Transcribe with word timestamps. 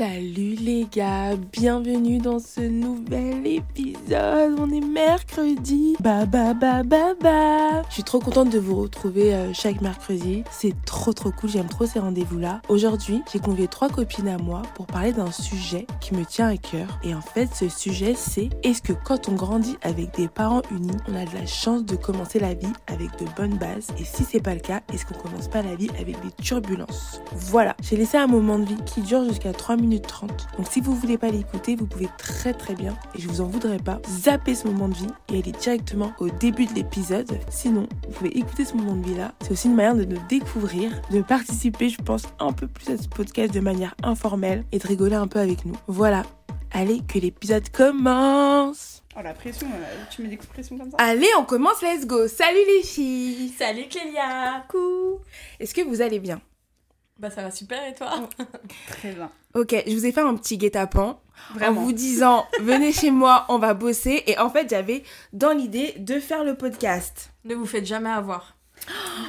Salut 0.00 0.54
les 0.54 0.86
gars, 0.90 1.36
bienvenue 1.52 2.20
dans 2.20 2.38
ce 2.38 2.62
nouvel 2.62 3.46
épisode. 3.46 4.56
On 4.58 4.70
est 4.70 4.80
mercredi. 4.80 5.94
Ba 6.00 6.24
ba 6.24 6.54
ba 6.54 6.82
ba 6.82 7.12
ba. 7.20 7.82
Je 7.90 7.94
suis 7.96 8.02
trop 8.02 8.18
contente 8.18 8.48
de 8.48 8.58
vous 8.58 8.76
retrouver 8.76 9.34
euh, 9.34 9.52
chaque 9.52 9.82
mercredi. 9.82 10.42
C'est 10.50 10.72
trop 10.86 11.12
trop 11.12 11.30
cool, 11.32 11.50
j'aime 11.50 11.68
trop 11.68 11.84
ces 11.84 11.98
rendez-vous 11.98 12.38
là. 12.38 12.62
Aujourd'hui, 12.70 13.20
j'ai 13.30 13.40
convié 13.40 13.68
trois 13.68 13.90
copines 13.90 14.28
à 14.28 14.38
moi 14.38 14.62
pour 14.74 14.86
parler 14.86 15.12
d'un 15.12 15.30
sujet 15.30 15.86
qui 16.00 16.14
me 16.14 16.24
tient 16.24 16.48
à 16.48 16.56
cœur. 16.56 16.98
Et 17.04 17.14
en 17.14 17.20
fait, 17.20 17.50
ce 17.54 17.68
sujet 17.68 18.14
c'est 18.16 18.48
est-ce 18.62 18.80
que 18.80 18.94
quand 18.94 19.28
on 19.28 19.34
grandit 19.34 19.76
avec 19.82 20.14
des 20.14 20.28
parents 20.28 20.62
unis, 20.70 20.96
on 21.08 21.14
a 21.14 21.26
de 21.26 21.34
la 21.34 21.44
chance 21.44 21.84
de 21.84 21.96
commencer 21.96 22.38
la 22.38 22.54
vie 22.54 22.72
avec 22.86 23.10
de 23.18 23.26
bonnes 23.36 23.58
bases? 23.58 23.88
Et 23.98 24.04
si 24.04 24.24
c'est 24.24 24.40
pas 24.40 24.54
le 24.54 24.60
cas, 24.60 24.80
est-ce 24.94 25.04
qu'on 25.04 25.18
commence 25.28 25.48
pas 25.48 25.60
la 25.60 25.74
vie 25.74 25.90
avec 26.00 26.18
des 26.22 26.30
turbulences? 26.42 27.20
Voilà, 27.34 27.76
j'ai 27.82 27.98
laissé 27.98 28.16
un 28.16 28.28
moment 28.28 28.58
de 28.58 28.64
vie 28.64 28.82
qui 28.86 29.02
dure 29.02 29.24
jusqu'à 29.24 29.52
3 29.52 29.76
minutes 29.76 29.89
30. 29.98 30.30
Donc 30.56 30.66
si 30.70 30.80
vous 30.80 30.94
voulez 30.94 31.18
pas 31.18 31.30
l'écouter, 31.30 31.74
vous 31.74 31.86
pouvez 31.86 32.08
très 32.18 32.52
très 32.52 32.74
bien, 32.74 32.96
et 33.14 33.20
je 33.20 33.28
vous 33.28 33.40
en 33.40 33.46
voudrais 33.46 33.78
pas, 33.78 34.00
zapper 34.08 34.54
ce 34.54 34.68
moment 34.68 34.88
de 34.88 34.94
vie 34.94 35.06
et 35.32 35.38
aller 35.38 35.52
directement 35.52 36.12
au 36.18 36.28
début 36.28 36.66
de 36.66 36.74
l'épisode. 36.74 37.38
Sinon, 37.48 37.88
vous 38.06 38.12
pouvez 38.12 38.38
écouter 38.38 38.64
ce 38.64 38.74
moment 38.74 38.94
de 38.94 39.06
vie 39.06 39.16
là. 39.16 39.32
C'est 39.42 39.52
aussi 39.52 39.68
une 39.68 39.74
manière 39.74 39.96
de 39.96 40.04
nous 40.04 40.20
découvrir, 40.28 40.90
de 41.10 41.22
participer, 41.22 41.88
je 41.88 42.00
pense, 42.02 42.24
un 42.38 42.52
peu 42.52 42.66
plus 42.66 42.90
à 42.90 42.96
ce 42.96 43.08
podcast 43.08 43.52
de 43.52 43.60
manière 43.60 43.94
informelle 44.02 44.64
et 44.72 44.78
de 44.78 44.86
rigoler 44.86 45.16
un 45.16 45.26
peu 45.26 45.38
avec 45.38 45.64
nous. 45.64 45.74
Voilà. 45.86 46.22
Allez, 46.72 47.00
que 47.00 47.18
l'épisode 47.18 47.68
commence 47.70 49.02
Oh 49.16 49.22
la 49.24 49.34
pression, 49.34 49.66
euh, 49.66 50.04
tu 50.08 50.22
mets 50.22 50.28
des 50.28 50.34
expressions 50.34 50.78
comme 50.78 50.90
ça 50.90 50.96
Allez, 51.00 51.26
on 51.36 51.44
commence, 51.44 51.82
let's 51.82 52.06
go 52.06 52.28
Salut 52.28 52.60
les 52.76 52.84
filles 52.84 53.48
Salut 53.58 53.88
Clélia 53.90 54.64
Coucou 54.68 55.18
Est-ce 55.58 55.74
que 55.74 55.80
vous 55.80 56.00
allez 56.00 56.20
bien? 56.20 56.40
Bah 57.20 57.28
ça 57.28 57.42
va 57.42 57.50
super 57.50 57.86
et 57.86 57.92
toi 57.92 58.10
Très 58.88 59.12
bien. 59.12 59.30
Ok, 59.52 59.74
je 59.86 59.92
vous 59.92 60.06
ai 60.06 60.12
fait 60.12 60.22
un 60.22 60.34
petit 60.36 60.56
guet-apens 60.56 61.20
en 61.60 61.72
vous 61.72 61.92
disant 61.92 62.46
venez 62.62 62.92
chez 62.92 63.10
moi, 63.10 63.44
on 63.50 63.58
va 63.58 63.74
bosser. 63.74 64.22
Et 64.26 64.38
en 64.38 64.48
fait, 64.48 64.70
j'avais 64.70 65.02
dans 65.34 65.52
l'idée 65.52 65.92
de 65.98 66.18
faire 66.18 66.44
le 66.44 66.54
podcast. 66.54 67.34
Ne 67.44 67.54
vous 67.54 67.66
faites 67.66 67.84
jamais 67.84 68.08
avoir. 68.08 68.56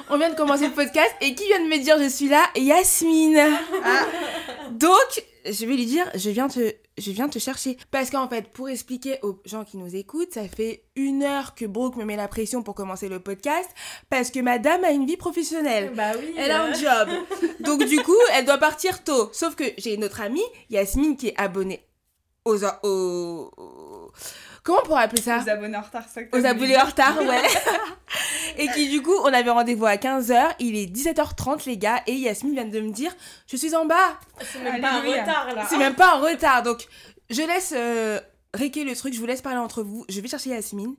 On 0.09 0.17
vient 0.17 0.29
de 0.29 0.35
commencer 0.35 0.67
le 0.67 0.73
podcast 0.73 1.13
et 1.19 1.35
qui 1.35 1.45
vient 1.47 1.59
de 1.59 1.67
me 1.67 1.83
dire 1.83 1.97
je 1.99 2.07
suis 2.07 2.29
là? 2.29 2.45
Yasmine. 2.55 3.37
Ah. 3.83 4.05
Donc, 4.71 5.25
je 5.43 5.65
vais 5.65 5.75
lui 5.75 5.85
dire 5.85 6.05
je 6.15 6.29
viens 6.29 6.47
te 6.47 6.73
je 7.01 7.11
viens 7.11 7.27
te 7.27 7.39
chercher 7.39 7.77
parce 7.91 8.09
qu'en 8.09 8.27
fait 8.27 8.51
pour 8.53 8.69
expliquer 8.69 9.19
aux 9.23 9.41
gens 9.45 9.63
qui 9.63 9.77
nous 9.77 9.95
écoutent, 9.95 10.33
ça 10.33 10.47
fait 10.47 10.85
une 10.95 11.23
heure 11.23 11.55
que 11.55 11.65
Brooke 11.65 11.97
me 11.97 12.05
met 12.05 12.15
la 12.15 12.27
pression 12.27 12.63
pour 12.63 12.75
commencer 12.75 13.09
le 13.09 13.19
podcast 13.19 13.69
parce 14.09 14.31
que 14.31 14.39
madame 14.39 14.83
a 14.83 14.91
une 14.91 15.05
vie 15.05 15.17
professionnelle. 15.17 15.91
Bah 15.95 16.11
oui 16.17 16.33
Elle 16.37 16.51
a 16.51 16.63
un 16.63 16.73
job. 16.73 17.09
Donc 17.59 17.83
du 17.83 17.97
coup, 17.97 18.17
elle 18.33 18.45
doit 18.45 18.57
partir 18.57 19.03
tôt. 19.03 19.29
Sauf 19.33 19.55
que 19.55 19.63
j'ai 19.77 19.95
une 19.95 20.03
autre 20.03 20.21
amie, 20.21 20.41
Yasmine, 20.69 21.17
qui 21.17 21.29
est 21.29 21.39
abonnée 21.39 21.85
aux... 22.45 22.57
aux... 22.83 23.51
Comment 24.63 24.79
on 24.83 24.85
pourrait 24.85 25.03
appeler 25.03 25.21
ça 25.21 25.39
Aux 25.43 25.49
abonnés 25.49 25.77
en 25.77 25.81
retard, 25.81 26.03
ça 26.07 26.21
Aux 26.31 26.45
abonnés 26.45 26.77
en 26.77 26.85
retard, 26.85 27.17
ouais. 27.19 27.41
et 28.57 28.67
qui 28.69 28.89
du 28.89 29.01
coup, 29.01 29.15
on 29.23 29.33
avait 29.33 29.49
rendez-vous 29.49 29.85
à 29.85 29.95
15h, 29.95 30.51
il 30.59 30.75
est 30.75 30.85
17h30 30.85 31.65
les 31.65 31.77
gars, 31.77 32.01
et 32.05 32.13
Yasmine 32.13 32.53
vient 32.53 32.65
de 32.65 32.79
me 32.79 32.91
dire, 32.91 33.11
je 33.47 33.57
suis 33.57 33.75
en 33.75 33.85
bas. 33.85 34.19
C'est 34.41 34.59
même 34.63 34.81
pas 34.81 34.89
Alléluia. 34.89 35.21
retard 35.23 35.55
là 35.55 35.65
C'est 35.67 35.77
même 35.77 35.95
pas 35.95 36.15
en 36.15 36.21
retard. 36.21 36.61
Donc, 36.61 36.87
je 37.29 37.41
laisse 37.41 37.73
euh, 37.75 38.19
réquer 38.53 38.83
le 38.83 38.95
truc, 38.95 39.13
je 39.13 39.19
vous 39.19 39.25
laisse 39.25 39.41
parler 39.41 39.57
entre 39.59 39.81
vous. 39.81 40.05
Je 40.09 40.21
vais 40.21 40.27
chercher 40.27 40.51
Yasmine. 40.51 40.95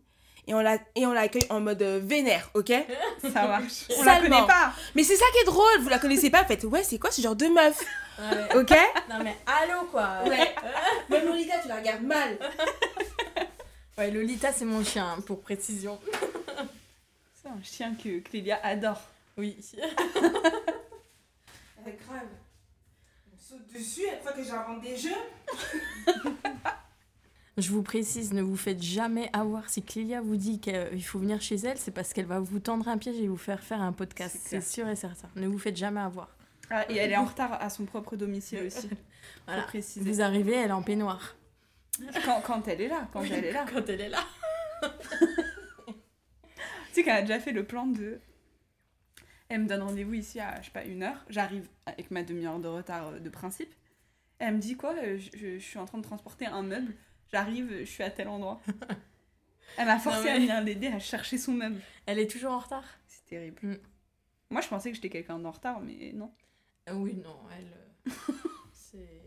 Et 0.48 0.55
on 0.55 0.61
la- 0.61 0.79
et 0.97 1.07
on 1.07 1.12
l'accueille 1.12 1.47
en 1.51 1.61
mode 1.61 1.81
euh, 1.83 2.01
vénère, 2.03 2.51
ok? 2.55 2.73
Ça 3.33 3.47
marche. 3.47 3.85
On 3.97 4.03
la 4.03 4.17
connaît 4.21 4.47
pas. 4.47 4.73
Mais 4.95 5.05
c'est 5.05 5.17
ça 5.17 5.25
qui 5.33 5.39
est 5.39 5.45
drôle, 5.45 5.81
vous 5.81 5.89
la 5.89 5.98
connaissez 6.01 6.31
pas, 6.31 6.45
faites 6.45 6.65
ouais, 6.65 6.83
c'est 6.83 6.98
quoi 6.98 7.11
ce 7.12 7.23
genre 7.23 7.37
de 7.37 7.47
meuf? 7.47 7.79
Ouais. 8.19 8.57
Ok? 8.57 8.70
Non 9.09 9.23
mais 9.23 9.37
allô 9.47 9.85
quoi 9.91 10.23
Ouais. 10.27 10.55
Même 11.09 11.27
Lolita, 11.27 11.59
tu 11.63 11.69
la 11.69 11.77
regardes 11.77 12.03
mal. 12.03 12.39
Ouais, 13.98 14.11
Lolita 14.11 14.53
c'est 14.55 14.65
mon 14.65 14.83
chien 14.83 15.19
pour 15.27 15.43
précision. 15.43 16.01
C'est 17.35 17.48
un 17.48 17.63
chien 17.63 17.95
que 17.95 18.20
Clélia 18.20 18.58
adore. 18.64 19.01
Oui. 19.36 19.55
grave. 21.85 22.27
On 23.31 23.39
saute 23.39 23.67
dessus 23.73 24.07
à 24.08 24.13
chaque 24.13 24.23
fois 24.23 24.33
que 24.33 24.42
j'invente 24.42 24.81
des 24.81 24.97
jeux. 24.97 25.11
Je 27.62 27.70
vous 27.70 27.83
précise, 27.83 28.33
ne 28.33 28.42
vous 28.42 28.56
faites 28.56 28.83
jamais 28.83 29.30
avoir. 29.33 29.68
Si 29.70 29.83
Clélia 29.83 30.20
vous 30.20 30.36
dit 30.36 30.58
qu'il 30.61 31.02
faut 31.05 31.18
venir 31.18 31.40
chez 31.40 31.55
elle, 31.56 31.78
c'est 31.78 31.90
parce 31.92 32.12
qu'elle 32.12 32.27
va 32.27 32.40
vous 32.40 32.58
tendre 32.58 32.89
un 32.89 32.98
piège 32.98 33.17
et 33.20 33.28
vous 33.28 33.36
faire 33.36 33.62
faire 33.62 33.80
un 33.80 33.92
podcast. 33.92 34.36
C'est 34.42 34.61
sûr 34.62 34.89
et 34.89 34.96
certain. 34.96 35.28
Ne 35.36 35.46
vous 35.46 35.58
faites 35.58 35.77
jamais 35.77 36.01
avoir. 36.01 36.36
Ah, 36.70 36.90
et 36.90 36.96
elle 36.96 37.12
est 37.12 37.17
en 37.17 37.24
retard 37.24 37.52
à 37.62 37.70
son 37.70 37.84
propre 37.84 38.17
domicile 38.17 38.61
aussi. 38.67 38.89
Voilà. 39.46 39.62
Préciser. 39.62 40.08
Vous 40.08 40.20
arrivez, 40.20 40.52
elle 40.55 40.70
est 40.70 40.72
en 40.72 40.83
peignoir. 40.83 41.36
Quand, 42.24 42.40
quand 42.42 42.67
elle 42.68 42.80
est 42.80 42.89
là, 42.89 43.08
quand 43.12 43.22
elle 43.22 43.45
est 43.45 43.52
là. 43.52 43.64
Quand 43.72 43.89
elle 43.89 44.01
est 44.01 44.08
là. 44.08 44.24
Tu 45.86 46.96
sais 47.01 47.05
qu'elle 47.05 47.17
a 47.17 47.20
déjà 47.22 47.40
fait 47.40 47.52
le 47.52 47.64
plan 47.64 47.86
de... 47.86 48.20
Elle 49.48 49.62
me 49.62 49.68
donne 49.68 49.83
rendez-vous 49.83 50.14
ici 50.14 50.40
à, 50.40 50.61
je 50.61 50.67
sais 50.67 50.70
pas, 50.72 50.84
une 50.84 51.02
heure. 51.02 51.24
J'arrive 51.28 51.67
avec 51.86 52.11
ma 52.11 52.22
demi-heure 52.22 52.58
de 52.58 52.68
retard 52.68 53.08
euh, 53.08 53.18
de 53.18 53.28
principe. 53.30 53.72
Elle 54.39 54.55
me 54.56 54.58
dit 54.61 54.77
quoi 54.77 54.95
euh, 55.02 55.18
je, 55.18 55.30
je- 55.39 55.58
je 55.58 55.64
suis 55.64 55.78
en 55.78 55.84
train 55.86 55.98
de 55.98 56.02
transporter 56.05 56.46
un 56.46 56.62
meuble. 56.62 56.95
J'arrive, 57.33 57.75
je 57.81 57.85
suis 57.85 58.03
à 58.03 58.11
tel 58.11 58.29
endroit. 58.29 58.61
Elle 59.79 59.87
m'a 59.87 59.98
forcé 59.98 60.29
à 60.29 60.35
venir 60.35 60.61
l'aider 60.61 60.89
à 60.89 60.98
chercher 60.98 61.39
son 61.39 61.53
meuble. 61.53 61.81
Elle 62.07 62.19
est 62.19 62.31
toujours 62.31 62.53
en 62.53 62.59
retard? 62.59 62.85
C'est 63.07 63.25
terrible. 63.25 63.59
Mm. 63.63 63.77
Moi, 64.51 64.61
je 64.61 64.69
pensais 64.69 64.91
que 64.91 64.97
j'étais 64.97 65.09
quelqu'un 65.09 65.39
d'en 65.39 65.51
retard, 65.51 65.81
mais 65.81 66.13
non. 66.13 66.31
Ah 66.87 66.95
Oui, 66.95 67.15
non, 67.25 67.39
elle. 67.57 68.13
euh, 68.13 68.35
c'est. 68.75 69.23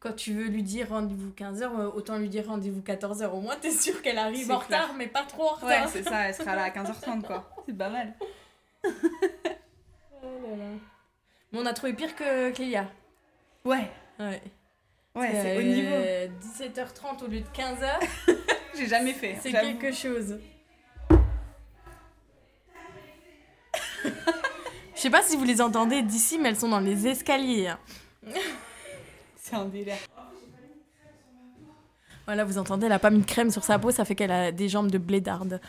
Quand 0.00 0.12
tu 0.14 0.32
veux 0.34 0.48
lui 0.48 0.62
dire 0.64 0.88
rendez-vous 0.88 1.30
15h, 1.30 1.66
autant 1.94 2.18
lui 2.18 2.28
dire 2.28 2.46
rendez-vous 2.48 2.80
14h. 2.82 3.26
Au 3.30 3.40
moins, 3.40 3.56
t'es 3.56 3.70
sûr 3.70 4.02
qu'elle 4.02 4.18
arrive 4.18 4.50
en 4.50 4.58
clair. 4.58 4.82
retard, 4.82 4.96
mais 4.96 5.06
pas 5.06 5.22
trop 5.22 5.44
en 5.50 5.58
Ouais, 5.64 5.76
retard. 5.78 5.88
c'est 5.88 6.02
ça, 6.02 6.28
elle 6.28 6.34
sera 6.34 6.56
là 6.56 6.64
à 6.64 6.70
15h30, 6.70 7.22
quoi. 7.22 7.50
C'est 7.66 7.76
pas 7.78 7.88
mal. 7.88 8.14
Oh 8.84 10.26
là 10.42 10.56
là. 10.56 10.70
Mais 11.52 11.58
on 11.60 11.66
a 11.66 11.72
trouvé 11.72 11.94
pire 11.94 12.14
que 12.16 12.50
Clélia. 12.50 12.90
Ouais, 13.64 13.90
Ouais. 14.18 14.42
Ouais, 15.14 15.30
c'est 15.32 15.56
au 15.56 15.60
Euh, 15.60 15.62
niveau. 15.62 15.96
17h30 16.58 17.24
au 17.24 17.26
lieu 17.28 17.40
de 17.40 17.46
15h, 17.48 18.34
J'ai 18.76 18.86
jamais 18.86 19.12
fait. 19.12 19.36
c'est 19.42 19.52
quelque 19.52 19.92
chose. 19.92 20.38
Je 24.94 25.00
sais 25.00 25.10
pas 25.10 25.22
si 25.22 25.36
vous 25.36 25.44
les 25.44 25.60
entendez 25.60 26.02
d'ici, 26.02 26.38
mais 26.38 26.48
elles 26.50 26.56
sont 26.58 26.68
dans 26.68 26.80
les 26.80 27.06
escaliers. 27.06 27.68
hein. 27.68 27.78
C'est 29.36 29.56
un 29.56 29.66
délire. 29.66 29.96
Voilà, 32.26 32.44
vous 32.44 32.56
entendez, 32.56 32.86
elle 32.86 32.92
a 32.92 32.98
pas 32.98 33.10
mis 33.10 33.20
de 33.20 33.26
crème 33.26 33.50
sur 33.50 33.62
sa 33.64 33.78
peau, 33.78 33.90
ça 33.90 34.06
fait 34.06 34.14
qu'elle 34.14 34.32
a 34.32 34.50
des 34.50 34.68
jambes 34.70 34.90
de 34.90 34.96
blédarde. 34.96 35.60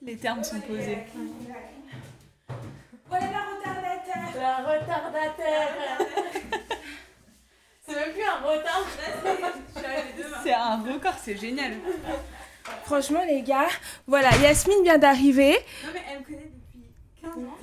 Les 0.00 0.16
termes 0.16 0.42
sont 0.42 0.58
posés. 0.60 0.98
Voilà 3.08 3.26
la 3.30 3.40
retardataire. 3.44 4.40
La 4.40 4.56
retardataire 4.56 5.68
C'est 7.88 7.94
même 7.94 8.12
plus 8.12 8.22
un 8.22 8.40
retard 8.40 8.84
C'est 10.42 10.52
un 10.52 10.76
record, 10.82 11.14
c'est 11.22 11.36
génial. 11.36 11.72
Franchement, 12.84 13.22
les 13.26 13.42
gars, 13.42 13.68
voilà, 14.06 14.30
Yasmine 14.36 14.82
vient 14.82 14.98
d'arriver. 14.98 15.56
Non 15.84 15.90
mais 15.94 16.02
elle 16.10 16.18
me 16.20 16.24
connaît 16.24 16.50
depuis 16.52 16.92
15 17.22 17.30
ans. 17.32 17.58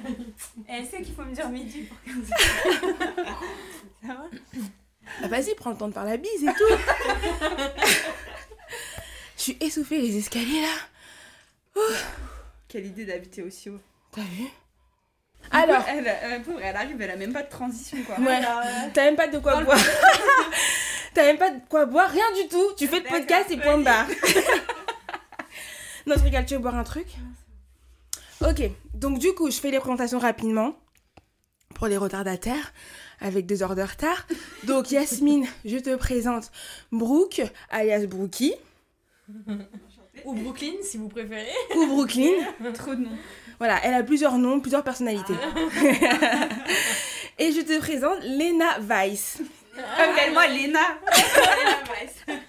Et 0.67 0.71
elle 0.73 0.85
sait 0.85 1.01
qu'il 1.03 1.13
faut 1.13 1.23
me 1.23 1.33
dire 1.33 1.47
midi 1.49 1.83
pour 1.83 1.97
15 2.03 2.15
ans. 2.15 3.35
Ça 4.01 4.13
va? 4.13 4.25
Ah, 5.23 5.27
Vas-y, 5.27 5.53
prends 5.55 5.69
le 5.69 5.77
temps 5.77 5.87
de 5.87 5.93
faire 5.93 6.05
la 6.05 6.17
bise 6.17 6.43
et 6.43 6.53
tout. 6.53 6.75
Je 9.37 9.41
suis 9.43 9.57
essoufflée, 9.61 10.01
les 10.01 10.17
escaliers 10.17 10.61
là. 10.61 11.81
Quelle 12.67 12.87
idée 12.87 13.05
d'habiter 13.05 13.43
aussi 13.43 13.69
haut. 13.69 13.79
T'as 14.11 14.21
vu? 14.21 14.45
Alors, 15.51 15.83
Elle, 15.87 16.07
euh, 16.07 16.39
pauvre, 16.39 16.59
elle 16.61 16.75
arrive, 16.75 17.01
elle 17.01 17.11
a 17.11 17.15
même 17.15 17.33
pas 17.33 17.43
de 17.43 17.49
transition, 17.49 17.97
quoi. 18.05 18.19
ouais, 18.19 18.41
t'as 18.93 19.03
même 19.05 19.15
pas 19.15 19.27
de 19.27 19.37
quoi 19.39 19.61
boire. 19.61 19.77
T'as 21.13 21.23
même 21.23 21.37
pas 21.37 21.49
de 21.49 21.59
quoi 21.69 21.85
boire, 21.85 22.09
rien 22.09 22.25
du 22.41 22.49
tout. 22.49 22.73
Tu 22.77 22.87
fais 22.87 22.99
le 22.99 23.05
podcast 23.05 23.49
et 23.49 23.55
point 23.55 23.77
barre. 23.77 24.05
non, 26.05 26.15
je 26.17 26.23
rigole, 26.23 26.45
tu 26.45 26.55
veux 26.55 26.59
boire 26.59 26.75
un 26.75 26.83
truc 26.83 27.07
Ok, 28.41 28.69
donc 28.93 29.19
du 29.19 29.33
coup, 29.33 29.49
je 29.49 29.57
fais 29.57 29.71
les 29.71 29.79
présentations 29.79 30.19
rapidement 30.19 30.75
pour 31.73 31.87
les 31.87 31.95
retardataires 31.95 32.73
avec 33.21 33.45
deux 33.45 33.63
heures 33.63 33.75
de 33.75 33.81
retard. 33.81 34.27
Donc, 34.65 34.91
Yasmine, 34.91 35.47
je 35.65 35.77
te 35.77 35.95
présente 35.95 36.51
Brooke, 36.91 37.41
alias 37.69 38.05
Brookie, 38.07 38.53
Ou 40.25 40.33
Brooklyn, 40.33 40.73
si 40.83 40.97
vous 40.97 41.07
préférez. 41.07 41.47
ou 41.77 41.87
Brooklyn. 41.87 42.33
Trop 42.73 42.93
de 42.95 43.01
noms. 43.05 43.17
Voilà, 43.57 43.79
elle 43.83 43.93
a 43.93 44.03
plusieurs 44.03 44.37
noms, 44.37 44.59
plusieurs 44.59 44.83
personnalités. 44.83 45.33
Et 47.37 47.51
je 47.51 47.61
te 47.61 47.79
présente 47.79 48.19
Lena 48.23 48.79
Weiss. 48.79 49.41
Appelle-moi 49.97 50.47
Léna. 50.47 50.79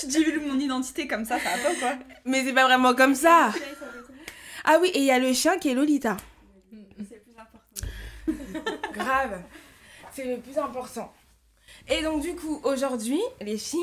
J'ai 0.00 0.06
divulgue 0.06 0.46
mon 0.46 0.58
identité 0.58 1.06
comme 1.06 1.24
ça, 1.24 1.38
ça 1.38 1.50
va 1.50 1.70
pas, 1.70 1.74
quoi. 1.74 1.92
Mais 2.24 2.44
c'est 2.44 2.52
pas 2.52 2.64
vraiment 2.64 2.94
comme 2.94 3.14
ça. 3.14 3.52
Ah 4.64 4.78
oui, 4.80 4.90
et 4.94 4.98
il 4.98 5.04
y 5.04 5.10
a 5.10 5.18
le 5.18 5.32
chien 5.32 5.58
qui 5.58 5.70
est 5.70 5.74
Lolita. 5.74 6.16
C'est 6.70 7.16
le 7.16 7.20
plus 7.20 7.34
important. 7.36 8.92
Grave. 8.92 9.42
C'est 10.12 10.24
le 10.24 10.40
plus 10.40 10.56
important. 10.58 11.12
Et 11.88 12.02
donc 12.02 12.22
du 12.22 12.34
coup, 12.36 12.60
aujourd'hui, 12.62 13.20
les 13.40 13.58
filles, 13.58 13.80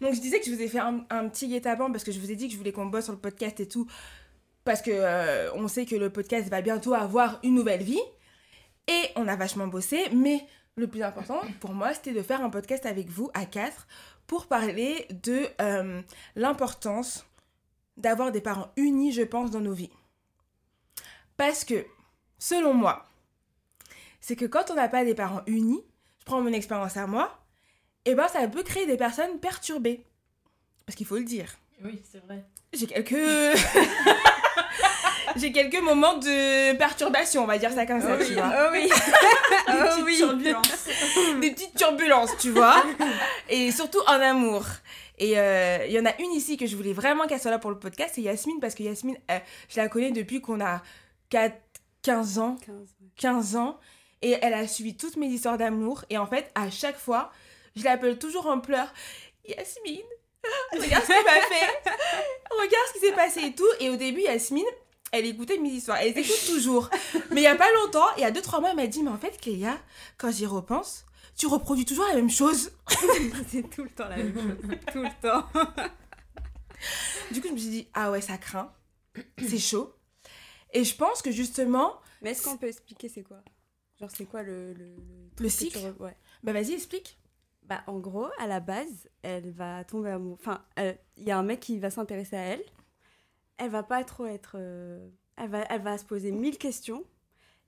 donc 0.00 0.14
je 0.14 0.20
disais 0.20 0.40
que 0.40 0.46
je 0.46 0.52
vous 0.54 0.62
ai 0.62 0.68
fait 0.68 0.78
un, 0.78 1.04
un 1.10 1.28
petit 1.28 1.48
guet-apens 1.48 1.90
parce 1.90 2.02
que 2.02 2.12
je 2.12 2.18
vous 2.18 2.30
ai 2.30 2.36
dit 2.36 2.46
que 2.46 2.52
je 2.52 2.58
voulais 2.58 2.72
qu'on 2.72 2.86
bosse 2.86 3.04
sur 3.04 3.12
le 3.12 3.18
podcast 3.18 3.60
et 3.60 3.68
tout, 3.68 3.86
parce 4.64 4.82
que 4.82 4.90
euh, 4.92 5.52
on 5.54 5.68
sait 5.68 5.86
que 5.86 5.96
le 5.96 6.10
podcast 6.10 6.48
va 6.48 6.60
bientôt 6.60 6.94
avoir 6.94 7.38
une 7.42 7.54
nouvelle 7.54 7.82
vie. 7.82 8.00
Et 8.88 9.08
on 9.16 9.28
a 9.28 9.36
vachement 9.36 9.66
bossé, 9.68 10.08
mais 10.12 10.44
le 10.76 10.86
plus 10.86 11.02
important 11.02 11.40
pour 11.60 11.72
moi, 11.72 11.94
c'était 11.94 12.12
de 12.12 12.22
faire 12.22 12.42
un 12.42 12.50
podcast 12.50 12.86
avec 12.86 13.08
vous 13.08 13.30
à 13.34 13.46
quatre 13.46 13.86
pour 14.26 14.46
parler 14.46 15.06
de 15.22 15.46
euh, 15.60 16.02
l'importance 16.36 17.26
d'avoir 17.96 18.32
des 18.32 18.40
parents 18.40 18.70
unis, 18.76 19.12
je 19.12 19.22
pense, 19.22 19.50
dans 19.50 19.60
nos 19.60 19.74
vies. 19.74 19.90
Parce 21.36 21.64
que, 21.64 21.84
selon 22.38 22.72
moi, 22.72 23.04
c'est 24.20 24.36
que 24.36 24.46
quand 24.46 24.70
on 24.70 24.74
n'a 24.74 24.88
pas 24.88 25.04
des 25.04 25.14
parents 25.14 25.42
unis, 25.46 25.82
je 26.20 26.24
prends 26.24 26.40
mon 26.40 26.52
expérience 26.52 26.96
à 26.96 27.06
moi, 27.06 27.38
et 28.04 28.14
ben 28.14 28.28
ça 28.28 28.46
peut 28.48 28.62
créer 28.62 28.86
des 28.86 28.96
personnes 28.96 29.38
perturbées. 29.38 30.04
Parce 30.86 30.96
qu'il 30.96 31.06
faut 31.06 31.18
le 31.18 31.24
dire. 31.24 31.54
Oui, 31.84 32.00
c'est 32.10 32.24
vrai. 32.24 32.44
J'ai 32.72 32.86
quelques... 32.86 33.12
J'ai 35.36 35.52
quelques 35.52 35.80
moments 35.80 36.18
de 36.18 36.74
perturbation, 36.76 37.44
on 37.44 37.46
va 37.46 37.56
dire 37.58 37.72
ça 37.72 37.86
comme 37.86 38.00
ça, 38.00 38.16
tu 38.18 38.34
vois. 38.34 38.52
Oh 38.54 38.68
oui. 38.72 38.88
Des 38.88 38.92
Oh 39.68 39.84
petites 39.88 40.04
oui. 40.04 40.16
Turbulences. 40.18 40.88
des 41.40 41.50
petites 41.52 41.74
turbulences, 41.74 42.36
tu 42.38 42.50
vois. 42.50 42.82
Et 43.48 43.70
surtout 43.72 44.00
en 44.06 44.20
amour. 44.20 44.64
Et 45.18 45.38
euh, 45.38 45.84
il 45.86 45.92
y 45.92 45.98
en 46.00 46.04
a 46.06 46.14
une 46.20 46.32
ici 46.32 46.56
que 46.56 46.66
je 46.66 46.76
voulais 46.76 46.92
vraiment 46.92 47.26
qu'elle 47.26 47.40
soit 47.40 47.50
là 47.50 47.58
pour 47.58 47.70
le 47.70 47.78
podcast, 47.78 48.12
c'est 48.14 48.22
Yasmine, 48.22 48.58
parce 48.60 48.74
que 48.74 48.82
Yasmine, 48.82 49.16
euh, 49.30 49.38
je 49.68 49.76
la 49.80 49.88
connais 49.88 50.10
depuis 50.10 50.40
qu'on 50.40 50.60
a 50.60 50.82
4, 51.30 51.54
15 52.02 52.38
ans. 52.38 52.56
15 53.16 53.56
ans. 53.56 53.78
Et 54.20 54.36
elle 54.42 54.54
a 54.54 54.66
suivi 54.68 54.96
toutes 54.96 55.16
mes 55.16 55.26
histoires 55.28 55.58
d'amour. 55.58 56.04
Et 56.10 56.18
en 56.18 56.26
fait, 56.26 56.50
à 56.54 56.70
chaque 56.70 56.98
fois, 56.98 57.30
je 57.76 57.84
l'appelle 57.84 58.18
toujours 58.18 58.46
en 58.46 58.58
pleurs. 58.60 58.92
Yasmine, 59.46 60.02
regarde 60.72 61.02
ce 61.04 61.06
qu'il 61.06 61.24
m'a 61.24 61.40
fait. 61.40 61.90
Regarde 62.50 62.86
ce 62.88 62.92
qui 62.94 62.98
s'est 63.00 63.12
passé 63.12 63.40
et 63.46 63.54
tout. 63.54 63.68
Et 63.80 63.90
au 63.90 63.96
début, 63.96 64.20
Yasmine, 64.22 64.64
elle 65.12 65.26
écoutait 65.26 65.58
mes 65.58 65.68
histoires. 65.70 65.98
Elle 65.98 66.12
les 66.14 66.20
écoute 66.20 66.42
toujours. 66.46 66.90
Mais 67.30 67.40
il 67.42 67.44
y 67.44 67.46
a 67.46 67.56
pas 67.56 67.70
longtemps, 67.82 68.06
il 68.16 68.22
y 68.22 68.24
a 68.24 68.30
2-3 68.30 68.60
mois, 68.60 68.70
elle 68.70 68.76
m'a 68.76 68.86
dit 68.86 69.02
Mais 69.02 69.10
en 69.10 69.18
fait, 69.18 69.36
Kéa, 69.38 69.78
quand 70.18 70.30
j'y 70.30 70.46
repense, 70.46 71.04
tu 71.36 71.46
reproduis 71.46 71.84
toujours 71.84 72.06
la 72.06 72.14
même 72.14 72.30
chose. 72.30 72.72
C'est 73.50 73.68
tout 73.70 73.84
le 73.84 73.90
temps 73.90 74.08
la 74.08 74.16
même 74.16 74.34
chose. 74.34 74.78
tout 74.92 75.02
le 75.02 75.22
temps. 75.22 75.46
Du 77.30 77.40
coup, 77.40 77.48
je 77.48 77.52
me 77.52 77.58
suis 77.58 77.70
dit 77.70 77.88
Ah 77.94 78.10
ouais, 78.10 78.20
ça 78.20 78.36
craint. 78.38 78.72
C'est 79.38 79.58
chaud. 79.58 79.94
Et 80.72 80.84
je 80.84 80.94
pense 80.96 81.20
que 81.22 81.30
justement, 81.30 82.00
Mais 82.22 82.30
est-ce 82.30 82.42
qu'on 82.44 82.56
peut 82.56 82.66
expliquer 82.68 83.08
c'est 83.08 83.22
quoi? 83.22 83.38
Genre, 84.00 84.10
c'est 84.16 84.24
quoi 84.24 84.42
le. 84.42 84.72
Le, 84.72 84.84
le 84.84 85.30
truc 85.36 85.38
que 85.38 85.48
cycle? 85.48 85.78
tu 85.78 85.84
re- 85.86 85.96
Ouais. 86.00 86.16
bah 86.42 86.52
vas-y, 86.52 86.72
explique. 86.72 87.18
Bah, 87.72 87.82
en 87.86 87.98
gros, 88.00 88.28
à 88.38 88.46
la 88.46 88.60
base, 88.60 89.08
elle 89.22 89.50
va 89.50 89.82
tomber 89.84 90.10
amour. 90.10 90.36
Enfin, 90.38 90.62
il 90.76 91.24
y 91.24 91.30
a 91.30 91.38
un 91.38 91.42
mec 91.42 91.60
qui 91.60 91.78
va 91.78 91.88
s'intéresser 91.90 92.36
à 92.36 92.40
elle. 92.42 92.62
Elle 93.56 93.70
va 93.70 93.82
pas 93.82 94.04
trop 94.04 94.26
être. 94.26 94.56
euh, 94.58 95.08
Elle, 95.36 95.48
va, 95.48 95.60
elle 95.70 95.80
va 95.80 95.96
se 95.96 96.04
poser 96.04 96.32
mille 96.32 96.58
questions 96.58 97.02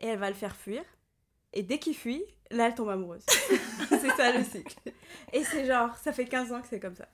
et 0.00 0.08
elle 0.08 0.18
va 0.18 0.28
le 0.28 0.34
faire 0.34 0.56
fuir. 0.56 0.82
Et 1.54 1.62
dès 1.62 1.78
qu'il 1.78 1.96
fuit, 1.96 2.22
là, 2.50 2.66
elle 2.66 2.74
tombe 2.74 2.90
amoureuse. 2.90 3.24
c'est 3.88 4.10
ça 4.10 4.36
le 4.36 4.44
cycle. 4.44 4.76
Et 5.32 5.42
c'est 5.42 5.64
genre, 5.64 5.96
ça 5.96 6.12
fait 6.12 6.26
15 6.26 6.52
ans 6.52 6.60
que 6.60 6.68
c'est 6.68 6.80
comme 6.80 6.96
ça. 6.96 7.08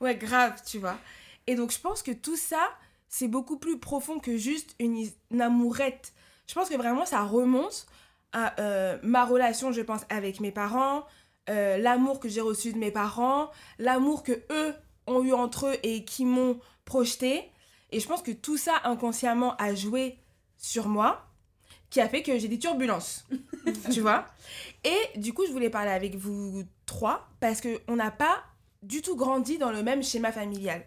Ouais, 0.00 0.16
grave, 0.16 0.60
tu 0.66 0.78
vois. 0.78 0.98
Et 1.46 1.54
donc, 1.54 1.70
je 1.70 1.78
pense 1.78 2.02
que 2.02 2.10
tout 2.10 2.36
ça, 2.36 2.70
c'est 3.08 3.28
beaucoup 3.28 3.58
plus 3.58 3.78
profond 3.78 4.18
que 4.18 4.36
juste 4.36 4.74
une 4.80 5.08
amourette. 5.40 6.12
Je 6.48 6.54
pense 6.54 6.68
que 6.68 6.76
vraiment, 6.76 7.06
ça 7.06 7.22
remonte 7.22 7.86
à 8.32 8.60
euh, 8.60 8.98
ma 9.04 9.24
relation, 9.24 9.70
je 9.70 9.82
pense, 9.82 10.02
avec 10.08 10.40
mes 10.40 10.52
parents, 10.52 11.04
euh, 11.50 11.78
l'amour 11.78 12.20
que 12.20 12.28
j'ai 12.28 12.40
reçu 12.40 12.72
de 12.72 12.78
mes 12.78 12.90
parents, 12.90 13.50
l'amour 13.78 14.22
que 14.22 14.40
eux 14.50 14.74
ont 15.06 15.22
eu 15.22 15.32
entre 15.32 15.66
eux 15.66 15.76
et 15.82 16.04
qui 16.04 16.24
m'ont 16.24 16.60
projeté. 16.84 17.50
Et 17.90 18.00
je 18.00 18.06
pense 18.06 18.22
que 18.22 18.30
tout 18.30 18.56
ça, 18.56 18.80
inconsciemment, 18.84 19.56
a 19.56 19.74
joué 19.74 20.18
sur 20.56 20.88
moi, 20.88 21.26
qui 21.90 22.00
a 22.00 22.08
fait 22.08 22.22
que 22.22 22.38
j'ai 22.38 22.48
des 22.48 22.58
turbulences. 22.58 23.26
tu 23.92 24.00
vois 24.00 24.26
Et 24.84 25.18
du 25.18 25.34
coup, 25.34 25.44
je 25.46 25.52
voulais 25.52 25.70
parler 25.70 25.90
avec 25.90 26.14
vous 26.14 26.62
trois, 26.86 27.28
parce 27.40 27.60
qu'on 27.60 27.96
n'a 27.96 28.12
pas 28.12 28.44
du 28.82 29.02
tout 29.02 29.16
grandi 29.16 29.58
dans 29.58 29.72
le 29.72 29.82
même 29.82 30.02
schéma 30.02 30.32
familial. 30.32 30.84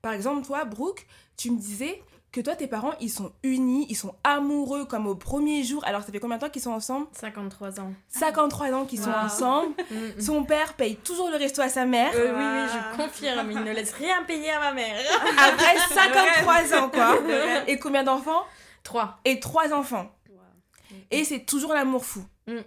Par 0.00 0.12
exemple, 0.12 0.46
toi, 0.46 0.64
Brooke, 0.64 1.06
tu 1.36 1.50
me 1.50 1.58
disais 1.58 2.02
que 2.34 2.40
toi, 2.40 2.56
tes 2.56 2.66
parents, 2.66 2.94
ils 3.00 3.10
sont 3.10 3.30
unis, 3.44 3.86
ils 3.88 3.94
sont 3.94 4.12
amoureux 4.24 4.86
comme 4.86 5.06
au 5.06 5.14
premier 5.14 5.62
jour. 5.62 5.84
Alors, 5.86 6.02
ça 6.02 6.10
fait 6.10 6.18
combien 6.18 6.36
de 6.36 6.40
temps 6.42 6.50
qu'ils 6.50 6.62
sont 6.62 6.72
ensemble? 6.72 7.06
53 7.12 7.78
ans. 7.78 7.92
53 8.08 8.72
ans 8.72 8.84
qu'ils 8.86 9.00
sont 9.00 9.12
ensemble. 9.12 9.72
Son 10.18 10.42
père 10.44 10.74
paye 10.74 10.96
toujours 10.96 11.30
le 11.30 11.36
resto 11.36 11.62
à 11.62 11.68
sa 11.68 11.86
mère. 11.86 12.10
Euh, 12.16 12.32
oui, 12.36 12.44
oui, 12.44 12.68
je 12.96 12.96
confirme. 13.02 13.52
Il 13.52 13.60
ne 13.60 13.70
laisse 13.72 13.92
rien 13.92 14.24
payer 14.24 14.50
à 14.50 14.58
ma 14.58 14.72
mère. 14.72 15.00
Après 15.38 15.76
53 15.78 16.78
ans, 16.80 16.90
quoi. 16.90 17.18
Et 17.68 17.78
combien 17.78 18.02
d'enfants? 18.02 18.42
3. 18.82 19.20
Et 19.24 19.38
trois 19.38 19.72
enfants. 19.72 20.10
Et 21.12 21.24
c'est 21.24 21.46
toujours 21.46 21.72
l'amour 21.72 22.04
fou. 22.04 22.24
Mm. 22.48 22.58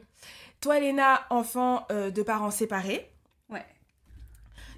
Toi, 0.61 0.79
Léna, 0.79 1.25
enfant 1.29 1.85
euh, 1.91 2.09
de 2.09 2.23
parents 2.23 2.51
séparés, 2.51 3.11
Ouais. 3.49 3.65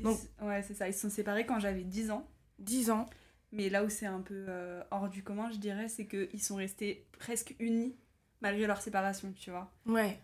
Donc- 0.02 0.18
Donc, 0.40 0.50
ouais, 0.50 0.64
c'est 0.68 0.74
ça. 0.74 0.88
Ils 0.88 0.94
se 0.96 1.02
sont 1.02 1.10
séparés 1.12 1.46
quand 1.46 1.60
j'avais 1.60 1.84
10 1.84 2.10
ans. 2.10 2.26
10 2.58 2.90
ans. 2.90 3.06
Mais 3.52 3.70
là 3.70 3.84
où 3.84 3.90
c'est 3.90 4.06
un 4.06 4.22
peu 4.22 4.46
euh, 4.48 4.84
hors 4.92 5.10
du 5.10 5.24
commun, 5.24 5.50
je 5.52 5.58
dirais, 5.58 5.88
c'est 5.88 6.06
qu'ils 6.08 6.42
sont 6.42 6.56
restés 6.56 7.08
presque 7.18 7.56
unis 7.60 7.96
malgré 8.42 8.68
leur 8.68 8.82
séparation, 8.82 9.34
tu 9.34 9.50
vois. 9.50 9.72
Ouais. 9.86 10.20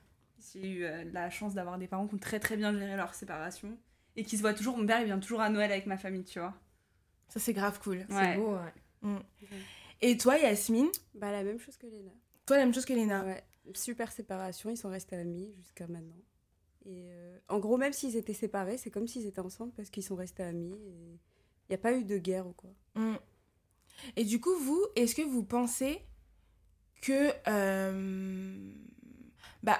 J'ai 0.54 0.68
eu 0.70 0.84
euh, 0.86 1.04
la 1.12 1.30
chance 1.30 1.54
d'avoir 1.54 1.78
des 1.78 1.88
parents 1.88 2.08
qui 2.08 2.16
ont 2.16 2.20
très 2.20 2.40
très 2.40 2.56
bien 2.56 2.72
géré 2.78 2.96
leur 2.96 3.14
séparation 3.16 3.78
et 4.16 4.24
qui 4.24 4.38
se 4.38 4.42
voient 4.42 4.54
toujours. 4.54 4.78
Mon 4.78 4.86
père, 4.86 5.00
il 5.00 5.06
vient 5.06 5.20
toujours 5.20 5.42
à 5.42 5.50
Noël 5.50 5.72
avec 5.72 5.86
ma 5.88 5.98
famille, 5.98 6.24
tu 6.24 6.40
vois. 6.40 6.54
Ça, 7.28 7.40
c'est 7.40 7.54
grave 7.54 7.80
cool. 7.82 8.06
C'est 8.10 8.16
Ouais. 8.16 8.38
beau, 8.38 8.56
ouais. 8.56 9.20
Et 10.02 10.18
toi, 10.18 10.38
Yasmine? 10.38 10.90
Bah, 11.16 11.32
la 11.32 11.44
même 11.44 11.60
chose 11.60 11.78
que 11.78 11.88
Léna. 11.88 12.12
Toi, 12.46 12.58
la 12.58 12.66
même 12.66 12.74
chose 12.74 12.86
que 12.86 12.94
Léna? 12.94 13.24
Ouais, 13.26 13.44
super 13.74 14.12
séparation, 14.12 14.70
ils 14.70 14.78
sont 14.78 14.90
restés 14.90 15.16
amis 15.16 15.52
jusqu'à 15.58 15.88
maintenant. 15.88 16.20
Et 16.86 17.08
euh, 17.12 17.40
en 17.48 17.60
gros, 17.60 17.78
même 17.78 17.94
s'ils 17.94 18.16
étaient 18.16 18.34
séparés, 18.34 18.78
c'est 18.78 18.92
comme 18.92 19.08
s'ils 19.08 19.26
étaient 19.26 19.40
ensemble 19.40 19.72
parce 19.74 19.90
qu'ils 19.90 20.04
sont 20.04 20.16
restés 20.16 20.44
amis 20.44 20.78
et 20.86 21.20
il 21.68 21.72
n'y 21.72 21.76
a 21.76 21.80
pas 21.80 21.94
eu 21.94 22.04
de 22.04 22.18
guerre 22.18 22.48
ou 22.48 22.54
quoi. 22.54 22.70
Mm. 22.96 23.16
Et 24.16 24.26
du 24.26 24.40
coup, 24.40 24.56
vous, 24.56 24.82
est-ce 24.96 25.16
que 25.16 25.22
vous 25.22 25.44
pensez 25.44 26.02
que 27.02 27.32
euh, 27.48 28.74
bah, 29.64 29.80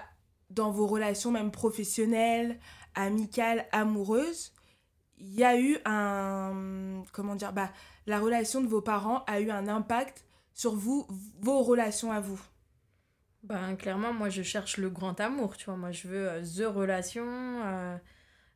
dans 0.50 0.72
vos 0.72 0.88
relations 0.88 1.32
même 1.32 1.52
professionnelles, 1.52 2.60
amicales, 2.96 3.68
amoureuses, 3.72 4.54
il 5.18 5.34
y 5.34 5.44
a 5.44 5.60
eu 5.60 5.78
un... 5.86 7.04
Comment 7.14 7.36
dire 7.36 7.54
bah, 7.54 7.72
La 8.06 8.20
relation 8.20 8.62
de 8.62 8.68
vos 8.68 8.82
parents 8.82 9.24
a 9.28 9.40
eu 9.40 9.50
un 9.50 9.68
impact 9.68 10.26
sur 10.54 10.76
vous, 10.76 11.08
vos 11.42 11.62
relations 11.62 12.12
à 12.12 12.20
vous? 12.20 12.42
Ben, 13.44 13.76
clairement, 13.76 14.12
moi, 14.12 14.30
je 14.30 14.42
cherche 14.42 14.78
le 14.78 14.90
grand 14.90 15.20
amour, 15.20 15.56
tu 15.56 15.66
vois. 15.66 15.78
Moi, 15.78 15.92
je 15.92 16.08
veux 16.08 16.30
euh, 16.30 16.42
the 16.42 16.66
relation. 16.66 17.26
euh, 17.26 17.98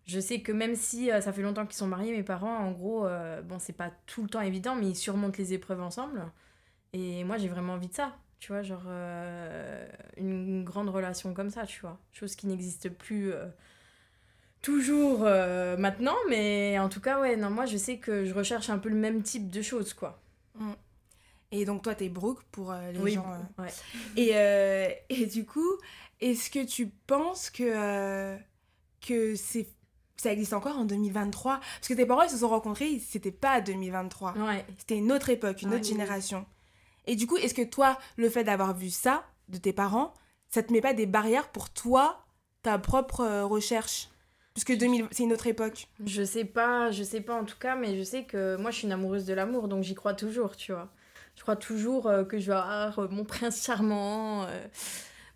je 0.06 0.20
sais 0.20 0.42
que 0.42 0.52
même 0.52 0.76
si 0.76 1.12
euh, 1.12 1.22
ça 1.22 1.34
fait 1.34 1.42
longtemps 1.42 1.66
qu'ils 1.66 1.76
sont 1.78 1.88
mariés, 1.88 2.12
mes 2.16 2.24
parents, 2.24 2.58
en 2.58 2.72
gros, 2.72 3.06
euh, 3.06 3.42
bon, 3.42 3.60
c'est 3.60 3.74
pas 3.74 3.92
tout 4.08 4.24
le 4.24 4.30
temps 4.30 4.42
évident, 4.42 4.76
mais 4.76 4.88
ils 4.90 4.96
surmontent 4.96 5.38
les 5.38 5.54
épreuves 5.54 5.82
ensemble. 5.82 6.24
Et 6.94 7.24
moi, 7.26 7.38
j'ai 7.38 7.50
vraiment 7.50 7.74
envie 7.74 7.90
de 7.90 7.94
ça, 7.96 8.18
tu 8.40 8.52
vois, 8.54 8.64
genre 8.64 8.84
euh, 8.88 9.88
une 10.18 10.64
grande 10.64 10.90
relation 10.90 11.34
comme 11.34 11.50
ça, 11.52 11.66
tu 11.66 11.82
vois. 11.82 12.00
Chose 12.14 12.36
qui 12.36 12.48
n'existe 12.48 12.90
plus 12.90 13.34
euh, 13.34 13.48
toujours 14.62 15.20
maintenant, 15.78 16.16
mais 16.30 16.78
en 16.80 16.90
tout 16.90 17.02
cas, 17.02 17.20
ouais, 17.20 17.36
non, 17.36 17.50
moi, 17.50 17.66
je 17.66 17.78
sais 17.78 17.98
que 17.98 18.26
je 18.26 18.34
recherche 18.34 18.70
un 18.70 18.78
peu 18.80 18.90
le 18.90 18.96
même 18.96 19.22
type 19.24 19.50
de 19.50 19.62
choses, 19.62 19.94
quoi. 19.94 20.22
Et 21.52 21.66
donc 21.66 21.82
toi, 21.84 21.96
t'es 21.96 22.10
Brooke 22.10 22.44
pour 22.52 22.72
euh, 22.72 22.92
les 22.92 23.00
Oui, 23.00 23.14
gens... 23.14 23.34
euh, 23.34 23.64
ouais. 23.64 23.74
Et, 24.16 24.32
euh, 24.36 24.90
et 25.10 25.26
du 25.26 25.46
coup, 25.46 25.68
est-ce 26.22 26.50
que 26.52 26.64
tu 26.66 26.88
penses 27.08 27.50
que, 27.50 28.38
que 29.02 29.36
c'est, 29.36 29.68
ça 30.22 30.32
existe 30.32 30.54
encore 30.54 30.78
en 30.78 30.86
2023 30.86 31.60
Parce 31.60 31.88
que 31.88 31.94
tes 31.94 32.06
parents, 32.06 32.24
ils 32.24 32.30
se 32.30 32.38
sont 32.38 32.50
rencontrés, 32.50 33.00
c'était 33.00 33.32
pas 33.32 33.62
2023. 33.62 34.34
Ouais. 34.38 34.66
C'était 34.78 34.98
une 34.98 35.12
autre 35.12 35.30
époque, 35.30 35.62
une 35.62 35.70
autre 35.70 35.84
oui. 35.84 35.90
génération. 35.90 36.46
Et 37.08 37.16
du 37.16 37.28
coup, 37.28 37.38
est-ce 37.38 37.54
que 37.54 37.64
toi, 37.64 37.98
le 38.18 38.30
fait 38.30 38.44
d'avoir 38.44 38.76
vu 38.76 38.90
ça 38.90 39.24
de 39.48 39.58
tes 39.58 39.74
parents, 39.74 40.14
ça 40.50 40.64
te 40.64 40.72
met 40.72 40.82
pas 40.82 40.94
des 40.94 41.06
barrières 41.06 41.50
pour 41.50 41.70
toi, 41.70 42.26
ta 42.62 42.78
propre 42.78 43.22
euh, 43.22 43.46
recherche? 43.46 44.10
Parce 44.54 44.66
que 44.66 44.74
2000, 44.74 45.08
c'est 45.12 45.24
une 45.24 45.34
autre 45.34 45.48
époque. 45.48 45.88
Je 46.06 46.24
sais 46.24 46.44
pas, 46.44 46.92
je 46.92 47.04
sais 47.04 47.22
pas 47.22 47.36
en 47.36 47.46
tout 47.46 47.58
cas, 47.58 47.76
mais 47.76 47.98
je 47.98 48.04
sais 48.04 48.26
que 48.26 48.58
moi 48.58 48.72
je 48.72 48.78
suis 48.78 48.88
une 48.88 48.92
amoureuse 48.92 49.26
de 49.26 49.34
l'amour, 49.34 49.68
donc 49.68 49.84
j'y 49.84 49.96
crois 49.96 50.14
toujours, 50.14 50.58
tu 50.58 50.74
vois. 50.74 50.90
Je 51.40 51.42
crois 51.44 51.56
toujours 51.56 52.08
euh, 52.08 52.26
que 52.26 52.38
je 52.38 52.48
vais 52.48 52.58
avoir 52.58 53.00
euh, 53.00 53.08
mon 53.10 53.24
prince 53.24 53.64
charmant, 53.64 54.44
euh, 54.44 54.68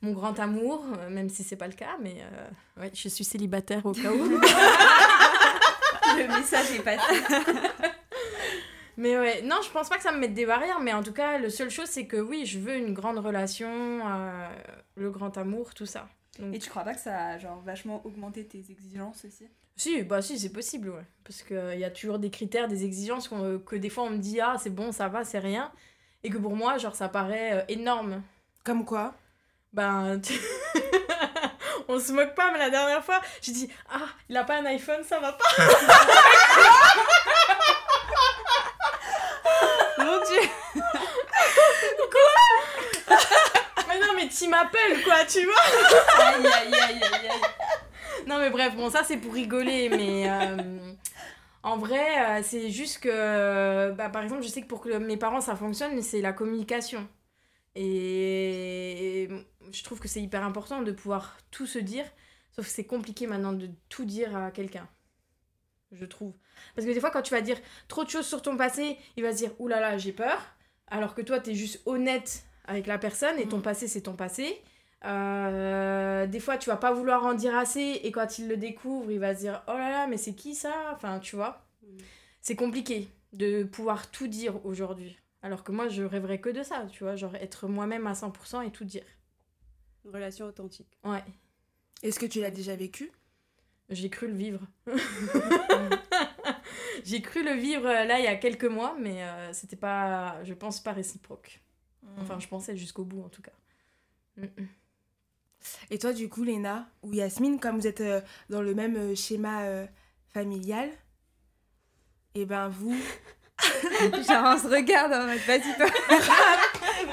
mon 0.04 0.12
grand 0.12 0.38
amour, 0.40 0.86
euh, 1.00 1.10
même 1.10 1.30
si 1.30 1.44
c'est 1.44 1.56
pas 1.56 1.68
le 1.68 1.74
cas, 1.74 1.98
mais 2.02 2.18
euh, 2.22 2.82
ouais, 2.82 2.92
je 2.94 3.08
suis 3.08 3.24
célibataire 3.24 3.86
au 3.86 3.94
cas 3.94 4.12
où. 4.12 4.40
Le 6.18 6.28
message 6.28 6.72
est 6.76 6.84
passé. 6.84 7.24
mais 8.98 9.18
ouais, 9.18 9.42
non, 9.42 9.56
je 9.64 9.72
pense 9.72 9.90
pas 9.90 9.98
que 9.98 10.04
ça 10.04 10.12
me 10.12 10.20
mette 10.20 10.34
des 10.34 10.46
barrières, 10.46 10.82
mais 10.82 10.94
en 10.94 11.02
tout 11.02 11.14
cas, 11.14 11.40
la 11.40 11.50
seule 11.50 11.70
chose 11.70 11.88
c'est 11.88 12.06
que 12.06 12.18
oui, 12.18 12.46
je 12.46 12.60
veux 12.60 12.76
une 12.76 12.94
grande 12.94 13.18
relation, 13.18 13.70
euh, 14.06 14.50
le 14.96 15.10
grand 15.10 15.38
amour, 15.38 15.74
tout 15.74 15.86
ça. 15.86 16.08
Donc, 16.38 16.54
Et 16.54 16.60
tu 16.60 16.70
crois 16.70 16.84
pas 16.84 16.94
que 16.94 17.00
ça 17.00 17.28
a 17.28 17.38
genre 17.38 17.62
vachement 17.62 18.06
augmenté 18.06 18.46
tes 18.46 18.64
exigences 18.70 19.26
aussi? 19.26 19.48
Si, 19.76 20.04
bah 20.04 20.22
si, 20.22 20.38
c'est 20.38 20.52
possible, 20.52 20.90
ouais. 20.90 21.06
Parce 21.24 21.42
qu'il 21.42 21.80
y 21.80 21.84
a 21.84 21.90
toujours 21.90 22.20
des 22.20 22.30
critères, 22.30 22.68
des 22.68 22.86
exigences 22.86 23.30
que 23.66 23.76
des 23.76 23.90
fois 23.90 24.04
on 24.04 24.12
me 24.12 24.18
dit, 24.18 24.40
ah, 24.40 24.58
c'est 24.60 24.70
bon, 24.70 24.92
ça 24.92 25.08
va, 25.08 25.24
c'est 25.24 25.40
rien. 25.40 25.72
Et 26.24 26.30
que 26.30 26.38
pour 26.38 26.56
moi, 26.56 26.78
genre, 26.78 26.96
ça 26.96 27.10
paraît 27.10 27.54
euh, 27.54 27.66
énorme. 27.68 28.22
Comme 28.64 28.86
quoi? 28.86 29.16
Ben, 29.74 30.20
tu- 30.22 30.40
on 31.88 32.00
se 32.00 32.12
moque 32.12 32.36
pas, 32.36 32.52
mais 32.52 32.60
la 32.60 32.70
dernière 32.70 33.04
fois, 33.04 33.20
j'ai 33.42 33.52
dit, 33.52 33.70
ah, 33.92 34.06
il 34.30 34.38
a 34.38 34.44
pas 34.44 34.58
un 34.58 34.66
iPhone, 34.66 35.04
ça 35.04 35.20
va 35.20 35.34
pas. 35.34 35.46
Mon 40.00 40.18
dieu 40.26 40.50
mais 43.88 44.00
non, 44.00 44.14
mais 44.16 44.28
tu 44.28 44.48
m'appelles, 44.48 45.04
quoi, 45.04 45.24
tu 45.26 45.44
vois. 45.46 46.24
Aïe 46.26 46.46
aïe 46.48 46.74
aïe 46.74 47.04
aïe 47.04 47.28
aïe. 47.30 47.42
Non, 48.28 48.38
mais 48.40 48.50
bref, 48.50 48.76
bon, 48.76 48.90
ça 48.90 49.04
c'est 49.04 49.18
pour 49.18 49.34
rigoler, 49.34 49.90
mais 49.90 50.30
euh, 50.30 50.94
en 51.64 51.78
vrai, 51.78 52.40
euh, 52.40 52.42
c'est 52.44 52.70
juste 52.72 53.00
que, 53.02 53.92
bah, 53.92 54.10
par 54.10 54.24
exemple, 54.24 54.42
je 54.44 54.48
sais 54.48 54.62
que 54.62 54.68
pour 54.68 54.82
que 54.82 54.98
mes 54.98 55.18
parents 55.18 55.42
ça 55.42 55.56
fonctionne, 55.56 56.02
c'est 56.02 56.22
la 56.22 56.34
communication. 56.34 57.08
Et 57.76 59.30
je 59.74 59.84
trouve 59.84 60.00
que 60.00 60.08
c'est 60.08 60.22
hyper 60.22 60.44
important 60.44 60.82
de 60.82 60.92
pouvoir 60.92 61.38
tout 61.52 61.66
se 61.66 61.80
dire, 61.80 62.06
sauf 62.52 62.66
que 62.66 62.72
c'est 62.72 62.86
compliqué 62.86 63.28
maintenant 63.28 63.54
de 63.54 63.70
tout 63.90 64.06
dire 64.06 64.36
à 64.36 64.52
quelqu'un. 64.52 64.88
Je 65.92 66.06
trouve. 66.06 66.34
Parce 66.76 66.88
que 66.88 66.92
des 66.94 67.00
fois, 67.00 67.12
quand 67.12 67.22
tu 67.22 67.34
vas 67.34 67.42
dire 67.42 67.58
trop 67.88 68.04
de 68.04 68.10
choses 68.10 68.26
sur 68.26 68.42
ton 68.42 68.58
passé, 68.58 68.98
il 69.16 69.24
va 69.24 69.32
se 69.32 69.38
dire 69.38 69.52
oulala, 69.60 69.82
là 69.82 69.92
là, 69.92 69.98
j'ai 69.98 70.12
peur. 70.14 70.42
Alors 70.88 71.14
que 71.16 71.22
toi, 71.22 71.40
t'es 71.40 71.54
juste 71.54 71.82
honnête 71.86 72.46
avec 72.66 72.88
la 72.88 72.98
personne 72.98 73.38
et 73.40 73.48
ton 73.48 73.58
Mhm. 73.58 73.64
passé, 73.64 73.88
c'est 73.88 74.02
ton 74.02 74.16
passé. 74.16 74.62
Euh, 75.06 76.26
des 76.28 76.40
fois, 76.40 76.58
tu 76.58 76.70
vas 76.70 76.78
pas 76.78 76.94
vouloir 76.94 77.26
en 77.26 77.34
dire 77.34 77.56
assez 77.56 78.00
et 78.04 78.12
quand 78.12 78.40
il 78.40 78.48
le 78.48 78.58
découvre, 78.58 79.12
il 79.12 79.20
va 79.20 79.36
se 79.36 79.42
dire 79.42 79.62
oh 79.68 79.74
là 79.74 79.90
là, 79.90 80.08
mais 80.08 80.18
c'est 80.18 80.34
qui 80.34 80.56
ça? 80.56 80.74
Enfin, 80.94 81.20
tu 81.20 81.36
vois. 81.36 81.66
Mhm. 81.84 81.98
C'est 82.42 82.56
compliqué 82.56 83.10
de 83.34 83.64
pouvoir 83.64 84.10
tout 84.12 84.28
dire 84.28 84.66
aujourd'hui. 84.66 85.18
Alors 85.42 85.64
que 85.64 85.72
moi, 85.72 85.90
je 85.90 86.04
rêverais 86.04 86.40
que 86.40 86.50
de 86.50 86.64
ça, 86.64 86.86
tu 86.92 87.04
vois, 87.04 87.16
genre 87.16 87.36
être 87.36 87.68
moi-même 87.68 88.08
à 88.08 88.14
100% 88.14 88.62
et 88.62 88.72
tout 88.72 88.86
dire. 88.86 89.04
Une 90.06 90.12
relation 90.12 90.46
authentique. 90.46 90.98
Ouais, 91.04 91.24
Est-ce 92.02 92.20
que 92.20 92.26
tu 92.26 92.42
l'as 92.42 92.52
déjà 92.52 92.76
vécu? 92.76 93.12
J'ai 93.90 94.10
cru 94.10 94.28
le 94.28 94.34
vivre. 94.34 94.62
j'ai 97.04 97.22
cru 97.22 97.44
le 97.44 97.54
vivre 97.54 97.88
euh, 97.88 98.06
là 98.06 98.20
il 98.20 98.26
y 98.26 98.28
a 98.28 98.36
quelques 98.36 98.66
mois, 98.66 98.96
mais 99.00 99.24
euh, 99.24 99.54
c'était 99.54 99.76
pas, 99.76 100.44
je 100.44 100.54
pense, 100.54 100.82
pas 100.82 100.94
réciproque. 100.94 101.62
Enfin, 102.20 102.40
je 102.40 102.48
pensais 102.48 102.76
jusqu'au 102.76 103.06
bout 103.06 103.24
en 103.24 103.30
tout 103.30 103.42
cas. 103.42 103.52
Et 105.90 105.98
toi, 105.98 106.12
du 106.14 106.30
coup, 106.30 106.44
Léna 106.44 106.88
ou 107.02 107.14
Yasmine, 107.14 107.60
comme 107.60 107.78
vous 107.78 107.88
êtes 107.88 108.02
euh, 108.02 108.22
dans 108.50 108.62
le 108.62 108.74
même 108.74 108.98
euh, 108.98 109.16
schéma 109.16 109.64
euh, 109.64 109.88
familial, 110.34 110.90
et 112.36 112.46
ben 112.46 112.68
vous, 112.68 112.94
Genre, 114.28 114.44
on 114.46 114.58
se 114.58 114.68
regarde 114.68 115.14
en 115.14 115.26
mode, 115.28 115.40
vas-y, 115.48 115.78
toi. 115.78 115.88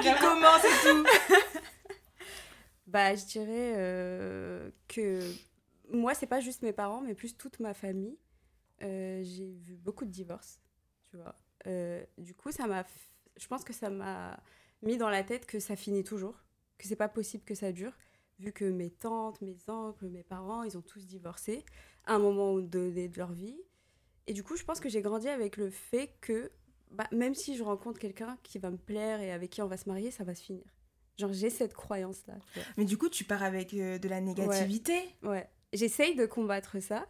qui 0.01 0.13
commence 0.21 0.65
et 0.65 0.89
tout. 0.89 1.05
Bah, 2.91 3.15
je 3.15 3.25
dirais 3.25 3.75
euh, 3.77 4.69
que 4.89 5.21
moi, 5.93 6.13
c'est 6.13 6.27
pas 6.27 6.41
juste 6.41 6.63
mes 6.63 6.73
parents, 6.73 7.01
mais 7.01 7.15
plus 7.15 7.37
toute 7.37 7.61
ma 7.61 7.73
famille. 7.73 8.19
Euh, 8.83 9.23
j'ai 9.23 9.53
vu 9.53 9.77
beaucoup 9.77 10.05
de 10.05 10.11
divorces, 10.11 10.59
tu 11.09 11.17
vois. 11.17 11.37
Euh, 11.69 12.05
du 12.19 12.35
coup, 12.35 12.51
ça 12.51 12.67
m'a. 12.67 12.85
Je 13.37 13.47
pense 13.47 13.63
que 13.63 13.73
ça 13.73 13.91
m'a 13.91 14.43
mis 14.83 14.97
dans 14.97 15.09
la 15.09 15.23
tête 15.23 15.47
que 15.47 15.61
ça 15.61 15.77
finit 15.77 16.03
toujours, 16.03 16.35
que 16.79 16.89
c'est 16.89 16.97
pas 16.97 17.09
possible 17.09 17.45
que 17.45 17.55
ça 17.55 17.71
dure, 17.71 17.93
vu 18.41 18.51
que 18.51 18.65
mes 18.65 18.91
tantes, 18.91 19.41
mes 19.41 19.57
oncles, 19.69 20.09
mes 20.09 20.25
parents, 20.25 20.65
ils 20.65 20.77
ont 20.77 20.83
tous 20.83 21.07
divorcé 21.07 21.65
à 22.07 22.15
un 22.15 22.19
moment 22.19 22.59
donné 22.59 23.09
de 23.09 23.17
leur 23.19 23.33
vie. 23.33 23.61
Et 24.27 24.33
du 24.33 24.43
coup, 24.43 24.57
je 24.57 24.65
pense 24.65 24.81
que 24.81 24.89
j'ai 24.89 25.01
grandi 25.01 25.29
avec 25.29 25.57
le 25.57 25.71
fait 25.71 26.17
que 26.21 26.51
bah, 26.91 27.07
même 27.13 27.37
si 27.37 27.57
je 27.57 27.63
rencontre 27.63 28.01
quelqu'un 28.01 28.37
qui 28.43 28.59
va 28.59 28.71
me 28.73 28.79
plaire 28.79 29.21
et 29.21 29.31
avec 29.31 29.51
qui 29.51 29.63
on 29.63 29.69
va 29.69 29.77
se 29.77 29.89
marier, 29.89 30.11
ça 30.11 30.25
va 30.25 30.35
se 30.35 30.43
finir. 30.43 30.65
Genre, 31.21 31.33
j'ai 31.33 31.51
cette 31.51 31.75
croyance-là. 31.75 32.35
tu. 32.55 32.61
Mais 32.77 32.85
du 32.85 32.97
coup, 32.99 33.09
tu 33.09 33.25
pars 33.25 33.43
avec 33.43 33.73
euh, 33.75 33.99
de 33.99 34.09
la 34.09 34.21
négativité. 34.21 34.99
Ouais. 35.23 35.49
J'essaye 35.73 36.17
de 36.17 36.27
combattre 36.27 36.81
ça, 36.81 37.07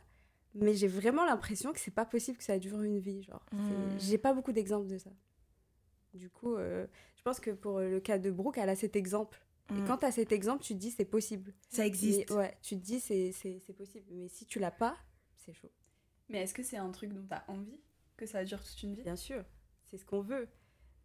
mais 0.55 0.75
j'ai 0.75 0.88
vraiment 0.88 1.25
l'impression 1.25 1.73
que 1.73 1.81
c'est 1.81 1.90
pas 1.90 2.05
possible 2.05 2.37
que 2.37 2.45
ça 2.45 2.59
dure 2.59 2.83
une 2.83 2.99
vie. 2.99 3.23
Genre, 3.23 3.45
Hmm. 3.52 3.97
j'ai 3.99 4.19
pas 4.19 4.35
beaucoup 4.35 4.52
d'exemples 4.52 4.87
de 4.88 4.99
ça. 4.99 5.11
Du 6.12 6.29
coup, 6.29 6.57
euh, 6.57 6.87
je 7.17 7.23
pense 7.23 7.38
que 7.40 7.50
pour 7.52 7.79
le 7.81 8.00
cas 8.00 8.19
de 8.19 8.31
Brooke, 8.31 8.59
elle 8.59 8.69
a 8.69 8.76
cet 8.76 8.97
exemple. 8.97 9.40
Et 9.71 9.85
quand 9.87 9.99
tu 9.99 10.05
as 10.07 10.11
cet 10.11 10.33
exemple, 10.33 10.64
tu 10.64 10.75
te 10.75 10.79
dis 10.81 10.90
c'est 10.90 11.05
possible. 11.05 11.55
Ça 11.69 11.87
existe. 11.87 12.29
Mais 12.31 12.37
ouais, 12.37 12.59
tu 12.61 12.75
te 12.76 12.83
dis 12.85 12.99
c'est 12.99 13.31
c'est- 13.31 13.61
c'est 13.64 13.73
possible. 13.73 14.05
Mais 14.11 14.26
si 14.26 14.45
tu 14.45 14.59
l'as 14.59 14.73
pas, 14.73 14.97
c'est 15.37 15.52
chaud. 15.52 15.71
Mais 16.29 16.38
est-ce 16.43 16.55
que 16.55 16.64
c'est 16.64 16.76
un 16.76 16.90
truc 16.90 17.12
dont 17.12 17.25
t'as 17.29 17.45
envie 17.47 17.81
Que 18.17 18.26
ça 18.26 18.45
dure 18.45 18.61
toute 18.64 18.83
une 18.83 18.95
vie? 18.97 19.02
Bien 19.05 19.14
sûr, 19.14 19.45
c'est 19.85 19.97
ce 19.97 20.05
qu'on 20.05 20.23
veut. 20.23 20.49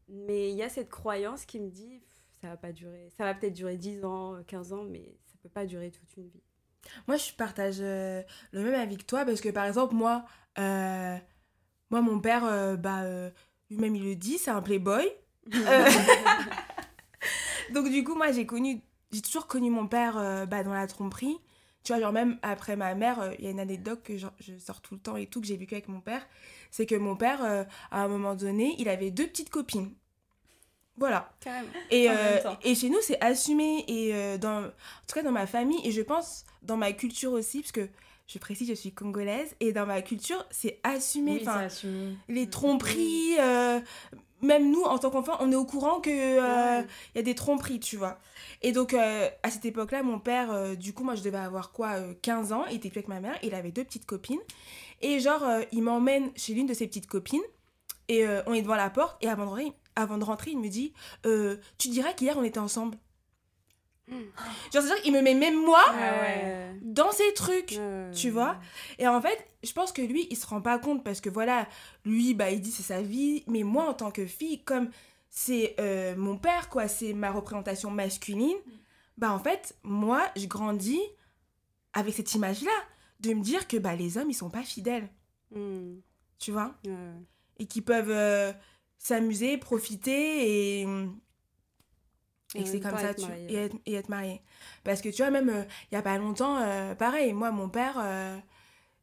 Mais 0.08 0.50
il 0.50 0.56
y 0.58 0.64
a 0.64 0.70
cette 0.70 0.90
croyance 0.90 1.46
qui 1.46 1.60
me 1.60 1.70
dit 1.70 2.02
ça 2.46 2.52
va 2.52 2.58
pas 2.58 2.72
durer. 2.72 3.10
Ça 3.18 3.24
va 3.24 3.34
peut-être 3.34 3.54
durer 3.54 3.76
10 3.76 4.06
ans, 4.06 4.38
15 4.46 4.74
ans, 4.74 4.84
mais 4.84 5.18
ça 5.26 5.34
peut 5.42 5.50
pas 5.50 5.66
durer 5.66 5.90
toute 5.90 6.16
une 6.16 6.28
vie. 6.28 6.44
Moi, 7.08 7.18
je 7.18 7.32
partage 7.34 7.78
euh, 7.80 8.22
le 8.52 8.62
même 8.64 8.76
avis 8.76 8.98
que 8.98 9.04
toi 9.04 9.26
parce 9.26 9.42
que, 9.42 9.50
par 9.50 9.66
exemple, 9.66 9.96
moi, 9.96 10.26
euh, 10.60 11.18
moi 11.90 12.02
mon 12.02 12.20
père, 12.20 12.46
euh, 12.46 12.76
bah, 12.76 13.02
lui-même, 13.72 13.96
il 13.96 14.04
le 14.06 14.16
dit, 14.16 14.38
c'est 14.38 14.52
un 14.52 14.62
playboy. 14.62 15.10
Donc, 17.74 17.90
du 17.90 18.04
coup, 18.04 18.14
moi, 18.14 18.32
j'ai 18.32 18.46
connu, 18.46 18.80
j'ai 19.12 19.24
toujours 19.24 19.48
connu 19.48 19.72
mon 19.72 19.88
père 19.88 20.46
bah, 20.48 20.64
dans 20.64 20.74
la 20.74 20.86
tromperie. 20.86 21.38
Tu 21.84 21.94
vois, 21.94 22.00
genre, 22.00 22.12
même 22.12 22.38
après 22.44 22.76
ma 22.76 22.94
mère, 22.94 23.34
il 23.40 23.46
y 23.46 23.48
a 23.48 23.52
une 23.52 23.60
anecdote 23.60 24.04
que 24.04 24.18
genre, 24.18 24.34
je 24.40 24.56
sors 24.60 24.82
tout 24.82 24.94
le 24.94 25.00
temps 25.00 25.18
et 25.18 25.26
tout, 25.26 25.42
que 25.42 25.48
j'ai 25.48 25.58
vécu 25.58 25.74
avec 25.74 25.88
mon 25.88 26.02
père. 26.02 26.28
C'est 26.70 26.86
que 26.86 26.94
mon 26.94 27.16
père, 27.16 27.44
à 27.90 28.04
un 28.04 28.08
moment 28.08 28.36
donné, 28.36 28.76
il 28.78 28.88
avait 28.88 29.10
deux 29.10 29.26
petites 29.26 29.50
copines. 29.50 29.96
Voilà. 30.98 31.30
Carrément. 31.42 31.68
Et, 31.92 32.10
euh, 32.10 32.38
et 32.64 32.74
chez 32.76 32.90
nous, 32.90 33.00
c'est 33.02 33.22
assumé. 33.24 33.84
Et 33.88 34.14
euh, 34.14 34.38
dans, 34.38 34.62
en 34.64 34.70
tout 35.08 35.14
cas, 35.16 35.24
dans 35.24 35.32
ma 35.32 35.48
famille, 35.48 35.80
et 35.86 35.92
je 35.92 36.02
pense 36.02 36.46
dans 36.62 36.78
ma 36.78 36.92
culture 36.94 37.34
aussi, 37.34 37.62
parce 37.62 37.72
que 37.74 37.90
je 38.28 38.40
précise, 38.40 38.68
je 38.70 38.74
suis 38.74 38.92
congolaise, 38.94 39.56
et 39.60 39.72
dans 39.74 39.86
ma 39.86 40.02
culture, 40.02 40.46
c'est 40.52 40.80
assumé. 40.84 41.40
Oui, 41.42 41.48
assumé. 41.48 42.16
les 42.30 42.50
tromperies, 42.50 43.36
euh, 43.40 43.80
même 44.42 44.72
nous, 44.72 44.82
en 44.84 44.98
tant 44.98 45.10
qu'enfants, 45.12 45.38
on 45.42 45.52
est 45.52 45.56
au 45.56 45.66
courant 45.66 46.00
qu'il 46.02 46.14
euh, 46.14 46.80
Ouais. 46.82 46.86
y 47.16 47.20
a 47.20 47.22
des 47.24 47.36
tromperies, 47.36 47.80
tu 47.80 47.98
vois. 47.98 48.18
Et 48.62 48.72
donc, 48.72 48.94
euh, 48.94 49.30
à 49.44 49.52
cette 49.52 49.66
époque-là, 49.66 50.02
mon 50.02 50.18
père, 50.20 50.52
euh, 50.52 50.76
du 50.76 50.94
coup, 50.94 51.04
moi, 51.04 51.16
je 51.16 51.22
devais 51.24 51.38
avoir 51.38 51.72
quoi, 51.72 51.94
euh, 51.98 52.14
15 52.22 52.52
ans, 52.52 52.66
il 52.70 52.78
était 52.78 52.90
plus 52.90 53.00
avec 53.00 53.10
ma 53.10 53.20
mère, 53.20 53.38
il 53.44 53.54
avait 53.54 53.72
deux 53.72 53.84
petites 53.84 54.06
copines. 54.06 54.40
Et 55.02 55.20
genre, 55.20 55.44
euh, 55.44 55.62
il 55.72 55.84
m'emmène 55.84 56.32
chez 56.36 56.54
l'une 56.54 56.68
de 56.68 56.74
ses 56.74 56.88
petites 56.88 57.08
copines, 57.08 57.42
et 58.08 58.26
euh, 58.26 58.42
on 58.48 58.54
est 58.54 58.62
devant 58.62 58.76
la 58.76 58.90
porte, 58.90 59.18
et 59.24 59.30
avant 59.30 59.44
de 59.46 59.50
rentrer, 59.50 59.74
avant 59.96 60.18
de 60.18 60.24
rentrer 60.24 60.52
il 60.52 60.60
me 60.60 60.70
dit 60.70 60.94
euh, 61.26 61.58
Tu 61.78 61.90
dirais 61.90 62.14
qu'hier, 62.16 62.38
on 62.38 62.44
était 62.44 62.60
ensemble. 62.60 62.98
Mm. 64.08 64.14
Genre, 64.14 64.84
c'est-à-dire 64.84 65.02
qu'il 65.02 65.14
me 65.14 65.22
met 65.22 65.34
même 65.34 65.60
moi 65.60 65.84
Ah 65.88 66.22
ouais. 66.22 66.76
dans 66.82 67.12
ces 67.12 67.34
trucs. 67.34 67.72
Ouais. 67.78 68.12
Tu 68.14 68.30
vois 68.30 68.60
Et 69.00 69.08
en 69.08 69.22
fait, 69.22 69.48
je 69.64 69.72
pense 69.74 69.92
que 69.92 70.02
lui, 70.02 70.28
il 70.30 70.38
se 70.38 70.46
rend 70.46 70.62
pas 70.62 70.78
compte 70.78 71.04
parce 71.04 71.22
que 71.22 71.30
voilà, 71.30 71.68
lui, 72.06 72.34
bah, 72.34 72.52
il 72.52 72.62
dit 72.62 72.72
c'est 72.72 72.84
sa 72.84 73.02
vie. 73.02 73.44
Mais 73.48 73.64
moi, 73.64 73.90
en 73.90 73.94
tant 73.94 74.12
que 74.12 74.26
fille, 74.26 74.64
comme 74.64 74.90
c'est 75.30 75.76
euh, 75.80 76.16
mon 76.16 76.38
père, 76.38 76.70
quoi, 76.70 76.88
c'est 76.88 77.14
ma 77.14 77.32
représentation 77.32 77.90
masculine, 77.92 78.58
bah 79.18 79.32
en 79.32 79.40
fait, 79.40 79.76
moi, 79.84 80.24
je 80.36 80.46
grandis 80.46 81.02
avec 81.94 82.14
cette 82.14 82.34
image-là 82.36 82.72
de 83.22 83.34
me 83.34 83.42
dire 83.42 83.68
que 83.68 83.78
bah, 83.78 83.96
les 83.96 84.18
hommes, 84.18 84.30
ils 84.30 84.36
sont 84.36 84.50
pas 84.50 84.64
fidèles. 84.64 85.10
Mm. 85.52 85.96
Tu 86.40 86.52
vois 86.52 86.76
Ouais. 86.86 86.94
Et 87.58 87.66
qu'ils 87.66 87.84
peuvent 87.84 88.12
euh, 88.12 88.52
s'amuser, 89.06 89.58
profiter 89.58 90.82
et. 90.82 90.88
Et 92.54 92.66
c'est 92.66 92.80
comme 92.80 92.98
ça, 92.98 93.10
être 93.10 93.22
tu, 93.22 93.28
marié, 93.28 93.52
et, 93.52 93.56
être, 93.56 93.76
et 93.86 93.94
être 93.96 94.08
marié. 94.08 94.42
Parce 94.86 95.02
que 95.02 95.10
tu 95.10 95.18
vois, 95.18 95.30
même 95.30 95.50
euh, 95.50 95.64
il 95.92 95.96
y 95.96 95.98
a 95.98 96.02
pas 96.02 96.18
longtemps, 96.18 96.58
euh, 96.58 96.96
pareil, 96.96 97.34
moi, 97.34 97.52
mon 97.52 97.68
père, 97.68 97.96
euh, 98.00 98.38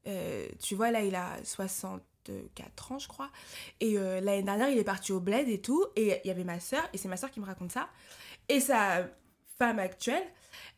euh, 0.07 0.49
tu 0.59 0.75
vois, 0.75 0.91
là, 0.91 1.03
il 1.03 1.15
a 1.15 1.37
64 1.45 2.93
ans, 2.93 2.99
je 2.99 3.09
crois. 3.09 3.31
Et 3.81 3.99
euh, 3.99 4.21
l'année 4.23 4.43
dernière, 4.43 4.71
il 4.71 4.79
est 4.79 4.85
parti 4.85 5.13
au 5.13 5.21
bled 5.21 5.51
et 5.51 5.61
tout. 5.61 5.85
Et 5.97 6.19
il 6.25 6.29
y 6.29 6.31
avait 6.31 6.45
ma 6.45 6.61
soeur, 6.61 6.83
et 6.95 6.99
c'est 6.99 7.09
ma 7.09 7.19
soeur 7.19 7.31
qui 7.31 7.41
me 7.41 7.45
raconte 7.45 7.73
ça. 7.73 7.91
Et 8.49 8.59
sa 8.59 9.07
femme 9.59 9.79
actuelle, 9.79 10.25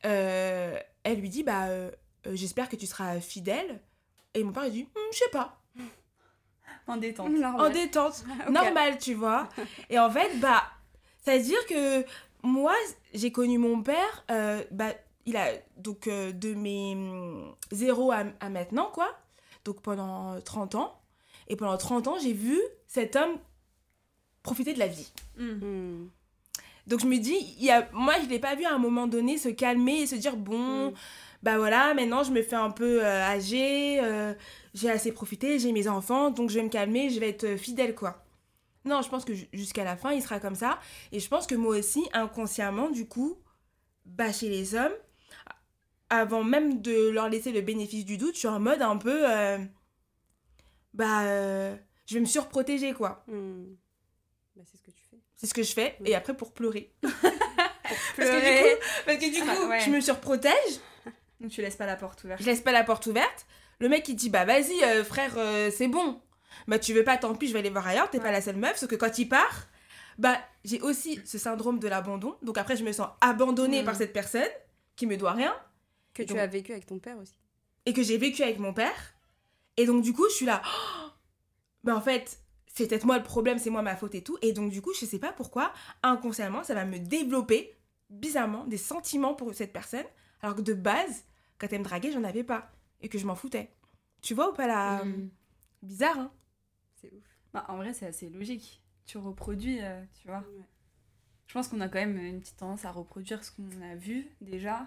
euh, 0.04 0.76
elle 1.04 1.20
lui 1.20 1.28
dit, 1.28 1.44
bah, 1.44 1.66
euh, 1.66 1.90
euh, 2.26 2.34
j'espère 2.34 2.68
que 2.68 2.76
tu 2.76 2.86
seras 2.86 3.20
fidèle. 3.20 3.80
Et 4.34 4.42
mon 4.42 4.52
père, 4.52 4.66
il 4.66 4.72
dit, 4.72 4.88
Hum, 4.96 5.02
je 5.12 5.18
sais 5.18 5.30
pas, 5.30 5.62
En 6.86 6.96
détente. 6.96 7.26
en 7.26 7.30
Normal. 7.30 7.72
détente 7.72 8.24
Ok. 8.46 8.52
normal, 8.52 8.98
tu 8.98 9.14
vois. 9.14 9.48
Et 9.90 9.98
en 9.98 10.10
fait, 10.10 10.38
bah, 10.40 10.62
ça 11.24 11.36
veut 11.36 11.42
dire 11.42 11.64
que 11.66 12.04
moi, 12.42 12.74
j'ai 13.14 13.32
connu 13.32 13.58
mon 13.58 13.82
père, 13.82 14.24
euh, 14.30 14.62
bah, 14.70 14.92
il 15.26 15.36
a 15.36 15.46
donc 15.76 16.06
euh, 16.08 16.32
de 16.32 16.52
mes 16.54 16.92
hum, 16.94 17.54
0 17.72 18.12
à, 18.12 18.24
à 18.40 18.48
maintenant, 18.50 18.90
quoi. 18.92 19.08
Donc 19.64 19.80
pendant 19.80 20.38
30 20.42 20.74
ans. 20.74 21.00
Et 21.48 21.56
pendant 21.56 21.76
30 21.78 22.08
ans, 22.08 22.18
j'ai 22.22 22.32
vu 22.34 22.60
cet 22.86 23.16
homme 23.16 23.36
profiter 24.42 24.74
de 24.74 24.78
la 24.78 24.86
vie. 24.88 25.10
Mm. 25.38 25.44
Mm. 25.44 26.10
Donc 26.86 27.00
je 27.00 27.06
me 27.06 27.16
dis, 27.16 27.54
il 27.58 27.64
y 27.64 27.70
a, 27.70 27.88
moi 27.92 28.12
je 28.22 28.28
l'ai 28.28 28.38
pas 28.38 28.54
vu 28.54 28.64
à 28.66 28.74
un 28.74 28.78
moment 28.78 29.06
donné 29.06 29.38
se 29.38 29.48
calmer 29.48 30.00
et 30.02 30.06
se 30.06 30.16
dire, 30.16 30.36
bon, 30.36 30.90
Mm. 30.90 30.94
Bah 31.44 31.58
voilà, 31.58 31.92
maintenant 31.94 32.22
je 32.24 32.32
me 32.32 32.42
fais 32.42 32.56
un 32.56 32.70
peu 32.70 33.04
euh, 33.04 33.22
âgée, 33.22 34.00
euh, 34.02 34.32
j'ai 34.72 34.90
assez 34.90 35.12
profité, 35.12 35.58
j'ai 35.58 35.72
mes 35.72 35.86
enfants, 35.88 36.30
donc 36.30 36.48
je 36.50 36.54
vais 36.58 36.64
me 36.64 36.70
calmer, 36.70 37.10
je 37.10 37.20
vais 37.20 37.28
être 37.28 37.44
euh, 37.44 37.56
fidèle, 37.58 37.94
quoi. 37.94 38.24
Non, 38.86 39.02
je 39.02 39.08
pense 39.10 39.24
que 39.26 39.34
ju- 39.34 39.48
jusqu'à 39.52 39.84
la 39.84 39.96
fin, 39.96 40.12
il 40.12 40.22
sera 40.22 40.40
comme 40.40 40.54
ça. 40.54 40.78
Et 41.12 41.20
je 41.20 41.28
pense 41.28 41.46
que 41.46 41.54
moi 41.54 41.76
aussi, 41.76 42.02
inconsciemment, 42.14 42.88
du 42.90 43.06
coup, 43.06 43.38
bah 44.06 44.32
chez 44.32 44.48
les 44.48 44.74
hommes, 44.74 44.92
avant 46.10 46.44
même 46.44 46.80
de 46.82 47.08
leur 47.10 47.28
laisser 47.28 47.52
le 47.52 47.60
bénéfice 47.60 48.04
du 48.06 48.16
doute, 48.18 48.34
je 48.34 48.38
suis 48.40 48.48
en 48.48 48.58
mode 48.60 48.82
un 48.82 48.96
peu, 48.96 49.30
euh, 49.30 49.58
bah, 50.92 51.24
je 52.06 52.14
vais 52.14 52.20
me 52.20 52.26
surprotéger, 52.26 52.92
quoi. 52.92 53.24
Hmm. 53.28 53.64
Bah, 54.56 54.62
c'est 54.70 54.76
ce 54.78 54.82
que 54.82 54.90
tu 54.90 55.02
fais. 55.10 55.18
C'est 55.36 55.46
ce 55.46 55.54
que 55.54 55.62
je 55.62 55.72
fais. 55.72 55.96
Oui. 56.00 56.10
Et 56.10 56.14
après, 56.14 56.34
pour 56.36 56.52
pleurer. 56.52 56.92
Parce 58.16 58.30
que 58.30 58.40
du 58.40 58.62
coup, 58.62 58.80
parce 59.06 59.18
que 59.18 59.30
du 59.34 59.40
Ah, 59.48 59.54
coup 59.56 59.68
ouais. 59.68 59.80
je 59.80 59.90
me 59.90 60.00
surprotège, 60.00 60.80
Donc 61.40 61.50
tu 61.50 61.60
laisses 61.62 61.76
pas 61.76 61.86
la 61.86 61.96
porte 61.96 62.22
ouverte. 62.24 62.40
je 62.40 62.46
laisse 62.46 62.60
pas 62.60 62.72
la 62.72 62.84
porte 62.84 63.06
ouverte. 63.06 63.46
Le 63.80 63.88
mec, 63.88 64.08
il 64.08 64.14
dit, 64.14 64.30
bah 64.30 64.44
vas-y, 64.44 64.82
euh, 64.84 65.04
frère, 65.04 65.34
euh, 65.36 65.70
c'est 65.74 65.88
bon. 65.88 66.20
Bah 66.68 66.78
tu 66.78 66.92
veux 66.94 67.02
pas, 67.04 67.16
tant 67.18 67.34
pis, 67.34 67.48
je 67.48 67.52
vais 67.52 67.58
aller 67.58 67.70
voir 67.70 67.86
ailleurs, 67.86 68.08
t'es 68.10 68.20
pas 68.20 68.30
la 68.32 68.40
seule 68.40 68.56
meuf. 68.56 68.76
Sauf 68.76 68.88
que 68.88 68.94
quand 68.94 69.18
il 69.18 69.28
part, 69.28 69.66
bah 70.18 70.38
j'ai 70.64 70.80
aussi 70.80 71.20
ce 71.24 71.36
syndrome 71.38 71.78
de 71.80 71.88
l'abandon. 71.88 72.36
Donc 72.42 72.56
après, 72.58 72.76
je 72.76 72.84
me 72.84 72.92
sens 72.92 73.08
abandonnée 73.20 73.82
Mm. 73.82 73.84
par 73.84 73.96
cette 73.96 74.12
personne 74.12 74.48
qui 74.96 75.06
me 75.06 75.16
doit 75.16 75.32
rien 75.32 75.54
Que 76.14 76.22
Et 76.22 76.26
tu 76.26 76.32
donc- 76.34 76.40
as 76.42 76.46
vécu 76.46 76.70
avec 76.72 76.86
ton 76.86 76.98
père 77.00 77.18
aussi. 77.18 77.34
et 77.86 77.92
que 77.92 78.02
j'ai 78.04 78.16
vécu 78.18 78.42
avec 78.44 78.58
mon 78.60 78.72
père. 78.72 78.94
Et 79.76 79.84
donc, 79.86 80.02
du 80.02 80.12
coup, 80.12 80.24
je 80.30 80.34
suis 80.36 80.46
là. 80.46 80.62
Oh 80.64 81.10
bah, 81.82 81.96
en 81.96 82.00
fait, 82.00 82.38
c'est 82.72 82.86
peut-être 82.88 83.04
moi 83.04 83.18
le 83.18 83.24
problème, 83.24 83.58
c'est 83.58 83.70
moi 83.70 83.82
ma 83.82 83.96
faute 83.96 84.14
et 84.14 84.22
tout. 84.22 84.38
Et 84.40 84.52
donc, 84.52 84.70
du 84.70 84.80
coup, 84.80 84.92
je 84.98 85.04
sais 85.04 85.18
pas 85.18 85.32
pourquoi, 85.32 85.72
inconsciemment, 86.04 86.62
ça 86.62 86.74
va 86.74 86.84
me 86.84 86.98
développer, 87.00 87.76
bizarrement, 88.10 88.64
des 88.66 88.76
sentiments 88.78 89.34
pour 89.34 89.52
cette 89.52 89.72
personne. 89.72 90.04
Alors 90.44 90.56
que 90.56 90.60
de 90.60 90.74
base, 90.74 91.24
quand 91.56 91.72
elle 91.72 91.78
me 91.78 91.84
draguait, 91.84 92.12
j'en 92.12 92.22
avais 92.22 92.44
pas. 92.44 92.70
Et 93.00 93.08
que 93.08 93.16
je 93.16 93.24
m'en 93.24 93.34
foutais. 93.34 93.74
Tu 94.20 94.34
vois 94.34 94.50
ou 94.50 94.52
pas 94.52 94.66
la. 94.66 95.02
Mm. 95.02 95.30
Bizarre, 95.80 96.18
hein? 96.18 96.32
C'est 96.96 97.10
ouf. 97.14 97.24
Bah, 97.54 97.64
en 97.68 97.78
vrai, 97.78 97.94
c'est 97.94 98.06
assez 98.06 98.28
logique. 98.28 98.82
Tu 99.06 99.16
reproduis, 99.16 99.78
euh, 99.80 100.04
tu 100.12 100.28
vois. 100.28 100.40
Ouais. 100.40 100.66
Je 101.46 101.54
pense 101.54 101.68
qu'on 101.68 101.80
a 101.80 101.88
quand 101.88 101.98
même 101.98 102.18
une 102.18 102.40
petite 102.40 102.58
tendance 102.58 102.84
à 102.84 102.92
reproduire 102.92 103.42
ce 103.42 103.52
qu'on 103.52 103.80
a 103.80 103.94
vu 103.94 104.28
déjà 104.42 104.86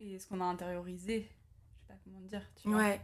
et 0.00 0.18
ce 0.18 0.26
qu'on 0.26 0.40
a 0.40 0.44
intériorisé. 0.44 1.28
Je 1.74 1.80
sais 1.80 1.86
pas 1.88 1.98
comment 2.04 2.20
te 2.22 2.28
dire. 2.28 2.50
Tu 2.56 2.70
vois. 2.70 2.78
Ouais. 2.78 3.00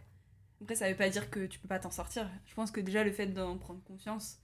Après, 0.62 0.76
ça 0.76 0.88
veut 0.88 0.96
pas 0.96 1.10
dire 1.10 1.28
que 1.28 1.44
tu 1.44 1.58
peux 1.58 1.68
pas 1.68 1.80
t'en 1.80 1.90
sortir. 1.90 2.30
Je 2.46 2.54
pense 2.54 2.70
que 2.70 2.80
déjà 2.80 3.04
le 3.04 3.12
fait 3.12 3.26
d'en 3.26 3.58
prendre 3.58 3.82
conscience, 3.84 4.38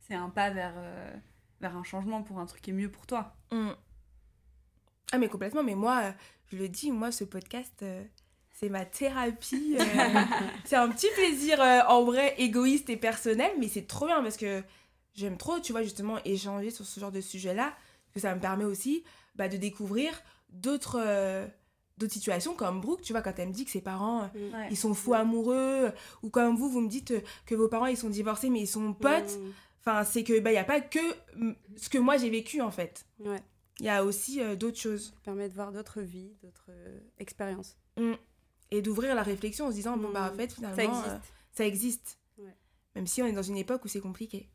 c'est 0.00 0.14
un 0.14 0.28
pas 0.28 0.50
vers, 0.50 0.74
euh, 0.76 1.16
vers 1.62 1.74
un 1.74 1.84
changement 1.84 2.22
pour 2.22 2.38
un 2.38 2.44
truc 2.44 2.60
qui 2.60 2.68
est 2.68 2.74
mieux 2.74 2.90
pour 2.90 3.06
toi. 3.06 3.34
Mm. 3.50 3.70
Ah, 5.12 5.18
mais 5.18 5.28
complètement. 5.28 5.62
Mais 5.62 5.74
moi, 5.74 6.00
euh, 6.04 6.10
je 6.52 6.56
le 6.56 6.68
dis, 6.68 6.90
moi, 6.90 7.10
ce 7.12 7.24
podcast. 7.24 7.74
euh, 7.82 8.02
c'est 8.52 8.68
ma 8.70 8.84
thérapie. 8.84 9.76
euh, 9.78 9.84
c'est 10.64 10.76
un 10.76 10.88
petit 10.88 11.08
plaisir 11.14 11.60
euh, 11.60 11.80
en 11.88 12.04
vrai 12.04 12.34
égoïste 12.38 12.88
et 12.90 12.96
personnel, 12.96 13.50
mais 13.58 13.68
c'est 13.68 13.86
trop 13.86 14.06
bien 14.06 14.22
parce 14.22 14.36
que 14.38 14.62
j'aime 15.14 15.36
trop, 15.36 15.60
tu 15.60 15.72
vois, 15.72 15.82
justement, 15.82 16.18
échanger 16.24 16.70
sur 16.70 16.84
ce 16.86 16.98
genre 17.00 17.12
de 17.12 17.20
sujet-là. 17.20 17.74
Que 18.14 18.20
ça 18.20 18.34
me 18.34 18.40
permet 18.40 18.64
aussi 18.64 19.04
bah, 19.34 19.46
de 19.48 19.58
découvrir 19.58 20.10
d'autres 20.48 21.46
d'autres 21.98 22.12
situations 22.12 22.54
comme 22.54 22.80
Brooke, 22.82 23.00
tu 23.02 23.12
vois, 23.12 23.22
quand 23.22 23.32
elle 23.38 23.48
me 23.48 23.52
dit 23.54 23.64
que 23.64 23.70
ses 23.70 23.80
parents, 23.80 24.30
Ouais. 24.34 24.68
ils 24.70 24.76
sont 24.76 24.92
fous 24.94 25.14
amoureux, 25.14 25.92
ou 26.22 26.28
comme 26.30 26.54
vous, 26.56 26.68
vous 26.68 26.80
me 26.82 26.88
dites 26.88 27.14
que 27.46 27.54
vos 27.54 27.68
parents, 27.68 27.86
ils 27.86 27.96
sont 27.96 28.10
divorcés, 28.10 28.50
mais 28.50 28.60
ils 28.60 28.66
sont 28.66 28.92
potes. 28.92 29.38
Hmm. 29.38 29.50
Enfin, 29.80 30.04
c'est 30.04 30.22
que, 30.24 30.38
bah, 30.40 30.50
il 30.50 30.54
n'y 30.54 30.58
a 30.58 30.64
pas 30.64 30.80
que 30.82 30.98
mm, 31.36 31.52
ce 31.76 31.88
que 31.88 31.96
moi 31.98 32.16
j'ai 32.18 32.28
vécu, 32.28 32.60
en 32.60 32.70
fait. 32.70 33.06
Ouais. 33.20 33.40
Il 33.80 33.86
y 33.86 33.88
a 33.90 34.04
aussi 34.04 34.40
euh, 34.40 34.56
d'autres 34.56 34.78
choses. 34.78 35.08
Ça 35.14 35.20
permet 35.24 35.48
de 35.48 35.54
voir 35.54 35.70
d'autres 35.72 36.00
vies, 36.00 36.32
d'autres 36.42 36.66
euh, 36.70 36.98
expériences. 37.18 37.76
Et 38.70 38.82
d'ouvrir 38.82 39.14
la 39.14 39.22
réflexion 39.22 39.66
en 39.66 39.70
se 39.70 39.74
disant, 39.74 39.96
bon, 39.96 40.10
bah, 40.10 40.30
en 40.30 40.34
Mm. 40.34 40.36
fait, 40.38 40.52
finalement, 40.52 40.76
Ça 40.76 40.84
existe. 40.84 41.06
euh, 41.08 41.18
ça 41.52 41.66
existe. 41.66 42.18
Ouais. 42.38 42.54
Même 42.94 43.06
si 43.06 43.22
on 43.22 43.26
est 43.26 43.32
dans 43.32 43.42
une 43.42 43.56
époque 43.58 43.84
où 43.84 43.88
c'est 43.88 44.00
compliqué. 44.00 44.48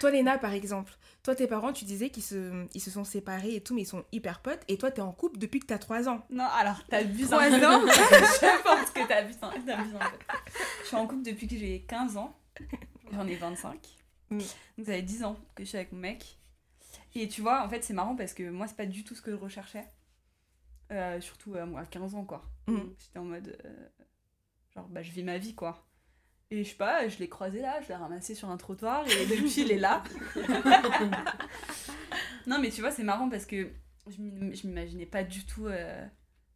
Toi, 0.00 0.10
Léna, 0.10 0.38
par 0.38 0.52
exemple, 0.54 0.92
toi, 1.22 1.36
tes 1.36 1.46
parents, 1.46 1.72
tu 1.72 1.84
disais 1.84 2.10
qu'ils 2.10 2.22
se, 2.24 2.66
ils 2.74 2.80
se 2.80 2.90
sont 2.90 3.04
séparés 3.04 3.54
et 3.54 3.60
tout, 3.60 3.74
mais 3.74 3.82
ils 3.82 3.86
sont 3.86 4.04
hyper 4.10 4.40
potes. 4.42 4.62
Et 4.66 4.76
toi, 4.78 4.90
t'es 4.90 5.02
en 5.02 5.12
couple 5.12 5.38
depuis 5.38 5.60
que 5.60 5.66
t'as 5.66 5.78
3 5.78 6.08
ans. 6.08 6.24
Non, 6.30 6.46
alors 6.46 6.84
t'abuses 6.86 7.32
un 7.32 7.38
peu. 7.38 7.66
ans 7.66 7.80
Je 7.86 8.62
pense 8.62 8.90
que 8.90 9.06
t'abuses 9.06 9.36
un, 9.42 9.50
t'abuses 9.50 9.94
un 9.94 10.10
peu. 10.10 10.16
Je 10.82 10.86
suis 10.86 10.96
en 10.96 11.06
couple 11.06 11.22
depuis 11.22 11.46
que 11.46 11.56
j'ai 11.56 11.82
15 11.82 12.16
ans. 12.16 12.36
J'en 13.12 13.26
ai 13.26 13.36
25. 13.36 13.78
Mm. 14.30 14.38
Donc 14.38 14.46
ça 14.78 14.84
fait 14.94 15.02
10 15.02 15.22
ans 15.24 15.36
que 15.54 15.62
je 15.62 15.68
suis 15.68 15.78
avec 15.78 15.92
mon 15.92 15.98
mec. 16.00 16.37
Et 17.14 17.28
tu 17.28 17.40
vois, 17.42 17.64
en 17.64 17.68
fait, 17.68 17.82
c'est 17.82 17.94
marrant 17.94 18.16
parce 18.16 18.34
que 18.34 18.48
moi, 18.50 18.66
c'est 18.68 18.76
pas 18.76 18.86
du 18.86 19.04
tout 19.04 19.14
ce 19.14 19.22
que 19.22 19.30
je 19.30 19.36
recherchais. 19.36 19.84
Euh, 20.90 21.20
surtout 21.20 21.54
euh, 21.54 21.66
moi, 21.66 21.80
à 21.82 21.86
15 21.86 22.14
ans, 22.14 22.24
quoi. 22.24 22.44
Mm. 22.66 22.78
J'étais 22.98 23.18
en 23.18 23.24
mode. 23.24 23.58
euh, 23.64 23.88
genre, 24.74 24.88
bah, 24.88 25.02
je 25.02 25.10
vis 25.10 25.22
ma 25.24 25.38
vie, 25.38 25.54
quoi. 25.54 25.86
Et 26.50 26.64
je 26.64 26.70
sais 26.70 26.76
pas, 26.76 27.06
je 27.08 27.18
l'ai 27.18 27.28
croisé 27.28 27.60
là, 27.60 27.80
je 27.82 27.88
l'ai 27.88 27.94
ramassé 27.94 28.34
sur 28.34 28.48
un 28.50 28.56
trottoir 28.56 29.06
et 29.06 29.26
depuis, 29.26 29.60
il 29.62 29.72
est 29.72 29.78
là. 29.78 30.02
non, 32.46 32.58
mais 32.60 32.70
tu 32.70 32.80
vois, 32.80 32.90
c'est 32.90 33.02
marrant 33.04 33.28
parce 33.28 33.44
que 33.46 33.70
je 34.06 34.20
m'im- 34.22 34.54
je 34.54 34.66
m'imaginais 34.66 35.06
pas 35.06 35.24
du 35.24 35.44
tout, 35.44 35.68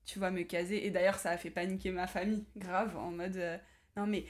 tu 0.07 0.19
vois, 0.19 0.31
me 0.31 0.43
caser. 0.45 0.87
Et 0.87 0.91
d'ailleurs, 0.91 1.17
ça 1.19 1.31
a 1.31 1.37
fait 1.37 1.51
paniquer 1.51 1.91
ma 1.91 2.07
famille, 2.07 2.47
grave, 2.57 2.97
en 2.97 3.11
mode 3.11 3.39
non, 3.97 4.07
mais 4.07 4.25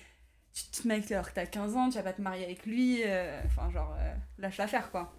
tu 0.53 0.65
te 0.83 0.89
mec, 0.89 1.11
alors 1.13 1.29
que 1.31 1.35
t'as 1.35 1.47
15 1.47 1.77
ans, 1.77 1.89
tu 1.89 1.95
vas 1.97 2.03
pas 2.03 2.13
te 2.13 2.21
marier 2.23 2.45
avec 2.45 2.67
lui. 2.67 3.03
Enfin, 3.47 3.71
genre, 3.71 3.97
lâche 4.39 4.57
l'affaire, 4.59 4.91
quoi. 4.91 5.15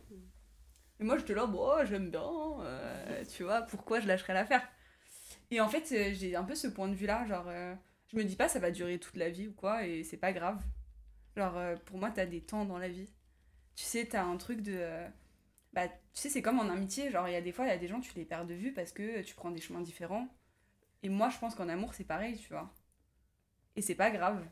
Et 1.04 1.06
moi, 1.06 1.18
j'étais 1.18 1.34
là, 1.34 1.46
bon, 1.46 1.60
oh, 1.62 1.84
j'aime 1.84 2.10
bien, 2.10 2.24
euh, 2.24 3.26
tu 3.26 3.44
vois, 3.44 3.64
pourquoi 3.64 4.00
je 4.00 4.08
lâcherais 4.08 4.34
l'affaire? 4.34 4.66
Et 5.52 5.60
en 5.60 5.68
fait, 5.68 5.92
euh, 5.92 6.14
j'ai 6.14 6.38
un 6.38 6.46
peu 6.46 6.56
ce 6.56 6.68
point 6.68 6.88
de 6.88 6.96
vue-là, 6.96 7.26
genre, 7.28 7.44
euh, 7.50 7.76
je 8.08 8.16
me 8.16 8.24
dis 8.24 8.38
pas 8.38 8.48
ça 8.48 8.60
va 8.60 8.72
durer 8.72 8.98
toute 9.00 9.18
la 9.18 9.30
vie 9.30 9.50
ou 9.50 9.54
quoi, 9.54 9.86
et 9.86 10.06
c'est 10.06 10.16
pas 10.16 10.32
grave. 10.32 10.64
Genre, 11.36 11.58
euh, 11.58 11.76
pour 11.76 11.98
moi, 11.98 12.10
t'as 12.10 12.26
des 12.26 12.40
temps 12.40 12.64
dans 12.64 12.78
la 12.78 12.88
vie. 12.88 13.10
Tu 13.76 13.84
sais, 13.84 14.06
t'as 14.06 14.24
un 14.24 14.38
truc 14.38 14.62
de. 14.62 14.80
bah, 15.74 15.90
tu 15.90 15.96
sais, 16.14 16.30
c'est 16.30 16.42
comme 16.42 16.60
en 16.60 16.70
amitié, 16.70 17.12
genre, 17.12 17.28
il 17.28 17.34
y 17.34 17.36
a 17.36 17.42
des 17.42 17.52
fois, 17.52 17.66
il 17.66 17.70
y 17.70 17.72
a 17.74 17.78
des 17.78 17.90
gens, 17.90 18.00
tu 18.00 18.14
les 18.16 18.24
perds 18.24 18.46
de 18.46 18.54
vue 18.54 18.74
parce 18.74 18.94
que 18.94 19.24
tu 19.24 19.36
prends 19.36 19.52
des 19.52 19.60
chemins 19.60 19.82
différents. 19.82 20.30
Et 21.04 21.10
moi, 21.10 21.30
je 21.30 21.38
pense 21.38 21.54
qu'en 21.56 21.68
amour, 21.68 21.94
c'est 21.96 22.06
pareil, 22.06 22.38
tu 22.38 22.50
vois. 22.54 22.74
Et 23.76 23.82
c'est 23.82 23.96
pas 23.96 24.10
grave. 24.10 24.48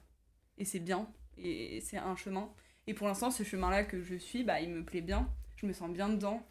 Et 0.57 0.65
c'est 0.65 0.79
bien. 0.79 1.09
Et 1.37 1.79
c'est 1.81 1.97
un 1.97 2.17
chemin. 2.17 2.53
Et 2.87 2.93
pour 2.93 3.07
l'instant, 3.07 3.31
ce 3.31 3.43
chemin-là 3.43 3.85
que 3.85 4.01
je 4.01 4.15
suis, 4.15 4.43
bah, 4.43 4.59
il 4.61 4.69
me 4.71 4.83
plaît 4.83 5.01
bien. 5.01 5.29
Je 5.61 5.67
me 5.67 5.73
sens 5.73 5.91
bien 5.91 6.09
dedans. 6.09 6.45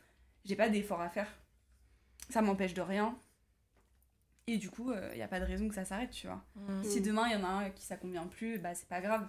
J'ai 0.45 0.57
pas 0.57 0.69
d'effort 0.69 1.01
à 1.01 1.09
faire. 1.11 1.29
Ça 2.29 2.43
m'empêche 2.43 2.75
de 2.75 2.81
rien. 2.81 3.19
Et 4.47 4.57
du 4.59 4.71
coup, 4.71 4.93
il 4.93 5.17
n'y 5.17 5.23
a 5.23 5.29
pas 5.29 5.41
de 5.41 5.45
raison 5.45 5.69
que 5.69 5.75
ça 5.75 5.85
s'arrête, 5.85 6.11
tu 6.11 6.27
vois. 6.27 6.45
Si 6.83 7.01
Mm. 7.01 7.03
demain 7.05 7.27
il 7.29 7.33
y 7.33 7.37
en 7.37 7.45
a 7.45 7.49
un 7.49 7.71
qui 7.71 7.85
ça 7.85 7.97
convient 7.97 8.27
plus, 8.27 8.59
bah 8.59 8.75
c'est 8.75 8.89
pas 8.89 9.01
grave. 9.01 9.29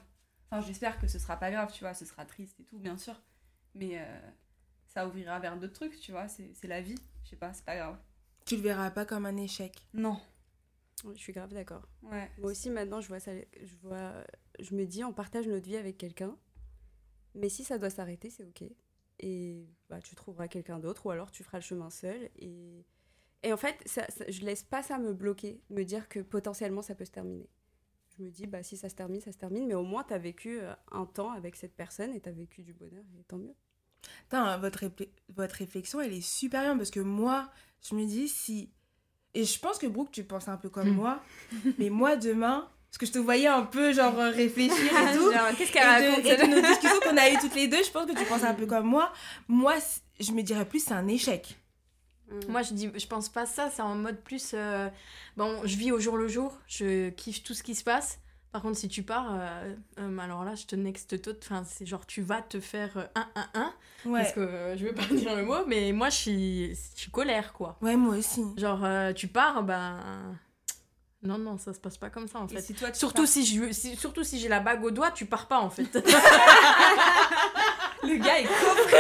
Enfin, 0.50 0.66
j'espère 0.66 1.00
que 1.00 1.08
ce 1.08 1.20
sera 1.20 1.38
pas 1.38 1.52
grave, 1.52 1.72
tu 1.74 1.84
vois, 1.84 1.94
ce 1.94 2.06
sera 2.06 2.26
triste 2.26 2.60
et 2.60 2.64
tout, 2.64 2.78
bien 2.80 2.98
sûr. 2.98 3.22
Mais 3.76 4.00
euh, 4.00 4.20
ça 4.88 5.08
ouvrira 5.08 5.40
vers 5.40 5.58
d'autres 5.58 5.74
trucs, 5.74 6.00
tu 6.00 6.12
vois, 6.12 6.28
c'est 6.28 6.52
c'est 6.54 6.68
la 6.68 6.82
vie. 6.82 6.96
Je 7.24 7.30
sais 7.32 7.36
pas, 7.36 7.54
c'est 7.54 7.66
pas 7.66 7.76
grave. 7.76 7.98
Tu 8.46 8.56
le 8.56 8.62
verras 8.64 8.90
pas 8.92 9.06
comme 9.06 9.26
un 9.26 9.38
échec. 9.38 9.86
Non. 9.94 10.20
Je 11.04 11.20
suis 11.20 11.34
grave 11.34 11.54
d'accord. 11.54 11.88
Ouais. 12.04 12.30
Moi 12.38 12.52
aussi, 12.52 12.70
maintenant, 12.70 13.02
je 13.02 13.08
vois 13.08 13.20
ça, 13.20 13.32
je 13.62 13.76
vois, 13.82 14.24
je 14.60 14.76
me 14.76 14.86
dis, 14.86 15.04
on 15.04 15.14
partage 15.14 15.48
notre 15.48 15.66
vie 15.66 15.78
avec 15.78 15.98
quelqu'un, 15.98 16.36
mais 17.36 17.50
si 17.50 17.64
ça 17.64 17.78
doit 17.78 17.90
s'arrêter, 17.90 18.30
c'est 18.30 18.44
ok. 18.44 18.64
Et 19.22 19.68
bah, 19.90 20.02
tu 20.02 20.16
trouveras 20.16 20.48
quelqu'un 20.50 20.80
d'autre, 20.80 21.06
ou 21.08 21.12
alors 21.12 21.32
tu 21.32 21.44
feras 21.44 21.60
le 21.60 21.64
chemin 21.64 21.90
seul. 21.92 22.30
Et, 22.38 22.86
et 23.44 23.54
en 23.54 23.58
fait, 23.58 23.78
ça, 23.86 24.06
ça- 24.10 24.26
je 24.30 24.42
laisse 24.44 24.64
pas 24.64 24.84
ça 24.84 24.98
me 25.00 25.14
bloquer, 25.14 25.62
me 25.70 25.84
dire 25.84 26.10
que 26.10 26.20
potentiellement 26.22 26.82
ça 26.84 26.96
peut 26.96 27.06
se 27.06 27.12
terminer. 27.12 27.50
Je 28.18 28.24
me 28.24 28.30
dis, 28.32 28.48
bah, 28.48 28.64
si 28.64 28.78
ça 28.78 28.90
se 28.90 28.96
termine, 28.96 29.22
ça 29.22 29.32
se 29.32 29.38
termine, 29.38 29.68
mais 29.68 29.76
au 29.76 29.84
moins 29.84 30.04
tu 30.04 30.14
as 30.14 30.20
vécu 30.20 30.60
euh, 30.62 30.74
un 30.92 31.06
temps 31.06 31.32
avec 31.32 31.56
cette 31.56 31.76
personne 31.76 32.14
et 32.14 32.22
tu 32.22 32.30
as 32.30 32.34
vécu 32.34 32.64
du 32.64 32.74
bonheur, 32.74 33.04
et 33.20 33.24
tant 33.26 33.38
mieux. 33.38 33.56
Votre, 34.32 34.86
votre 35.30 35.56
réflexion, 35.56 36.00
elle 36.02 36.14
est 36.14 36.22
super 36.22 36.62
bien 36.62 36.78
parce 36.78 36.92
que 36.92 37.00
moi, 37.02 37.52
je 37.82 37.96
me 37.96 38.06
dis 38.06 38.28
si. 38.28 38.72
Et 39.34 39.44
je 39.46 39.60
pense 39.60 39.78
que 39.78 39.88
Brooke, 39.88 40.12
tu 40.12 40.24
penses 40.24 40.48
un 40.48 40.58
peu 40.58 40.70
comme 40.70 40.90
Hmm. 40.90 40.96
moi. 40.96 41.24
mais 41.80 41.90
moi, 41.90 42.16
demain, 42.18 42.70
parce 42.92 42.98
que 42.98 43.06
je 43.06 43.12
te 43.14 43.20
voyais 43.20 43.48
un 43.48 43.64
peu, 43.64 43.94
genre, 43.94 44.20
euh, 44.20 44.32
réfléchir 44.32 44.76
et 44.76 45.16
tout. 45.18 45.32
Qu'est-ce 45.58 45.72
et, 45.72 46.22
de, 46.22 46.28
et 46.28 46.36
de 46.48 46.56
nos 46.56 46.62
discussions 46.62 47.00
qu'on 47.02 47.16
a 47.16 47.30
eues 47.30 47.38
toutes 47.42 47.56
les 47.56 47.70
deux, 47.70 47.82
je 47.82 47.90
pense 47.90 48.06
que 48.06 48.18
tu 48.18 48.26
penses 48.26 48.44
un 48.44 48.54
peu 48.54 48.66
comme 48.66 48.86
moi. 48.86 49.14
Moi, 49.48 49.76
je 50.20 50.32
me 50.34 50.42
dirais 50.42 50.66
plus, 50.66 50.84
c'est 50.84 50.94
un 50.94 51.08
échec. 51.08 51.58
Moi, 52.50 52.64
je 52.64 52.74
dis, 52.74 52.92
je 52.94 53.08
pense 53.08 53.30
pas 53.30 53.46
ça. 53.46 53.70
C'est 53.74 53.82
en 53.82 53.96
mode 53.96 54.22
plus. 54.22 54.52
euh, 54.54 54.90
bon, 55.38 55.62
je 55.64 55.78
vis 55.78 55.94
au 55.94 56.00
jour 56.02 56.18
le 56.18 56.28
jour. 56.28 56.58
Je 56.68 57.10
kiffe 57.12 57.44
tout 57.44 57.54
ce 57.54 57.64
qui 57.64 57.76
se 57.76 57.84
passe. 57.84 58.20
Par 58.52 58.62
contre, 58.62 58.78
si 58.78 58.90
tu 58.90 59.04
pars, 59.04 59.34
euh, 59.34 59.74
euh, 60.00 60.18
alors 60.18 60.44
là, 60.44 60.56
je 60.56 60.66
te 60.66 60.76
next 60.76 61.22
tout. 61.22 61.36
Enfin, 61.42 61.64
c'est 61.66 61.86
genre, 61.86 62.06
tu 62.06 62.22
vas 62.22 62.42
te 62.42 62.60
faire 62.60 63.10
un, 63.16 63.28
un, 63.36 63.48
un. 63.54 63.74
Parce 64.04 64.34
que 64.34 64.42
euh, 64.42 64.76
je 64.78 64.86
veux 64.88 64.94
pas 64.94 65.06
dire 65.12 65.34
le 65.38 65.46
mot, 65.46 65.66
mais 65.66 65.94
moi, 65.94 66.10
je 66.10 66.16
suis, 66.16 66.76
je 66.76 67.00
suis 67.00 67.12
colère, 67.12 67.54
quoi. 67.54 67.78
Ouais, 67.82 67.96
moi 67.96 68.18
aussi. 68.18 68.44
Genre, 68.58 68.86
tu 69.14 69.30
pars, 69.30 69.64
ben. 69.64 69.98
Non, 71.24 71.38
non, 71.38 71.58
ça 71.60 71.72
se 71.74 71.80
passe 71.80 71.98
pas 71.98 72.10
comme 72.10 72.28
ça, 72.28 72.40
en 72.40 72.48
fait. 72.48 72.62
si 72.62 72.74
toi, 72.74 72.90
tu 72.90 72.98
Surtout 72.98 73.28
si, 73.28 73.46
je, 73.46 73.72
si- 73.72 73.96
surtout 73.96 74.24
si 74.24 74.40
j'ai 74.40 74.48
la 74.48 74.60
bague 74.60 74.84
au 74.84 74.90
doigt, 74.92 75.12
tu 75.12 75.26
pars 75.28 75.48
pas, 75.48 75.60
en 75.60 75.70
fait. 75.70 75.94
le 78.04 78.16
gars 78.18 78.40
est 78.40 78.46
coffré. 78.46 78.98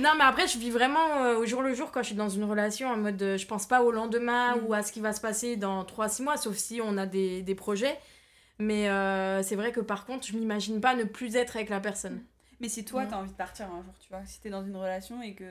Non, 0.00 0.10
mais 0.16 0.24
après, 0.24 0.48
je 0.48 0.58
vis 0.58 0.70
vraiment 0.70 1.24
euh, 1.24 1.36
au 1.36 1.44
jour 1.44 1.60
le 1.62 1.74
jour 1.74 1.90
quand 1.92 2.00
je 2.02 2.06
suis 2.08 2.16
dans 2.16 2.30
une 2.30 2.44
relation 2.44 2.88
en 2.88 2.96
mode 2.96 3.20
euh, 3.22 3.36
je 3.36 3.46
pense 3.46 3.66
pas 3.66 3.82
au 3.82 3.90
lendemain 3.92 4.56
Mm. 4.56 4.64
ou 4.66 4.72
à 4.74 4.82
ce 4.82 4.92
qui 4.92 5.00
va 5.00 5.12
se 5.12 5.20
passer 5.20 5.56
dans 5.56 5.84
3-6 5.84 6.22
mois, 6.22 6.36
sauf 6.38 6.56
si 6.56 6.80
on 6.82 6.96
a 6.96 7.04
des, 7.06 7.42
des 7.42 7.54
projets. 7.54 7.98
Mais 8.58 8.88
euh, 8.88 9.42
c'est 9.42 9.56
vrai 9.56 9.72
que 9.72 9.80
par 9.80 10.06
contre, 10.06 10.26
je 10.26 10.32
m'imagine 10.36 10.80
pas 10.80 10.94
ne 10.94 11.04
plus 11.04 11.36
être 11.36 11.56
avec 11.56 11.68
la 11.68 11.80
personne. 11.80 12.22
Mais 12.60 12.68
si 12.68 12.84
toi, 12.84 13.02
Ouais. 13.02 13.08
t'as 13.10 13.16
envie 13.16 13.30
de 13.30 13.36
partir 13.36 13.66
un 13.66 13.82
jour, 13.82 13.92
tu 14.00 14.08
vois, 14.10 14.20
si 14.26 14.40
t'es 14.40 14.50
dans 14.50 14.64
une 14.64 14.76
relation 14.76 15.20
et 15.22 15.34
que. 15.34 15.44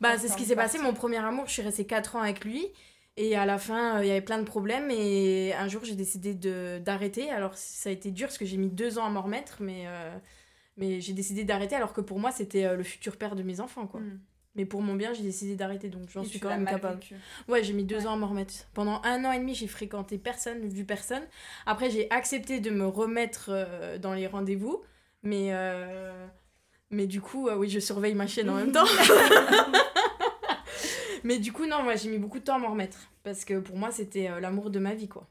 Bah, 0.00 0.16
c'est 0.18 0.28
ce 0.28 0.36
qui 0.36 0.44
s'est 0.44 0.56
passé. 0.56 0.78
Mon 0.78 0.94
premier 0.94 1.18
amour, 1.18 1.46
je 1.46 1.52
suis 1.52 1.62
restée 1.62 1.86
4 1.86 2.16
ans 2.16 2.20
avec 2.22 2.44
lui. 2.44 2.66
Et 3.16 3.36
à 3.36 3.44
la 3.44 3.58
fin, 3.58 3.98
euh, 3.98 4.04
il 4.04 4.08
y 4.08 4.10
avait 4.10 4.20
plein 4.22 4.38
de 4.38 4.44
problèmes. 4.44 4.90
Et 4.90 5.52
un 5.54 5.68
jour, 5.68 5.84
j'ai 5.84 5.94
décidé 5.96 6.34
d'arrêter. 6.80 7.30
Alors, 7.30 7.54
ça 7.54 7.90
a 7.90 7.92
été 7.92 8.10
dur 8.10 8.28
parce 8.28 8.38
que 8.38 8.46
j'ai 8.46 8.56
mis 8.56 8.70
2 8.70 8.98
ans 8.98 9.04
à 9.04 9.10
m'en 9.10 9.22
remettre. 9.22 9.58
Mais, 9.60 9.84
euh, 9.86 10.16
mais 10.76 11.00
j'ai 11.00 11.12
décidé 11.12 11.44
d'arrêter 11.44 11.74
alors 11.76 11.92
que 11.92 12.00
pour 12.00 12.18
moi, 12.18 12.30
c'était 12.30 12.64
euh, 12.64 12.76
le 12.76 12.82
futur 12.82 13.16
père 13.16 13.36
de 13.36 13.42
mes 13.42 13.60
enfants. 13.60 13.86
quoi. 13.86 14.00
Mm. 14.00 14.20
Mais 14.56 14.64
pour 14.64 14.82
mon 14.82 14.94
bien, 14.94 15.12
j'ai 15.12 15.22
décidé 15.22 15.54
d'arrêter. 15.54 15.90
Donc, 15.90 16.08
j'en 16.08 16.24
suis 16.24 16.40
quand 16.40 16.48
même 16.48 16.64
capable. 16.64 17.00
Ouais, 17.46 17.62
j'ai 17.62 17.72
mis 17.72 17.84
deux 17.84 17.98
Ouais. 17.98 18.06
ans 18.06 18.14
à 18.14 18.16
m'en 18.16 18.26
remettre. 18.28 18.54
Pendant 18.74 19.00
un 19.04 19.24
an 19.24 19.32
et 19.32 19.38
demi, 19.38 19.54
j'ai 19.54 19.68
fréquenté 19.68 20.18
personne, 20.18 20.66
vu 20.68 20.84
personne. 20.84 21.22
Après, 21.66 21.90
j'ai 21.90 22.10
accepté 22.10 22.58
de 22.60 22.70
me 22.70 22.86
remettre 22.86 23.50
euh, 23.50 23.98
dans 23.98 24.12
les 24.14 24.26
rendez-vous. 24.26 24.82
Mais, 25.22 25.48
euh, 25.52 26.26
mais 26.90 27.06
du 27.06 27.20
coup, 27.20 27.48
euh, 27.48 27.56
oui, 27.56 27.68
je 27.70 27.80
surveille 27.80 28.14
ma 28.14 28.26
chaîne 28.26 28.50
en 28.50 28.56
même 28.56 28.72
temps. 28.72 28.84
mais 31.24 31.38
du 31.38 31.52
coup, 31.52 31.66
non, 31.66 31.82
moi, 31.82 31.96
j'ai 31.96 32.10
mis 32.10 32.18
beaucoup 32.18 32.38
de 32.38 32.44
temps 32.44 32.56
à 32.56 32.58
m'en 32.58 32.70
remettre. 32.70 32.98
Parce 33.22 33.44
que 33.44 33.58
pour 33.58 33.76
moi, 33.76 33.90
c'était 33.90 34.28
euh, 34.30 34.40
l'amour 34.40 34.70
de 34.70 34.78
ma 34.78 34.94
vie, 34.94 35.08
quoi. 35.08 35.28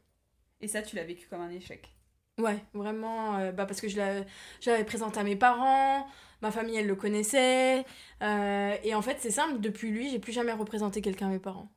Et 0.61 0.67
ça, 0.67 0.81
tu 0.81 0.95
l'as 0.95 1.03
vécu 1.03 1.27
comme 1.27 1.41
un 1.41 1.49
échec? 1.49 1.93
Ouais, 2.37 2.63
vraiment. 2.73 3.37
euh, 3.37 3.51
bah, 3.51 3.65
parce 3.65 3.81
que 3.81 3.87
je 3.87 3.97
l'avais 3.97 4.83
présenté 4.85 5.19
à 5.19 5.23
mes 5.23 5.35
parents. 5.35 6.07
Ma 6.41 6.51
famille, 6.51 6.77
elle 6.77 6.87
le 6.87 6.95
connaissait. 6.95 7.85
euh, 8.21 8.75
et 8.83 8.95
en 8.95 9.01
fait, 9.01 9.17
c'est 9.19 9.31
simple, 9.31 9.59
depuis 9.59 9.91
lui, 9.91 10.09
j'ai 10.09 10.19
plus 10.19 10.31
jamais 10.31 10.53
représenté 10.53 11.01
quelqu'un 11.01 11.27
à 11.27 11.31
mes 11.31 11.39
parents. 11.39 11.69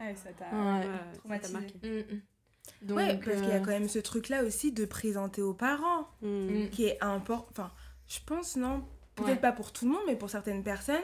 Ouais, 0.00 0.14
ça 0.14 0.30
t'a. 0.32 0.46
Ouais. 1.28 1.40
Marqué. 1.52 1.74
Mm, 1.82 2.14
mm. 2.14 2.20
Donc, 2.82 2.98
ouais, 2.98 3.18
parce 3.18 3.40
qu'il 3.40 3.48
y 3.48 3.52
a 3.52 3.58
quand 3.60 3.70
même 3.72 3.88
ce 3.88 3.98
truc-là 3.98 4.44
aussi 4.44 4.72
de 4.72 4.84
présenter 4.84 5.42
aux 5.42 5.54
parents, 5.54 6.08
mm. 6.22 6.68
qui 6.70 6.86
est 6.86 7.02
important. 7.02 7.46
Enfin, 7.50 7.72
je 8.06 8.18
pense, 8.24 8.56
non, 8.56 8.84
peut-être 9.18 9.36
Ouais. 9.36 9.40
pas 9.40 9.52
pour 9.52 9.72
tout 9.72 9.84
le 9.86 9.92
monde, 9.92 10.02
mais 10.06 10.16
pour 10.16 10.30
certaines 10.30 10.62
personnes, 10.62 11.02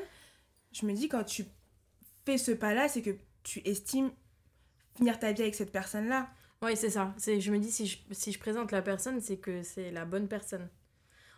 je 0.73 0.87
me 0.87 0.93
dis, 0.93 1.09
quand 1.09 1.25
tu 1.25 1.45
fais 2.27 2.39
ce 2.39 2.53
pas-là, 2.53 2.89
c'est 2.89 3.03
que 3.03 3.17
tu 3.43 3.61
estimes 3.65 4.11
finir 4.97 5.19
ta 5.19 5.33
vie 5.33 5.43
avec 5.43 5.55
cette 5.55 5.73
personne-là. 5.73 6.29
Oui, 6.63 6.77
c'est 6.77 6.91
ça. 6.91 7.13
C'est, 7.19 7.41
je 7.41 7.53
me 7.53 7.59
dis, 7.59 7.71
si 7.71 7.87
je, 7.87 7.99
si 8.13 8.33
je 8.33 8.39
présente 8.39 8.73
la 8.73 8.81
personne, 8.83 9.21
c'est 9.21 9.37
que 9.37 9.63
c'est 9.63 9.91
la 9.91 10.05
bonne 10.05 10.29
personne. 10.29 10.69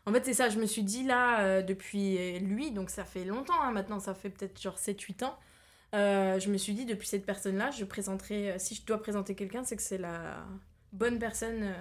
En 0.05 0.13
fait, 0.13 0.25
c'est 0.25 0.35
ça. 0.35 0.49
Je 0.49 0.59
me 0.61 0.67
suis 0.67 0.85
dit 0.85 1.03
là, 1.03 1.41
euh, 1.41 1.63
depuis 1.63 2.17
euh, 2.19 2.39
lui, 2.39 2.71
donc 2.71 2.91
ça 2.91 3.05
fait 3.05 3.25
longtemps 3.25 3.61
hein, 3.61 3.73
maintenant, 3.73 3.99
ça 3.99 4.15
fait 4.15 4.31
peut-être 4.31 4.61
genre 4.61 4.79
7-8 4.79 5.25
ans. 5.25 5.37
euh, 5.95 6.39
je 6.39 6.49
me 6.51 6.57
suis 6.59 6.75
dit, 6.75 6.85
depuis 6.85 7.09
cette 7.09 7.27
personne-là, 7.27 7.71
je 7.73 7.85
présenterai. 7.85 8.53
euh, 8.53 8.59
si 8.59 8.75
je 8.77 8.85
dois 8.85 9.01
présenter 9.03 9.35
quelqu'un, 9.35 9.65
c'est 9.65 9.77
que 9.77 9.83
c'est 9.83 9.99
la 9.99 10.47
bonne 10.93 11.19
personne. 11.19 11.75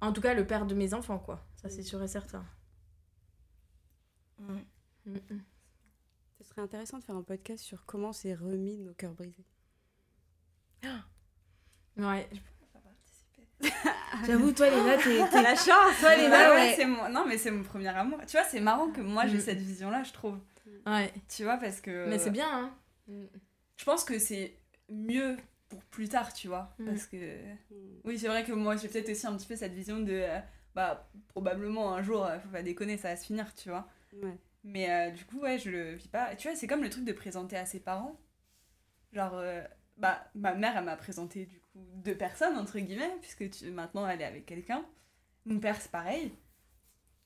en 0.00 0.12
tout 0.12 0.20
cas, 0.22 0.32
le 0.32 0.46
père 0.46 0.64
de 0.64 0.74
mes 0.74 0.94
enfants, 0.94 1.18
quoi. 1.18 1.44
Ça, 1.60 1.68
c'est 1.68 1.82
sûr 1.82 2.02
et 2.02 2.08
certain. 2.08 2.44
Mm. 4.38 4.58
Mm, 5.06 5.12
mm. 5.30 5.40
Ce 6.38 6.44
serait 6.44 6.62
intéressant 6.62 6.98
de 6.98 7.04
faire 7.04 7.16
un 7.16 7.22
podcast 7.22 7.62
sur 7.64 7.84
comment 7.84 8.12
c'est 8.12 8.34
remis 8.34 8.78
nos 8.78 8.94
cœurs 8.94 9.14
brisés. 9.14 9.44
Ouais. 11.96 12.28
J'avoue, 14.26 14.52
toi, 14.52 14.70
Léna, 14.70 14.96
t'es. 14.98 15.42
La 15.42 15.56
chance 15.56 15.98
Toi, 15.98 16.14
Léna, 16.16 16.50
Ouais, 16.50 16.54
ouais, 16.54 16.54
ouais. 16.68 16.74
c'est 16.76 16.84
mon... 16.86 17.08
Non, 17.08 17.24
mais 17.26 17.38
c'est 17.38 17.50
mon 17.50 17.64
premier 17.64 17.88
amour. 17.88 18.20
Tu 18.26 18.36
vois, 18.36 18.44
c'est 18.46 18.60
marrant 18.60 18.90
que 18.92 19.00
moi 19.00 19.26
j'ai 19.26 19.38
Mm. 19.38 19.40
cette 19.40 19.58
vision-là, 19.58 20.04
je 20.04 20.12
trouve. 20.12 20.38
Ouais. 20.86 21.12
Tu 21.28 21.42
vois, 21.42 21.56
parce 21.56 21.80
que. 21.80 22.08
Mais 22.08 22.18
c'est 22.20 22.30
bien, 22.30 22.48
hein. 22.48 22.72
Je 23.76 23.84
pense 23.84 24.04
que 24.04 24.18
c'est 24.20 24.56
mieux 24.88 25.36
pour 25.68 25.82
plus 25.86 26.08
tard, 26.08 26.32
tu 26.32 26.46
vois. 26.46 26.72
Mm. 26.78 26.84
Parce 26.86 27.06
que. 27.06 27.16
Oui, 28.04 28.16
c'est 28.18 28.28
vrai 28.28 28.44
que 28.44 28.52
moi 28.52 28.76
j'ai 28.76 28.86
peut-être 28.88 29.08
aussi 29.10 29.26
un 29.26 29.36
petit 29.36 29.46
peu 29.48 29.56
cette 29.56 29.72
vision 29.74 29.98
de. 29.98 30.12
euh, 30.12 30.38
bah, 30.76 31.10
probablement 31.28 31.94
un 31.94 32.02
jour, 32.02 32.24
euh, 32.24 32.38
faut 32.38 32.50
pas 32.50 32.62
déconner, 32.62 32.96
ça 32.96 33.08
va 33.08 33.16
se 33.16 33.26
finir, 33.26 33.52
tu 33.56 33.70
vois. 33.70 33.88
Ouais. 34.12 34.38
Mais 34.64 34.90
euh, 34.90 35.10
du 35.10 35.24
coup, 35.24 35.40
ouais, 35.40 35.58
je 35.58 35.70
le 35.70 35.94
vis 35.94 36.08
pas. 36.08 36.34
Tu 36.36 36.48
vois, 36.48 36.56
c'est 36.56 36.66
comme 36.66 36.82
le 36.82 36.90
truc 36.90 37.04
de 37.04 37.12
présenter 37.12 37.56
à 37.56 37.64
ses 37.66 37.80
parents. 37.80 38.20
Genre, 39.12 39.34
euh, 39.34 39.62
bah, 39.96 40.30
ma 40.34 40.54
mère, 40.54 40.76
elle 40.76 40.84
m'a 40.84 40.96
présenté 40.96 41.46
du 41.46 41.60
coup 41.60 41.78
deux 41.96 42.16
personnes, 42.16 42.56
entre 42.58 42.78
guillemets, 42.78 43.16
puisque 43.20 43.48
tu- 43.50 43.70
maintenant 43.70 44.06
elle 44.08 44.20
est 44.20 44.24
avec 44.24 44.46
quelqu'un. 44.46 44.84
Mon 45.46 45.58
père, 45.60 45.80
c'est 45.80 45.90
pareil. 45.90 46.32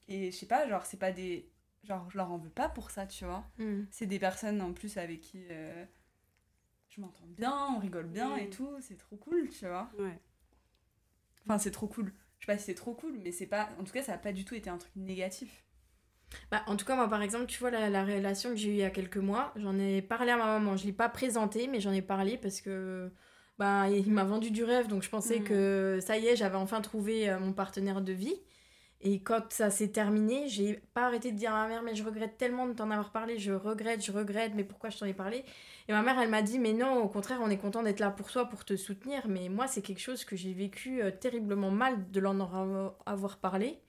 Et 0.09 0.31
je 0.31 0.37
sais 0.37 0.47
pas, 0.47 0.69
genre, 0.69 0.85
c'est 0.87 0.99
pas 0.99 1.13
des. 1.13 1.49
Genre, 1.85 2.09
je 2.11 2.17
leur 2.19 2.31
en 2.31 2.39
veux 2.39 2.51
pas 2.51 2.69
pour 2.69 2.91
ça, 2.91 3.07
tu 3.07 3.25
vois. 3.25 3.45
Mm. 3.59 3.83
C'est 3.91 4.07
des 4.07 4.19
personnes 4.21 4.61
en 4.61 4.73
plus 4.73 4.97
avec 4.99 5.21
qui 5.21 5.45
euh, 5.51 5.85
je 6.91 7.01
m'entends 7.01 7.27
bien, 7.27 7.57
on 7.75 7.79
rigole 7.81 8.07
bien 8.07 8.37
et 8.37 8.47
Mm. 8.47 8.51
tout, 8.51 8.77
c'est 8.81 8.97
trop 8.99 9.17
cool, 9.17 9.49
tu 9.49 9.67
vois. 9.67 9.91
Ouais. 9.99 10.19
Enfin, 11.45 11.59
c'est 11.59 11.71
trop 11.73 11.89
cool. 11.89 12.13
Je 12.39 12.47
sais 12.47 12.53
pas 12.53 12.59
si 12.59 12.65
c'est 12.67 12.75
trop 12.75 12.95
cool, 12.95 13.19
mais 13.19 13.33
c'est 13.33 13.47
pas. 13.47 13.71
En 13.81 13.85
tout 13.85 13.93
cas, 13.93 14.03
ça 14.03 14.13
a 14.15 14.19
pas 14.19 14.33
du 14.33 14.45
tout 14.45 14.55
été 14.55 14.71
un 14.71 14.79
truc 14.79 14.95
négatif. 14.97 15.65
Bah, 16.51 16.63
en 16.67 16.77
tout 16.77 16.85
cas, 16.85 16.97
moi, 16.97 17.09
par 17.09 17.23
exemple, 17.23 17.47
tu 17.47 17.59
vois, 17.59 17.71
la, 17.71 17.89
la 17.91 18.05
relation 18.05 18.51
que 18.51 18.57
j'ai 18.57 18.69
eue 18.71 18.73
il 18.73 18.79
y 18.79 18.83
a 18.85 18.91
quelques 18.91 19.17
mois, 19.19 19.53
j'en 19.57 19.79
ai 19.79 20.03
parlé 20.03 20.31
à 20.33 20.37
ma 20.37 20.47
maman. 20.47 20.77
Je 20.77 20.83
ne 20.83 20.89
l'ai 20.89 20.93
pas 20.93 21.09
présentée, 21.09 21.69
mais 21.69 21.81
j'en 21.81 21.93
ai 21.93 22.03
parlé 22.03 22.37
parce 22.39 22.61
que 22.61 23.11
bah, 23.59 23.89
il 23.89 24.11
m'a 24.13 24.25
vendu 24.25 24.51
du 24.51 24.65
rêve. 24.65 24.89
Donc, 24.89 25.03
je 25.03 25.09
pensais 25.11 25.39
Mhm. 25.41 25.45
que 25.45 25.99
ça 26.03 26.19
y 26.19 26.27
est, 26.27 26.37
j'avais 26.37 26.57
enfin 26.57 26.81
trouvé 26.81 27.29
euh, 27.31 27.39
mon 27.39 27.53
partenaire 27.53 28.01
de 28.03 28.13
vie. 28.13 28.35
Et 29.05 29.21
quand 29.21 29.53
ça 29.53 29.69
s'est 29.71 29.89
terminé, 29.91 30.49
j'ai 30.49 30.75
pas 30.95 31.07
arrêté 31.07 31.33
de 31.33 31.37
dire 31.37 31.53
à 31.53 31.65
ma 31.65 31.69
mère, 31.69 31.83
mais 31.83 31.95
je 31.97 32.05
regrette 32.05 32.39
tellement 32.39 32.67
de 32.69 32.73
t'en 32.73 32.89
avoir 32.91 33.11
parlé, 33.11 33.37
je 33.39 33.51
regrette, 33.53 34.05
je 34.05 34.13
regrette, 34.13 34.53
mais 34.55 34.63
pourquoi 34.63 34.91
je 34.91 34.99
t'en 34.99 35.07
ai 35.07 35.13
parlé? 35.15 35.45
Et 35.89 35.93
ma 35.93 36.03
mère, 36.03 36.19
elle 36.21 36.29
m'a 36.31 36.43
dit, 36.43 36.61
mais 36.61 36.73
non, 36.73 37.03
au 37.03 37.09
contraire, 37.09 37.41
on 37.43 37.51
est 37.51 37.59
content 37.59 37.83
d'être 37.83 37.99
là 37.99 38.11
pour 38.13 38.31
toi, 38.31 38.49
pour 38.49 38.65
te 38.65 38.77
soutenir. 38.77 39.27
Mais 39.29 39.49
moi, 39.49 39.67
c'est 39.67 39.83
quelque 39.83 40.01
chose 40.01 40.25
que 40.25 40.37
j'ai 40.37 40.53
vécu 40.53 41.03
euh, 41.03 41.11
terriblement 41.11 41.71
mal 41.73 42.11
de 42.13 42.21
l'en 42.21 42.39
avoir- 42.41 42.95
avoir 43.07 43.39
parlé. 43.39 43.81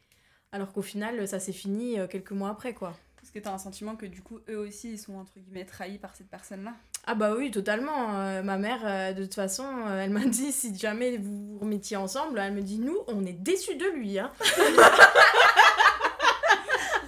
Alors 0.54 0.72
qu'au 0.72 0.84
final, 0.84 1.28
ça 1.28 1.40
s'est 1.40 1.52
fini 1.52 2.00
euh, 2.00 2.08
quelques 2.08 2.32
mois 2.32 2.50
après, 2.50 2.74
quoi. 2.74 2.94
Parce 3.20 3.32
que 3.32 3.40
t'as 3.40 3.52
un 3.52 3.58
sentiment 3.58 3.96
que 3.96 4.06
du 4.06 4.22
coup, 4.22 4.40
eux 4.50 4.58
aussi, 4.58 4.92
ils 4.92 5.00
sont 5.00 5.16
entre 5.16 5.32
guillemets 5.36 5.66
trahis 5.66 5.98
par 5.98 6.16
cette 6.16 6.30
personne-là. 6.30 6.74
Ah 7.08 7.16
bah 7.16 7.34
oui, 7.36 7.50
totalement. 7.52 8.20
Euh, 8.20 8.44
ma 8.44 8.58
mère, 8.58 8.82
euh, 8.86 9.14
de 9.14 9.24
toute 9.24 9.34
façon, 9.34 9.66
euh, 9.88 10.02
elle 10.02 10.12
m'a 10.12 10.26
dit, 10.26 10.52
si 10.52 10.78
jamais 10.78 11.18
vous 11.18 11.48
vous 11.54 11.60
remettiez 11.60 11.98
ensemble, 11.98 12.40
elle 12.40 12.54
me 12.54 12.62
dit, 12.62 12.78
nous, 12.78 12.98
on 13.08 13.26
est 13.26 13.34
déçus 13.34 13.76
de 13.76 13.88
lui. 13.96 14.20
Hein. 14.20 14.32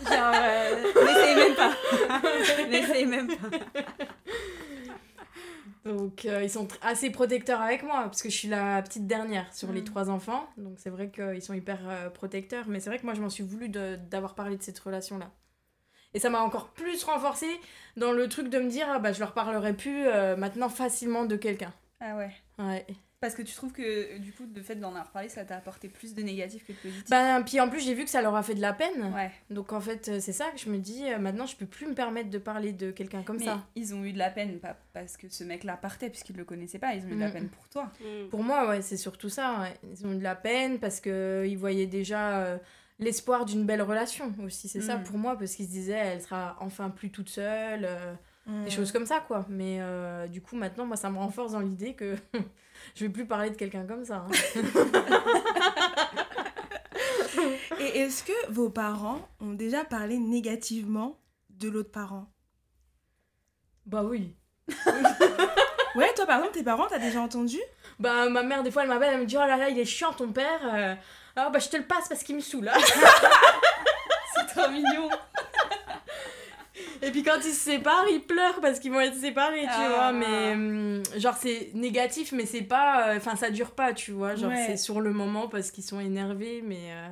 Genre, 0.10 0.34
euh, 0.36 1.03
n'essaye 1.05 1.36
même 1.36 1.55
pas. 1.55 1.71
n'essaye 2.69 3.05
même 3.05 3.27
pas. 3.27 3.49
Donc 5.85 6.25
euh, 6.25 6.43
ils 6.43 6.49
sont 6.49 6.67
assez 6.81 7.11
protecteurs 7.11 7.61
avec 7.61 7.83
moi, 7.83 8.03
parce 8.05 8.21
que 8.23 8.29
je 8.29 8.35
suis 8.35 8.47
la 8.47 8.81
petite 8.81 9.05
dernière 9.05 9.53
sur 9.53 9.71
les 9.71 9.81
Mm. 9.81 9.85
trois 9.85 10.09
enfants. 10.09 10.47
Donc 10.57 10.79
c'est 10.79 10.89
vrai 10.89 11.09
qu'ils 11.11 11.41
sont 11.43 11.53
hyper 11.53 11.79
euh, 11.87 12.09
protecteurs. 12.09 12.65
Mais 12.67 12.79
c'est 12.79 12.89
vrai 12.89 12.97
que 12.99 13.05
moi, 13.05 13.13
je 13.13 13.21
m'en 13.21 13.29
suis 13.29 13.43
voulu 13.43 13.69
d'avoir 13.69 14.33
parlé 14.35 14.57
de 14.57 14.63
cette 14.63 14.79
relation-là. 14.79 15.31
Et 16.15 16.19
ça 16.19 16.29
m'a 16.29 16.41
encore 16.41 16.69
plus 16.69 17.03
renforcé 17.03 17.45
dans 17.97 18.11
le 18.13 18.27
truc 18.29 18.49
de 18.49 18.57
me 18.59 18.69
dire, 18.69 18.87
ah 18.89 18.99
bah 18.99 19.11
je 19.11 19.19
leur 19.19 19.33
parlerai 19.33 19.73
plus 19.73 20.07
euh, 20.07 20.35
maintenant 20.35 20.69
facilement 20.69 21.25
de 21.25 21.35
quelqu'un. 21.35 21.73
Ah 21.99 22.15
ouais. 22.15 22.31
Ouais. 22.57 22.85
Parce 23.25 23.35
que 23.35 23.41
tu 23.41 23.55
trouves 23.55 23.71
que 23.71 24.17
du 24.19 24.31
coup, 24.33 24.43
le 24.55 24.61
fait 24.61 24.75
d'en 24.75 24.89
avoir 24.89 25.09
parlé, 25.11 25.29
ça 25.29 25.43
t'a 25.45 25.55
apporté 25.57 25.89
plus 25.89 26.13
de 26.13 26.21
négatif 26.21 26.65
que 26.65 26.73
de 26.73 26.77
positif? 26.77 27.09
Ben, 27.09 27.41
puis 27.43 27.59
en 27.59 27.69
plus, 27.69 27.79
j'ai 27.79 27.93
vu 27.95 28.03
que 28.03 28.09
ça 28.09 28.21
leur 28.21 28.35
a 28.35 28.43
fait 28.43 28.53
de 28.55 28.61
la 28.61 28.71
peine. 28.73 29.11
ouais. 29.15 29.31
Donc 29.49 29.73
en 29.73 29.81
fait, 29.81 30.07
euh, 30.09 30.19
c'est 30.19 30.31
ça 30.33 30.49
que 30.51 30.59
je 30.59 30.69
me 30.69 30.77
dis, 30.77 31.03
euh, 31.11 31.17
maintenant, 31.17 31.45
je 31.47 31.55
peux 31.55 31.65
plus 31.65 31.88
me 31.88 31.93
permettre 31.95 32.29
de 32.29 32.38
parler 32.38 32.71
de 32.71 32.91
quelqu'un 32.91 33.23
comme 33.23 33.38
Mais 33.39 33.45
ça. 33.45 33.63
ils 33.75 33.95
ont 33.95 34.03
eu 34.05 34.13
de 34.13 34.19
la 34.19 34.29
peine, 34.29 34.59
pas 34.59 34.77
parce 34.93 35.17
que 35.17 35.27
ce 35.27 35.43
mec-là 35.43 35.75
partait, 35.77 36.09
puisqu'ils 36.09 36.35
le 36.38 36.45
connaissaient 36.45 36.77
pas, 36.79 36.93
ils 36.93 37.03
ont 37.05 37.09
eu 37.09 37.15
de 37.15 37.19
la 37.19 37.29
Mm. 37.29 37.33
peine 37.33 37.49
pour 37.49 37.67
toi. 37.69 37.91
Pour 38.29 38.43
moi, 38.43 38.69
ouais, 38.69 38.81
c'est 38.83 38.97
surtout 38.97 39.29
ça. 39.29 39.59
ouais. 39.61 39.73
Ils 39.91 40.05
ont 40.05 40.13
eu 40.13 40.17
de 40.17 40.23
la 40.23 40.35
peine 40.35 40.77
parce 40.79 40.99
qu'ils 41.01 41.57
voyaient 41.57 41.88
déjà 41.88 42.39
euh, 42.43 42.57
l'espoir 42.99 43.45
d'une 43.45 43.65
belle 43.65 43.81
relation 43.81 44.31
aussi. 44.45 44.67
C'est 44.67 44.81
ça 44.81 44.97
Mm. 44.97 45.03
pour 45.03 45.17
moi, 45.17 45.35
parce 45.38 45.55
qu'ils 45.55 45.65
se 45.65 45.71
disaient, 45.71 45.93
elle 45.93 46.21
sera 46.21 46.57
enfin 46.59 46.89
plus 46.91 47.09
toute 47.09 47.29
seule, 47.29 47.85
euh, 47.85 48.13
Mm. 48.47 48.63
des 48.65 48.69
choses 48.69 48.91
comme 48.91 49.07
ça, 49.07 49.21
quoi. 49.27 49.43
Mais 49.49 49.77
euh, 49.79 50.27
du 50.27 50.39
coup, 50.39 50.55
maintenant, 50.55 50.85
moi, 50.85 50.95
ça 50.97 51.09
me 51.09 51.17
renforce 51.17 51.53
dans 51.53 51.61
l'idée 51.61 51.93
que 51.95 52.15
je 52.93 53.05
vais 53.05 53.09
plus 53.09 53.25
parler 53.25 53.49
de 53.49 53.55
quelqu'un 53.55 53.85
comme 53.85 54.05
ça. 54.05 54.25
hein. 54.27 54.31
Et 57.79 57.99
est-ce 57.99 58.23
que 58.23 58.51
vos 58.51 58.69
parents 58.69 59.27
ont 59.41 59.53
déjà 59.53 59.83
parlé 59.83 60.17
négativement 60.17 61.17
de 61.49 61.69
l'autre 61.69 61.91
parent? 61.91 62.27
Bah 63.85 64.03
oui. 64.03 64.35
Ouais, 65.95 66.13
toi 66.13 66.25
par 66.25 66.39
exemple, 66.39 66.55
tes 66.55 66.63
parents, 66.63 66.87
t'as 66.89 66.99
déjà 66.99 67.21
entendu? 67.21 67.57
Bah, 68.01 68.27
ma 68.27 68.43
mère, 68.43 68.63
des 68.63 68.71
fois, 68.71 68.81
elle 68.83 68.89
m'appelle, 68.89 69.13
elle 69.13 69.21
me 69.21 69.25
dit, 69.25 69.37
oh 69.37 69.47
là 69.47 69.55
là, 69.55 69.69
il 69.69 69.79
est 69.79 69.85
chiant 69.85 70.11
ton 70.11 70.29
père. 70.29 70.59
euh, 70.73 70.93
Alors, 71.37 71.51
bah, 71.51 71.59
je 71.59 71.69
te 71.69 71.77
le 71.77 71.85
passe 71.85 72.09
parce 72.09 72.21
qu'il 72.21 72.35
me 72.35 72.41
saoule. 72.41 72.69
C'est 74.35 74.45
trop 74.47 74.69
mignon. 74.69 75.09
Et 77.05 77.11
puis 77.11 77.23
quand 77.23 77.37
ils 77.37 77.53
se 77.53 77.71
séparent, 77.71 78.07
ils 78.09 78.21
pleurent 78.21 78.59
parce 78.61 78.79
qu'ils 78.79 78.91
vont 78.91 78.99
être 78.99 79.15
séparés, 79.17 79.61
tu 79.61 79.67
Ah. 79.69 79.89
vois. 79.89 80.11
Mais 80.11 80.53
hum, 80.53 81.03
genre 81.17 81.35
c'est 81.37 81.71
négatif, 81.73 82.31
mais 82.31 82.45
c'est 82.45 82.63
pas, 82.63 83.09
euh, 83.09 83.17
enfin 83.17 83.35
ça 83.35 83.49
dure 83.51 83.71
pas, 83.71 83.93
tu 83.93 84.11
vois. 84.11 84.35
Genre 84.35 84.49
Ouais. 84.49 84.65
c'est 84.67 84.77
sur 84.77 85.01
le 85.01 85.13
moment 85.13 85.47
parce 85.47 85.69
qu'ils 85.71 85.83
sont 85.83 85.99
énervés, 85.99 86.61
mais 86.63 86.91
euh, 86.93 87.07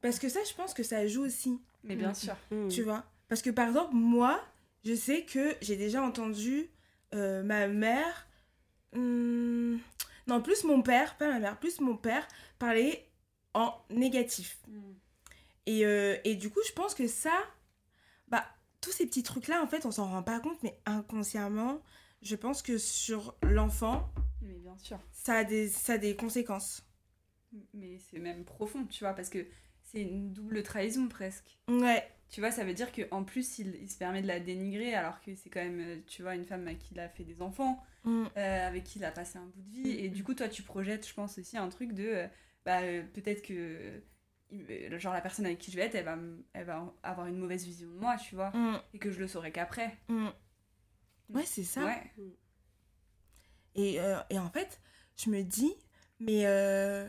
Parce 0.00 0.18
que 0.18 0.28
ça, 0.30 0.40
je 0.48 0.54
pense 0.54 0.72
que 0.74 0.82
ça 0.82 1.06
joue 1.06 1.24
aussi, 1.24 1.60
Mais 1.84 1.94
bien 1.96 2.10
Mm. 2.10 2.14
sûr. 2.14 2.36
Mm. 2.50 2.68
tu 2.68 2.82
vois. 2.82 3.04
Parce 3.28 3.42
que 3.42 3.50
par 3.50 3.68
exemple, 3.68 3.94
moi, 3.94 4.40
je 4.84 4.94
sais 4.94 5.22
que 5.24 5.54
j'ai 5.60 5.76
déjà 5.76 6.02
entendu 6.02 6.70
euh, 7.14 7.42
ma 7.42 7.66
mère. 7.68 8.26
hum, 8.94 9.78
non, 10.26 10.40
plus 10.40 10.64
mon 10.64 10.82
père, 10.82 11.16
pas 11.16 11.28
ma 11.28 11.38
mère, 11.40 11.58
plus 11.58 11.80
mon 11.80 11.96
père 11.96 12.26
parler 12.58 13.04
en 13.54 13.74
négatif. 13.90 14.58
Et, 15.66 15.84
euh, 15.84 16.16
et 16.24 16.34
du 16.36 16.50
coup, 16.50 16.60
je 16.66 16.72
pense 16.72 16.94
que 16.94 17.06
ça, 17.08 17.32
bah, 18.28 18.44
tous 18.80 18.92
ces 18.92 19.06
petits 19.06 19.22
trucs-là, 19.22 19.62
en 19.62 19.66
fait, 19.66 19.84
on 19.86 19.90
s'en 19.90 20.06
rend 20.08 20.22
pas 20.22 20.40
compte, 20.40 20.62
mais 20.62 20.78
inconsciemment, 20.86 21.80
je 22.22 22.36
pense 22.36 22.62
que 22.62 22.78
sur 22.78 23.36
l'enfant, 23.42 24.10
Mais 24.42 24.54
bien 24.54 24.76
sûr. 24.78 24.98
ça 25.12 25.34
a 25.34 25.44
des, 25.44 25.68
ça 25.68 25.94
a 25.94 25.98
des 25.98 26.16
conséquences. 26.16 26.86
Mais 27.74 27.98
c'est 27.98 28.18
même 28.18 28.44
profond, 28.44 28.84
tu 28.86 29.04
vois, 29.04 29.12
parce 29.14 29.28
que 29.28 29.46
c'est 29.82 30.02
une 30.02 30.32
double 30.32 30.62
trahison 30.62 31.08
presque. 31.08 31.58
Ouais, 31.68 32.08
Tu 32.28 32.40
vois, 32.40 32.52
ça 32.52 32.64
veut 32.64 32.74
dire 32.74 32.92
qu'en 32.92 33.24
plus, 33.24 33.58
il, 33.58 33.74
il 33.82 33.90
se 33.90 33.98
permet 33.98 34.22
de 34.22 34.28
la 34.28 34.38
dénigrer 34.38 34.94
alors 34.94 35.20
que 35.20 35.34
c'est 35.34 35.50
quand 35.50 35.62
même, 35.62 35.80
euh, 35.80 35.96
tu 36.06 36.22
vois, 36.22 36.36
une 36.36 36.44
femme 36.44 36.68
à 36.68 36.74
qui 36.74 36.94
il 36.94 37.00
a 37.00 37.08
fait 37.08 37.24
des 37.24 37.42
enfants, 37.42 37.82
Mm. 38.04 38.24
euh, 38.38 38.66
avec 38.68 38.84
qui 38.84 38.98
il 38.98 39.04
a 39.04 39.10
passé 39.10 39.36
un 39.36 39.44
bout 39.44 39.60
de 39.60 39.70
vie. 39.70 39.90
Et 39.90 40.08
du 40.08 40.24
coup, 40.24 40.32
toi, 40.32 40.48
tu 40.48 40.62
projettes, 40.62 41.06
je 41.06 41.12
pense, 41.12 41.36
aussi 41.38 41.58
un 41.58 41.68
truc 41.68 41.92
de, 41.92 42.04
euh, 42.06 42.26
bah, 42.64 42.80
euh, 42.82 43.02
peut-être 43.12 43.42
que, 43.42 44.02
genre, 44.98 45.12
la 45.12 45.20
personne 45.20 45.46
avec 45.46 45.58
qui 45.58 45.70
je 45.70 45.76
vais 45.76 45.82
être, 45.82 45.94
elle 45.94 46.04
va, 46.04 46.16
elle 46.52 46.64
va 46.64 46.92
avoir 47.02 47.26
une 47.26 47.36
mauvaise 47.38 47.64
vision 47.64 47.88
de 47.88 47.94
moi, 47.98 48.16
tu 48.16 48.34
vois, 48.34 48.50
Mm, 48.50 48.80
et 48.94 48.98
que 48.98 49.10
je 49.10 49.18
le 49.20 49.28
saurai 49.28 49.52
qu'après. 49.52 49.96
mm. 50.08 50.28
Ouais, 51.30 51.44
c'est 51.46 51.64
ça. 51.64 51.84
Ouais. 51.84 52.02
Et, 53.74 54.00
euh, 54.00 54.18
et 54.30 54.38
en 54.38 54.50
fait, 54.50 54.80
je 55.16 55.30
me 55.30 55.42
dis, 55.42 55.72
mais 56.18 56.46
euh, 56.46 57.08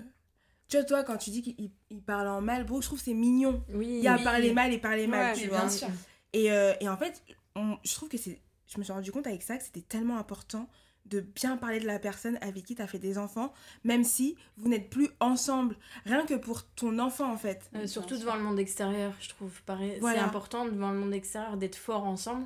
tu 0.68 0.78
vois, 0.78 0.86
toi, 0.86 1.04
quand 1.04 1.18
tu 1.18 1.32
dis 1.32 1.42
qu'il 1.42 1.72
il 1.90 2.02
parle 2.04 2.28
en 2.28 2.42
mal, 2.42 2.64
bro, 2.66 2.82
je 2.82 2.88
trouve 2.88 3.00
que 3.00 3.06
c'est 3.06 3.14
mignon. 3.14 3.64
Oui. 3.70 3.88
Il 3.88 4.04
y 4.04 4.08
a 4.08 4.16
oui. 4.18 4.24
parler 4.24 4.54
mal 4.54 4.72
et 4.72 4.78
parler 4.78 5.08
mal, 5.08 5.34
Ouais, 5.36 5.42
tu 5.42 5.48
vois. 5.50 5.62
bien 5.62 5.70
sûr. 5.70 5.88
Et, 6.34 6.52
euh, 6.52 6.74
et 6.80 6.88
en 6.88 6.98
fait, 6.98 7.24
on- 7.56 7.78
je 7.84 7.94
trouve 7.96 8.10
que 8.10 8.18
c'est. 8.18 8.40
Je 8.68 8.78
me 8.78 8.84
suis 8.84 8.94
rendu 8.94 9.12
compte 9.12 9.28
avec 9.28 9.42
ça 9.42 9.58
que 9.58 9.64
c'était 9.64 9.82
tellement 9.82 10.18
important 10.18 10.70
de 11.06 11.20
bien 11.20 11.58
parler 11.58 11.80
de 11.80 11.88
la 11.88 12.00
personne 12.00 12.38
avec 12.42 12.64
qui 12.64 12.76
tu 12.76 12.82
as 12.82 12.88
fait 12.88 13.00
des 13.00 13.18
enfants, 13.18 13.54
même 13.84 14.04
si 14.04 14.36
vous 14.58 14.70
n'êtes 14.70 14.90
plus 14.90 15.10
ensemble. 15.20 15.76
Rien 16.06 16.26
que 16.26 16.36
pour 16.36 16.66
ton 16.68 17.00
enfant, 17.00 17.32
en 17.32 17.38
fait. 17.38 17.70
Euh, 17.76 17.88
surtout 17.88 18.18
devant 18.18 18.36
le 18.36 18.44
monde 18.44 18.60
extérieur, 18.60 19.14
je 19.20 19.30
trouve. 19.30 19.62
pareil. 19.64 19.98
Voilà. 20.00 20.20
C'est 20.20 20.26
important 20.26 20.66
devant 20.66 20.92
le 20.92 21.00
monde 21.00 21.14
extérieur 21.14 21.58
d'être 21.58 21.76
fort 21.76 22.06
ensemble, 22.06 22.46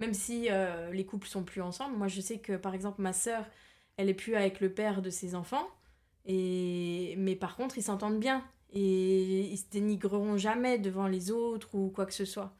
même 0.00 0.14
si 0.14 0.48
euh, 0.50 0.92
les 0.92 1.04
couples 1.04 1.26
sont 1.26 1.42
plus 1.42 1.60
ensemble. 1.60 1.96
Moi, 1.96 2.08
je 2.08 2.20
sais 2.20 2.38
que 2.38 2.56
par 2.56 2.74
exemple, 2.74 3.02
ma 3.02 3.12
sœur, 3.12 3.44
elle 3.96 4.08
est 4.08 4.14
plus 4.14 4.36
avec 4.36 4.60
le 4.60 4.72
père 4.72 5.02
de 5.02 5.10
ses 5.10 5.34
enfants, 5.34 5.66
et 6.24 7.14
mais 7.18 7.36
par 7.36 7.56
contre, 7.56 7.78
ils 7.78 7.82
s'entendent 7.82 8.20
bien 8.20 8.44
et 8.72 9.52
ils 9.52 9.56
se 9.56 9.68
dénigreront 9.70 10.36
jamais 10.36 10.78
devant 10.78 11.06
les 11.06 11.30
autres 11.30 11.74
ou 11.74 11.90
quoi 11.90 12.06
que 12.06 12.14
ce 12.14 12.24
soit. 12.24 12.54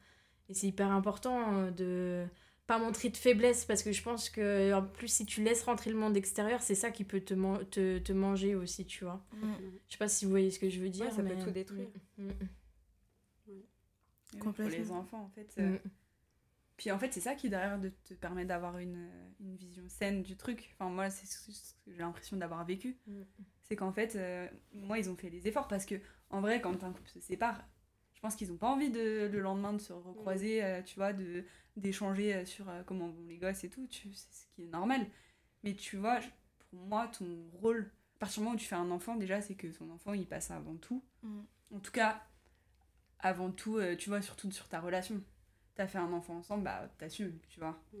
Et 0.49 0.53
c'est 0.53 0.67
hyper 0.67 0.91
important 0.91 1.53
euh, 1.53 1.71
de 1.71 2.25
pas 2.67 2.79
montrer 2.79 3.09
de 3.09 3.17
faiblesse 3.17 3.63
parce 3.65 3.83
que 3.83 3.91
je 3.91 4.01
pense 4.01 4.29
que 4.29 4.73
en 4.73 4.83
plus 4.85 5.07
si 5.07 5.25
tu 5.25 5.43
laisses 5.43 5.63
rentrer 5.63 5.91
le 5.91 5.97
monde 5.97 6.17
extérieur, 6.17 6.61
c'est 6.61 6.73
ça 6.75 6.89
qui 6.91 7.03
peut 7.03 7.21
te, 7.21 7.33
man- 7.35 7.63
te, 7.69 7.99
te 7.99 8.11
manger 8.13 8.55
aussi, 8.55 8.85
tu 8.85 9.03
vois. 9.03 9.23
Je 9.87 9.91
sais 9.93 9.97
pas 9.99 10.07
si 10.07 10.25
vous 10.25 10.31
voyez 10.31 10.49
ce 10.51 10.59
que 10.59 10.69
je 10.69 10.79
veux 10.79 10.89
dire. 10.89 11.11
ça 11.11 11.21
peut 11.23 11.37
tout 11.43 11.51
détruire. 11.51 11.89
Mm, 12.17 12.23
mm, 12.27 12.31
Pour 14.31 14.39
Complètement. 14.39 14.77
les 14.77 14.91
enfants, 14.91 15.23
en 15.25 15.29
fait. 15.29 15.55
mm. 15.57 15.61
euh, 15.61 15.77
Mm. 15.77 15.89
Puis 16.77 16.91
en 16.91 16.99
fait, 16.99 17.13
c'est 17.13 17.21
ça 17.21 17.35
qui 17.35 17.47
derrière 17.49 17.79
de 17.79 17.87
te 18.03 18.13
permet 18.13 18.43
d'avoir 18.43 18.79
une, 18.79 19.09
une 19.39 19.55
vision 19.55 19.83
saine 19.87 20.23
du 20.23 20.35
truc. 20.35 20.71
Enfin, 20.73 20.89
moi, 20.89 21.09
c'est 21.09 21.25
ce 21.25 21.73
que 21.85 21.91
j'ai 21.91 21.99
l'impression 21.99 22.35
d'avoir 22.35 22.65
vécu. 22.65 22.97
Mm. 23.07 23.21
C'est 23.63 23.75
qu'en 23.77 23.93
fait, 23.93 24.15
euh, 24.17 24.45
moi, 24.73 24.99
ils 24.99 25.09
ont 25.09 25.15
fait 25.15 25.29
les 25.29 25.47
efforts 25.47 25.69
parce 25.69 25.85
que, 25.85 25.95
en 26.29 26.41
vrai, 26.41 26.59
quand 26.59 26.83
un 26.83 26.91
couple 26.91 27.09
se 27.09 27.21
sépare, 27.21 27.63
pense 28.25 28.35
qu'ils 28.35 28.49
n'ont 28.49 28.57
pas 28.57 28.71
envie 28.71 28.89
de, 28.89 29.29
le 29.31 29.39
lendemain 29.39 29.73
de 29.73 29.79
se 29.79 29.93
recroiser, 29.93 30.63
euh, 30.63 30.81
tu 30.81 30.95
vois, 30.95 31.13
de 31.13 31.45
d'échanger 31.77 32.33
euh, 32.33 32.45
sur 32.45 32.67
euh, 32.69 32.81
comment 32.83 33.09
vont 33.09 33.25
les 33.27 33.37
gosses 33.37 33.63
et 33.63 33.69
tout. 33.69 33.85
Tu, 33.87 34.11
c'est 34.13 34.33
ce 34.33 34.47
qui 34.55 34.63
est 34.63 34.67
normal. 34.67 35.05
Mais 35.63 35.75
tu 35.75 35.97
vois, 35.97 36.19
pour 36.57 36.79
moi, 36.79 37.07
ton 37.07 37.49
rôle, 37.61 37.91
à 38.15 38.19
partir 38.19 38.39
du 38.39 38.45
moment 38.45 38.55
où 38.55 38.59
tu 38.59 38.65
fais 38.65 38.75
un 38.75 38.89
enfant, 38.91 39.15
déjà, 39.15 39.41
c'est 39.41 39.55
que 39.55 39.67
ton 39.67 39.91
enfant, 39.91 40.13
il 40.13 40.27
passe 40.27 40.51
avant 40.51 40.75
tout. 40.75 41.03
Mm. 41.21 41.41
En 41.75 41.79
tout 41.79 41.91
cas, 41.91 42.23
avant 43.19 43.51
tout, 43.51 43.77
euh, 43.77 43.95
tu 43.95 44.09
vois, 44.09 44.21
surtout 44.21 44.51
sur 44.51 44.67
ta 44.67 44.79
relation. 44.79 45.21
T'as 45.75 45.87
fait 45.87 45.97
un 45.97 46.13
enfant 46.13 46.37
ensemble, 46.37 46.63
bah 46.63 46.89
t'assumes, 46.97 47.37
tu 47.49 47.59
vois. 47.59 47.79
Mm. 47.93 47.97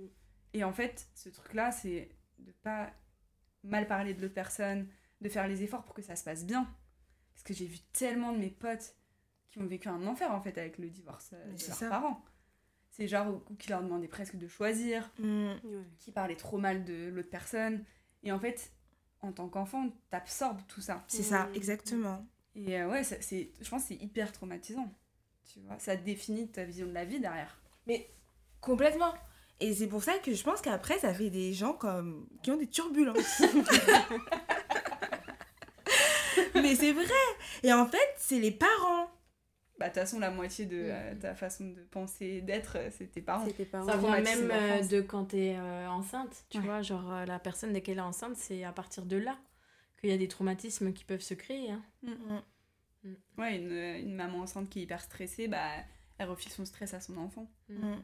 Et 0.53 0.63
en 0.63 0.73
fait, 0.73 1.07
ce 1.13 1.29
truc-là, 1.29 1.71
c'est 1.71 2.09
de 2.39 2.51
pas 2.51 2.91
mal 3.63 3.87
parler 3.87 4.13
de 4.13 4.21
l'autre 4.21 4.33
personne, 4.33 4.87
de 5.21 5.29
faire 5.29 5.47
les 5.47 5.63
efforts 5.63 5.83
pour 5.83 5.93
que 5.93 6.01
ça 6.01 6.15
se 6.15 6.23
passe 6.23 6.45
bien. 6.45 6.67
Parce 7.33 7.43
que 7.43 7.53
j'ai 7.53 7.65
vu 7.65 7.79
tellement 7.91 8.31
de 8.31 8.37
mes 8.37 8.49
potes 8.49 8.95
qui 9.55 9.61
ont 9.61 9.65
vécu 9.67 9.87
un 9.87 10.05
enfer, 10.05 10.29
en 10.33 10.41
fait, 10.41 10.57
avec 10.57 10.77
le 10.77 10.89
divorce 10.89 11.29
euh, 11.33 11.41
Mais 11.47 11.53
de 11.53 11.59
c'est 11.59 11.69
leurs 11.69 11.77
ça. 11.77 11.87
parents. 11.89 12.21
C'est 12.91 13.07
genre, 13.07 13.41
qui 13.57 13.69
leur 13.69 13.81
demandaient 13.81 14.07
presque 14.09 14.35
de 14.35 14.47
choisir, 14.49 15.09
Mm. 15.19 15.51
Ouais. 15.63 15.83
qui 15.99 16.11
parlaient 16.11 16.35
trop 16.35 16.57
mal 16.57 16.83
de 16.83 17.07
l'autre 17.09 17.29
personne. 17.29 17.83
Et 18.23 18.31
en 18.33 18.39
fait, 18.39 18.71
en 19.21 19.31
tant 19.31 19.47
qu'enfant, 19.47 19.89
t'absorbes 20.09 20.59
tout 20.67 20.81
ça. 20.81 21.03
C'est 21.07 21.23
ça, 21.23 21.45
Mm. 21.45 21.55
exactement. 21.55 22.25
Et 22.55 22.81
euh, 22.81 22.89
ouais, 22.89 23.03
c'est, 23.05 23.51
je 23.61 23.69
pense 23.69 23.83
que 23.83 23.87
c'est 23.89 23.95
hyper 24.03 24.31
traumatisant. 24.33 24.91
Tu 25.53 25.59
vois, 25.61 25.77
ça 25.79 25.95
définit 25.95 26.49
ta 26.51 26.63
vision 26.65 26.87
de 26.87 26.91
la 26.93 27.05
vie 27.05 27.19
derrière. 27.21 27.57
Complètement. 28.61 29.13
Et 29.61 29.73
c'est 29.73 29.87
pour 29.87 30.03
ça 30.03 30.17
que 30.19 30.33
je 30.33 30.43
pense 30.43 30.59
qu'après, 30.61 30.99
ça 30.99 31.13
fait 31.13 31.29
des 31.29 31.53
gens 31.53 31.71
comme 31.73 32.27
qui 32.43 32.51
ont 32.51 32.57
des 32.57 32.67
turbulences. 32.67 33.41
Mais 36.55 36.75
c'est 36.75 36.91
vrai. 36.93 37.05
Et 37.63 37.71
en 37.71 37.85
fait, 37.85 38.15
c'est 38.17 38.39
les 38.39 38.51
parents. 38.51 38.94
Bah, 39.77 39.89
de 39.89 39.93
toute 39.93 40.01
façon, 40.01 40.19
la 40.19 40.31
moitié 40.31 40.65
de 40.65 40.77
Mm. 40.77 40.79
euh, 40.91 41.15
ta 41.15 41.35
façon 41.35 41.65
de 41.65 41.81
penser 41.91 42.25
et 42.25 42.41
d'être, 42.41 42.77
euh, 42.77 42.89
c'est 42.91 43.07
tes 43.07 43.21
parents. 43.21 43.45
C'était 43.45 43.65
pas 43.65 43.81
Ça 43.85 43.97
vient 43.97 44.21
même 44.21 44.51
euh, 44.51 44.81
de 44.87 45.01
quand 45.01 45.25
t'es 45.25 45.55
euh, 45.57 45.89
enceinte, 45.89 46.45
tu 46.49 46.59
Ouais. 46.59 46.65
vois, 46.65 46.81
genre 46.81 47.11
euh, 47.11 47.25
la 47.25 47.39
personne 47.39 47.73
dès 47.73 47.81
qu'elle 47.81 47.97
est 47.97 48.01
enceinte, 48.01 48.35
c'est 48.37 48.63
à 48.63 48.71
partir 48.71 49.05
de 49.05 49.17
là 49.17 49.37
qu'il 49.99 50.09
y 50.09 50.13
a 50.13 50.17
des 50.17 50.27
traumatismes 50.27 50.93
qui 50.93 51.03
peuvent 51.03 51.21
se 51.21 51.33
créer. 51.33 51.71
hein. 51.71 51.83
Ouais, 53.37 53.57
une, 53.57 53.71
une 53.71 54.15
maman 54.15 54.39
enceinte 54.39 54.69
qui 54.69 54.79
est 54.79 54.83
hyper 54.83 55.01
stressée, 55.01 55.47
bah, 55.47 55.67
elle 56.17 56.29
refile 56.29 56.51
son 56.51 56.65
stress 56.65 56.93
à 56.93 57.01
son 57.01 57.17
enfant. 57.17 57.51
Mm. 57.69 57.95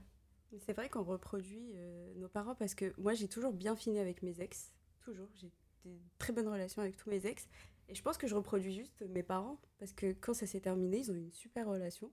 C'est 0.66 0.74
vrai 0.74 0.90
qu'on 0.90 1.04
reproduit 1.04 1.72
euh, 1.76 2.14
nos 2.16 2.28
parents 2.28 2.56
parce 2.56 2.76
que 2.76 2.94
moi 2.98 3.14
j'ai 3.14 3.30
toujours 3.30 3.54
bien 3.54 3.76
fini 3.76 4.00
avec 4.00 4.22
mes 4.22 4.42
ex. 4.42 4.74
Toujours. 5.06 5.30
J'ai 5.36 5.50
des 5.86 6.00
très 6.20 6.34
bonnes 6.34 6.50
relations 6.50 6.82
avec 6.82 6.98
tous 6.98 7.10
mes 7.10 7.26
ex. 7.26 7.48
Et 7.92 7.96
je 7.96 8.02
pense 8.02 8.18
que 8.18 8.26
je 8.28 8.34
reproduis 8.36 8.74
juste 8.74 9.04
mes 9.10 9.22
parents 9.24 9.60
parce 9.78 9.92
que 9.92 10.14
quand 10.14 10.34
ça 10.34 10.48
s'est 10.48 10.62
terminé, 10.62 11.00
ils 11.00 11.12
ont 11.12 11.16
eu 11.16 11.20
une 11.20 11.32
super 11.34 11.68
relation. 11.68 12.12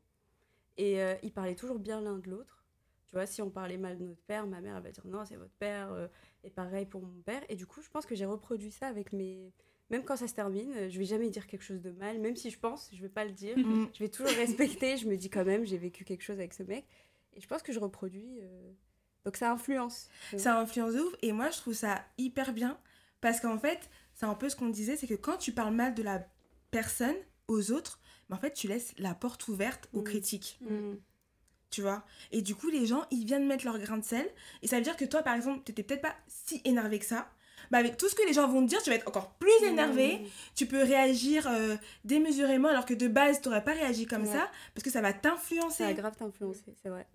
Et 0.76 1.00
euh, 1.02 1.14
ils 1.22 1.32
parlaient 1.32 1.54
toujours 1.54 1.78
bien 1.78 2.00
l'un 2.00 2.18
de 2.18 2.28
l'autre. 2.28 2.64
Tu 3.06 3.14
vois, 3.14 3.26
si 3.26 3.40
on 3.40 3.48
parlait 3.50 3.78
mal 3.78 3.96
de 3.96 4.04
notre 4.04 4.20
père, 4.22 4.46
ma 4.46 4.60
mère 4.60 4.76
elle 4.76 4.82
va 4.82 4.90
dire 4.90 5.06
non, 5.06 5.24
c'est 5.24 5.36
votre 5.36 5.54
père. 5.54 5.90
euh, 5.92 6.08
et 6.44 6.50
pareil 6.50 6.84
pour 6.86 7.02
mon 7.02 7.20
père. 7.22 7.42
Et 7.48 7.56
du 7.56 7.64
coup, 7.66 7.80
je 7.80 7.88
pense 7.88 8.04
que 8.06 8.14
j'ai 8.14 8.26
reproduit 8.26 8.70
ça 8.70 8.86
avec 8.88 9.12
mes. 9.12 9.52
Même 9.90 10.04
quand 10.04 10.16
ça 10.16 10.28
se 10.28 10.34
termine, 10.34 10.90
je 10.90 10.98
vais 10.98 11.04
jamais 11.06 11.30
dire 11.30 11.46
quelque 11.46 11.62
chose 11.62 11.80
de 11.80 11.90
mal. 11.92 12.18
Même 12.20 12.36
si 12.36 12.50
je 12.50 12.58
pense, 12.58 12.90
je 12.92 13.00
vais 13.00 13.08
pas 13.08 13.24
le 13.24 13.32
dire. 13.32 13.56
Mm. 13.58 13.86
je 13.94 13.98
vais 14.00 14.08
toujours 14.10 14.30
respecter. 14.36 14.96
Je 14.98 15.08
me 15.08 15.16
dis 15.16 15.30
quand 15.30 15.44
même, 15.44 15.64
j'ai 15.64 15.78
vécu 15.78 16.04
quelque 16.04 16.22
chose 16.22 16.38
avec 16.38 16.52
ce 16.54 16.62
mec. 16.64 16.84
Et 17.34 17.40
je 17.40 17.46
pense 17.48 17.62
que 17.62 17.72
je 17.72 17.78
reproduis. 17.80 18.40
euh, 18.42 18.72
Donc 19.24 19.36
ça 19.36 19.50
influence. 19.52 20.08
Ça 20.36 20.58
influence 20.60 20.94
de 20.94 21.00
ouf. 21.00 21.14
Et 21.22 21.32
moi, 21.32 21.48
je 21.50 21.56
trouve 21.58 21.74
ça 21.74 22.04
hyper 22.18 22.52
bien. 22.52 22.78
Parce 23.22 23.40
qu'en 23.40 23.58
fait, 23.58 23.88
c'est 24.18 24.26
un 24.26 24.34
peu 24.34 24.48
ce 24.48 24.56
qu'on 24.56 24.68
disait, 24.68 24.96
c'est 24.96 25.06
que 25.06 25.14
quand 25.14 25.36
tu 25.36 25.52
parles 25.52 25.74
mal 25.74 25.94
de 25.94 26.02
la 26.02 26.26
personne 26.70 27.14
aux 27.46 27.70
autres, 27.70 28.00
mais 28.28 28.36
en 28.36 28.38
fait, 28.38 28.52
tu 28.52 28.66
laisses 28.68 28.92
la 28.98 29.14
porte 29.14 29.46
ouverte 29.48 29.88
aux 29.92 30.00
Mm. 30.00 30.04
critiques. 30.04 30.58
Mm. 30.62 30.94
Tu 31.70 31.82
vois? 31.82 32.04
Et 32.32 32.42
du 32.42 32.54
coup, 32.54 32.68
les 32.70 32.86
gens, 32.86 33.04
ils 33.10 33.24
viennent 33.26 33.46
mettre 33.46 33.64
leur 33.64 33.78
grain 33.78 33.98
de 33.98 34.04
sel. 34.04 34.26
Et 34.62 34.66
ça 34.68 34.76
veut 34.76 34.82
dire 34.82 34.96
que 34.96 35.04
toi, 35.04 35.22
par 35.22 35.34
exemple, 35.34 35.62
t'étais 35.64 35.82
peut-être 35.82 36.00
pas 36.02 36.14
si 36.26 36.60
énervé 36.64 36.98
que 36.98 37.04
ça. 37.04 37.30
Bah, 37.70 37.78
avec 37.78 37.96
tout 37.98 38.08
ce 38.08 38.14
que 38.14 38.26
les 38.26 38.32
gens 38.32 38.48
vont 38.48 38.62
te 38.62 38.68
dire, 38.68 38.82
tu 38.82 38.88
vas 38.90 38.96
être 38.96 39.06
encore 39.08 39.34
plus 39.34 39.52
énervé. 39.64 40.18
Mm. 40.18 40.26
Tu 40.54 40.66
peux 40.66 40.82
réagir 40.82 41.46
euh, 41.46 41.76
démesurément 42.04 42.68
alors 42.68 42.86
que 42.86 42.94
de 42.94 43.06
base, 43.08 43.40
t'aurais 43.42 43.62
pas 43.64 43.72
réagi 43.72 44.06
comme 44.06 44.22
Ouais. 44.24 44.32
ça. 44.32 44.50
Parce 44.74 44.82
que 44.84 44.90
ça 44.90 45.00
va 45.00 45.10
Ça 45.12 45.16
a 45.16 45.20
t'influencer. 45.20 45.94
grave 45.94 46.16
t'influencer, 46.16 46.74
c'est 46.82 46.88
vrai. 46.88 47.06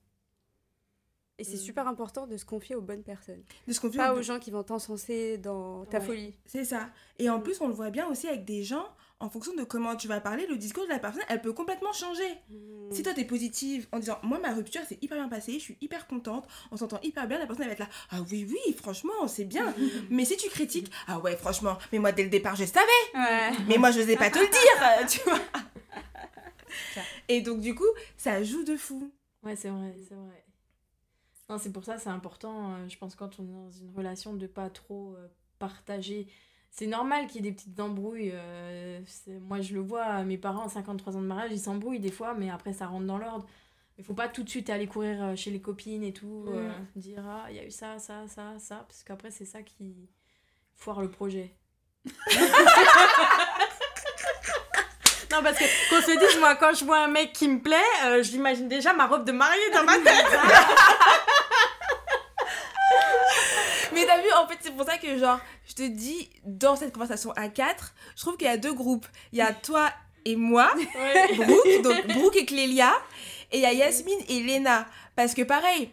Et 1.40 1.44
c'est 1.44 1.56
Mm. 1.56 1.66
super 1.66 1.88
important 1.88 2.28
de 2.28 2.38
se 2.38 2.46
confier 2.46 2.76
aux 2.76 2.82
bonnes 2.82 3.02
personnes. 3.04 3.42
De 3.68 3.74
ce 3.74 3.80
qu'on 3.80 3.90
Pas 3.90 4.14
aux 4.14 4.22
gens 4.22 4.38
qui 4.40 4.52
vont 4.52 4.62
t'encenser 4.64 5.40
dans 5.40 5.84
ta 5.86 5.98
Ouais. 6.00 6.06
folie. 6.06 6.38
C'est 6.46 6.64
ça. 6.64 6.90
Et 7.18 7.28
en 7.30 7.40
Mm. 7.40 7.44
plus, 7.44 7.60
on 7.62 7.68
le 7.68 7.74
voit 7.74 7.90
bien 7.90 8.08
aussi 8.08 8.28
avec 8.28 8.46
des 8.46 8.64
gens, 8.64 8.86
en 9.20 9.30
fonction 9.30 9.54
de 9.56 9.64
comment 9.64 9.96
tu 9.96 10.08
vas 10.08 10.22
parler, 10.22 10.46
le 10.46 10.58
discours 10.58 10.84
de 10.84 10.90
la 10.90 11.00
personne, 11.00 11.24
elle 11.30 11.42
peut 11.42 11.54
complètement 11.54 11.92
changer. 11.94 12.28
Si 12.92 13.02
toi 13.02 13.14
t'es 13.14 13.24
positive 13.26 13.88
en 13.92 13.98
disant 14.00 14.20
moi 14.22 14.38
ma 14.38 14.54
rupture 14.54 14.82
c'est 14.88 15.02
hyper 15.02 15.18
bien 15.18 15.28
passé, 15.30 15.54
je 15.54 15.60
suis 15.60 15.78
hyper 15.82 16.06
contente, 16.06 16.46
on 16.72 16.78
s'entend 16.78 17.00
hyper 17.02 17.28
bien, 17.28 17.40
la 17.40 17.48
personne 17.48 17.64
elle 17.64 17.70
va 17.70 17.74
être 17.74 17.80
là 17.80 17.90
ah 18.12 18.18
oui 18.30 18.46
oui 18.48 18.74
franchement 18.74 19.28
c'est 19.28 19.46
bien. 19.46 19.74
Mais 20.12 20.26
si 20.26 20.36
tu 20.38 20.48
critiques 20.50 20.92
ah 21.08 21.18
ouais 21.20 21.36
franchement 21.38 21.78
mais 21.92 21.98
moi 22.00 22.12
dès 22.12 22.24
le 22.24 22.30
départ 22.30 22.56
je 22.56 22.66
savais 22.66 22.86
Ouais. 23.16 23.52
mais 23.68 23.78
moi 23.80 23.90
je 23.92 24.02
n'osais 24.02 24.18
pas 24.18 24.30
te 24.30 24.38
le 24.38 24.46
dire 24.48 25.08
tu 25.10 25.20
vois. 25.28 25.40
Et 27.30 27.42
donc 27.42 27.62
du 27.62 27.74
coup 27.74 27.88
ça 28.18 28.44
joue 28.44 28.64
de 28.64 28.76
fou. 28.76 29.12
Ouais, 29.42 29.56
c'est 29.56 29.70
vrai, 29.70 29.96
c'est 30.08 30.16
vrai. 30.16 30.44
Non, 31.50 31.58
c'est 31.58 31.72
pour 31.74 31.84
ça, 31.84 31.98
c'est 31.98 32.10
important, 32.10 32.74
euh, 32.76 32.88
je 32.88 32.98
pense, 32.98 33.16
quand 33.16 33.40
on 33.40 33.44
est 33.44 33.52
dans 33.52 33.70
une 33.72 33.92
relation, 33.96 34.34
de 34.34 34.48
pas 34.48 34.70
trop 34.70 35.16
euh, 35.18 35.28
partager. 35.60 36.28
C'est 36.72 36.88
normal 36.88 37.28
qu'il 37.28 37.44
y 37.44 37.48
ait 37.48 37.52
des 37.52 37.56
petites 37.56 37.80
embrouilles. 37.80 38.32
euh, 38.34 39.02
c'est- 39.06 39.40
moi, 39.40 39.60
je 39.62 39.74
le 39.74 39.82
vois, 39.82 40.24
mes 40.24 40.38
parents, 40.38 40.66
à 40.66 40.70
53 40.70 41.16
ans 41.18 41.22
de 41.22 41.28
mariage, 41.28 41.52
ils 41.52 41.60
s'embrouillent 41.60 42.00
des 42.00 42.12
fois, 42.12 42.34
mais 42.34 42.50
après, 42.50 42.74
ça 42.74 42.88
rentre 42.88 43.06
dans 43.06 43.18
l'ordre. 43.18 43.46
Il 44.00 44.04
faut 44.04 44.14
pas 44.16 44.28
tout 44.30 44.42
de 44.44 44.50
suite 44.50 44.70
aller 44.72 44.88
courir 44.88 45.22
euh, 45.24 45.36
chez 45.36 45.52
les 45.52 45.62
copines 45.62 46.04
et 46.04 46.14
tout, 46.14 46.46
euh, 46.48 46.70
Mm. 46.96 47.00
dire 47.00 47.24
ah, 47.28 47.46
il 47.50 47.58
y 47.58 47.60
a 47.60 47.66
eu 47.66 47.72
ça, 47.72 48.00
ça, 48.00 48.28
ça, 48.28 48.54
ça, 48.58 48.78
parce 48.88 49.04
qu'après, 49.04 49.30
c'est 49.30 49.46
ça 49.46 49.62
qui 49.62 50.10
foire 50.76 51.00
le 51.02 51.12
projet. 51.12 51.54
non, 55.32 55.42
parce 55.44 55.58
que 55.60 55.90
qu'on 55.90 56.02
se 56.02 56.18
dise, 56.20 56.40
moi, 56.40 56.56
quand 56.56 56.74
je 56.74 56.86
vois 56.86 57.00
un 57.04 57.08
mec 57.08 57.34
qui 57.34 57.48
me 57.48 57.60
plaît, 57.62 57.78
euh, 58.06 58.24
je 58.24 58.32
l'imagine 58.32 58.68
déjà 58.68 58.94
ma 58.94 59.06
robe 59.08 59.26
de 59.26 59.32
mariée 59.32 59.70
dans 59.74 59.84
ma 59.84 59.98
tête. 60.00 60.26
Mais 63.94 64.06
t'as 64.08 64.13
vu, 64.24 64.34
en 64.34 64.48
fait, 64.48 64.58
c'est 64.62 64.72
pour 64.72 64.86
ça 64.86 64.98
que, 64.98 65.18
genre, 65.18 65.40
je 65.68 65.74
te 65.76 65.84
dis, 65.88 66.30
dans 66.46 66.76
cette 66.76 66.94
conversation 66.94 67.32
à 67.34 67.50
4, 67.50 67.94
je 68.16 68.22
trouve 68.22 68.38
qu'il 68.38 68.48
y 68.48 68.50
a 68.50 68.58
deux 68.58 68.74
groupes. 68.74 69.06
Il 69.32 69.38
y 69.40 69.42
a 69.42 69.54
toi 69.54 69.92
et 70.26 70.36
moi, 70.36 70.72
Ouais. 70.76 71.36
Brooke, 71.36 71.82
donc 71.84 72.08
Brooke 72.08 72.38
et 72.38 72.46
Clélia, 72.46 72.94
et 73.52 73.58
il 73.58 73.62
y 73.62 73.66
a 73.66 73.74
Yasmine 73.74 74.20
et 74.30 74.42
Léna. 74.42 74.88
Parce 75.16 75.34
que 75.34 75.42
pareil, 75.44 75.92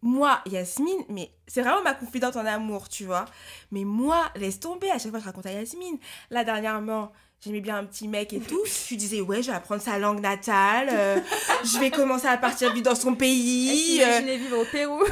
moi, 0.00 0.40
Yasmine, 0.46 1.04
mais 1.08 1.30
c'est 1.46 1.62
vraiment 1.62 1.82
ma 1.82 1.94
confidente 1.94 2.36
en 2.36 2.46
amour, 2.46 2.88
tu 2.88 3.04
vois. 3.04 3.24
Mais 3.72 3.84
moi, 3.84 4.30
laisse 4.36 4.60
tomber, 4.60 4.90
à 4.90 4.98
chaque 4.98 5.10
fois 5.10 5.18
je 5.18 5.24
raconte 5.24 5.46
à 5.46 5.52
Yasmine. 5.52 5.98
Là, 6.30 6.44
dernièrement, 6.44 7.10
j'aimais 7.44 7.60
bien 7.60 7.76
un 7.76 7.84
petit 7.84 8.08
mec 8.08 8.32
et 8.32 8.40
tout. 8.40 8.60
Je 8.64 8.88
lui 8.90 8.96
disais, 8.96 9.20
ouais, 9.20 9.42
je 9.42 9.50
vais 9.50 9.56
apprendre 9.56 9.82
sa 9.82 9.98
langue 9.98 10.20
natale, 10.20 10.88
euh, 10.90 11.18
je 11.62 11.78
vais 11.78 11.90
commencer 11.90 12.26
à 12.26 12.36
partir 12.38 12.72
vivre 12.72 12.84
dans 12.84 12.94
son 12.94 13.14
pays. 13.14 14.00
euh, 14.02 14.06
Imaginez 14.06 14.36
vivre 14.38 14.58
au 14.58 14.64
Pérou. 14.64 15.04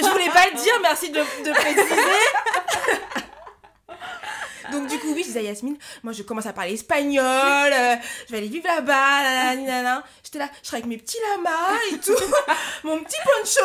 je 0.00 0.06
voulais 0.10 0.30
pas 0.30 0.46
le 0.52 0.56
dire, 0.60 0.74
merci 0.82 1.10
de, 1.10 1.20
de 1.20 1.52
préciser. 1.52 2.16
Donc 4.72 4.88
du 4.88 4.98
coup, 4.98 5.12
oui, 5.14 5.20
je 5.22 5.28
disais 5.28 5.38
à 5.38 5.42
Yasmine, 5.42 5.76
moi 6.02 6.12
je 6.12 6.22
commence 6.24 6.46
à 6.46 6.52
parler 6.52 6.72
espagnol, 6.74 7.24
euh, 7.24 7.94
je 8.26 8.32
vais 8.32 8.38
aller 8.38 8.48
vivre 8.48 8.66
là-bas, 8.66 9.54
nanana. 9.54 10.02
J'étais 10.24 10.40
là, 10.40 10.48
je 10.60 10.66
serai 10.66 10.78
avec 10.78 10.86
mes 10.88 10.96
petits 10.98 11.18
lamas 11.36 11.78
et 11.92 11.98
tout, 11.98 12.12
mon 12.82 12.98
petit 12.98 13.16
poncho. 13.24 13.62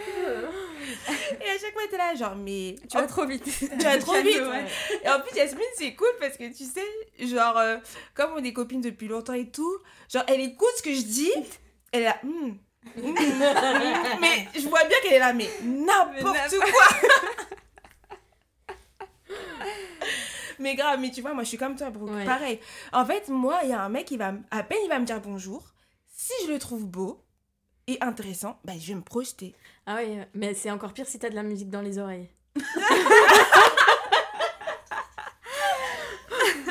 Et 0.00 1.50
à 1.50 1.58
chaque 1.60 1.72
fois, 1.72 1.82
t'es 1.90 1.96
là, 1.96 2.14
genre, 2.14 2.36
mais... 2.36 2.76
Tu 2.90 2.96
vas 2.96 3.06
trop 3.06 3.26
vite. 3.26 3.44
tu 3.58 3.84
vas 3.84 3.98
trop 3.98 4.20
vite. 4.20 4.40
Ouais. 4.40 4.66
Et 5.04 5.08
en 5.08 5.20
plus, 5.20 5.36
Yasmine, 5.36 5.62
c'est 5.76 5.94
cool 5.94 6.08
parce 6.18 6.36
que 6.36 6.48
tu 6.52 6.64
sais, 6.64 7.26
genre, 7.26 7.56
euh, 7.58 7.76
comme 8.14 8.32
on 8.36 8.44
est 8.44 8.52
copines 8.52 8.80
depuis 8.80 9.08
longtemps 9.08 9.34
et 9.34 9.50
tout, 9.50 9.78
genre, 10.12 10.24
elle 10.28 10.40
écoute 10.40 10.68
ce 10.76 10.82
que 10.82 10.94
je 10.94 11.02
dis, 11.02 11.32
elle 11.92 12.02
est 12.02 12.06
là, 12.06 12.20
Hmm, 12.22 13.02
hmm, 13.02 13.12
hmm. 13.12 14.20
mais 14.20 14.48
je 14.54 14.66
vois 14.66 14.84
bien 14.84 14.96
qu'elle 15.02 15.14
est 15.14 15.18
là, 15.18 15.34
mais 15.34 15.50
n'importe 15.62 16.56
quoi. 16.58 16.86
mais 20.58 20.74
grave, 20.74 20.98
mais 20.98 21.10
tu 21.10 21.20
vois, 21.20 21.34
moi, 21.34 21.42
je 21.42 21.48
suis 21.50 21.58
comme 21.58 21.76
toi, 21.76 21.90
Brooke. 21.90 22.10
Ouais. 22.10 22.24
Pareil. 22.24 22.58
En 22.92 23.04
fait, 23.04 23.28
moi, 23.28 23.60
il 23.64 23.70
y 23.70 23.72
a 23.74 23.82
un 23.82 23.90
mec, 23.90 24.10
il 24.10 24.18
va, 24.18 24.32
à 24.50 24.62
peine 24.62 24.78
il 24.84 24.88
va 24.88 24.98
me 24.98 25.04
dire 25.04 25.20
bonjour. 25.20 25.62
Si 26.08 26.32
je 26.46 26.52
le 26.52 26.58
trouve 26.58 26.86
beau 26.86 27.22
et 27.92 27.98
intéressant, 28.02 28.58
bah, 28.64 28.72
je 28.78 28.88
vais 28.88 28.94
me 28.94 29.02
projeter. 29.02 29.54
Ah 29.86 29.96
oui, 29.98 30.18
mais 30.34 30.54
c'est 30.54 30.70
encore 30.70 30.92
pire 30.92 31.06
si 31.06 31.18
t'as 31.18 31.30
de 31.30 31.34
la 31.34 31.42
musique 31.42 31.70
dans 31.70 31.82
les 31.82 31.98
oreilles. 31.98 32.28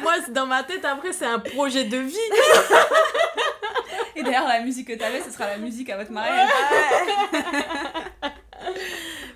Moi, 0.01 0.13
c'est- 0.25 0.31
dans 0.31 0.45
ma 0.45 0.63
tête, 0.63 0.85
après, 0.85 1.11
c'est 1.13 1.25
un 1.25 1.39
projet 1.39 1.85
de 1.85 1.97
vie. 1.97 2.15
Et 4.15 4.23
d'ailleurs, 4.23 4.47
la 4.47 4.61
musique 4.61 4.87
que 4.87 4.93
t'avais, 4.93 5.21
ce 5.21 5.31
sera 5.31 5.47
la 5.47 5.57
musique 5.57 5.89
à 5.89 5.97
votre 5.97 6.11
mariage. 6.11 6.49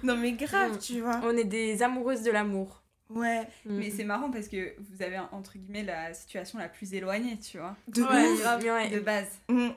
Non, 0.03 0.17
mais 0.17 0.33
grave, 0.33 0.73
Mm. 0.73 0.79
tu 0.79 0.99
vois. 0.99 1.21
On 1.23 1.37
est 1.37 1.45
des 1.45 1.81
amoureuses 1.81 2.23
de 2.23 2.31
l'amour. 2.31 2.81
Ouais. 3.09 3.47
Mais 3.63 3.89
c'est 3.89 4.03
marrant 4.03 4.29
parce 4.31 4.49
que 4.49 4.75
vous 4.77 5.01
avez, 5.01 5.17
entre 5.31 5.57
guillemets, 5.57 5.83
la 5.83 6.13
situation 6.13 6.59
la 6.59 6.67
plus 6.67 6.93
éloignée, 6.93 7.39
tu 7.39 7.57
vois, 7.57 7.77
De 7.87 8.01
Ouais, 8.01 8.27
ouf. 8.33 8.41
grave, 8.41 8.63
ouais. 8.65 8.89
de 8.89 8.99
base. 8.99 9.29
Mm. 9.47 9.69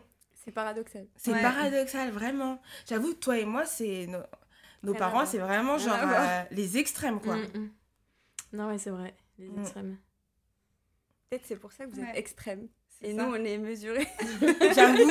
C'est 0.47 0.53
paradoxal. 0.53 1.07
C'est 1.17 1.33
Ouais. 1.33 1.43
paradoxal, 1.43 2.11
vraiment. 2.13 2.63
J'avoue, 2.89 3.13
toi 3.15 3.37
et 3.37 3.45
moi, 3.45 3.67
c'est 3.67 4.07
nos, 4.83 4.95
parents, 4.95 5.27
c'est 5.27 5.39
vraiment 5.39 5.77
genre 5.77 5.99
euh, 6.01 6.43
les 6.53 6.79
extrêmes, 6.79 7.21
quoi. 7.21 7.35
Mm, 7.37 7.49
mm. 7.55 7.71
Non, 8.53 8.69
ouais, 8.69 8.79
c'est 8.79 8.91
vrai. 8.91 9.15
Les 9.39 9.49
Mm. 9.49 9.61
extrêmes. 9.61 9.97
Peut-être 11.29 11.45
c'est 11.47 11.57
pour 11.57 11.73
ça 11.73 11.85
que 11.85 11.91
vous 11.91 11.99
êtes 12.01 12.07
Ouais. 12.07 12.19
extrême. 12.19 12.69
C'est 12.89 13.09
Et 13.09 13.17
ça. 13.17 13.23
nous, 13.25 13.33
on 13.35 13.45
est 13.45 13.59
mesurés. 13.59 14.07
J'avoue. 14.75 15.11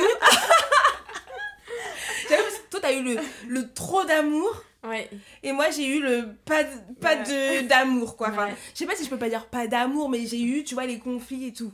J'avoue, 2.30 2.42
toi, 2.70 2.80
t'as 2.80 2.92
eu 2.94 3.02
le, 3.02 3.16
le 3.48 3.72
trop 3.74 4.04
d'amour, 4.04 4.62
Ouais. 4.84 5.10
et 5.42 5.52
moi, 5.52 5.68
j'ai 5.70 5.86
eu 5.86 6.00
le 6.02 6.34
pas 6.46 6.64
pas 7.00 7.16
de 7.16 7.66
d'amour, 7.68 8.16
quoi. 8.16 8.28
Enfin, 8.30 8.46
Ouais. 8.46 8.54
je 8.72 8.78
sais 8.78 8.86
pas 8.86 8.94
si 8.96 9.04
je 9.04 9.10
peux 9.10 9.18
pas 9.18 9.28
dire 9.28 9.46
pas 9.48 9.66
d'amour, 9.66 10.08
mais 10.08 10.24
j'ai 10.26 10.40
eu, 10.40 10.64
tu 10.64 10.74
vois, 10.74 10.86
les 10.86 10.98
conflits 10.98 11.46
et 11.48 11.52
tout. 11.52 11.72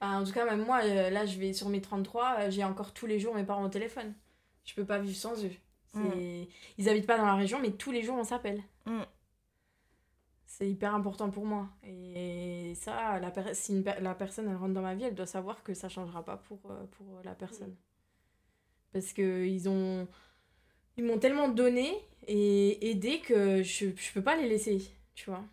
En 0.00 0.24
tout 0.24 0.32
cas, 0.32 0.44
même 0.46 0.64
moi, 0.64 0.80
euh, 0.84 1.10
là, 1.10 1.26
je 1.26 1.38
vais 1.38 1.52
sur 1.52 1.68
mes 1.68 1.80
33, 1.80 2.36
euh, 2.40 2.50
j'ai 2.50 2.64
encore 2.64 2.92
tous 2.94 3.06
les 3.06 3.18
jours 3.20 3.34
mes 3.34 3.44
parents 3.44 3.64
au 3.64 3.68
téléphone. 3.68 4.14
Je 4.64 4.74
peux 4.74 4.84
pas 4.86 4.98
vivre 4.98 5.16
sans 5.16 5.44
eux. 5.44 5.50
Mm. 5.94 6.44
Ils 6.78 6.88
habitent 6.88 7.06
pas 7.06 7.18
dans 7.18 7.26
la 7.26 7.34
région, 7.34 7.58
mais 7.60 7.72
tous 7.72 7.90
les 7.92 8.02
jours, 8.02 8.16
on 8.16 8.24
s'appelle. 8.24 8.62
Mm. 8.86 9.02
C'est 10.46 10.68
hyper 10.70 10.94
important 10.94 11.30
pour 11.30 11.46
moi. 11.46 11.68
Et 11.84 12.74
ça, 12.76 13.18
la, 13.20 13.30
per- 13.30 13.54
si 13.54 13.72
une 13.72 13.82
per- 13.84 14.00
la 14.00 14.14
personne 14.14 14.48
elle 14.48 14.56
rentre 14.56 14.74
dans 14.74 14.82
ma 14.82 14.94
vie, 14.94 15.04
elle 15.04 15.14
doit 15.14 15.26
savoir 15.26 15.62
que 15.62 15.74
ça 15.74 15.88
changera 15.88 16.24
pas 16.24 16.36
pour, 16.36 16.60
euh, 16.70 16.84
pour 16.98 17.20
la 17.24 17.34
personne. 17.34 17.74
Parce 18.92 19.12
que 19.12 19.46
ils 19.46 19.68
ont 19.68 20.08
ils 20.96 21.04
m'ont 21.04 21.18
tellement 21.18 21.48
donné 21.48 21.92
et 22.28 22.90
aidé 22.90 23.20
que 23.20 23.62
je, 23.62 23.86
je 23.96 24.12
peux 24.12 24.22
pas 24.22 24.36
les 24.36 24.48
laisser, 24.48 24.80
tu 25.14 25.30
vois. 25.30 25.44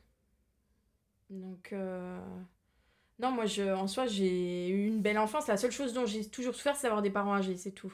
Donc, 1.29 1.73
euh, 1.73 2.19
non, 3.19 3.31
moi, 3.31 3.45
je, 3.45 3.63
en 3.73 3.87
soi, 3.87 4.05
j'ai 4.07 4.69
eu 4.69 4.87
une 4.87 5.01
belle 5.01 5.17
enfance. 5.17 5.47
La 5.47 5.57
seule 5.57 5.71
chose 5.71 5.93
dont 5.93 6.05
j'ai 6.05 6.25
toujours 6.29 6.55
souffert, 6.55 6.75
c'est 6.75 6.83
d'avoir 6.87 7.01
des 7.01 7.09
parents 7.09 7.33
âgés, 7.35 7.55
c'est 7.57 7.71
tout. 7.71 7.93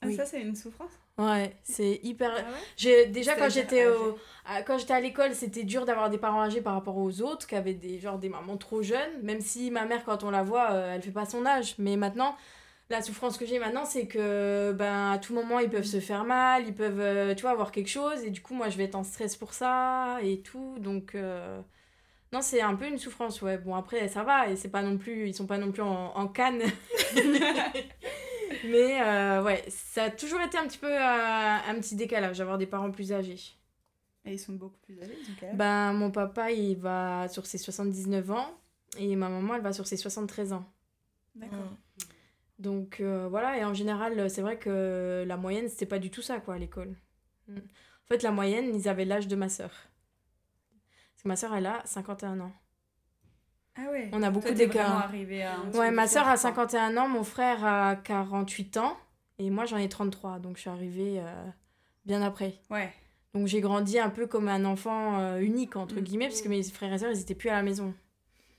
Ah, 0.00 0.06
Oui. 0.06 0.16
ça, 0.16 0.24
c'est 0.26 0.40
une 0.40 0.54
souffrance 0.56 0.90
Ouais, 1.18 1.54
c'est 1.62 2.00
hyper. 2.02 2.30
Ah 2.34 2.40
ouais 2.50 2.58
J'ai 2.76 3.06
déjà 3.06 3.34
quand 3.36 3.50
j'étais 3.50 3.86
au 3.86 4.18
à- 4.46 4.62
quand 4.62 4.78
j'étais 4.78 4.94
à 4.94 5.00
l'école, 5.00 5.34
c'était 5.34 5.62
dur 5.62 5.84
d'avoir 5.84 6.08
des 6.08 6.16
parents 6.16 6.40
âgés 6.40 6.62
par 6.62 6.72
rapport 6.72 6.96
aux 6.96 7.20
autres 7.20 7.46
qui 7.46 7.54
avaient 7.54 7.74
des 7.74 7.98
genre 8.00 8.18
des 8.18 8.30
mamans 8.30 8.56
trop 8.56 8.82
jeunes, 8.82 9.22
même 9.22 9.40
si 9.42 9.70
ma 9.70 9.84
mère 9.84 10.04
quand 10.04 10.24
on 10.24 10.30
la 10.30 10.42
voit, 10.42 10.72
euh, 10.72 10.94
elle 10.94 11.02
fait 11.02 11.10
pas 11.10 11.26
son 11.26 11.44
âge, 11.44 11.74
mais 11.78 11.96
maintenant 11.96 12.34
la 12.90 13.02
souffrance 13.02 13.38
que 13.38 13.46
j'ai 13.46 13.58
maintenant, 13.58 13.84
c'est 13.86 14.06
que 14.06 14.72
ben 14.72 15.12
à 15.12 15.18
tout 15.18 15.34
moment 15.34 15.58
ils 15.60 15.70
peuvent 15.70 15.84
se 15.84 16.00
faire 16.00 16.24
mal, 16.24 16.66
ils 16.66 16.74
peuvent 16.74 17.00
euh, 17.00 17.34
tu 17.34 17.42
vois 17.42 17.52
avoir 17.52 17.72
quelque 17.72 17.88
chose 17.90 18.22
et 18.24 18.30
du 18.30 18.42
coup 18.42 18.54
moi 18.54 18.68
je 18.70 18.78
vais 18.78 18.84
être 18.84 18.94
en 18.96 19.04
stress 19.04 19.36
pour 19.36 19.54
ça 19.54 20.18
et 20.22 20.40
tout. 20.42 20.76
Donc 20.78 21.14
euh, 21.14 21.60
non, 22.32 22.40
c'est 22.40 22.62
un 22.62 22.74
peu 22.74 22.86
une 22.86 22.98
souffrance 22.98 23.42
ouais. 23.42 23.58
Bon 23.58 23.74
après 23.74 24.08
ça 24.08 24.22
va 24.22 24.48
et 24.48 24.56
c'est 24.56 24.70
pas 24.70 24.82
non 24.82 24.96
plus 24.96 25.28
ils 25.28 25.34
sont 25.34 25.46
pas 25.46 25.58
non 25.58 25.70
plus 25.70 25.82
en, 25.82 26.16
en 26.16 26.28
canne. 26.28 26.62
Mais 28.64 29.00
euh, 29.02 29.42
ouais, 29.42 29.64
ça 29.68 30.04
a 30.04 30.10
toujours 30.10 30.40
été 30.40 30.56
un 30.56 30.66
petit 30.66 30.78
peu 30.78 30.92
euh, 30.92 30.98
un 30.98 31.74
petit 31.80 31.96
décalage 31.96 32.38
d'avoir 32.38 32.58
des 32.58 32.66
parents 32.66 32.90
plus 32.90 33.12
âgés. 33.12 33.40
Et 34.24 34.34
ils 34.34 34.38
sont 34.38 34.52
beaucoup 34.52 34.78
plus 34.82 35.00
âgés, 35.02 35.16
âge? 35.42 35.56
Ben, 35.56 35.92
mon 35.92 36.10
papa, 36.10 36.52
il 36.52 36.76
va 36.76 37.28
sur 37.28 37.44
ses 37.44 37.58
79 37.58 38.30
ans 38.30 38.56
et 38.98 39.16
ma 39.16 39.28
maman, 39.28 39.56
elle 39.56 39.62
va 39.62 39.72
sur 39.72 39.86
ses 39.86 39.96
73 39.96 40.52
ans. 40.52 40.64
D'accord. 41.34 41.58
Mm. 41.58 42.02
Donc 42.58 43.00
euh, 43.00 43.26
voilà, 43.28 43.58
et 43.58 43.64
en 43.64 43.74
général, 43.74 44.30
c'est 44.30 44.42
vrai 44.42 44.58
que 44.58 45.24
la 45.26 45.36
moyenne, 45.36 45.68
c'était 45.68 45.86
pas 45.86 45.98
du 45.98 46.10
tout 46.10 46.22
ça, 46.22 46.38
quoi, 46.38 46.54
à 46.54 46.58
l'école. 46.58 46.94
Mm. 47.48 47.58
En 47.58 48.08
fait, 48.08 48.22
la 48.22 48.30
moyenne, 48.30 48.74
ils 48.74 48.88
avaient 48.88 49.04
l'âge 49.04 49.26
de 49.26 49.34
ma 49.34 49.48
sœur. 49.48 49.72
Ma 51.24 51.36
sœur, 51.36 51.54
elle 51.54 51.66
a 51.66 51.82
51 51.84 52.40
ans. 52.40 52.52
Ah 53.76 53.90
ouais. 53.90 54.10
On 54.12 54.22
a 54.22 54.30
beaucoup 54.30 54.50
d'écart. 54.52 55.10
Ouais, 55.74 55.90
ma 55.90 56.06
sœur 56.06 56.28
a 56.28 56.36
fort, 56.36 56.52
quoi. 56.54 56.66
51 56.68 56.96
ans, 56.96 57.08
mon 57.08 57.24
frère 57.24 57.64
a 57.64 57.96
48 57.96 58.76
ans 58.78 58.96
et 59.38 59.48
moi, 59.50 59.64
j'en 59.64 59.78
ai 59.78 59.88
33. 59.88 60.40
Donc, 60.40 60.56
je 60.56 60.62
suis 60.62 60.70
arrivée 60.70 61.20
euh, 61.20 61.44
bien 62.04 62.20
après. 62.22 62.58
Ouais. 62.70 62.92
Donc 63.34 63.46
j'ai 63.46 63.62
grandi 63.62 63.98
un 63.98 64.10
peu 64.10 64.26
comme 64.26 64.48
un 64.48 64.66
enfant 64.66 65.18
euh, 65.18 65.38
unique, 65.40 65.76
entre 65.76 65.94
Mm. 65.96 66.00
guillemets, 66.02 66.28
parce 66.28 66.42
que 66.42 66.48
mes 66.50 66.62
frères 66.64 66.92
et 66.92 66.98
sœurs, 66.98 67.12
ils 67.12 67.20
étaient 67.20 67.34
plus 67.34 67.48
à 67.48 67.54
la 67.54 67.62
maison 67.62 67.94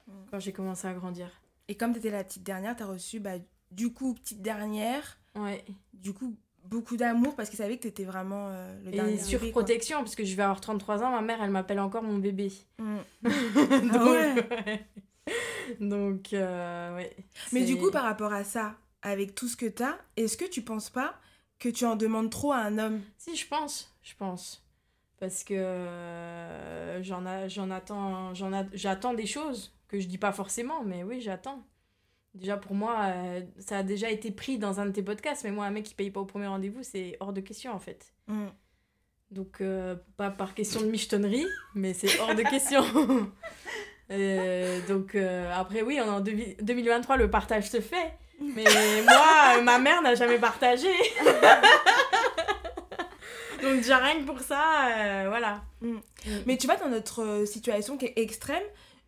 Mm. 0.08 0.12
quand 0.32 0.40
j'ai 0.40 0.52
commencé 0.52 0.88
à 0.88 0.94
grandir. 0.94 1.30
Et 1.68 1.76
comme 1.78 1.94
t'étais 1.94 2.10
la 2.10 2.24
petite 2.24 2.42
dernière, 2.44 2.76
t'as 2.76 2.86
reçu, 2.88 3.20
bah, 3.20 3.34
du 3.70 3.94
coup, 3.94 4.16
petite 4.16 4.42
dernière, 4.42 5.20
Ouais. 5.36 5.64
du 5.94 6.12
coup, 6.14 6.36
beaucoup 6.66 6.98
d'amour 6.98 7.36
parce 7.36 7.50
qu'ils 7.50 7.58
savaient 7.58 7.78
que 7.78 7.84
t'étais 7.84 8.04
vraiment 8.06 8.50
euh, 8.50 8.80
le 8.86 8.92
dernier 8.92 9.14
Et 9.14 9.18
bébé, 9.18 9.24
sur 9.24 9.40
quoi. 9.40 9.50
protection, 9.50 10.00
parce 10.00 10.16
que 10.16 10.24
je 10.26 10.36
vais 10.36 10.44
avoir 10.44 10.62
33 10.62 11.04
ans, 11.04 11.12
ma 11.12 11.22
mère, 11.22 11.42
elle 11.44 11.52
m'appelle 11.52 11.80
encore 11.80 12.04
mon 12.04 12.18
bébé. 12.18 12.52
Mm. 12.80 12.98
Donc, 13.24 13.92
Ah 13.92 14.06
ouais. 14.06 14.34
ouais. 14.66 14.88
Donc, 15.80 16.34
euh, 16.34 16.96
ouais. 16.96 17.16
Mais 17.52 17.64
du 17.64 17.78
coup, 17.78 17.92
par 17.92 18.04
rapport 18.04 18.34
à 18.34 18.44
ça, 18.44 18.76
avec 19.02 19.36
tout 19.36 19.48
ce 19.48 19.56
que 19.58 19.66
t'as, 19.66 19.98
est-ce 20.18 20.38
que 20.38 20.46
tu 20.46 20.62
penses 20.62 20.90
pas 20.90 21.16
que 21.60 21.70
tu 21.70 21.86
en 21.86 21.96
demandes 21.96 22.30
trop 22.30 22.52
à 22.52 22.58
un 22.58 22.78
homme? 22.78 23.02
Si, 23.18 23.36
je 23.36 23.48
pense, 23.48 23.96
je 24.02 24.14
pense. 24.18 24.66
Parce 25.20 25.44
que 25.44 25.54
euh, 25.54 27.02
j'en 27.04 27.24
j'en 27.48 27.70
attends, 27.72 28.34
j'attends 28.74 29.14
des 29.14 29.26
choses 29.26 29.74
que 29.88 30.00
je 30.00 30.08
dis 30.08 30.18
pas 30.18 30.34
forcément, 30.34 30.84
mais 30.84 31.04
oui, 31.04 31.22
j'attends. 31.22 31.66
Déjà 32.34 32.58
pour 32.58 32.74
moi, 32.74 32.98
euh, 33.04 33.42
ça 33.60 33.80
a 33.80 33.84
déjà 33.84 34.10
été 34.10 34.32
pris 34.32 34.58
dans 34.58 34.80
un 34.80 34.88
de 34.88 34.92
tes 34.92 35.04
podcasts, 35.04 35.44
mais 35.44 35.52
moi, 35.52 35.66
un 35.66 35.72
mec 35.72 35.84
qui 35.84 35.94
paye 35.94 36.10
pas 36.10 36.20
au 36.20 36.26
premier 36.26 36.48
rendez-vous, 36.48 36.82
c'est 36.82 37.16
hors 37.20 37.32
de 37.32 37.42
question 37.42 37.72
en 37.74 37.80
fait. 37.80 38.12
Mm. 38.28 38.46
Donc, 39.32 39.62
euh, 39.62 39.96
pas 40.18 40.32
par 40.32 40.56
question 40.56 40.82
de 40.82 40.88
michetonnerie, 40.88 41.46
mais 41.76 41.94
c'est 41.94 42.20
hors 42.20 42.36
de 42.36 42.44
question. 42.44 42.84
Euh, 44.12 44.80
donc, 44.88 45.16
après, 45.16 45.82
oui, 45.82 45.98
on 46.00 46.06
est 46.06 46.10
en 46.10 46.20
deux- 46.20 46.38
2023, 46.62 47.18
le 47.18 47.32
partage 47.32 47.70
se 47.70 47.80
fait. 47.80 48.14
Mais 48.40 48.66
moi, 49.04 49.62
ma 49.64 49.80
mère 49.80 50.02
n'a 50.04 50.14
jamais 50.14 50.38
partagé. 50.38 50.92
Donc 53.62 53.78
déjà 53.78 53.98
rien 53.98 54.20
que 54.20 54.26
pour 54.26 54.40
ça, 54.42 55.26
voilà. 55.30 55.64
Mais 56.46 56.58
tu 56.58 56.68
vois, 56.68 56.76
dans 56.76 56.90
notre 56.90 57.46
situation 57.48 57.98
qui 57.98 58.06
est 58.08 58.14
extrême, 58.18 58.62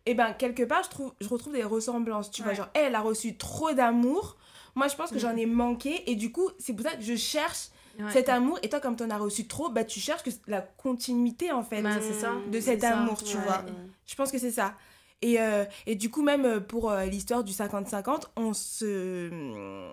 et 0.06 0.14
ben 0.14 0.32
quelque 0.32 0.62
part, 0.62 0.82
je, 0.84 0.90
trouve, 0.90 1.12
je 1.20 1.28
retrouve 1.28 1.52
des 1.52 1.64
ressemblances. 1.64 2.30
Tu 2.30 2.42
vois, 2.42 2.54
genre, 2.54 2.68
elle 2.74 2.94
a 2.94 3.00
reçu 3.00 3.36
trop 3.36 3.72
d'amour. 3.72 4.36
Moi, 4.74 4.88
je 4.88 4.94
pense 4.96 5.10
que 5.10 5.16
Mm. 5.16 5.20
j'en 5.20 5.36
ai 5.36 5.46
manqué. 5.46 6.10
Et 6.10 6.16
du 6.16 6.30
coup, 6.32 6.48
c'est 6.58 6.72
pour 6.74 6.84
ça 6.86 6.96
que 6.96 7.02
je 7.02 7.16
cherche 7.16 7.68
Ouais. 7.98 8.12
cet 8.12 8.28
amour. 8.28 8.58
Et 8.62 8.68
toi, 8.68 8.78
comme 8.78 8.94
tu 8.94 9.02
en 9.04 9.10
as 9.10 9.16
reçu 9.16 9.46
trop, 9.46 9.70
bah, 9.70 9.82
tu 9.84 10.00
cherches 10.00 10.22
que 10.22 10.28
la 10.48 10.60
continuité, 10.60 11.50
en 11.50 11.62
fait. 11.62 11.80
Bah, 11.82 11.98
ça. 12.00 12.32
de 12.46 12.60
cet 12.60 12.82
ça. 12.82 12.98
amour, 12.98 13.22
tu 13.22 13.36
Ouais. 13.36 13.42
vois. 13.42 13.64
Je 14.06 14.14
pense 14.14 14.30
que 14.30 14.38
c'est 14.38 14.50
ça. 14.50 14.74
Et, 15.22 15.40
euh, 15.40 15.64
et 15.86 15.94
du 15.96 16.10
coup, 16.10 16.22
même 16.22 16.44
euh, 16.44 16.60
pour 16.60 16.90
euh, 16.90 17.06
l'histoire 17.06 17.42
du 17.42 17.52
50-50, 17.54 18.26
on 18.36 18.52
se. 18.52 19.90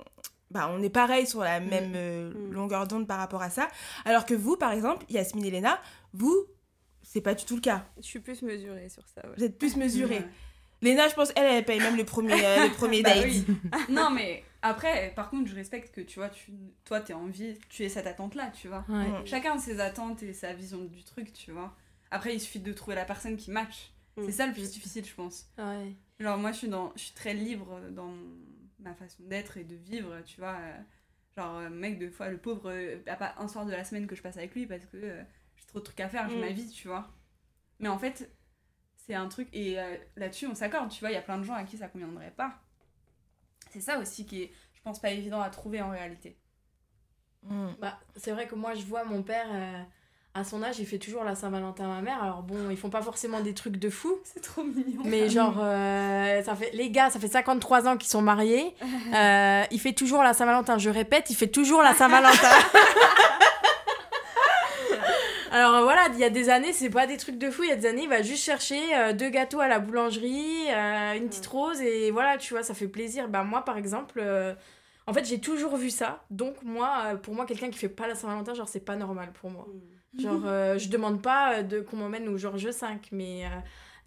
Bah, 0.52 0.70
on 0.72 0.84
est 0.84 0.90
pareil 0.90 1.26
sur 1.26 1.40
la 1.40 1.60
même 1.60 1.94
euh, 1.96 2.32
Mm. 2.34 2.52
longueur 2.54 2.88
d'onde 2.88 3.08
par 3.08 3.18
rapport 3.18 3.42
à 3.42 3.50
ça. 3.50 3.68
Alors 4.06 4.26
que 4.26 4.34
vous, 4.36 4.56
par 4.58 4.72
exemple, 4.74 5.06
Yasmine 5.10 5.46
et 5.46 5.52
Léna, 5.52 5.80
vous, 6.14 6.46
c'est 7.14 7.22
pas 7.22 7.36
du 7.36 7.46
tout 7.46 7.56
le 7.56 7.62
cas. 7.62 7.86
Je 7.98 8.04
suis 8.04 8.20
plus 8.20 8.42
mesurée 8.42 8.90
sur 8.90 9.08
ça. 9.08 9.22
ouais. 9.28 9.34
Vous 9.38 9.44
êtes 9.44 9.58
plus 9.58 9.76
mesurés. 9.78 10.18
Ouais. 10.20 10.28
Léna, 10.82 11.08
je 11.08 11.14
pense, 11.14 11.32
elle, 11.38 11.46
elle 11.46 11.64
paye 11.64 11.80
même 11.80 11.96
le 11.96 12.04
premier, 12.04 12.34
euh, 12.46 12.66
le 12.68 12.74
premier 12.74 13.02
Bah 13.04 13.14
date. 13.14 13.26
oui. 13.26 13.46
non, 13.90 14.10
mais 14.10 14.44
après, 14.62 15.14
par 15.16 15.30
contre, 15.30 15.50
je 15.50 15.56
respecte 15.56 15.94
que 15.96 16.02
tu 16.02 16.20
vois, 16.20 16.30
tu, 16.30 16.52
toi, 16.84 17.00
t'es 17.00 17.14
en 17.14 17.28
vie, 17.28 17.58
tu 17.70 17.84
es 17.84 17.90
cette 17.90 18.08
attente-là, 18.08 18.52
tu 18.60 18.68
vois. 18.68 18.84
Ouais. 18.90 19.08
Mm. 19.08 19.26
Chacun 19.26 19.54
a 19.56 19.60
ses 19.60 19.80
attentes 19.80 20.24
et 20.24 20.34
sa 20.34 20.52
vision 20.54 20.80
du 20.84 21.04
truc, 21.04 21.32
tu 21.32 21.52
vois. 21.52 21.74
Après, 22.12 22.34
il 22.36 22.40
suffit 22.42 22.60
de 22.60 22.74
trouver 22.74 22.96
la 22.96 23.06
personne 23.06 23.38
qui 23.38 23.50
match. 23.52 23.92
Mm. 24.18 24.24
C'est 24.26 24.32
ça 24.34 24.46
le 24.48 24.54
plus 24.54 24.72
difficile, 24.72 25.06
je 25.06 25.14
pense. 25.14 25.46
Ouais. 25.58 25.94
Genre, 26.20 26.38
moi, 26.38 26.52
je 26.52 26.58
suis, 26.58 26.68
dans, 26.68 26.92
je 26.96 27.04
suis 27.04 27.14
très 27.14 27.34
libre 27.34 27.80
dans 27.92 28.12
ma 28.80 28.94
façon 28.96 29.24
d'être 29.24 29.56
et 29.58 29.64
de 29.64 29.76
vivre, 29.76 30.14
tu 30.26 30.38
vois. 30.42 30.58
euh, 30.60 30.78
Genre, 31.38 31.58
euh, 31.60 31.70
mec, 31.70 31.98
deux 31.98 32.12
fois, 32.12 32.28
le 32.30 32.38
pauvre, 32.38 32.70
euh, 32.72 32.98
y 33.08 33.10
a 33.10 33.16
pas 33.16 33.34
un 33.38 33.48
soir 33.48 33.66
de 33.66 33.72
la 33.72 33.84
semaine 33.86 34.06
que 34.06 34.16
je 34.16 34.22
passe 34.22 34.38
avec 34.38 34.54
lui 34.54 34.68
parce 34.68 34.86
que 34.86 34.98
euh, 34.98 35.24
j'ai 35.64 35.68
trop 35.68 35.80
de 35.80 35.84
trucs 35.86 36.00
à 36.00 36.10
faire, 36.10 36.30
j'ai 36.30 36.36
Mm. 36.38 36.42
ma 36.42 36.50
vie, 36.50 36.70
tu 36.70 36.88
vois. 36.88 37.08
Mais 37.80 37.88
en 37.90 37.98
fait, 37.98 38.30
c'est 39.06 39.16
un 39.16 39.28
truc, 39.28 39.48
et 39.54 39.80
euh, 39.80 39.96
là-dessus, 40.16 40.48
on 40.48 40.56
s'accorde, 40.56 40.90
tu 40.90 41.00
vois. 41.00 41.10
Il 41.12 41.14
y 41.16 41.18
a 41.18 41.22
plein 41.22 41.38
de 41.38 41.44
gens 41.44 41.56
à 41.56 41.64
qui 41.64 41.78
ça 41.78 41.88
conviendrait 41.88 42.32
pas. 42.36 42.54
C'est 43.72 43.82
ça 43.82 44.00
aussi 44.00 44.26
qui 44.26 44.44
est, 44.44 44.52
je 44.74 44.82
pense, 44.82 45.00
pas 45.00 45.10
évident 45.12 45.42
à 45.42 45.50
trouver 45.50 45.82
en 45.82 45.90
réalité. 45.90 46.38
Mm. 47.44 47.72
Bah, 47.82 48.00
c'est 48.16 48.32
vrai 48.32 48.48
que 48.48 48.56
moi, 48.56 48.74
je 48.76 48.84
vois 48.84 49.04
mon 49.04 49.24
père, 49.24 49.48
euh, 49.52 49.82
à 50.36 50.44
son 50.44 50.64
âge, 50.64 50.80
il 50.80 50.88
fait 50.88 50.98
toujours 50.98 51.24
la 51.24 51.36
Saint-Valentin 51.36 51.84
à 51.86 51.88
ma 51.88 52.02
mère. 52.02 52.24
Alors 52.24 52.42
bon, 52.42 52.70
ils 52.72 52.78
font 52.78 52.90
pas 52.90 53.02
forcément 53.02 53.40
des 53.42 53.54
trucs 53.54 53.78
de 53.78 53.90
fou. 53.90 54.18
C'est 54.24 54.42
trop 54.42 54.64
mignon. 54.64 55.02
Mais 55.06 55.30
genre, 55.30 55.58
euh, 55.60 56.42
ça 56.44 56.56
fait, 56.56 56.72
les 56.74 56.90
gars, 56.90 57.10
ça 57.10 57.20
fait 57.20 57.28
53 57.28 57.88
ans 57.88 57.98
qu'ils 57.98 58.10
sont 58.10 58.22
mariés. 58.22 58.76
Euh, 59.14 59.64
il 59.70 59.80
fait 59.80 59.94
toujours 59.94 60.24
la 60.24 60.34
Saint-Valentin. 60.34 60.80
Je 60.80 60.90
répète, 60.90 61.30
il 61.30 61.36
fait 61.36 61.48
toujours 61.50 61.84
la 61.84 61.94
Saint-Valentin. 61.94 62.50
Alors 65.54 65.76
euh, 65.76 65.84
voilà, 65.84 66.08
il 66.12 66.20
y 66.20 66.24
a 66.24 66.32
des 66.32 66.50
années, 66.50 66.74
c'est 66.74 66.90
pas 66.90 67.06
des 67.06 67.18
trucs 67.18 67.38
de 67.38 67.52
fou. 67.52 67.62
Il 67.62 67.70
y 67.70 67.72
a 67.72 67.76
des 67.76 67.86
années, 67.86 68.04
il 68.04 68.10
va 68.10 68.24
juste 68.24 68.44
chercher 68.44 68.82
euh, 68.98 69.14
deux 69.14 69.30
gâteaux 69.30 69.60
à 69.60 69.68
la 69.68 69.78
boulangerie, 69.78 70.66
euh, 70.72 71.14
une 71.14 71.30
petite 71.30 71.46
rose, 71.46 71.80
et 71.80 72.10
voilà, 72.10 72.40
tu 72.40 72.56
vois, 72.56 72.64
ça 72.64 72.74
fait 72.74 72.88
plaisir. 72.88 73.30
Bah, 73.30 73.44
moi, 73.44 73.64
par 73.64 73.78
exemple, 73.78 74.20
euh, 74.20 74.56
en 75.06 75.14
fait, 75.14 75.26
j'ai 75.26 75.40
toujours 75.40 75.78
vu 75.78 75.92
ça. 75.92 76.26
Donc, 76.32 76.64
moi, 76.64 77.20
pour 77.22 77.36
moi, 77.36 77.46
quelqu'un 77.46 77.70
qui 77.70 77.78
fait 77.78 77.88
pas 77.88 78.08
la 78.08 78.16
Saint-Valentin, 78.16 78.56
genre, 78.56 78.68
c'est 78.68 78.84
pas 78.84 78.96
normal 78.96 79.32
pour 79.32 79.52
moi. 79.52 79.68
Mm. 80.16 80.22
Genre, 80.22 80.42
je 80.80 80.90
demande 80.90 81.22
pas 81.22 81.62
de 81.62 81.82
qu'on 81.82 81.98
m'emmène 81.98 82.28
au 82.30 82.38
Georges 82.38 82.66
V, 82.66 82.72
mais 83.12 83.44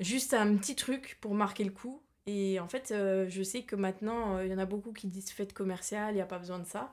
juste 0.01 0.35
un 0.35 0.57
petit 0.57 0.75
truc 0.75 1.17
pour 1.21 1.33
marquer 1.35 1.63
le 1.63 1.71
coup. 1.71 2.03
Et 2.27 2.59
en 2.59 2.67
fait, 2.67 2.93
je 2.93 3.43
sais 3.45 3.63
que 3.63 3.77
maintenant, 3.77 4.41
il 4.41 4.51
y 4.51 4.55
en 4.55 4.59
a 4.59 4.67
beaucoup 4.67 4.93
qui 4.93 5.07
disent 5.07 5.31
fête 5.31 5.53
commerciale, 5.53 6.11
il 6.11 6.17
n'y 6.17 6.23
a 6.23 6.27
pas 6.27 6.41
besoin 6.41 6.59
de 6.59 6.67
ça. 6.67 6.93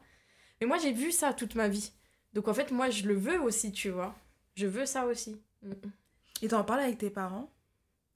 Mais 0.62 0.68
moi, 0.68 0.78
j'ai 0.78 0.92
vu 0.92 1.12
ça 1.12 1.34
toute 1.34 1.56
ma 1.56 1.68
vie. 1.68 1.92
Donc 2.34 2.48
en 2.48 2.54
fait, 2.54 2.70
moi, 2.70 2.92
je 2.92 3.08
le 3.08 3.16
veux 3.16 3.42
aussi, 3.42 3.72
tu 3.72 3.90
vois. 3.90 4.16
Je 4.56 4.68
veux 4.68 4.86
ça 4.86 5.06
aussi. 5.06 5.42
Mm. 5.62 5.72
Et 6.42 6.48
t'en 6.50 6.64
parles 6.64 6.82
avec 6.82 6.98
tes 6.98 7.10
parents? 7.10 7.50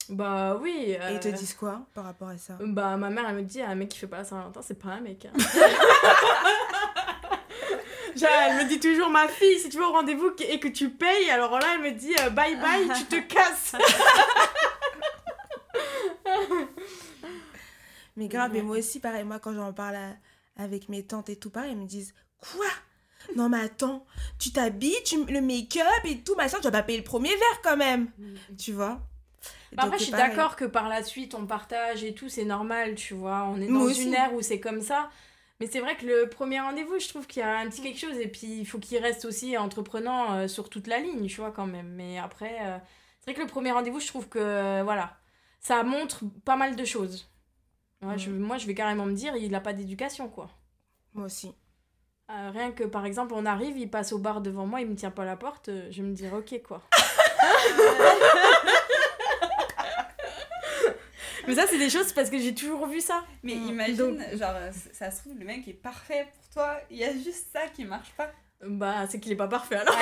Bah 0.08 0.56
oui. 0.60 0.74
Et 0.86 0.92
ils 0.92 1.16
euh, 1.16 1.18
te 1.18 1.28
disent 1.28 1.54
quoi 1.54 1.86
par 1.94 2.04
rapport 2.04 2.28
à 2.28 2.38
ça? 2.38 2.56
Bah 2.60 2.96
ma 2.96 3.10
mère, 3.10 3.26
elle 3.28 3.36
me 3.36 3.42
dit, 3.42 3.60
un 3.60 3.74
mec 3.74 3.88
qui 3.90 3.98
fait 3.98 4.06
pas 4.06 4.18
la 4.18 4.24
Saint-Valentin, 4.24 4.62
c'est 4.62 4.78
pas 4.80 4.88
un 4.90 5.00
mec. 5.00 5.26
hein. 5.26 5.32
Genre, 8.16 8.30
elle 8.48 8.64
me 8.64 8.68
dit 8.68 8.80
toujours, 8.80 9.10
ma 9.10 9.28
fille, 9.28 9.58
si 9.60 9.68
tu 9.68 9.78
vas 9.78 9.88
au 9.88 9.92
rendez-vous 9.92 10.32
et 10.48 10.58
que 10.58 10.68
tu 10.68 10.90
payes, 10.90 11.30
alors 11.30 11.58
là, 11.58 11.66
elle 11.74 11.82
me 11.82 11.92
dit, 11.92 12.14
euh, 12.20 12.30
bye 12.30 12.56
bye, 12.56 12.88
tu 12.96 13.04
te 13.04 13.20
casses. 13.20 13.76
Mais 18.16 18.28
grave, 18.28 18.56
et 18.56 18.62
moi 18.62 18.78
aussi, 18.78 18.98
pareil, 18.98 19.24
moi, 19.24 19.38
quand 19.38 19.54
j'en 19.54 19.72
parle 19.72 19.96
à- 19.96 20.16
avec 20.56 20.88
mes 20.88 21.04
tantes 21.04 21.28
et 21.28 21.36
tout, 21.36 21.50
pareil, 21.50 21.72
elles 21.72 21.78
me 21.78 21.86
disent 21.86 22.14
Quoi? 22.40 22.66
Non, 23.36 23.48
mais 23.48 23.60
attends, 23.60 24.04
tu 24.38 24.52
t'habilles, 24.52 25.02
tu... 25.04 25.24
le 25.26 25.40
make-up 25.40 26.04
et 26.04 26.18
tout, 26.18 26.34
machin, 26.34 26.56
tu 26.58 26.64
vas 26.64 26.70
pas 26.70 26.82
payer 26.82 26.98
le 26.98 27.04
premier 27.04 27.30
verre 27.30 27.62
quand 27.62 27.76
même, 27.76 28.10
tu 28.58 28.72
vois? 28.72 29.00
Bah 29.72 29.84
après, 29.84 29.98
je 29.98 30.04
suis 30.04 30.12
d'accord 30.12 30.56
que 30.56 30.64
par 30.64 30.88
la 30.88 31.02
suite, 31.02 31.34
on 31.34 31.46
partage 31.46 32.02
et 32.02 32.14
tout, 32.14 32.28
c'est 32.28 32.44
normal, 32.44 32.94
tu 32.94 33.14
vois. 33.14 33.44
On 33.44 33.60
est 33.60 33.68
Moi 33.68 33.80
dans 33.84 33.86
aussi. 33.90 34.04
une 34.06 34.14
ère 34.14 34.34
où 34.34 34.40
c'est 34.42 34.60
comme 34.60 34.80
ça. 34.80 35.10
Mais 35.60 35.66
c'est 35.66 35.80
vrai 35.80 35.96
que 35.96 36.06
le 36.06 36.28
premier 36.28 36.60
rendez-vous, 36.60 36.98
je 37.00 37.08
trouve 37.08 37.26
qu'il 37.26 37.40
y 37.40 37.44
a 37.44 37.58
un 37.58 37.68
petit 37.68 37.82
quelque 37.82 37.98
chose. 37.98 38.16
Et 38.18 38.28
puis, 38.28 38.46
il 38.60 38.64
faut 38.66 38.78
qu'il 38.78 38.96
reste 38.98 39.24
aussi 39.24 39.56
entreprenant 39.58 40.32
euh, 40.34 40.48
sur 40.48 40.70
toute 40.70 40.86
la 40.86 41.00
ligne, 41.00 41.26
tu 41.26 41.36
vois, 41.40 41.50
quand 41.50 41.66
même. 41.66 41.88
Mais 41.88 42.18
après, 42.18 42.56
euh, 42.62 42.78
c'est 43.20 43.32
vrai 43.32 43.34
que 43.34 43.40
le 43.40 43.46
premier 43.48 43.72
rendez-vous, 43.72 44.00
je 44.00 44.06
trouve 44.06 44.28
que, 44.28 44.38
euh, 44.38 44.82
voilà, 44.84 45.16
ça 45.60 45.82
montre 45.82 46.24
pas 46.44 46.56
mal 46.56 46.76
de 46.76 46.84
choses. 46.84 47.28
Ouais, 48.02 48.16
je- 48.18 48.30
moi, 48.30 48.56
je 48.58 48.66
vais 48.66 48.74
carrément 48.74 49.04
me 49.06 49.14
dire, 49.14 49.36
il 49.36 49.50
n'a 49.50 49.60
pas 49.60 49.72
d'éducation, 49.72 50.28
quoi. 50.28 50.48
Moi 51.14 51.26
aussi. 51.26 51.52
Euh, 52.30 52.50
rien 52.52 52.72
que, 52.72 52.84
par 52.84 53.06
exemple, 53.06 53.32
on 53.34 53.46
arrive, 53.46 53.78
il 53.78 53.88
passe 53.90 54.12
au 54.12 54.18
bar 54.18 54.40
devant 54.42 54.66
moi, 54.66 54.80
il 54.82 54.86
me 54.86 54.94
tient 54.94 55.10
pas 55.10 55.24
la 55.24 55.36
porte, 55.36 55.70
euh, 55.70 55.88
je 55.90 56.02
vais 56.02 56.08
me 56.08 56.14
dire, 56.14 56.32
ok, 56.34 56.60
quoi. 56.62 56.82
Mais 61.46 61.54
ça, 61.54 61.64
c'est 61.68 61.78
des 61.78 61.88
choses 61.88 62.12
parce 62.12 62.28
que 62.28 62.38
j'ai 62.38 62.54
toujours 62.54 62.86
vu 62.86 63.00
ça. 63.00 63.22
Mais 63.42 63.54
Mm. 63.54 63.68
imagine, 63.68 63.96
Donc- 63.96 64.20
genre, 64.36 64.54
ça 64.92 65.10
se 65.10 65.20
trouve, 65.20 65.32
le 65.38 65.46
mec 65.46 65.66
est 65.66 65.72
parfait 65.72 66.26
pour 66.34 66.48
toi, 66.62 66.76
il 66.90 66.98
y 66.98 67.04
a 67.04 67.12
juste 67.12 67.46
ça 67.52 67.60
qui 67.74 67.84
marche 67.86 68.10
pas. 68.16 68.30
Bah, 68.62 69.06
c'est 69.08 69.18
qu'il 69.20 69.32
est 69.32 69.36
pas 69.36 69.48
parfait 69.48 69.76
alors. 69.76 69.96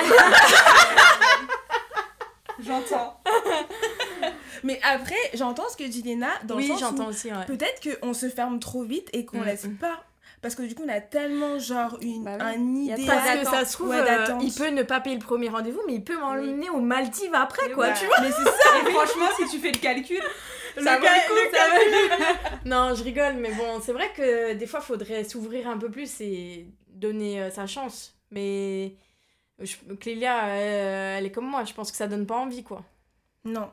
J'entends. 2.59 3.21
Mais 4.63 4.79
après, 4.83 5.15
j'entends 5.35 5.69
ce 5.69 5.77
que 5.77 5.83
dit 5.87 6.01
Léna, 6.01 6.29
dans 6.43 6.55
oui, 6.57 6.63
le 6.63 6.69
sens 6.73 6.79
j'entends 6.79 7.05
où 7.05 7.09
aussi, 7.09 7.31
ouais. 7.31 7.45
peut-être 7.45 7.99
qu'on 7.99 8.15
se 8.15 8.27
ferme 8.29 8.59
trop 8.59 8.83
vite 8.83 9.09
et 9.13 9.25
qu'on 9.25 9.39
Mm. 9.41 9.45
laisse 9.45 9.67
pas. 9.79 10.03
Parce 10.41 10.53
que 10.55 10.61
du 10.61 10.75
coup, 10.75 10.83
on 10.85 10.89
a 10.89 11.01
tellement, 11.01 11.57
genre, 11.57 11.97
une, 12.01 12.23
Bah 12.23 12.37
oui. 12.39 12.45
un 12.45 12.75
idéal. 12.75 13.05
Parce 13.07 13.39
que 13.39 13.45
ça 13.45 13.65
se 13.65 13.73
trouve, 13.73 13.89
Ouais, 13.89 13.97
euh, 13.99 14.37
il 14.41 14.53
peut 14.53 14.69
ne 14.69 14.83
pas 14.83 14.99
payer 15.01 15.15
le 15.17 15.21
premier 15.23 15.49
rendez-vous, 15.49 15.81
mais 15.87 15.95
il 15.95 16.03
peut 16.03 16.17
m'emmener 16.17 16.69
aux 16.69 16.79
Maldives 16.79 17.33
après, 17.33 17.71
quoi, 17.71 17.87
Ouais. 17.87 17.93
tu 17.99 18.05
vois. 18.05 18.17
Mais 18.21 18.29
c'est 18.31 18.43
ça 18.43 18.79
Et 18.87 18.91
franchement, 18.91 19.25
si 19.37 19.47
tu 19.49 19.57
fais 19.59 19.71
le 19.71 19.79
calcul, 19.79 20.21
Le 20.75 20.83
ça 20.83 20.97
cal- 20.97 21.27
coup, 21.27 21.33
le 21.33 21.57
ça 21.57 22.59
non, 22.65 22.93
je 22.93 23.03
rigole, 23.03 23.33
mais 23.37 23.51
bon, 23.51 23.81
c'est 23.81 23.93
vrai 23.93 24.11
que 24.15 24.53
des 24.53 24.67
fois, 24.67 24.79
faudrait 24.79 25.23
s'ouvrir 25.23 25.67
un 25.67 25.77
peu 25.79 25.89
plus 25.89 26.21
et 26.21 26.67
donner 26.87 27.41
euh, 27.41 27.49
sa 27.49 27.65
chance. 27.65 28.15
Mais 28.29 28.95
je- 29.59 29.75
Clélia, 29.99 30.45
euh, 30.49 31.17
elle 31.17 31.25
est 31.25 31.31
comme 31.31 31.47
moi, 31.47 31.63
je 31.65 31.73
pense 31.73 31.89
que 31.91 31.97
ça 31.97 32.07
donne 32.07 32.27
pas 32.27 32.35
envie, 32.37 32.63
quoi. 32.63 32.83
Non. 33.43 33.71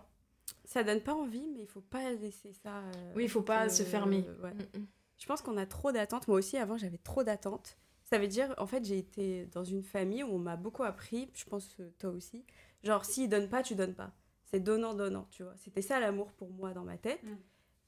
Ça 0.64 0.82
donne 0.82 1.00
pas 1.02 1.12
envie, 1.14 1.46
mais 1.54 1.60
il 1.62 1.66
faut 1.68 1.82
pas 1.82 2.10
laisser 2.22 2.52
ça. 2.62 2.70
euh, 2.70 3.12
Oui, 3.14 3.24
il 3.24 3.30
faut 3.30 3.42
pas 3.42 3.68
se 3.68 3.82
fermer. 3.82 4.24
ouais. 4.42 4.50
Mm, 4.50 4.78
mm. 4.80 4.86
Je 5.18 5.26
pense 5.26 5.42
qu'on 5.42 5.56
a 5.56 5.66
trop 5.66 5.92
d'attentes. 5.92 6.28
Moi 6.28 6.38
aussi, 6.38 6.56
avant, 6.56 6.76
j'avais 6.76 6.98
trop 6.98 7.22
d'attentes. 7.22 7.76
Ça 8.04 8.18
veut 8.18 8.28
dire, 8.28 8.54
en 8.58 8.66
fait, 8.66 8.84
j'ai 8.84 8.98
été 8.98 9.46
dans 9.46 9.64
une 9.64 9.82
famille 9.82 10.22
où 10.22 10.28
on 10.28 10.38
m'a 10.38 10.56
beaucoup 10.56 10.84
appris, 10.84 11.30
je 11.34 11.44
pense 11.44 11.74
euh, 11.80 11.90
toi 11.98 12.10
aussi. 12.10 12.44
Genre, 12.82 13.04
s'il 13.04 13.28
donne 13.28 13.48
pas, 13.48 13.62
tu 13.62 13.74
donnes 13.74 13.94
pas. 13.94 14.12
C'est 14.44 14.60
donnant-donnant, 14.60 15.26
tu 15.30 15.42
vois. 15.42 15.54
C'était 15.56 15.82
ça 15.82 15.98
l'amour 16.00 16.32
pour 16.32 16.50
moi 16.50 16.74
dans 16.74 16.84
ma 16.84 16.98
tête. 16.98 17.22
Mm. 17.22 17.36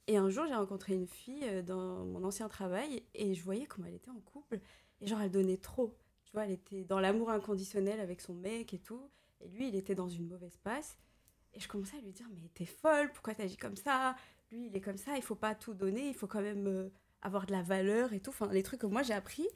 Et 0.07 0.17
un 0.17 0.29
jour, 0.29 0.45
j'ai 0.47 0.55
rencontré 0.55 0.95
une 0.95 1.07
fille 1.07 1.43
euh, 1.43 1.61
dans 1.61 2.05
mon 2.05 2.23
ancien 2.23 2.49
travail 2.49 3.03
et 3.13 3.35
je 3.35 3.43
voyais 3.43 3.65
comment 3.67 3.87
elle 3.87 3.95
était 3.95 4.09
en 4.09 4.19
couple. 4.21 4.59
Et 5.01 5.07
genre, 5.07 5.21
elle 5.21 5.31
donnait 5.31 5.57
trop. 5.57 5.95
Tu 6.25 6.31
vois, 6.31 6.45
elle 6.45 6.51
était 6.51 6.83
dans 6.83 6.99
l'amour 6.99 7.29
inconditionnel 7.29 7.99
avec 7.99 8.21
son 8.21 8.33
mec 8.33 8.73
et 8.73 8.79
tout. 8.79 9.09
Et 9.41 9.47
lui, 9.49 9.67
il 9.67 9.75
était 9.75 9.95
dans 9.95 10.09
une 10.09 10.27
mauvaise 10.27 10.57
passe. 10.63 10.97
Et 11.53 11.59
je 11.59 11.67
commençais 11.67 11.97
à 11.97 12.01
lui 12.01 12.11
dire, 12.11 12.27
mais 12.33 12.49
t'es 12.53 12.65
folle, 12.65 13.11
pourquoi 13.11 13.35
t'agis 13.35 13.57
comme 13.57 13.75
ça? 13.75 14.15
Lui, 14.51 14.67
il 14.67 14.75
est 14.75 14.81
comme 14.81 14.97
ça, 14.97 15.15
il 15.15 15.23
faut 15.23 15.35
pas 15.35 15.55
tout 15.55 15.73
donner, 15.73 16.07
il 16.07 16.13
faut 16.13 16.27
quand 16.27 16.41
même 16.41 16.67
euh, 16.67 16.89
avoir 17.21 17.45
de 17.45 17.51
la 17.51 17.61
valeur 17.61 18.13
et 18.13 18.19
tout. 18.19 18.29
Enfin, 18.29 18.49
les 18.51 18.63
trucs 18.63 18.81
que 18.81 18.87
moi 18.87 19.03
j'ai 19.03 19.13
appris. 19.13 19.47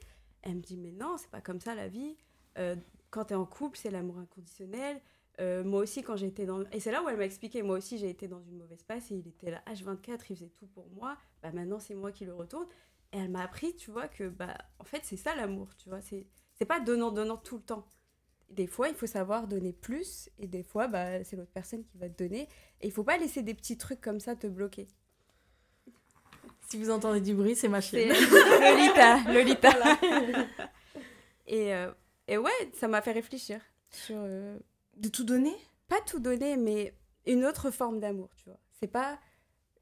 Elle 0.42 0.56
me 0.56 0.60
dit, 0.60 0.76
mais 0.76 0.92
non, 0.92 1.16
c'est 1.18 1.30
pas 1.30 1.40
comme 1.40 1.60
ça 1.60 1.74
la 1.74 1.88
vie. 1.88 2.16
Euh, 2.58 2.76
quand 3.10 3.26
t'es 3.26 3.34
en 3.34 3.46
couple, 3.46 3.78
c'est 3.78 3.90
l'amour 3.90 4.18
inconditionnel. 4.18 5.00
Euh, 5.40 5.64
moi 5.64 5.80
aussi, 5.80 6.02
quand 6.02 6.16
été 6.16 6.46
dans. 6.46 6.64
Et 6.72 6.80
c'est 6.80 6.90
là 6.90 7.02
où 7.02 7.08
elle 7.08 7.16
m'a 7.16 7.24
expliqué, 7.24 7.62
moi 7.62 7.78
aussi, 7.78 7.96
j'ai 7.98 8.10
été 8.10 8.28
dans 8.28 8.42
une 8.42 8.58
mauvaise 8.58 8.82
passe 8.82 9.10
et 9.10 9.14
il 9.14 9.28
était 9.28 9.50
là 9.50 9.62
H24, 9.66 10.20
il 10.30 10.36
faisait 10.36 10.50
tout 10.50 10.66
pour 10.66 10.90
moi. 10.90 11.16
Bah 11.42 11.52
maintenant, 11.52 11.78
c'est 11.78 11.94
moi 11.94 12.12
qui 12.12 12.24
le 12.24 12.34
retourne. 12.34 12.66
Et 13.12 13.18
elle 13.18 13.30
m'a 13.30 13.42
appris, 13.42 13.74
tu 13.76 13.90
vois, 13.90 14.08
que, 14.08 14.28
bah, 14.28 14.56
en 14.78 14.84
fait, 14.84 15.00
c'est 15.04 15.16
ça 15.16 15.34
l'amour, 15.34 15.74
tu 15.76 15.88
vois. 15.88 16.00
C'est 16.00 16.26
c'est 16.54 16.66
pas 16.66 16.80
donnant-donnant 16.80 17.38
tout 17.38 17.56
le 17.56 17.62
temps. 17.62 17.86
Des 18.50 18.66
fois, 18.66 18.88
il 18.88 18.94
faut 18.94 19.06
savoir 19.06 19.48
donner 19.48 19.72
plus 19.72 20.28
et 20.38 20.46
des 20.46 20.62
fois, 20.62 20.86
bah, 20.86 21.24
c'est 21.24 21.36
l'autre 21.36 21.50
personne 21.52 21.84
qui 21.84 21.96
va 21.98 22.08
te 22.08 22.22
donner. 22.22 22.48
Et 22.80 22.86
il 22.88 22.92
faut 22.92 23.04
pas 23.04 23.16
laisser 23.16 23.42
des 23.42 23.54
petits 23.54 23.78
trucs 23.78 24.00
comme 24.00 24.20
ça 24.20 24.36
te 24.36 24.46
bloquer. 24.46 24.88
Si 26.72 26.78
vous 26.78 26.88
entendez 26.88 27.20
du 27.20 27.34
bruit, 27.34 27.54
c'est 27.54 27.68
ma 27.68 27.82
chienne. 27.82 28.08
Lolita, 28.62 29.18
Lolita. 29.30 29.74
Et, 31.46 31.74
euh, 31.74 31.92
et 32.26 32.38
ouais, 32.38 32.50
ça 32.72 32.88
m'a 32.88 33.02
fait 33.02 33.12
réfléchir 33.12 33.60
sur 33.90 34.16
euh, 34.16 34.58
De 34.96 35.10
tout 35.10 35.24
donner? 35.24 35.54
Pas 35.88 36.00
tout 36.06 36.18
donner, 36.18 36.56
mais 36.56 36.94
une 37.26 37.44
autre 37.44 37.70
forme 37.70 38.00
d'amour, 38.00 38.30
tu 38.36 38.44
vois. 38.46 38.58
C'est 38.80 38.86
pas 38.86 39.18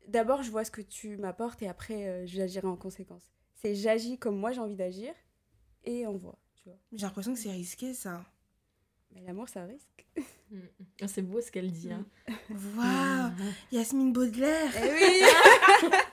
d'abord 0.08 0.42
je 0.42 0.50
vois 0.50 0.64
ce 0.64 0.72
que 0.72 0.80
tu 0.80 1.16
m'apportes 1.16 1.62
et 1.62 1.68
après 1.68 2.08
euh, 2.08 2.26
j'agirai 2.26 2.66
en 2.66 2.74
conséquence. 2.74 3.30
C'est 3.54 3.76
j'agis 3.76 4.18
comme 4.18 4.36
moi 4.36 4.50
j'ai 4.50 4.60
envie 4.60 4.74
d'agir 4.74 5.14
et 5.84 6.08
on 6.08 6.16
voit, 6.16 6.40
tu 6.56 6.64
vois. 6.70 6.78
J'ai 6.92 7.06
l'impression 7.06 7.34
que 7.34 7.38
c'est 7.38 7.52
risqué 7.52 7.94
ça. 7.94 8.24
Mais 9.14 9.20
l'amour, 9.22 9.48
ça 9.48 9.64
risque. 9.64 10.06
Ah, 11.00 11.08
C'est 11.08 11.22
beau 11.22 11.40
ce 11.40 11.50
qu'elle 11.50 11.70
dit. 11.70 11.92
Hein. 11.92 12.04
Waouh 12.76 13.30
Yasmine 13.72 14.12
Baudelaire 14.12 14.72
Eh 14.76 14.92
oui 14.92 15.90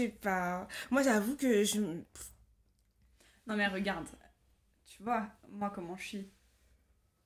sais 0.00 0.08
pas. 0.08 0.68
Moi 0.90 1.02
j'avoue 1.02 1.36
que 1.36 1.64
je. 1.64 1.80
Non 3.46 3.56
mais 3.56 3.66
regarde, 3.68 4.06
tu 4.86 5.02
vois, 5.02 5.28
moi 5.48 5.70
comment 5.70 5.96
je 5.96 6.04
suis. 6.06 6.30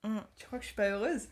Hum. 0.02 0.22
Tu 0.36 0.46
crois 0.46 0.58
que 0.58 0.62
je 0.64 0.68
suis 0.68 0.76
pas 0.76 0.90
heureuse? 0.90 1.28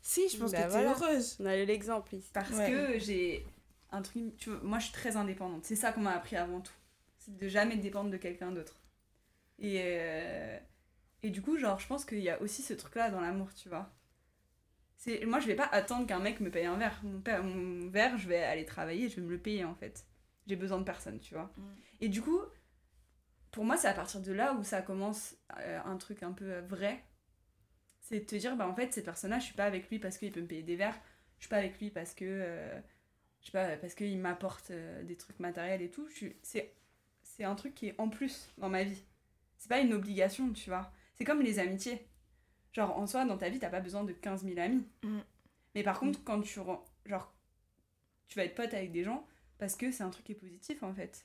Si, 0.00 0.28
je 0.28 0.36
pense 0.36 0.52
Bah 0.52 0.64
que 0.64 0.72
t'es 0.72 0.84
heureuse. 0.84 1.36
On 1.40 1.46
a 1.46 1.56
l'exemple 1.56 2.14
ici. 2.14 2.30
Parce 2.32 2.50
Ouais. 2.50 2.70
que 2.70 2.98
j'ai 2.98 3.46
un 3.90 4.02
truc. 4.02 4.36
Tu 4.36 4.50
vois, 4.50 4.60
moi 4.62 4.78
je 4.78 4.84
suis 4.84 4.92
très 4.92 5.16
indépendante. 5.16 5.64
C'est 5.64 5.76
ça 5.76 5.92
qu'on 5.92 6.02
m'a 6.02 6.12
appris 6.12 6.36
avant 6.36 6.60
tout. 6.60 6.72
C'est 7.18 7.36
de 7.36 7.48
jamais 7.48 7.76
dépendre 7.76 8.10
de 8.10 8.16
quelqu'un 8.18 8.52
d'autre. 8.52 8.76
Et, 9.58 9.80
euh, 9.82 10.58
et 11.22 11.30
du 11.30 11.40
coup, 11.40 11.56
genre, 11.58 11.78
je 11.78 11.86
pense 11.86 12.04
qu'il 12.04 12.18
y 12.20 12.28
a 12.28 12.40
aussi 12.42 12.62
ce 12.62 12.74
truc-là 12.74 13.10
dans 13.10 13.20
l'amour, 13.20 13.48
tu 13.54 13.68
vois. 13.68 13.90
C'est, 14.96 15.24
moi 15.26 15.38
je 15.40 15.46
vais 15.46 15.54
pas 15.54 15.68
attendre 15.72 16.06
qu'un 16.06 16.18
mec 16.18 16.40
me 16.40 16.50
paye 16.50 16.66
un 16.66 16.76
verre. 16.76 16.98
Mon, 17.02 17.20
père, 17.20 17.42
mon 17.42 17.88
verre, 17.90 18.16
je 18.18 18.28
vais 18.28 18.42
aller 18.42 18.64
travailler, 18.64 19.08
je 19.08 19.16
vais 19.16 19.22
me 19.22 19.30
le 19.30 19.38
payer 19.38 19.64
en 19.64 19.74
fait. 19.74 20.04
J'ai 20.46 20.56
besoin 20.56 20.78
de 20.78 20.84
personne, 20.84 21.18
tu 21.20 21.34
vois. 21.34 21.52
Mm. 21.56 21.74
Et 22.02 22.08
du 22.08 22.22
coup, 22.22 22.40
pour 23.50 23.64
moi, 23.64 23.76
c'est 23.76 23.88
à 23.88 23.94
partir 23.94 24.20
de 24.20 24.32
là 24.32 24.54
où 24.54 24.62
ça 24.64 24.82
commence 24.82 25.36
euh, 25.58 25.80
un 25.84 25.96
truc 25.96 26.22
un 26.22 26.32
peu 26.32 26.44
euh, 26.44 26.60
vrai. 26.62 27.04
C'est 28.00 28.20
de 28.20 28.24
te 28.24 28.36
dire, 28.36 28.56
bah 28.56 28.68
en 28.68 28.74
fait, 28.74 28.92
cette 28.92 29.06
personne-là, 29.06 29.38
je 29.38 29.44
suis 29.44 29.54
pas 29.54 29.64
avec 29.64 29.88
lui 29.88 29.98
parce 29.98 30.18
qu'il 30.18 30.30
peut 30.32 30.42
me 30.42 30.46
payer 30.46 30.62
des 30.62 30.76
verres. 30.76 30.98
Je 31.38 31.44
suis 31.44 31.50
pas 31.50 31.58
avec 31.58 31.78
lui 31.80 31.90
parce 31.90 32.14
que. 32.14 32.24
euh, 32.24 32.80
je 33.44 33.50
sais 33.50 33.52
pas, 33.52 33.76
parce 33.76 33.94
qu'il 33.94 34.18
m'apporte 34.18 34.70
euh, 34.70 35.02
des 35.02 35.16
trucs 35.16 35.38
matériels 35.38 35.82
et 35.82 35.90
tout. 35.90 36.08
C'est, 36.42 36.74
un 37.40 37.54
truc 37.54 37.74
qui 37.74 37.88
est 37.88 37.94
en 37.98 38.08
plus 38.08 38.50
dans 38.56 38.70
ma 38.70 38.84
vie. 38.84 39.04
C'est 39.58 39.68
pas 39.68 39.80
une 39.80 39.92
obligation, 39.92 40.50
tu 40.52 40.70
vois. 40.70 40.90
C'est 41.14 41.24
comme 41.24 41.42
les 41.42 41.58
amitiés. 41.58 42.08
Genre, 42.72 42.96
en 42.96 43.06
soi, 43.06 43.26
dans 43.26 43.36
ta 43.36 43.50
vie, 43.50 43.58
t'as 43.58 43.68
pas 43.68 43.80
besoin 43.80 44.02
de 44.02 44.12
15 44.12 44.44
000 44.44 44.58
amis. 44.58 44.86
Mm. 45.02 45.18
Mais 45.74 45.82
par 45.82 46.00
contre, 46.00 46.24
quand 46.24 46.40
tu. 46.40 46.58
Genre, 47.04 47.34
tu 48.28 48.38
vas 48.38 48.44
être 48.46 48.54
pote 48.54 48.72
avec 48.72 48.92
des 48.92 49.04
gens 49.04 49.26
parce 49.64 49.76
que 49.76 49.90
c'est 49.90 50.02
un 50.02 50.10
truc 50.10 50.26
qui 50.26 50.32
est 50.32 50.34
positif 50.34 50.82
en 50.82 50.92
fait. 50.92 51.24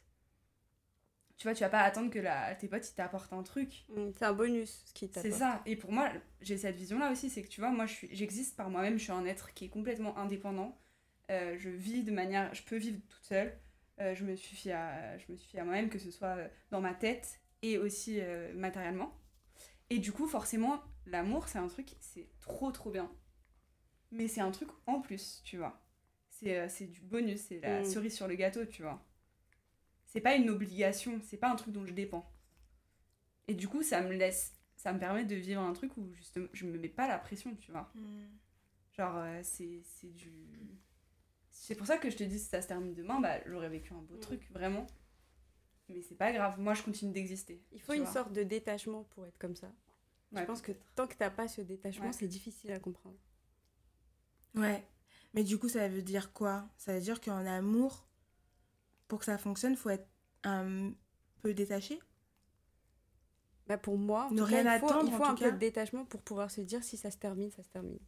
Tu 1.38 1.44
vois, 1.44 1.54
tu 1.54 1.62
vas 1.64 1.70
pas 1.70 1.82
attendre 1.82 2.10
que 2.10 2.20
la, 2.20 2.56
tes 2.56 2.70
potes 2.70 2.90
ils 2.90 2.96
t'apportent 2.96 3.34
un 3.34 3.44
truc. 3.44 3.86
Mm, 3.90 4.12
C'est 4.18 4.24
un 4.26 4.32
bonus 4.34 4.84
ce 4.88 4.94
qui 4.94 5.10
C'est 5.12 5.32
t'apporte. 5.32 5.40
ça. 5.40 5.62
Et 5.66 5.76
pour 5.76 5.92
moi, 5.92 6.10
j'ai 6.42 6.58
cette 6.58 6.78
vision-là 6.78 7.12
aussi, 7.12 7.30
c'est 7.30 7.42
que 7.42 7.50
tu 7.50 7.60
vois, 7.60 7.70
moi 7.72 7.86
j'existe 7.86 8.56
par 8.56 8.70
moi-même, 8.70 8.98
je 8.98 9.04
suis 9.04 9.12
un 9.12 9.26
être 9.26 9.54
qui 9.54 9.66
est 9.66 9.70
complètement 9.70 10.18
indépendant. 10.18 10.78
Euh, 11.32 11.58
je 11.58 11.70
vis 11.70 12.04
de 12.04 12.12
manière. 12.12 12.54
Je 12.56 12.64
peux 12.64 12.78
vivre 12.78 13.00
toute 13.10 13.26
seule. 13.26 13.58
Euh, 14.00 14.16
je 14.16 14.24
me 14.24 14.36
suffis 14.38 14.72
à, 14.72 15.18
je 15.18 15.26
me 15.32 15.36
suffis 15.38 15.60
à 15.60 15.66
moi-même, 15.66 15.90
que 15.90 16.00
ce 16.00 16.12
soit 16.12 16.38
euh, 16.38 16.48
dans 16.72 16.80
ma 16.82 16.94
tête 16.94 17.42
et 17.62 17.78
aussi 17.78 18.22
euh, 18.22 18.54
matériellement. 18.54 19.14
Et 19.90 20.00
du 20.00 20.12
coup, 20.14 20.28
forcément, 20.28 20.82
l'amour, 21.06 21.50
c'est 21.50 21.60
un 21.60 21.68
truc, 21.68 21.90
c'est 22.00 22.30
trop 22.40 22.72
trop 22.72 22.92
bien. 22.92 23.12
Mais 24.12 24.28
c'est 24.28 24.42
un 24.42 24.52
truc 24.52 24.70
en 24.88 25.02
plus, 25.02 25.42
tu 25.44 25.58
vois. 25.58 25.82
C'est 26.40 26.58
euh, 26.58 26.70
c'est 26.70 26.88
du 26.88 27.02
bonus, 27.02 27.42
c'est 27.42 27.60
la 27.60 27.82
Mm. 27.82 27.86
cerise 27.86 28.16
sur 28.16 28.28
le 28.28 28.36
gâteau, 28.36 28.66
tu 28.66 28.82
vois. 28.82 29.06
C'est 30.06 30.22
pas 30.22 30.36
une 30.36 30.50
obligation, 30.50 31.20
c'est 31.24 31.38
pas 31.38 31.52
un 31.52 31.56
truc 31.56 31.74
dont 31.74 31.86
je 31.86 31.94
dépends. 31.94 32.32
Et 33.48 33.54
du 33.56 33.68
coup, 33.68 33.84
ça 33.84 34.02
me 34.02 34.14
laisse, 34.14 34.56
ça 34.76 34.94
me 34.94 35.00
permet 35.00 35.26
de 35.26 35.36
vivre 35.36 35.62
un 35.62 35.74
truc 35.74 35.96
où 35.98 36.12
justement, 36.14 36.48
je 36.54 36.66
me 36.66 36.78
mets 36.78 36.88
pas 36.90 37.08
la 37.08 37.18
pression, 37.20 37.56
tu 37.56 37.72
vois. 37.72 37.92
Mm. 37.96 38.26
Genre, 38.94 39.16
euh, 39.18 39.40
c'est 39.44 39.82
c'est 39.84 40.14
du. 40.16 40.32
C'est 41.52 41.76
pour 41.76 41.88
ça 41.88 41.98
que 41.98 42.10
je 42.10 42.16
te 42.18 42.24
dis, 42.24 42.40
si 42.40 42.46
ça 42.46 42.62
se 42.62 42.68
termine 42.68 42.94
demain, 42.94 43.20
bah, 43.20 43.40
j'aurais 43.46 43.70
vécu 43.70 43.94
un 43.94 44.02
beau 44.02 44.16
Mm. 44.16 44.20
truc, 44.22 44.50
vraiment. 44.52 44.88
Mais 45.90 46.02
c'est 46.02 46.16
pas 46.16 46.32
grave, 46.32 46.60
moi 46.60 46.76
je 46.76 46.84
continue 46.84 47.12
d'exister. 47.12 47.64
Il 47.72 47.82
faut 47.82 47.94
une 47.94 48.04
vois. 48.04 48.12
sorte 48.14 48.32
de 48.32 48.44
détachement 48.44 49.04
pour 49.06 49.26
être 49.26 49.38
comme 49.40 49.56
ça. 49.56 49.74
Ouais, 50.32 50.42
Je 50.42 50.46
pense 50.46 50.62
que 50.62 50.72
tant 50.96 51.08
que 51.08 51.16
t'as 51.16 51.32
pas 51.32 51.48
ce 51.48 51.62
détachement, 51.62 52.06
Ouais. 52.08 52.14
c'est 52.14 52.28
difficile 52.28 52.72
à 52.72 52.80
comprendre. 52.80 53.18
Ouais. 54.56 54.84
Mais 55.34 55.44
du 55.44 55.60
coup, 55.60 55.70
ça 55.70 55.88
veut 55.88 56.02
dire 56.02 56.34
quoi? 56.34 56.68
Ça 56.78 56.94
veut 56.94 57.02
dire 57.02 57.22
qu'en 57.22 57.46
amour, 57.46 58.08
pour 59.08 59.20
que 59.20 59.26
ça 59.26 59.38
fonctionne, 59.38 59.76
faut 59.76 59.90
être 59.90 60.08
un 60.44 60.92
peu 61.42 61.54
détaché? 61.54 62.00
Bah 63.68 63.78
pour 63.78 63.98
moi, 64.00 64.26
en 64.26 64.32
Ne 64.32 64.42
rien 64.42 64.64
cas, 64.64 64.78
il 64.78 64.80
faut, 64.80 64.86
attendre, 64.88 65.08
il 65.10 65.14
en 65.14 65.18
faut 65.18 65.24
tout 65.26 65.30
un 65.30 65.36
cas. 65.36 65.46
peu 65.46 65.52
de 65.52 65.58
détachement 65.60 66.06
pour 66.06 66.22
pouvoir 66.24 66.50
se 66.50 66.62
dire 66.62 66.84
si 66.84 66.98
ça 66.98 67.12
se 67.12 67.18
termine, 67.18 67.52
ça 67.52 67.62
se 67.62 67.70
termine. 67.70 68.00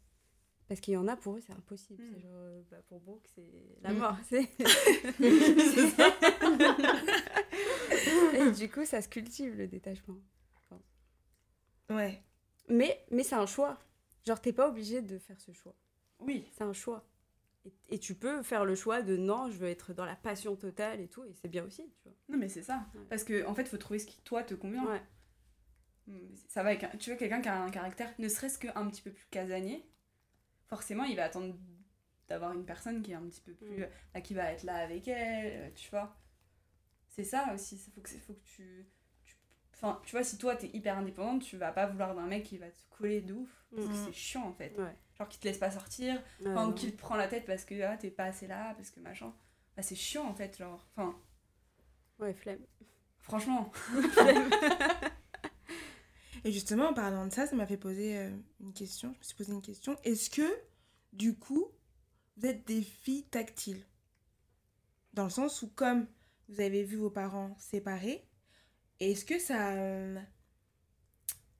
Parce 0.67 0.79
qu'il 0.79 0.93
y 0.93 0.97
en 0.97 1.07
a 1.07 1.15
pour 1.17 1.35
eux, 1.35 1.41
c'est 1.41 1.53
impossible. 1.53 2.01
Mm. 2.01 2.11
C'est 2.15 2.21
genre, 2.21 2.31
euh, 2.33 2.61
bah, 2.71 2.81
pour 2.87 2.99
Brooke, 3.01 3.27
c'est 3.35 3.51
la 3.81 3.91
Mm. 3.93 3.97
mort. 3.97 4.17
c'est- 4.27 4.49
Et 8.33 8.51
du 8.51 8.69
coup, 8.71 8.85
ça 8.85 9.01
se 9.01 9.09
cultive 9.09 9.55
le 9.55 9.67
détachement. 9.67 10.17
Ouais. 11.89 12.23
Mais, 12.69 13.05
mais 13.11 13.23
c'est 13.23 13.35
un 13.35 13.45
choix. 13.45 13.77
Genre, 14.25 14.39
t'es 14.39 14.53
pas 14.53 14.69
obligé 14.69 15.01
de 15.01 15.17
faire 15.19 15.39
ce 15.41 15.51
choix. 15.51 15.75
Oui, 16.19 16.47
C'est 16.53 16.63
un 16.63 16.73
choix. 16.73 17.05
Et, 17.65 17.73
et 17.89 17.99
tu 17.99 18.15
peux 18.15 18.41
faire 18.43 18.65
le 18.65 18.73
choix 18.75 19.01
de 19.03 19.17
non, 19.17 19.51
je 19.51 19.57
veux 19.57 19.67
être 19.69 19.93
dans 19.93 20.05
la 20.05 20.15
passion 20.15 20.55
totale 20.55 20.99
et 20.99 21.07
tout, 21.07 21.23
et 21.25 21.33
c'est 21.33 21.47
bien 21.47 21.63
aussi, 21.63 21.83
tu 22.01 22.03
vois. 22.05 22.13
non 22.29 22.37
mais 22.39 22.49
c'est 22.49 22.63
ça. 22.63 22.87
Ouais. 22.95 23.01
Parce 23.09 23.23
que 23.23 23.45
en 23.45 23.53
fait, 23.53 23.67
faut 23.67 23.77
trouver 23.77 23.99
ce 23.99 24.07
qui 24.07 24.19
toi 24.23 24.43
te 24.43 24.53
convient. 24.55 24.85
Ouais. 24.85 25.01
Mm, 26.07 26.17
Ça 26.47 26.63
va 26.63 26.69
avec 26.69 26.83
un- 26.83 26.97
Tu 26.97 27.11
vois, 27.11 27.17
quelqu'un 27.19 27.41
qui 27.41 27.49
a 27.49 27.61
un 27.61 27.69
caractère 27.69 28.11
ne 28.17 28.27
serait-ce 28.27 28.57
qu'un 28.57 28.87
petit 28.89 29.01
peu 29.03 29.11
plus 29.11 29.27
casanier, 29.29 29.85
forcément, 30.67 31.03
il 31.03 31.15
va 31.15 31.25
attendre 31.25 31.55
d'avoir 32.27 32.53
une 32.53 32.65
personne 32.65 33.01
qui 33.03 33.11
est 33.11 33.15
un 33.15 33.27
petit 33.27 33.41
peu 33.41 33.53
plus. 33.53 33.81
Mm. 33.83 33.87
bah, 34.13 34.21
qui 34.21 34.33
va 34.33 34.51
être 34.51 34.63
là 34.63 34.75
avec 34.77 35.07
elle, 35.07 35.69
euh, 35.69 35.71
tu 35.75 35.89
vois. 35.91 36.17
C'est 37.09 37.25
ça 37.25 37.53
aussi, 37.53 37.75
il 37.75 37.91
faut 37.93 38.01
que, 38.01 38.09
faut 38.09 38.33
que 38.33 38.43
tu, 38.45 38.87
tu. 39.25 39.35
Enfin, 39.73 40.01
tu 40.05 40.11
vois, 40.11 40.23
si 40.23 40.37
toi 40.37 40.55
t'es 40.55 40.69
hyper 40.73 40.97
indépendante, 40.97 41.43
tu 41.43 41.57
vas 41.57 41.71
pas 41.71 41.85
vouloir 41.87 42.15
d'un 42.15 42.25
mec 42.25 42.43
qui 42.45 42.57
va 42.57 42.69
te 42.71 42.77
coller 42.89 43.21
de 43.21 43.33
ouf. 43.33 43.65
Parce 43.75 43.87
que 43.87 43.91
Mm. 43.93 44.05
c'est 44.05 44.13
chiant 44.13 44.47
en 44.47 44.53
fait. 44.53 44.75
Ouais. 44.79 44.95
Genre 45.21 45.29
qui 45.29 45.39
te 45.39 45.47
laisse 45.47 45.57
pas 45.59 45.71
sortir, 45.71 46.15
Ouais, 46.41 46.49
enfin, 46.49 46.69
ou 46.69 46.73
qui 46.73 46.91
te 46.91 46.97
prend 46.97 47.15
la 47.15 47.27
tête 47.27 47.45
parce 47.45 47.63
que 47.65 47.79
ah, 47.83 47.97
t'es 47.97 48.09
pas 48.11 48.25
assez 48.25 48.47
là, 48.47 48.73
parce 48.75 48.89
que 48.91 48.99
machin. 48.99 49.33
Bah, 49.77 49.83
c'est 49.83 49.95
chiant 49.95 50.25
en 50.27 50.33
fait, 50.35 50.57
genre. 50.57 50.87
Enfin, 50.95 51.15
Ouais, 52.19 52.33
flemme. 52.33 52.59
franchement. 53.19 53.71
Et 56.43 56.51
justement, 56.51 56.89
en 56.89 56.93
parlant 56.93 57.27
de 57.27 57.31
ça, 57.33 57.45
ça 57.45 57.55
m'a 57.55 57.67
fait 57.67 57.77
poser 57.77 58.17
euh, 58.17 58.31
une 58.61 58.73
question. 58.73 59.13
Je 59.13 59.19
me 59.19 59.23
suis 59.23 59.35
posé 59.35 59.53
une 59.53 59.61
question. 59.61 59.95
Est-ce 60.03 60.29
que, 60.29 60.47
du 61.13 61.35
coup, 61.37 61.67
vous 62.37 62.47
êtes 62.47 62.65
des 62.67 62.81
filles 62.81 63.25
tactiles? 63.25 63.85
Dans 65.13 65.25
le 65.25 65.29
sens 65.29 65.61
où, 65.61 65.67
comme 65.69 66.07
vous 66.49 66.61
avez 66.61 66.83
vu 66.83 66.97
vos 66.97 67.09
parents 67.11 67.55
séparés, 67.59 68.25
est-ce 68.99 69.25
que 69.25 69.39
ça. 69.39 69.71
euh, 69.73 70.19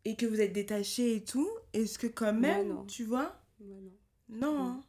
et 0.06 0.16
que 0.16 0.26
vous 0.26 0.42
êtes 0.42 0.54
détachés 0.54 1.16
et 1.16 1.24
tout, 1.24 1.50
est-ce 1.74 2.00
que 2.00 2.08
quand 2.08 2.34
même, 2.34 2.86
tu 2.88 3.04
vois 3.04 3.40
Ouais, 3.62 3.92
non. 4.30 4.64
Hein. 4.66 4.84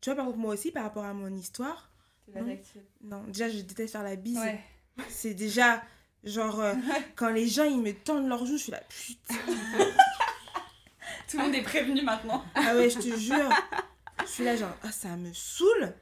Tu 0.00 0.10
vois, 0.10 0.16
par 0.16 0.24
exemple, 0.26 0.40
moi 0.40 0.54
aussi, 0.54 0.70
par 0.70 0.84
rapport 0.84 1.04
à 1.04 1.12
mon 1.14 1.32
histoire, 1.34 1.90
C'est 2.24 2.32
pas 2.32 2.40
Non. 2.40 2.46
tactile. 2.48 2.84
non, 3.02 3.24
déjà, 3.24 3.48
je 3.48 3.60
déteste 3.60 3.92
faire 3.92 4.02
la 4.02 4.16
bise. 4.16 4.38
Ouais. 4.38 4.60
C'est 5.08 5.34
déjà, 5.34 5.82
genre, 6.24 6.60
euh, 6.60 6.74
quand 7.16 7.30
les 7.30 7.48
gens, 7.48 7.64
ils 7.64 7.80
me 7.80 7.92
tendent 7.92 8.28
leurs 8.28 8.44
joues, 8.46 8.56
je 8.58 8.62
suis 8.64 8.72
là, 8.72 8.80
putain. 8.88 9.34
Tout 11.28 11.36
le 11.38 11.42
monde 11.44 11.54
est 11.54 11.62
prévenu 11.62 12.02
maintenant. 12.02 12.42
Ah 12.54 12.74
ouais, 12.74 12.88
je 12.88 12.98
te 12.98 13.16
jure. 13.18 13.50
Je 14.22 14.26
suis 14.26 14.44
là, 14.44 14.56
genre, 14.56 14.74
ah, 14.82 14.90
ça 14.92 15.14
me 15.16 15.32
saoule. 15.32 15.92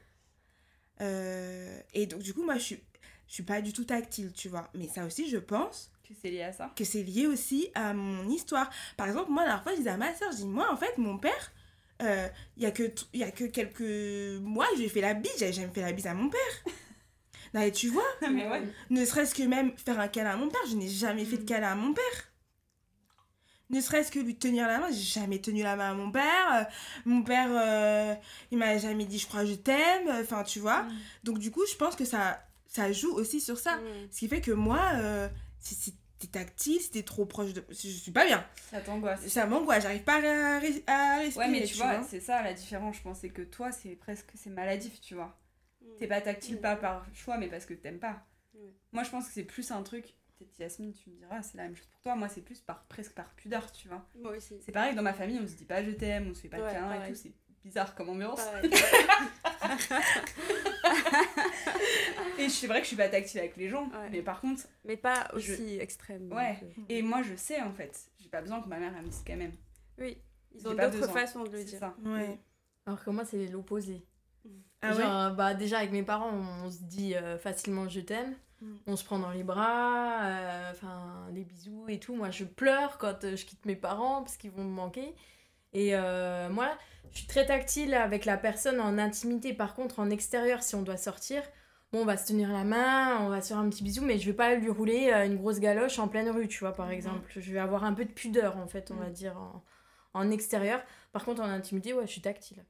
Euh, 1.01 1.79
et 1.93 2.05
donc, 2.07 2.21
du 2.21 2.33
coup, 2.33 2.43
moi, 2.43 2.55
je 2.55 2.63
suis, 2.63 2.83
je 3.27 3.33
suis 3.33 3.43
pas 3.43 3.61
du 3.61 3.73
tout 3.73 3.83
tactile, 3.83 4.31
tu 4.33 4.47
vois. 4.49 4.69
Mais 4.73 4.87
ça 4.87 5.05
aussi, 5.05 5.29
je 5.29 5.37
pense 5.37 5.91
Que 6.07 6.13
c'est 6.21 6.29
lié 6.31 6.43
à 6.43 6.53
ça. 6.53 6.71
que 6.75 6.83
c'est 6.83 7.03
lié 7.03 7.27
aussi 7.27 7.69
à 7.75 7.93
mon 7.93 8.27
histoire. 8.29 8.69
Par 8.95 9.07
exemple, 9.07 9.31
moi, 9.31 9.43
la 9.43 9.47
dernière 9.49 9.63
fois, 9.63 9.71
je 9.73 9.77
disais 9.79 9.89
à 9.89 9.97
ma 9.97 10.13
soeur, 10.15 10.31
je 10.31 10.37
dis, 10.37 10.45
moi, 10.45 10.71
en 10.71 10.77
fait, 10.77 10.97
mon 10.97 11.17
père, 11.17 11.51
euh, 12.01 12.27
il 12.57 12.63
y, 12.63 12.65
a 12.65 12.71
que 12.71 12.83
y 13.13 13.23
a 13.23 13.31
que 13.31 13.45
quelques 13.45 14.41
mois, 14.41 14.67
je 14.73 14.79
lui 14.79 14.85
ai 14.85 14.89
fait 14.89 15.01
la 15.01 15.13
bise. 15.13 15.31
J'avais 15.39 15.53
jamais 15.53 15.73
fait 15.73 15.81
la 15.81 15.91
bise 15.91 16.07
à 16.07 16.13
mon 16.13 16.29
père. 16.29 16.39
Non, 17.53 17.61
et 17.61 17.71
tu 17.71 17.87
vois, 17.87 18.03
mais 18.29 18.45
ouais. 18.45 18.61
ne 18.89 19.05
serait-ce 19.05 19.33
que 19.33 19.41
même 19.43 19.71
faire 19.77 19.97
un 20.01 20.09
câlin 20.09 20.31
à 20.31 20.35
mon 20.35 20.49
père, 20.49 20.59
je 20.69 20.75
n'ai 20.75 20.89
jamais 20.89 21.23
fait 21.23 21.37
de 21.37 21.43
Mm. 21.43 21.45
câlin 21.45 21.71
à 21.71 21.75
mon 21.75 21.93
père. 21.93 22.03
Ne 23.69 23.79
serait-ce 23.79 24.11
que 24.11 24.19
lui 24.19 24.35
tenir 24.35 24.67
la 24.67 24.79
main, 24.79 24.87
j'ai 24.91 25.01
jamais 25.21 25.39
tenu 25.39 25.63
la 25.63 25.77
main 25.77 25.91
à 25.91 25.93
mon 25.93 26.11
père. 26.11 26.53
Euh, 26.55 26.63
mon 27.05 27.23
père, 27.23 27.47
euh, 27.49 28.13
il 28.51 28.57
m'a 28.57 28.77
jamais 28.77 29.05
dit 29.05 29.17
je 29.17 29.27
crois 29.27 29.45
je 29.45 29.53
t'aime. 29.53 30.09
Enfin, 30.21 30.43
tu 30.43 30.59
vois. 30.59 30.83
Mm. 30.83 30.91
Donc, 31.23 31.39
du 31.39 31.49
coup, 31.49 31.63
je 31.71 31.75
pense 31.77 31.95
que 31.95 32.03
ça, 32.03 32.45
ça 32.67 32.91
joue 32.91 33.13
aussi 33.13 33.39
sur 33.39 33.57
ça. 33.57 33.77
Mm. 33.77 33.81
Ce 34.11 34.19
qui 34.19 34.27
fait 34.27 34.41
que 34.41 34.51
moi, 34.51 34.81
euh, 34.95 35.29
si 35.59 35.95
t'es 36.19 36.27
tactile, 36.27 36.79
si 36.79 36.91
t'es 36.91 37.03
trop 37.03 37.25
proche 37.25 37.53
de. 37.53 37.63
Je 37.69 37.75
suis 37.87 38.11
pas 38.11 38.25
bien. 38.25 38.45
Ça 38.71 38.81
t'angoisse. 38.81 39.27
Ça 39.27 39.45
m'angoisse, 39.45 39.83
j'arrive 39.83 40.03
pas 40.03 40.15
à, 40.17 40.59
res- 40.59 40.83
à 40.87 41.19
respirer. 41.19 41.45
Ouais, 41.45 41.51
mais 41.51 41.65
tu 41.65 41.75
vois, 41.75 42.03
c'est 42.03 42.19
ça 42.19 42.41
la 42.43 42.53
différence, 42.53 42.97
je 42.97 43.01
pense, 43.01 43.19
c'est 43.19 43.29
que 43.29 43.41
toi, 43.43 43.71
c'est 43.71 43.95
presque 43.95 44.29
c'est 44.35 44.49
maladif, 44.49 44.99
tu 45.01 45.15
vois. 45.15 45.37
T'es 45.99 46.07
pas 46.07 46.21
tactile, 46.21 46.59
pas 46.59 46.75
par 46.75 47.05
choix, 47.13 47.37
mais 47.37 47.47
parce 47.47 47.65
que 47.65 47.73
t'aimes 47.73 47.99
pas. 47.99 48.23
Moi, 48.91 49.03
je 49.03 49.09
pense 49.09 49.27
que 49.27 49.33
c'est 49.33 49.43
plus 49.43 49.71
un 49.71 49.83
truc. 49.83 50.13
Peut-être 50.37 50.59
Yasmine, 50.59 50.93
tu 50.93 51.09
me 51.09 51.15
diras, 51.15 51.41
c'est 51.41 51.57
la 51.57 51.63
même 51.63 51.75
chose 51.75 51.87
pour 51.87 51.99
toi. 52.01 52.15
Moi, 52.15 52.29
c'est 52.29 52.41
plus 52.41 52.59
par 52.61 52.83
presque 52.85 53.13
par 53.13 53.33
pudeur, 53.35 53.71
tu 53.71 53.87
vois. 53.87 54.05
Moi 54.21 54.37
aussi. 54.37 54.55
C'est 54.63 54.71
pareil, 54.71 54.93
dans 54.95 55.01
ma 55.01 55.13
famille, 55.13 55.39
on 55.41 55.47
se 55.47 55.53
dit 55.53 55.65
pas 55.65 55.83
je 55.83 55.89
t'aime, 55.91 56.27
on 56.29 56.35
se 56.35 56.41
fait 56.41 56.47
pas 56.49 56.57
de 56.57 56.63
Ouais, 56.63 56.71
câlin 56.71 57.03
et 57.05 57.09
tout. 57.09 57.15
C'est 57.15 57.33
bizarre 57.63 57.95
comme 57.95 58.09
ambiance. 58.09 58.41
Et 62.39 62.49
c'est 62.49 62.67
vrai 62.67 62.77
que 62.79 62.83
je 62.83 62.87
suis 62.89 62.95
pas 62.97 63.09
tactile 63.09 63.39
avec 63.39 63.57
les 63.57 63.69
gens, 63.69 63.85
Ouais. 63.85 64.09
mais 64.11 64.21
par 64.21 64.39
contre, 64.41 64.63
Mais 64.85 64.97
pas 64.97 65.27
Je- 65.35 65.53
aussi 65.53 65.77
extrême. 65.79 66.31
Ouais. 66.31 66.57
euh, 66.63 66.81
et 66.89 67.01
moi 67.01 67.21
je 67.23 67.35
sais 67.35 67.61
en 67.61 67.71
fait, 67.73 67.99
j'ai 68.21 68.29
pas 68.29 68.41
besoin 68.41 68.61
que 68.61 68.67
ma 68.69 68.77
mère 68.79 68.93
elle 68.97 69.03
me 69.05 69.09
dise 69.09 69.23
quand 69.25 69.35
même. 69.35 69.53
Oui. 69.97 70.17
Ils 70.53 70.67
ont 70.67 70.73
d'autres 70.73 71.11
façons 71.11 71.43
de 71.43 71.51
le 71.51 71.63
dire. 71.63 71.79
ça. 71.79 71.95
Ouais. 72.03 72.39
Alors 72.85 73.03
que 73.03 73.09
moi, 73.09 73.25
c'est 73.25 73.47
l'opposé. 73.47 74.01
Ah 74.81 74.95
ouais? 74.95 75.01
Genre, 75.03 75.31
bah, 75.35 75.53
déjà, 75.53 75.79
avec 75.79 75.91
mes 75.91 76.03
parents, 76.03 76.31
on, 76.31 76.71
se 76.71 76.83
dit 76.83 77.15
euh, 77.15 77.37
facilement 77.37 77.89
je 77.89 77.99
t'aime. 77.99 78.35
Mm. 78.61 78.75
On 78.87 78.95
se 78.95 79.03
prend 79.03 79.19
dans 79.19 79.31
les 79.31 79.43
bras, 79.43 80.23
euh, 80.23 80.71
enfin, 80.71 81.27
les 81.33 81.43
bisous 81.43 81.85
et 81.89 81.99
tout. 81.99 82.15
Moi, 82.15 82.29
je 82.31 82.45
pleure 82.45 82.97
quand 82.97 83.23
euh, 83.23 83.35
je 83.35 83.45
quitte 83.45 83.65
mes 83.65 83.75
parents 83.75 84.21
parce 84.23 84.37
qu'ils 84.37 84.51
vont 84.51 84.63
me 84.63 84.71
manquer. 84.73 85.13
Et 85.77 85.91
euh, 85.93 86.49
moi, 86.49 86.75
je 87.11 87.19
suis 87.19 87.27
très 87.27 87.45
tactile 87.45 87.93
avec 87.93 88.25
la 88.25 88.35
personne 88.35 88.81
en 88.81 88.97
intimité. 88.97 89.53
Par 89.53 89.75
contre, 89.75 89.99
en 89.99 90.09
extérieur, 90.09 90.63
si 90.63 90.73
on 90.73 90.81
doit 90.81 90.97
sortir, 90.97 91.43
bon, 91.93 92.01
on 92.01 92.05
va 92.05 92.17
se 92.17 92.25
tenir 92.25 92.51
la 92.51 92.63
main, 92.63 93.19
on 93.21 93.29
va 93.29 93.41
se 93.41 93.49
faire 93.49 93.59
un 93.59 93.69
petit 93.69 93.83
bisou, 93.83 94.03
mais 94.03 94.17
je 94.17 94.25
vais 94.25 94.33
pas 94.35 94.55
lui 94.55 94.71
rouler 94.71 95.11
euh, 95.13 95.27
une 95.27 95.37
grosse 95.37 95.59
galoche 95.59 95.99
en 95.99 96.07
pleine 96.07 96.31
rue, 96.31 96.47
tu 96.47 96.61
vois, 96.61 96.73
par 96.73 96.89
exemple. 96.89 97.31
Je 97.35 97.53
vais 97.53 97.59
avoir 97.59 97.83
un 97.83 97.93
peu 97.93 98.05
de 98.05 98.11
pudeur, 98.11 98.57
en 98.57 98.65
fait, 98.67 98.89
on 98.89 98.95
va 98.95 99.11
dire, 99.11 99.37
en, 99.37 99.63
en 100.15 100.31
extérieur. 100.31 100.81
Par 101.11 101.23
contre, 101.23 101.41
en 101.43 101.49
intimité, 101.49 101.93
ouais, 101.93 102.07
je 102.07 102.11
suis 102.11 102.21
tactile. 102.21 102.65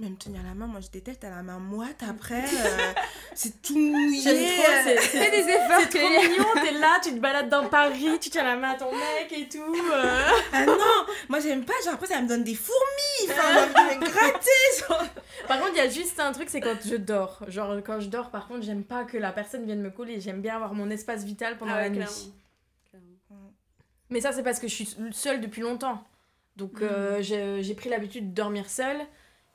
Même 0.00 0.16
tenir 0.16 0.42
la 0.42 0.54
main, 0.54 0.66
moi 0.66 0.80
je 0.80 0.88
déteste, 0.88 1.20
t'as 1.20 1.28
la 1.30 1.42
main 1.42 1.58
moite 1.58 2.02
après, 2.08 2.42
euh, 2.44 2.92
c'est 3.34 3.60
tout 3.60 3.78
mouillé. 3.78 4.22
J'aime 4.22 4.36
trop, 4.56 4.72
c'est- 4.84 4.96
Fais 4.98 5.30
des 5.30 5.48
efforts. 5.50 5.80
C'est 5.90 5.98
trop 5.98 6.08
mignon, 6.08 6.44
t'es 6.54 6.72
là, 6.72 6.98
tu 7.04 7.10
te 7.10 7.18
balades 7.18 7.50
dans 7.50 7.68
Paris, 7.68 8.18
tu 8.20 8.30
tiens 8.30 8.42
la 8.44 8.56
main 8.56 8.70
à 8.70 8.74
ton 8.76 8.90
mec 8.90 9.30
et 9.30 9.46
tout. 9.48 9.58
euh. 9.92 10.26
Ah 10.54 10.64
non, 10.64 10.74
moi 11.28 11.38
j'aime 11.40 11.64
pas, 11.66 11.74
genre 11.84 11.94
après 11.94 12.06
ça 12.06 12.20
me 12.22 12.26
donne 12.28 12.42
des 12.44 12.54
fourmis, 12.54 13.30
enfin 13.30 13.62
envie 13.62 13.74
de 14.00 14.00
me 14.00 14.10
gratter. 14.10 14.88
genre. 14.88 15.04
Par 15.46 15.58
contre, 15.60 15.72
il 15.74 15.78
y 15.78 15.80
a 15.80 15.88
juste 15.90 16.18
un 16.18 16.32
truc, 16.32 16.48
c'est 16.48 16.60
quand 16.62 16.76
je 16.84 16.96
dors. 16.96 17.42
Genre, 17.48 17.76
quand 17.84 18.00
je 18.00 18.08
dors, 18.08 18.30
par 18.30 18.48
contre, 18.48 18.62
j'aime 18.62 18.84
pas 18.84 19.04
que 19.04 19.18
la 19.18 19.32
personne 19.32 19.66
vienne 19.66 19.82
me 19.82 19.90
coller. 19.90 20.18
J'aime 20.20 20.40
bien 20.40 20.56
avoir 20.56 20.72
mon 20.72 20.88
espace 20.90 21.24
vital 21.24 21.58
pendant 21.58 21.72
Ah 21.74 21.82
la 21.82 21.90
nuit. 21.90 21.98
clairement. 21.98 23.52
Mais 24.08 24.20
ça, 24.22 24.32
c'est 24.32 24.42
parce 24.42 24.58
que 24.58 24.66
je 24.66 24.74
suis 24.74 24.96
seule 25.12 25.40
depuis 25.42 25.60
longtemps. 25.62 26.02
Donc, 26.56 26.80
euh, 26.82 27.22
j'ai 27.22 27.62
j'ai 27.62 27.74
pris 27.74 27.88
l'habitude 27.90 28.30
de 28.30 28.34
dormir 28.34 28.68
seule. 28.68 28.98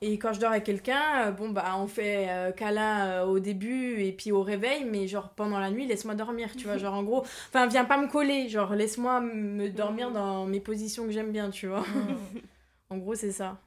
Et 0.02 0.18
quand 0.18 0.34
je 0.34 0.40
dors 0.40 0.50
avec 0.50 0.64
quelqu'un, 0.64 1.28
euh, 1.28 1.30
bon, 1.30 1.48
bah, 1.48 1.74
on 1.78 1.86
fait 1.86 2.28
euh, 2.28 2.52
câlin 2.52 3.06
euh, 3.06 3.24
au 3.24 3.38
début 3.38 4.02
et 4.02 4.12
puis 4.12 4.30
au 4.30 4.42
réveil, 4.42 4.84
mais 4.84 5.08
genre 5.08 5.30
pendant 5.30 5.58
la 5.58 5.70
nuit, 5.70 5.86
laisse-moi 5.86 6.14
dormir, 6.14 6.54
tu 6.54 6.64
vois. 6.66 6.76
Genre, 6.78 6.92
en 6.92 7.02
gros, 7.02 7.20
enfin, 7.22 7.66
viens 7.66 7.86
pas 7.86 7.96
me 7.96 8.06
coller, 8.06 8.48
genre, 8.50 8.74
laisse-moi 8.74 9.22
me 9.22 9.70
dormir 9.70 10.12
dans 10.12 10.44
mes 10.44 10.60
positions 10.60 11.06
que 11.06 11.12
j'aime 11.12 11.32
bien, 11.32 11.50
tu 11.50 11.66
vois. 11.68 11.84
En 12.88 12.98
gros, 12.98 13.16
c'est 13.16 13.32
ça. 13.32 13.58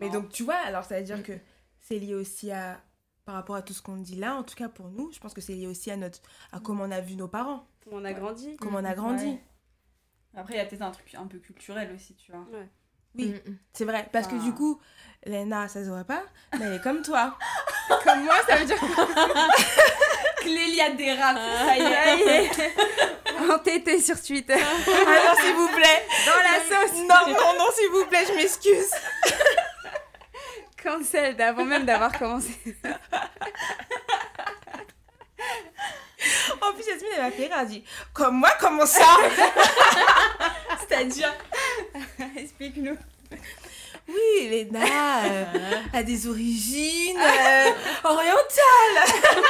Mais 0.00 0.10
donc 0.10 0.28
tu 0.28 0.44
vois, 0.44 0.54
alors 0.54 0.84
ça 0.84 0.96
veut 0.98 1.04
dire 1.04 1.24
que 1.24 1.32
c'est 1.80 1.98
lié 1.98 2.14
aussi 2.14 2.52
à, 2.52 2.80
par 3.24 3.34
rapport 3.34 3.56
à 3.56 3.62
tout 3.62 3.72
ce 3.72 3.82
qu'on 3.82 3.96
dit 3.96 4.14
là, 4.14 4.36
en 4.36 4.44
tout 4.44 4.54
cas 4.54 4.68
pour 4.68 4.90
nous, 4.90 5.10
je 5.12 5.18
pense 5.18 5.34
que 5.34 5.40
c'est 5.40 5.54
lié 5.54 5.66
aussi 5.66 5.90
à 5.90 5.96
notre, 5.96 6.20
à 6.52 6.60
comment 6.60 6.84
on 6.84 6.90
a 6.92 7.00
vu 7.00 7.16
nos 7.16 7.26
parents, 7.26 7.66
On 7.90 8.04
a 8.04 8.12
grandi. 8.12 8.56
comment 8.60 8.78
on 8.78 8.84
a 8.84 8.94
grandi. 8.94 9.24
Ouais. 9.26 9.42
Après, 10.34 10.54
il 10.54 10.56
y 10.58 10.60
a 10.60 10.66
peut-être 10.66 10.82
un 10.82 10.90
truc 10.92 11.14
un 11.16 11.26
peu 11.26 11.38
culturel 11.38 11.92
aussi, 11.94 12.14
tu 12.14 12.30
vois. 12.30 12.46
Oui. 13.18 13.26
Mm, 13.46 13.50
mm. 13.50 13.56
C'est 13.72 13.84
vrai, 13.84 14.08
parce 14.12 14.26
que 14.26 14.34
Ah. 14.38 14.44
du 14.44 14.52
coup, 14.52 14.80
Léna, 15.24 15.68
ça 15.68 15.82
se 15.84 15.88
voit 15.88 16.04
pas, 16.04 16.22
mais 16.58 16.66
elle 16.66 16.74
est 16.74 16.82
comme 16.82 17.02
toi. 17.02 17.36
Comme 18.04 18.24
moi, 18.24 18.34
ça 18.48 18.56
veut 18.56 18.64
dire 18.64 18.76
Clélia 20.40 20.90
dérape, 20.90 21.36
ça 21.64 21.76
y 21.76 21.82
est. 21.82 22.50
entêté 23.52 24.00
sur 24.00 24.20
Twitter. 24.20 24.56
Ah 24.58 24.88
non, 24.88 25.40
s'il 25.40 25.54
vous 25.54 25.68
plaît. 25.68 26.06
Dans 26.26 26.42
la 26.42 26.58
sauce. 26.86 26.98
Non, 27.00 27.32
non, 27.32 27.58
non, 27.58 27.66
s'il 27.74 27.90
vous 27.90 28.04
plaît, 28.06 28.24
je 28.28 28.34
m'excuse. 28.34 28.90
Cancel 30.82 31.40
avant 31.40 31.64
même 31.64 31.84
d'avoir 31.84 32.16
commencé. 32.18 32.50
En 36.68 36.72
plus, 36.74 36.86
Yasmine, 36.86 37.10
elle 37.16 37.22
m'a 37.22 37.30
fait 37.30 37.42
rire, 37.42 37.52
elle 37.54 37.60
a 37.60 37.64
dit 37.64 37.84
Comme 38.12 38.36
moi, 38.38 38.50
comment 38.60 38.86
ça 38.86 39.04
C'est-à-dire. 40.88 41.32
Explique-nous. 42.36 42.96
Oui, 44.08 44.48
Léna 44.48 44.78
euh, 45.24 45.44
a 45.92 46.02
des 46.02 46.26
origines 46.28 47.18
euh, 47.18 47.70
orientales. 48.04 49.04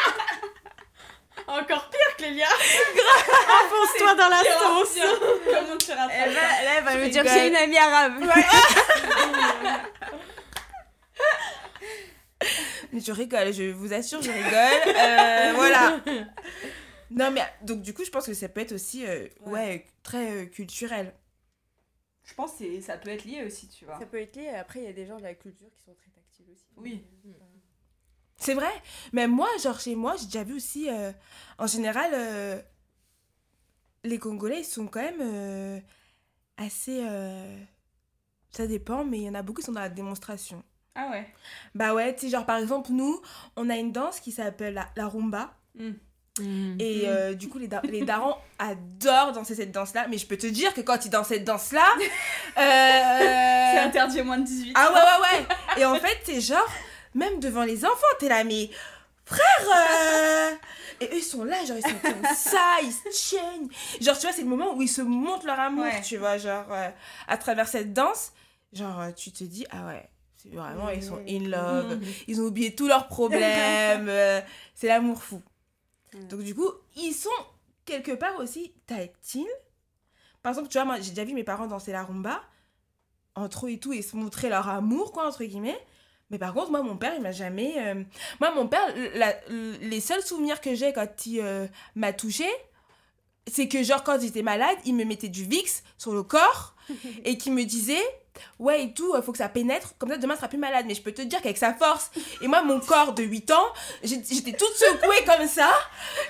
Encore 1.47 1.89
pire, 1.91 2.17
Clélia 2.17 2.47
Enfonce-toi 2.49 4.15
dans 4.15 4.29
la 4.29 4.39
sauce 4.39 4.99
Comment 5.45 5.77
tu 5.77 5.91
rattrapes 5.93 6.11
Elle 6.13 6.33
va, 6.33 6.41
là, 6.41 6.71
elle 6.79 6.85
va 6.85 6.93
Je 6.93 6.99
me 6.99 7.09
dire 7.09 7.23
que 7.23 7.29
rigole. 7.29 7.43
j'ai 7.43 7.49
une 7.49 7.57
amie 7.57 7.79
arabe. 7.79 8.15
Mais 12.93 13.01
je 13.01 13.13
rigole, 13.13 13.53
je 13.53 13.71
vous 13.73 13.93
assure, 13.93 14.23
je 14.23 14.31
rigole. 14.31 14.97
Euh, 14.97 15.53
voilà. 15.55 15.97
Non, 17.11 17.31
mais 17.31 17.43
donc, 17.63 17.83
du 17.83 17.95
coup, 17.95 18.05
je 18.05 18.11
pense 18.11 18.27
que 18.27 18.35
ça 18.35 18.49
peut 18.49 18.61
être 18.61 18.73
aussi 18.73 19.07
euh, 19.07 19.29
ouais. 19.47 19.87
très 20.03 20.33
euh, 20.33 20.47
culturel. 20.47 21.15
Je 22.25 22.35
pense 22.35 22.55
que 22.59 22.81
ça 22.81 22.99
peut 22.99 23.11
être 23.11 23.25
lié 23.25 23.45
aussi, 23.45 23.69
tu 23.69 23.85
vois. 23.85 23.99
Ça 23.99 24.07
peut 24.07 24.21
être 24.21 24.37
lié. 24.37 24.49
Après, 24.49 24.81
il 24.81 24.85
y 24.85 24.89
a 24.89 24.93
des 24.93 25.07
gens 25.07 25.17
de 25.19 25.23
la 25.23 25.35
culture 25.35 25.69
qui 25.73 25.83
sont 25.83 25.95
très 25.95 26.11
tactiles 26.11 26.47
aussi. 26.53 26.67
Oui. 26.77 27.05
C'est 28.37 28.55
vrai. 28.55 28.71
Mais 29.13 29.29
moi, 29.29 29.49
genre, 29.63 29.79
chez 29.79 29.95
moi, 29.95 30.17
j'ai 30.17 30.27
déjà 30.27 30.45
vu 30.45 30.55
aussi, 30.55 30.91
euh, 30.91 31.13
en 31.59 31.67
général, 31.67 32.11
euh, 32.13 32.61
les 34.05 34.19
Congolais, 34.19 34.61
ils 34.61 34.65
sont 34.65 34.89
quand 34.89 35.01
même 35.03 35.21
euh, 35.21 35.81
assez. 36.57 37.01
euh, 37.03 37.57
ça 38.51 38.67
dépend, 38.67 39.05
mais 39.05 39.19
il 39.19 39.25
y 39.25 39.29
en 39.31 39.35
a 39.35 39.43
beaucoup 39.43 39.61
qui 39.61 39.67
sont 39.67 39.73
dans 39.73 39.81
la 39.81 39.89
démonstration. 39.89 40.63
Ah 40.95 41.11
ouais. 41.11 41.29
Bah 41.75 41.95
ouais, 41.95 42.15
tu 42.15 42.23
sais, 42.23 42.29
genre, 42.31 42.47
par 42.47 42.57
exemple, 42.59 42.91
nous, 42.91 43.21
on 43.57 43.69
a 43.71 43.77
une 43.77 43.93
danse 43.93 44.19
qui 44.19 44.33
s'appelle 44.33 44.75
la, 44.75 44.89
la 44.97 45.07
rumba. 45.09 45.55
Hmm. 46.39 46.77
Et 46.79 47.05
euh, 47.07 47.33
du 47.35 47.49
coup, 47.49 47.59
les, 47.59 47.67
da- 47.69 47.81
les 47.85 48.03
darons 48.03 48.35
adorent 48.59 49.33
danser 49.33 49.55
cette 49.55 49.73
danse-là. 49.73 50.07
Mais 50.11 50.19
je 50.19 50.27
peux 50.27 50.37
te 50.37 50.47
dire 50.47 50.75
que 50.75 50.81
quand 50.83 51.05
ils 51.05 51.11
dansent 51.11 51.29
cette 51.29 51.45
danse-là. 51.45 51.85
C'est 52.57 52.63
euh, 52.63 53.85
interdit 53.85 54.21
aux 54.21 54.25
moins 54.25 54.39
de 54.39 54.45
18. 54.45 54.73
Ah 54.75 54.89
ouais, 54.93 54.95
ouais, 55.01 55.39
ouais. 55.39 55.81
Et 55.81 55.85
en 55.85 55.95
fait, 55.97 56.19
c'est 56.25 56.41
genre, 56.41 56.67
même 57.15 57.41
devant 57.41 57.65
les 57.65 57.85
enfants, 57.85 57.95
t'es 58.19 58.29
là, 58.29 58.45
mais 58.45 58.71
frère 59.25 59.45
euh, 59.77 60.51
Et 61.01 61.07
eux, 61.07 61.17
ils 61.19 61.23
sont 61.23 61.45
là, 61.45 61.65
genre, 61.65 61.77
ils 61.77 61.83
sont 61.91 61.99
comme 62.03 62.23
ça, 62.35 62.77
ils 62.83 62.93
se 62.93 63.09
tiennent. 63.29 63.69
Genre, 64.01 64.17
tu 64.19 64.23
vois, 64.27 64.33
c'est 64.33 64.43
le 64.43 64.49
moment 64.49 64.75
où 64.75 64.83
ils 64.83 64.89
se 64.89 65.03
montrent 65.03 65.47
leur 65.47 65.59
amour, 65.61 65.85
Ouais. 65.85 66.01
tu 66.03 66.17
vois, 66.17 66.39
genre, 66.39 66.67
euh, 66.71 66.89
à 67.29 67.37
travers 67.39 67.69
cette 67.69 67.93
danse. 67.93 68.33
Genre, 68.73 69.05
tu 69.17 69.31
te 69.33 69.45
dis, 69.45 69.67
ah 69.71 69.87
ouais, 69.87 70.09
c'est 70.43 70.55
vraiment, 70.55 70.89
ils 70.91 71.03
sont 71.03 71.21
in 71.29 71.49
love. 71.49 71.99
Ils 72.27 72.41
ont 72.41 72.45
oublié 72.45 72.75
tous 72.75 72.89
leurs 72.89 73.09
problèmes. 73.09 74.11
c'est 74.75 74.89
l'amour 74.89 75.23
fou. 75.23 75.43
Mm. 76.17 76.29
Donc, 76.29 76.41
du 76.43 76.55
coup, 76.55 76.71
ils 76.97 77.13
sont 77.13 77.29
quelque 77.85 78.13
part 78.13 78.37
aussi 78.39 78.73
tactiles. 78.87 79.47
Par 80.43 80.51
exemple, 80.51 80.69
tu 80.69 80.79
vois, 80.79 80.85
moi, 80.85 81.01
j'ai 81.01 81.11
déjà 81.11 81.25
vu 81.25 81.35
mes 81.35 81.45
parents 81.45 81.67
danser 81.67 81.93
la 81.93 82.03
rumba, 82.05 82.41
entre 83.35 83.67
eux 83.67 83.71
et 83.71 83.79
tout, 83.79 83.93
et 83.93 84.03
se 84.03 84.17
montrer 84.17 84.49
leur 84.49 84.69
amour, 84.69 85.13
quoi, 85.13 85.27
entre 85.27 85.45
guillemets. 85.45 85.79
Mais 86.31 86.39
par 86.39 86.53
contre, 86.55 86.71
moi, 86.71 86.83
mon 86.83 86.97
père, 86.97 87.15
il 87.15 87.23
m'a 87.23 87.33
jamais. 87.33 87.75
euh, 87.79 88.03
Moi, 88.41 88.51
mon 88.53 88.67
père, 88.67 88.83
la- 89.15 89.37
les 89.49 90.01
seuls 90.01 90.23
souvenirs 90.23 90.61
que 90.61 90.75
j'ai 90.75 90.93
quand 90.93 91.27
il 91.27 91.41
euh, 91.41 91.67
m'a 91.95 92.13
touché, 92.13 92.47
c'est 93.47 93.69
que, 93.69 93.83
genre, 93.85 94.03
quand 94.03 94.21
j'étais 94.21 94.43
malade, 94.43 94.77
il 94.85 94.95
me 94.97 95.05
mettait 95.05 95.29
du 95.29 95.45
Vicks 95.45 95.83
sur 95.99 96.13
le 96.13 96.23
corps 96.25 96.75
et 97.25 97.39
qui 97.39 97.51
me 97.51 97.65
disait. 97.65 98.03
Ouais, 98.59 98.83
et 98.85 98.93
tout, 98.93 99.15
faut 99.23 99.33
que 99.33 99.39
ça 99.39 99.49
pénètre, 99.49 99.95
comme 99.99 100.11
ça 100.11 100.17
demain 100.17 100.35
tu 100.35 100.39
seras 100.39 100.49
plus 100.49 100.59
malade. 100.59 100.85
Mais 100.89 100.95
je 100.95 101.03
peux 101.03 101.13
te 101.13 101.23
dire 101.23 101.41
qu'avec 101.43 101.57
sa 101.59 101.75
force, 101.75 102.11
et 102.43 102.49
moi, 102.49 102.63
mon 102.63 102.81
corps 102.81 103.13
de 103.13 103.23
8 103.23 103.51
ans, 103.53 103.67
j'étais 104.03 104.53
toute 104.53 104.73
secouée 104.75 105.25
comme 105.27 105.47
ça. 105.49 105.69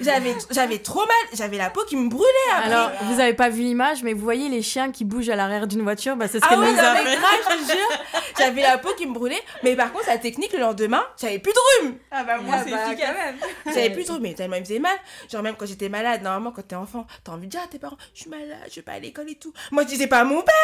J'avais 0.01 0.35
j'avais 0.51 0.79
trop 0.79 1.01
mal, 1.01 1.17
j'avais 1.33 1.57
la 1.59 1.71
peau 1.71 1.85
qui 1.85 1.97
me 1.97 2.09
brûlait 2.09 2.27
après. 2.53 2.73
Alors, 2.73 2.91
vous 3.05 3.21
avez 3.21 3.35
pas 3.35 3.49
vu 3.49 3.63
l'image, 3.63 4.03
mais 4.03 4.13
vous 4.13 4.23
voyez 4.23 4.49
les 4.49 4.63
chiens 4.63 4.91
qui 4.93 5.05
bougent 5.05 5.29
à 5.31 5.37
l'arrière 5.37 5.67
d'une 5.67 5.83
voiture, 5.83 6.17
bah 6.17 6.29
c'est 6.29 6.39
ce 6.41 6.45
Ah 6.47 6.49
qu'elle 6.51 6.59
ouais, 6.61 6.71
nous 6.71 6.77
non, 6.77 6.83
a 6.83 6.97
fait. 6.97 7.17
grave, 7.17 7.41
je 7.43 7.57
te 7.67 7.73
jure. 7.73 7.99
J'avais 8.39 8.63
la 8.63 8.79
peau 8.79 8.91
qui 8.97 9.07
me 9.07 9.15
brûlait. 9.15 9.43
Mais 9.63 9.75
par 9.77 9.93
contre, 9.93 10.07
la 10.09 10.19
technique, 10.19 10.53
le 10.53 10.61
lendemain, 10.61 11.05
j'avais 11.21 11.39
plus 11.39 11.53
de 11.53 11.59
rhume. 11.85 11.97
Ah 12.11 12.25
bah 12.25 12.39
moi 12.39 12.57
Ah 12.59 12.63
c'est 12.65 12.71
bah, 12.71 12.87
efficace. 12.89 13.09
quand 13.09 13.25
même. 13.25 13.37
J'avais 13.75 13.91
plus 13.91 14.07
de 14.07 14.13
rhume. 14.13 14.23
Mais 14.23 14.35
tellement 14.35 14.57
il 14.57 14.61
me 14.61 14.65
faisait 14.65 14.79
mal. 14.79 14.97
Genre, 15.31 15.43
même 15.43 15.55
quand 15.57 15.67
j'étais 15.67 15.89
malade, 15.89 16.23
normalement, 16.23 16.53
quand 16.53 16.67
t'es 16.67 16.75
enfant, 16.77 17.07
t'as 17.25 17.33
envie 17.33 17.47
de 17.47 17.51
dire 17.53 17.61
à 17.63 17.67
tes 17.67 17.79
parents, 17.79 17.97
je 18.15 18.21
suis 18.23 18.31
malade, 18.31 18.47
je 18.71 18.77
vais 18.77 18.83
pas 18.83 18.93
à 18.93 18.99
l'école 18.99 19.31
et 19.31 19.35
tout. 19.37 19.53
Moi, 19.71 19.83
je 19.85 19.89
disais 19.89 20.07
pas 20.07 20.21
à 20.21 20.25
mon 20.25 20.43
père. 20.43 20.55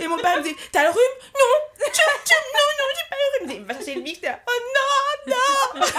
Et 0.00 0.08
mon 0.08 0.16
père 0.18 0.36
me 0.38 0.42
disait, 0.42 0.56
t'as 0.72 0.82
rhume 0.92 1.18
Non, 1.34 1.54
tu, 1.78 2.00
tu, 2.24 2.34
non, 2.54 2.66
non, 2.78 2.86
j'ai 2.96 3.06
pas 3.10 3.16
le 3.16 3.46
rhume. 3.46 3.50
Il 3.60 3.64
va 3.66 3.74
chercher 3.74 3.94
le 3.96 4.02
mix. 4.02 4.20
là. 4.22 4.40
Oh 4.46 4.60
non, 5.28 5.34
non. 5.34 5.86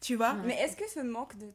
tu 0.00 0.14
vois 0.16 0.34
Mais 0.34 0.54
est-ce 0.60 0.76
que 0.76 0.88
ce 0.88 1.00
manque 1.00 1.36
de, 1.36 1.46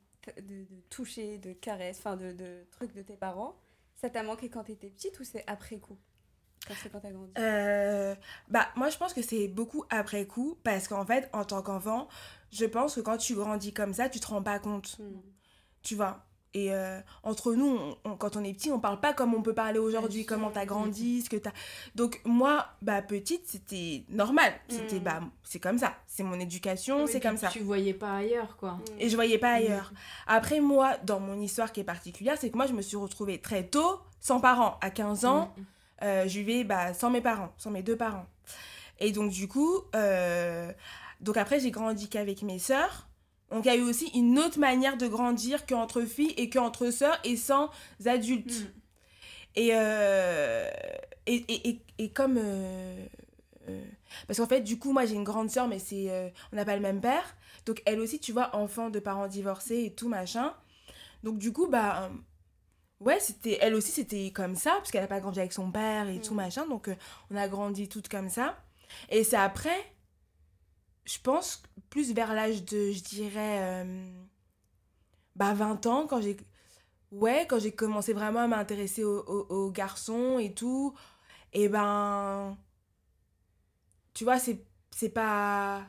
de, 0.41 0.63
de 0.63 0.81
toucher, 0.89 1.37
de 1.37 1.53
caresses, 1.53 1.99
enfin 1.99 2.15
de, 2.15 2.31
de 2.31 2.65
trucs 2.71 2.93
de 2.93 3.01
tes 3.01 3.15
parents, 3.17 3.55
ça 3.95 4.09
t'a 4.09 4.23
manqué 4.23 4.49
quand 4.49 4.63
t'étais 4.63 4.89
petite 4.89 5.19
ou 5.19 5.23
c'est 5.23 5.43
après 5.47 5.77
coup? 5.77 5.97
Parce 6.67 6.81
que 6.81 6.87
quand 6.87 7.01
t'as 7.01 7.11
grandi 7.11 7.33
Euh, 7.37 8.15
Bah, 8.47 8.69
moi, 8.75 8.89
je 8.89 8.97
pense 8.97 9.13
que 9.13 9.21
c'est 9.21 9.49
beaucoup 9.49 9.83
après 9.89 10.25
coup, 10.25 10.57
parce 10.63 10.87
qu'en 10.87 11.05
fait, 11.05 11.29
en 11.33 11.43
tant 11.43 11.61
qu'enfant, 11.61 12.07
je 12.51 12.65
pense 12.65 12.95
que 12.95 13.01
quand 13.01 13.17
tu 13.17 13.35
grandis 13.35 13.73
comme 13.73 13.93
ça, 13.93 14.07
tu 14.07 14.21
te 14.21 14.27
rends 14.27 14.43
pas 14.43 14.59
compte. 14.59 14.97
Mm. 14.99 15.19
Tu 15.81 15.95
vois? 15.95 16.25
Et 16.53 16.73
euh, 16.73 16.99
entre 17.23 17.53
nous, 17.53 17.67
on- 17.77 17.97
on- 18.11 18.15
quand 18.15 18.35
on 18.37 18.43
est 18.43 18.53
petit, 18.53 18.71
on 18.71 18.79
parle 18.79 18.99
pas 18.99 19.13
comme 19.13 19.33
on 19.33 19.41
peut 19.41 19.53
parler 19.53 19.79
aujourd'hui, 19.79 20.25
comment 20.25 20.51
t'as 20.51 20.65
grandi, 20.65 21.21
ce 21.21 21.29
que 21.29 21.37
t'as. 21.37 21.51
Donc 21.95 22.21
moi, 22.25 22.67
bah 22.81 23.01
petite, 23.01 23.47
c'était 23.47 24.03
normal. 24.09 24.53
C'était 24.69 24.99
Mm. 24.99 25.03
bah 25.03 25.19
c'est 25.43 25.59
comme 25.59 25.77
ça, 25.77 25.93
c'est 26.07 26.23
mon 26.23 26.39
éducation, 26.39 27.03
Oui, 27.03 27.09
c'est 27.11 27.19
comme 27.19 27.37
ça. 27.37 27.47
Tu 27.49 27.59
voyais 27.59 27.93
pas 27.93 28.17
ailleurs, 28.17 28.55
quoi. 28.57 28.79
Et 28.99 29.09
je 29.09 29.15
voyais 29.15 29.37
pas 29.37 29.53
ailleurs. 29.53 29.91
Après 30.27 30.59
moi, 30.59 30.97
dans 31.03 31.19
mon 31.19 31.39
histoire 31.39 31.71
qui 31.71 31.79
est 31.79 31.83
particulière, 31.85 32.37
c'est 32.39 32.49
que 32.49 32.57
moi 32.57 32.67
je 32.67 32.73
me 32.73 32.81
suis 32.81 32.97
retrouvée 32.97 33.39
très 33.39 33.63
tôt 33.63 33.99
sans 34.19 34.39
parents. 34.39 34.77
À 34.81 34.89
15 34.89 35.25
ans, 35.25 35.53
Mm. 35.57 35.61
euh, 36.03 36.23
je 36.27 36.39
vivais 36.39 36.63
bah, 36.63 36.93
sans 36.93 37.09
mes 37.09 37.21
parents, 37.21 37.51
sans 37.57 37.71
mes 37.71 37.83
deux 37.83 37.95
parents. 37.97 38.25
Et 38.99 39.11
donc, 39.11 39.31
du 39.31 39.47
coup, 39.47 39.81
euh, 39.95 40.71
donc 41.19 41.35
après, 41.37 41.59
j'ai 41.59 41.71
grandi 41.71 42.07
qu'avec 42.09 42.41
mes 42.43 42.59
sœurs. 42.59 43.07
Donc, 43.53 43.65
il 43.65 43.67
y 43.67 43.71
a 43.71 43.75
eu 43.75 43.83
aussi 43.83 44.07
une 44.15 44.39
autre 44.39 44.59
manière 44.59 44.97
de 44.97 45.07
grandir 45.07 45.65
qu'entre 45.65 46.01
filles 46.01 46.33
et 46.37 46.49
qu'entre 46.49 46.89
sœurs 46.89 47.19
et 47.23 47.37
sans 47.37 47.69
adultes. 48.05 48.61
Mm. 48.61 48.67
Et, 49.55 49.69
euh, 49.73 50.69
et, 51.27 51.45
et, 51.47 51.69
et, 51.69 51.81
et 51.99 52.09
comme. 52.09 52.37
euh, 52.37 53.05
euh, 53.69 53.83
parce 54.27 54.39
qu'en 54.39 54.47
fait, 54.47 54.61
du 54.61 54.79
coup, 54.79 54.91
moi, 54.91 55.05
j'ai 55.05 55.15
une 55.15 55.23
grande 55.23 55.49
sœur, 55.49 55.67
mais 55.67 55.79
c'est 55.79 56.33
on 56.51 56.55
n'a 56.55 56.65
pas 56.65 56.75
le 56.75 56.81
même 56.81 56.99
père. 56.99 57.35
Donc, 57.65 57.81
elle 57.85 57.99
aussi, 57.99 58.19
tu 58.19 58.31
vois, 58.31 58.55
enfant 58.55 58.89
de 58.89 58.99
parents 58.99 59.27
divorcés 59.27 59.85
et 59.85 59.93
tout, 59.93 60.09
machin. 60.09 60.53
Donc, 61.23 61.37
du 61.37 61.53
coup, 61.53 61.67
bah. 61.67 62.09
Ouais, 62.99 63.19
c'était 63.19 63.57
elle 63.59 63.75
aussi, 63.75 63.91
c'était 63.91 64.31
comme 64.31 64.55
ça, 64.55 64.71
parce 64.77 64.89
qu'elle 64.89 65.01
n'a 65.01 65.07
pas 65.07 65.19
grandi 65.19 65.37
avec 65.37 65.51
son 65.51 65.71
père 65.71 66.07
et 66.07 66.21
tout, 66.21 66.33
machin. 66.33 66.65
Donc, 66.67 66.89
on 67.29 67.35
a 67.35 67.49
grandi 67.49 67.89
toutes 67.89 68.07
comme 68.07 68.29
ça. 68.29 68.57
Et 69.09 69.25
c'est 69.25 69.35
après, 69.35 69.77
je 71.05 71.17
pense, 71.23 71.63
plus 71.89 72.13
vers 72.13 72.33
l'âge 72.33 72.63
de, 72.65 72.91
je 72.91 73.03
dirais, 73.03 73.59
euh, 73.85 74.11
bah, 75.35 75.53
20 75.53 75.85
ans, 75.85 76.07
quand 76.07 76.21
j'ai. 76.21 76.37
Ouais, 77.11 77.47
quand 77.49 77.59
j'ai 77.59 77.71
commencé 77.73 78.13
vraiment 78.13 78.41
à 78.41 78.47
m'intéresser 78.47 79.03
aux, 79.03 79.19
aux- 79.27 79.47
aux 79.67 79.71
garçons 79.71 80.39
et 80.39 80.53
tout, 80.53 80.95
et 81.53 81.69
ben. 81.69 82.57
Tu 84.13 84.23
vois, 84.23 84.39
c'est 84.39 84.65
c'est 84.91 85.09
pas. 85.09 85.85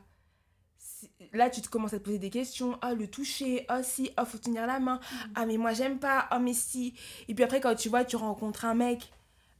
Là, 1.32 1.50
tu 1.50 1.60
te 1.62 1.68
commences 1.68 1.94
à 1.94 1.98
te 1.98 2.04
poser 2.04 2.18
des 2.18 2.30
questions. 2.30 2.78
Ah, 2.82 2.94
le 2.94 3.08
toucher. 3.08 3.64
Ah, 3.68 3.82
si. 3.82 4.10
Ah, 4.16 4.24
faut 4.24 4.38
tenir 4.38 4.66
la 4.66 4.78
main. 4.80 5.00
Ah, 5.34 5.46
mais 5.46 5.56
moi, 5.56 5.72
j'aime 5.72 5.98
pas. 5.98 6.26
Ah, 6.30 6.38
mais 6.38 6.54
si. 6.54 6.94
Et 7.28 7.34
puis 7.34 7.44
après, 7.44 7.60
quand 7.60 7.74
tu 7.74 7.88
vois, 7.88 8.04
tu 8.04 8.16
rencontres 8.16 8.64
un 8.64 8.74
mec. 8.74 9.10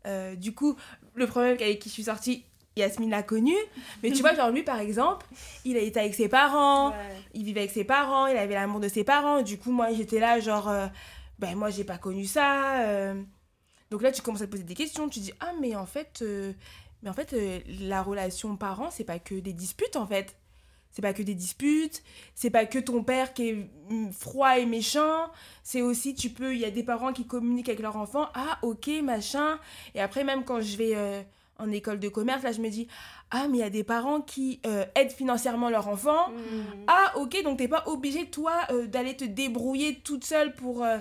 euh, 0.06 0.36
du 0.36 0.54
coup, 0.54 0.76
le 1.14 1.26
problème 1.26 1.54
avec 1.60 1.80
qui 1.80 1.88
je 1.90 1.94
suis 1.94 2.04
sortie, 2.04 2.44
Yasmine 2.76 3.10
l'a 3.10 3.22
connu. 3.22 3.54
Mais 4.02 4.10
tu 4.10 4.20
vois, 4.20 4.34
genre 4.34 4.50
lui, 4.50 4.62
par 4.62 4.80
exemple, 4.80 5.26
il 5.64 5.76
été 5.76 6.00
avec 6.00 6.14
ses 6.14 6.28
parents 6.28 6.90
Ouais. 6.90 6.96
il 7.34 7.44
vivait 7.44 7.60
avec 7.60 7.72
ses 7.72 7.84
parents, 7.84 8.26
il 8.26 8.36
avait 8.36 8.54
l'amour 8.54 8.80
de 8.80 8.88
ses 8.88 9.04
parents. 9.04 9.42
Du 9.42 9.58
coup, 9.58 9.70
moi, 9.72 9.92
j'étais 9.92 10.18
là, 10.20 10.40
genre, 10.40 10.68
euh, 10.68 10.86
ben 11.38 11.54
moi, 11.56 11.70
j'ai 11.70 11.84
pas 11.84 11.98
connu 11.98 12.24
ça. 12.24 12.80
euh. 12.82 13.22
Donc 13.90 14.02
là, 14.02 14.10
tu 14.12 14.22
commences 14.22 14.42
à 14.42 14.46
te 14.46 14.50
poser 14.50 14.64
des 14.64 14.74
questions. 14.74 15.08
Tu 15.08 15.20
dis, 15.20 15.32
ah, 15.40 15.52
mais 15.60 15.76
en 15.76 15.86
fait, 15.86 16.20
euh, 16.22 16.52
mais 17.02 17.10
en 17.10 17.12
fait 17.12 17.32
euh, 17.32 17.60
la 17.80 18.02
relation 18.02 18.56
parent, 18.56 18.90
c'est 18.90 19.04
pas 19.04 19.18
que 19.18 19.34
des 19.36 19.52
disputes, 19.52 19.96
en 19.96 20.06
fait. 20.06 20.36
C'est 20.90 21.02
pas 21.02 21.12
que 21.12 21.22
des 21.22 21.34
disputes. 21.34 22.02
C'est 22.36 22.50
pas 22.50 22.66
que 22.66 22.78
ton 22.78 23.02
père 23.02 23.34
qui 23.34 23.48
est 23.50 23.68
mm, 23.90 24.10
froid 24.12 24.58
et 24.58 24.66
méchant. 24.66 25.26
C'est 25.62 25.82
aussi, 25.82 26.14
tu 26.14 26.30
peux, 26.30 26.54
il 26.54 26.60
y 26.60 26.64
a 26.64 26.70
des 26.70 26.82
parents 26.84 27.12
qui 27.12 27.26
communiquent 27.26 27.68
avec 27.68 27.80
leur 27.80 27.96
enfant. 27.96 28.28
Ah, 28.34 28.58
ok, 28.62 28.88
machin. 29.02 29.58
Et 29.94 30.00
après, 30.00 30.24
même 30.24 30.44
quand 30.44 30.60
je 30.60 30.76
vais 30.76 31.26
en 31.58 31.70
école 31.70 32.00
de 32.00 32.08
commerce, 32.08 32.42
là, 32.42 32.52
je 32.52 32.60
me 32.60 32.68
dis, 32.68 32.88
ah, 33.30 33.46
mais 33.48 33.58
il 33.58 33.60
y 33.60 33.64
a 33.64 33.70
des 33.70 33.84
parents 33.84 34.20
qui 34.20 34.60
euh, 34.66 34.84
aident 34.96 35.12
financièrement 35.12 35.70
leur 35.70 35.86
enfant. 35.88 36.30
Mm. 36.30 36.84
Ah, 36.88 37.12
ok, 37.16 37.42
donc 37.44 37.58
t'es 37.58 37.68
pas 37.68 37.84
obligé, 37.86 38.28
toi, 38.28 38.52
euh, 38.70 38.86
d'aller 38.86 39.16
te 39.16 39.24
débrouiller 39.24 40.00
toute 40.00 40.24
seule 40.24 40.54
pour, 40.54 40.82
euh, 40.84 40.98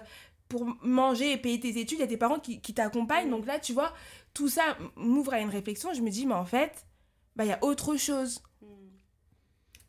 pour 0.49 0.65
manger 0.83 1.31
et 1.31 1.37
payer 1.37 1.59
tes 1.59 1.79
études. 1.79 1.97
Il 1.97 2.01
y 2.01 2.03
a 2.03 2.07
tes 2.07 2.17
parents 2.17 2.39
qui, 2.39 2.61
qui 2.61 2.73
t'accompagnent. 2.73 3.29
Donc 3.31 3.45
là, 3.47 3.57
tu 3.59 3.73
vois, 3.73 3.93
tout 4.33 4.47
ça 4.49 4.77
m'ouvre 4.95 5.33
à 5.33 5.39
une 5.39 5.49
réflexion. 5.49 5.91
Je 5.93 6.01
me 6.01 6.09
dis, 6.11 6.25
mais 6.27 6.35
en 6.35 6.45
fait, 6.45 6.85
bah, 7.35 7.45
il 7.45 7.49
y 7.49 7.53
a 7.53 7.63
autre 7.63 7.95
chose. 7.97 8.41
Mm. 8.61 8.65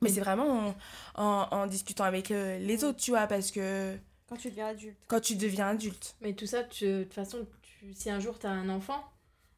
Mais 0.01 0.09
c'est 0.09 0.21
vraiment 0.21 0.75
en, 1.17 1.23
en, 1.23 1.49
en 1.51 1.67
discutant 1.67 2.05
avec 2.05 2.31
euh, 2.31 2.59
les 2.59 2.85
autres, 2.85 2.99
tu 3.01 3.11
vois, 3.11 3.27
parce 3.27 3.51
que 3.51 3.97
Quand 4.29 4.37
tu 4.37 4.49
deviens 4.51 4.69
adulte. 4.69 4.97
quand 5.09 5.21
tu 5.21 5.37
deviens 5.37 5.69
adulte. 5.69 6.17
Mais 6.23 6.33
tout 6.35 6.47
ça, 6.47 6.63
tu- 6.65 6.85
de 6.87 7.03
toute 7.05 7.15
façon, 7.15 7.47
tu- 7.63 7.93
si 7.95 8.11
un 8.11 8.21
jour 8.21 8.39
tu 8.39 8.47
as 8.47 8.51
un 8.51 8.69
enfant, 8.71 9.03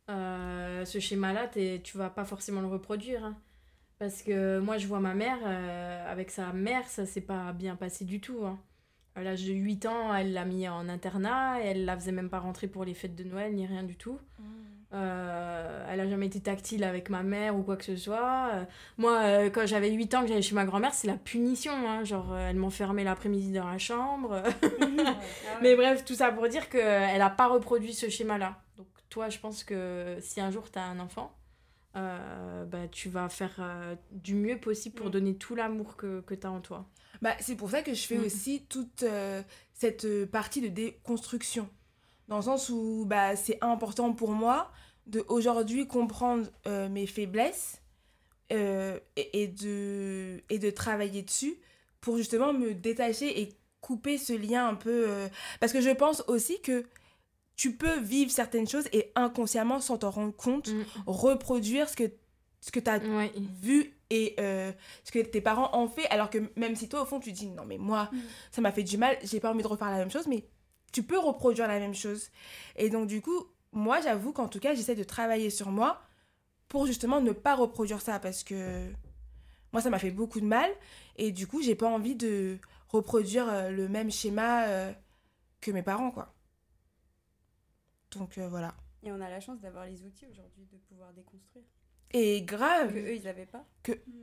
euh, 0.09 0.85
ce 0.85 0.99
schéma-là, 1.01 1.49
tu 1.83 1.97
vas 1.99 2.11
pas 2.11 2.25
forcément 2.25 2.61
le 2.61 2.69
reproduire. 2.69 3.25
hein. 3.25 3.37
Parce 3.99 4.23
que 4.23 4.59
moi, 4.59 4.77
je 4.79 4.87
vois 4.87 5.01
ma 5.01 5.15
mère, 5.15 5.39
euh, 5.47 6.13
avec 6.13 6.31
sa 6.31 6.53
mère, 6.53 6.87
ça 6.87 7.07
s'est 7.07 7.23
pas 7.23 7.53
bien 7.53 7.77
passé 7.77 8.05
du 8.05 8.21
tout. 8.21 8.45
hein. 8.45 8.59
À 9.15 9.23
l'âge 9.23 9.45
de 9.47 9.53
8 9.55 9.87
ans, 9.87 10.15
elle 10.15 10.35
l'a 10.35 10.45
mis 10.45 10.69
en 10.69 10.89
internat, 10.91 11.59
elle 11.63 11.87
la 11.87 11.97
faisait 11.97 12.13
même 12.13 12.29
pas 12.29 12.39
rentrer 12.39 12.67
pour 12.67 12.85
les 12.85 12.93
fêtes 12.93 13.17
de 13.17 13.25
Noël, 13.25 13.55
ni 13.55 13.67
rien 13.67 13.83
du 13.83 13.97
tout. 13.97 14.19
Euh, 14.93 15.87
elle 15.91 16.01
a 16.01 16.09
jamais 16.09 16.27
été 16.27 16.41
tactile 16.41 16.85
avec 16.85 17.11
ma 17.11 17.23
mère 17.23 17.57
ou 17.57 17.63
quoi 17.63 17.77
que 17.77 17.85
ce 17.85 17.97
soit. 17.97 18.51
Euh, 18.55 18.65
moi, 18.99 19.19
euh, 19.25 19.51
quand 19.51 19.67
j'avais 19.67 19.91
8 19.91 20.15
ans 20.15 20.21
que 20.23 20.29
j'allais 20.29 20.43
chez 20.43 20.55
ma 20.55 20.65
grand-mère, 20.67 20.95
c'est 20.95 21.07
la 21.09 21.17
punition. 21.17 21.73
hein. 21.73 22.05
Genre, 22.05 22.37
elle 22.37 22.57
m'enfermait 22.57 23.05
l'après-midi 23.05 23.53
dans 23.53 23.67
la 23.69 23.79
chambre. 23.79 24.43
Mais 25.63 25.75
bref, 25.75 26.05
tout 26.05 26.15
ça 26.15 26.31
pour 26.31 26.47
dire 26.49 26.69
qu'elle 26.69 27.19
n'a 27.19 27.31
pas 27.31 27.47
reproduit 27.49 27.95
ce 27.95 28.09
schéma-là. 28.11 28.57
Toi, 29.17 29.31
je 29.31 29.39
pense 29.39 29.65
que 29.65 30.19
si 30.21 30.43
un 30.43 30.51
jour 30.51 30.71
tu 30.71 30.79
as 30.79 30.85
un 30.85 31.01
enfant, 31.01 31.35
euh, 31.97 32.67
bah, 32.67 32.87
tu 32.93 33.09
vas 33.09 33.31
faire 33.31 33.55
euh, 33.61 33.97
du 34.11 34.35
mieux 34.35 34.61
possible 34.61 34.95
pour 34.95 35.07
Mm. 35.07 35.11
donner 35.11 35.35
tout 35.37 35.55
l'amour 35.55 35.97
que, 35.97 36.21
que 36.21 36.35
tu 36.35 36.47
as 36.47 36.51
en 36.51 36.61
toi. 36.61 36.87
Bah, 37.23 37.35
c'est 37.41 37.57
pour 37.57 37.71
ça 37.71 37.81
que 37.81 37.95
je 37.95 38.07
fais 38.07 38.19
Mm. 38.19 38.25
aussi 38.27 38.67
toute 38.69 39.05
euh, 39.05 39.43
cette 39.73 40.27
partie 40.27 40.61
de 40.61 40.69
déconstruction. 40.69 41.67
Dans 42.29 42.37
le 42.37 42.43
sens 42.43 42.69
où 42.69 43.07
bah, 43.07 43.37
c'est 43.37 43.57
important 43.65 44.13
pour 44.13 44.33
moi 44.33 44.71
de 45.07 45.25
aujourd'hui 45.29 45.87
comprendre 45.87 46.47
mes 46.91 47.07
faiblesses 47.07 47.81
et, 48.51 48.99
et 49.17 49.47
de, 49.49 50.43
et 50.51 50.59
de 50.59 50.69
travailler 50.69 51.23
dessus 51.23 51.55
pour 52.03 52.19
justement 52.19 52.53
me 52.53 52.75
détacher 52.75 53.41
et 53.41 53.49
couper 53.81 54.19
ce 54.19 54.35
lien 54.35 54.69
un 54.69 54.75
peu. 54.75 55.07
Parce 55.61 55.73
que 55.73 55.81
je 55.81 55.89
pense 55.91 56.23
aussi 56.27 56.61
que 56.61 56.85
tu 57.57 57.75
peux 57.75 57.99
vivre 57.99 58.31
certaines 58.31 58.69
choses 58.69 58.87
et 58.93 59.11
inconsciemment, 59.15 59.81
sans 59.81 59.97
t'en 59.99 60.11
rendre 60.11 60.35
compte, 60.37 60.69
reproduire 61.07 61.89
ce 61.89 61.97
que, 61.97 62.05
ce 62.61 62.71
que 62.71 62.81
tu 62.81 62.91
as 62.91 62.99
Ouais. 62.99 63.33
vu 63.63 63.95
et 64.11 64.35
euh, 64.39 64.71
ce 65.05 65.11
que 65.11 65.19
tes 65.21 65.41
parents 65.41 65.71
ont 65.77 65.89
fait 65.89 66.07
alors 66.11 66.31
que 66.31 66.39
même 66.55 66.77
si 66.77 66.89
toi 66.89 67.03
au 67.03 67.07
fond 67.07 67.19
tu 67.19 67.33
dis 67.33 67.49
non 67.49 67.65
mais 67.67 67.77
moi 67.77 68.09
Mm. 68.13 68.19
ça 68.53 68.61
m'a 68.61 68.71
fait 68.71 68.85
du 68.85 68.97
mal 68.99 69.17
j'ai 69.25 69.41
pas 69.41 69.51
envie 69.51 69.63
de 69.65 69.67
refaire 69.67 69.91
la 69.91 69.97
même 69.97 70.13
chose 70.13 70.29
mais 70.29 70.45
tu 70.93 71.03
peux 71.03 71.19
reproduire 71.19 71.67
la 71.67 71.81
même 71.81 71.95
chose 71.95 72.31
et 72.77 72.89
donc 72.89 73.09
du 73.09 73.21
coup 73.21 73.47
moi 73.73 74.01
j'avoue 74.01 74.33
qu'en 74.33 74.47
tout 74.47 74.61
cas 74.61 74.75
j'essaie 74.75 74.95
de 74.95 75.03
travailler 75.03 75.51
sur 75.51 75.71
moi 75.73 76.01
pour 76.69 76.87
justement 76.87 77.21
ne 77.21 77.33
pas 77.33 77.57
reproduire 77.57 78.01
ça 78.01 78.21
parce 78.21 78.45
que 78.45 78.87
moi 79.73 79.83
ça 79.83 79.91
m'a 79.91 79.99
fait 79.99 80.13
beaucoup 80.13 80.41
de 80.41 80.47
mal 80.47 80.71
et 81.17 81.33
du 81.33 81.49
coup 81.49 81.61
j'ai 81.61 81.75
pas 81.75 81.89
envie 81.89 82.15
de 82.15 82.59
reproduire 82.91 83.49
euh, 83.49 83.71
le 83.71 83.89
même 83.89 84.13
schéma 84.13 84.67
euh, 84.67 84.93
que 85.61 85.73
mes 85.73 85.83
parents 85.83 86.13
quoi 86.13 86.33
donc 88.17 88.39
euh, 88.39 88.49
voilà 88.49 88.75
Et 89.03 89.13
on 89.13 89.21
a 89.21 89.29
la 89.29 89.41
chance 89.41 89.61
d'avoir 89.61 89.85
les 89.87 90.03
outils 90.05 90.27
aujourd'hui 90.31 90.67
de 90.73 90.77
pouvoir 90.89 91.13
déconstruire. 91.13 91.65
et 92.13 92.43
grave 92.43 92.93
Que 92.93 92.99
eux, 92.99 93.15
ils 93.17 93.25
n'avaient 93.25 93.47
pas. 93.47 93.65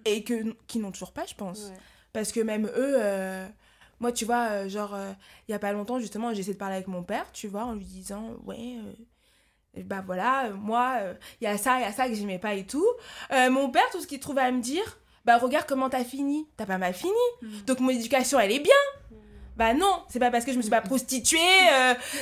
et 0.06 0.24
que 0.24 0.56
qui 0.68 0.80
n'ont 0.80 0.92
toujours 0.92 1.14
pas 1.14 1.26
je 1.26 1.36
pense 1.36 1.70
Ouais. 1.70 1.78
Parce 2.14 2.32
que 2.32 2.40
même 2.42 2.68
eux, 2.68 2.96
euh, 3.00 3.48
moi, 4.00 4.12
tu 4.12 4.24
vois, 4.26 4.50
euh, 4.52 4.70
genre, 4.70 4.94
euh, 4.94 5.12
il 5.48 5.52
y 5.52 5.56
a 5.56 5.60
pas 5.60 5.74
longtemps, 5.74 5.98
justement, 5.98 6.32
j'ai 6.32 6.42
essayé 6.42 6.54
de 6.54 6.60
parler 6.60 6.76
avec 6.76 6.88
mon 6.88 7.02
père, 7.02 7.32
tu 7.32 7.48
vois, 7.48 7.64
en 7.64 7.74
lui 7.74 7.86
disant, 7.86 8.36
ouais, 8.46 8.76
bah 9.78 10.04
voilà, 10.06 10.52
moi, 10.52 11.00
il 11.42 11.46
y 11.46 11.48
a 11.48 11.58
ça, 11.58 11.80
il 11.80 11.82
y 11.82 11.86
a 11.86 11.92
ça 11.92 12.08
que 12.08 12.14
j'aimais 12.14 12.38
pas 12.38 12.54
et 12.54 12.68
tout. 12.68 12.86
Mon 13.32 13.72
père, 13.72 13.90
tout 13.92 14.00
ce 14.00 14.06
qu'il 14.06 14.20
trouvait 14.20 14.42
à 14.44 14.52
me 14.52 14.62
dire, 14.62 15.00
bah 15.26 15.40
regarde 15.40 15.66
comment 15.68 15.90
t'as 15.90 16.04
fini. 16.04 16.48
T'as 16.56 16.68
pas 16.68 16.78
mal 16.78 16.94
fini. 16.94 17.14
Donc 17.66 17.80
mon 17.80 17.90
éducation, 17.90 18.40
elle 18.40 18.52
est 18.52 18.60
bien. 18.60 18.76
Bah 19.58 19.74
non, 19.74 20.04
c'est 20.10 20.20
pas 20.20 20.30
parce 20.30 20.46
que 20.46 20.52
je 20.52 20.58
me 20.58 20.62
suis 20.62 20.70
pas 20.70 20.82
prostituée, 20.82 21.40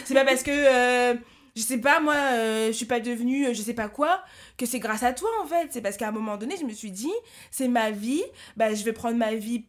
c'est 0.05 0.13
pas 0.13 0.24
parce 0.24 0.43
que, 0.43 1.17
je 1.55 1.61
sais 1.61 1.77
pas, 1.77 1.99
moi, 1.99 2.15
euh, 2.15 2.67
je 2.67 2.71
suis 2.71 2.85
pas 2.85 2.99
devenue, 2.99 3.47
euh, 3.47 3.53
je 3.53 3.61
sais 3.61 3.73
pas 3.73 3.89
quoi, 3.89 4.23
que 4.57 4.65
c'est 4.65 4.79
grâce 4.79 5.03
à 5.03 5.13
toi, 5.13 5.29
en 5.41 5.45
fait. 5.45 5.67
C'est 5.71 5.81
parce 5.81 5.97
qu'à 5.97 6.07
un 6.07 6.11
moment 6.11 6.37
donné, 6.37 6.55
je 6.57 6.65
me 6.65 6.71
suis 6.71 6.91
dit, 6.91 7.11
c'est 7.49 7.67
ma 7.67 7.91
vie, 7.91 8.23
bah 8.55 8.73
je 8.73 8.83
vais 8.83 8.93
prendre 8.93 9.17
ma 9.17 9.35
vie 9.35 9.65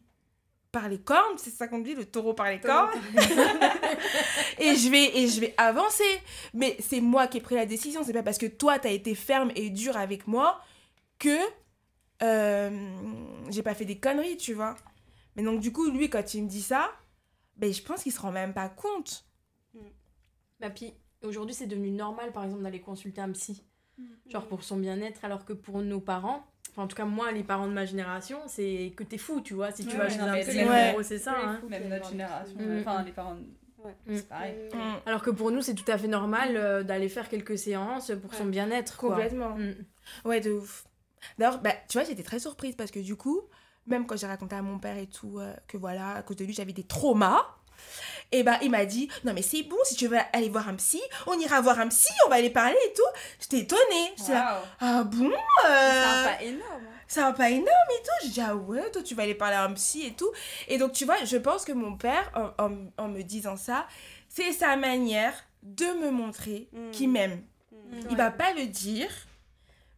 par 0.71 0.89
les 0.89 0.99
cornes, 0.99 1.37
c'est 1.37 1.51
ça 1.51 1.67
qu'on 1.67 1.79
dit, 1.79 1.93
le 1.93 2.03
taureau 2.03 2.33
par 2.33 2.49
les 2.49 2.59
cornes, 2.59 2.89
et 4.59 4.75
je 4.75 4.89
vais 4.89 5.19
et 5.19 5.27
je 5.27 5.39
vais 5.39 5.53
avancer. 5.57 6.03
Mais 6.53 6.75
c'est 6.79 6.99
moi 6.99 7.27
qui 7.27 7.37
ai 7.37 7.41
pris 7.41 7.55
la 7.55 7.67
décision, 7.67 8.03
c'est 8.03 8.11
pas 8.11 8.23
parce 8.23 8.39
que 8.39 8.47
toi 8.47 8.79
t'as 8.79 8.89
été 8.89 9.13
ferme 9.13 9.51
et 9.55 9.69
dur 9.69 9.95
avec 9.95 10.25
moi 10.25 10.59
que 11.19 11.37
euh, 12.23 12.89
j'ai 13.49 13.61
pas 13.61 13.75
fait 13.75 13.85
des 13.85 13.99
conneries, 13.99 14.37
tu 14.37 14.53
vois. 14.53 14.75
Mais 15.35 15.43
donc 15.43 15.59
du 15.59 15.71
coup, 15.71 15.91
lui 15.91 16.09
quand 16.09 16.33
il 16.33 16.43
me 16.43 16.49
dit 16.49 16.63
ça, 16.63 16.91
ben 17.55 17.71
je 17.71 17.83
pense 17.83 18.01
qu'il 18.01 18.11
se 18.11 18.19
rend 18.19 18.31
même 18.31 18.53
pas 18.53 18.69
compte. 18.69 19.25
Bah, 20.59 20.71
puis 20.71 20.93
aujourd'hui, 21.27 21.53
c'est 21.55 21.67
devenu 21.67 21.91
normal, 21.91 22.31
par 22.31 22.43
exemple, 22.43 22.63
d'aller 22.63 22.81
consulter 22.81 23.21
un 23.21 23.31
psy. 23.31 23.63
genre 24.27 24.47
pour 24.47 24.63
son 24.63 24.77
bien-être, 24.77 25.23
alors 25.23 25.45
que 25.45 25.53
pour 25.53 25.79
nos 25.81 25.99
parents, 25.99 26.43
enfin, 26.71 26.83
en 26.83 26.87
tout 26.87 26.95
cas 26.95 27.05
moi, 27.05 27.31
les 27.31 27.43
parents 27.43 27.67
de 27.67 27.73
ma 27.73 27.85
génération, 27.85 28.39
c'est 28.47 28.91
que 28.97 29.03
t'es 29.03 29.19
fou, 29.19 29.39
tu 29.41 29.53
vois, 29.53 29.71
si 29.71 29.85
tu 29.85 29.91
Ouais, 29.95 29.97
vas 30.03 30.09
chez 30.09 30.19
un 30.19 30.33
psy, 30.39 30.51
c'est- 31.03 31.19
ça. 31.19 31.35
Hein. 31.37 31.61
Même 31.69 31.87
notre 31.89 32.09
génération, 32.09 32.55
Mm. 32.59 32.79
enfin 32.79 33.03
les 33.03 33.11
parents, 33.11 33.37
Ouais. 33.83 33.95
c'est 34.07 34.27
pareil. 34.27 34.55
Mm. 34.73 34.77
Alors 35.05 35.21
que 35.21 35.29
pour 35.29 35.51
nous, 35.51 35.61
c'est 35.61 35.75
tout 35.75 35.89
à 35.91 35.97
fait 35.99 36.07
normal 36.07 36.55
euh, 36.57 36.81
d'aller 36.83 37.07
faire 37.09 37.29
quelques 37.29 37.57
séances 37.59 38.11
pour 38.21 38.33
son 38.33 38.45
bien-être. 38.45 38.97
quoi. 38.97 39.09
Complètement. 39.11 39.55
Mm. 39.57 39.73
Ouais, 40.25 40.39
de 40.41 40.51
ouf. 40.53 40.85
D'ailleurs, 41.37 41.61
bah, 41.61 41.73
tu 41.87 41.97
vois, 41.99 42.07
j'étais 42.07 42.23
très 42.23 42.39
surprise 42.39 42.75
parce 42.75 42.89
que 42.91 42.99
du 42.99 43.15
coup, 43.15 43.41
même 43.85 44.07
quand 44.07 44.17
j'ai 44.17 44.27
raconté 44.27 44.55
à 44.55 44.61
mon 44.63 44.79
père 44.79 44.97
et 44.97 45.07
tout, 45.07 45.37
euh, 45.39 45.53
que 45.67 45.77
voilà, 45.77 46.15
à 46.15 46.23
cause 46.23 46.37
de 46.37 46.45
lui, 46.45 46.53
j'avais 46.53 46.73
des 46.73 46.83
traumas, 46.85 47.45
et 48.31 48.43
bah, 48.43 48.57
il 48.61 48.71
m'a 48.71 48.85
dit, 48.85 49.09
non 49.25 49.33
mais 49.33 49.41
c'est 49.43 49.63
bon, 49.63 49.77
si 49.83 49.95
tu 49.95 50.07
veux 50.07 50.17
aller 50.33 50.49
voir 50.49 50.67
un 50.69 50.75
psy, 50.75 51.01
on 51.27 51.37
ira 51.39 51.61
voir 51.61 51.79
un 51.79 51.87
psy, 51.89 52.11
on 52.25 52.29
va 52.29 52.35
aller 52.37 52.49
parler 52.49 52.77
et 52.87 52.93
tout. 52.93 53.01
J'étais 53.39 53.59
étonnée. 53.59 54.11
J'étais 54.17 54.33
là, 54.33 54.63
ah 54.79 55.03
bon 55.03 55.31
C'est 55.61 55.67
euh, 55.69 56.23
pas 56.25 56.41
énorme. 56.41 56.81
hein. 56.83 56.89
ça 57.07 57.21
va 57.23 57.33
pas 57.33 57.49
énorme 57.51 57.67
et 57.67 58.01
tout. 58.03 58.23
J'ai 58.23 58.29
dit, 58.29 58.41
ah 58.41 58.55
ouais, 58.55 58.89
toi, 58.91 59.03
tu 59.03 59.13
vas 59.15 59.23
aller 59.23 59.35
parler 59.35 59.55
à 59.55 59.63
un 59.65 59.73
psy 59.73 60.05
et 60.07 60.13
tout. 60.13 60.31
Et 60.67 60.77
donc, 60.79 60.93
tu 60.93 61.05
vois, 61.05 61.23
je 61.23 61.37
pense 61.37 61.63
que 61.63 61.73
mon 61.73 61.95
père, 61.95 62.31
en, 62.35 62.63
en- 62.65 62.87
en 62.97 63.07
me 63.07 63.21
disant 63.21 63.55
ça, 63.55 63.85
c'est 64.29 64.51
sa 64.51 64.75
manière 64.77 65.33
de 65.61 65.85
me 66.01 66.09
montrer 66.09 66.69
Mm. 66.73 66.91
qu'il 66.91 67.09
m'aime. 67.11 67.43
Mm. 67.71 67.99
Il 68.09 68.17
va 68.17 68.31
pas 68.31 68.51
le 68.53 68.65
dire, 68.65 69.09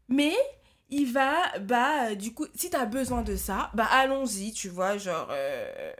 mais 0.09 0.35
il 0.89 1.11
va, 1.11 1.57
bah, 1.61 2.09
euh, 2.11 2.15
du 2.15 2.33
coup, 2.33 2.45
si 2.53 2.69
t'as 2.69 2.85
besoin 2.85 3.21
de 3.21 3.35
ça, 3.37 3.71
bah, 3.73 3.87
allons-y, 3.91 4.51
tu 4.51 4.67
vois, 4.69 4.97
genre, 4.97 5.27
euh, 5.31 5.93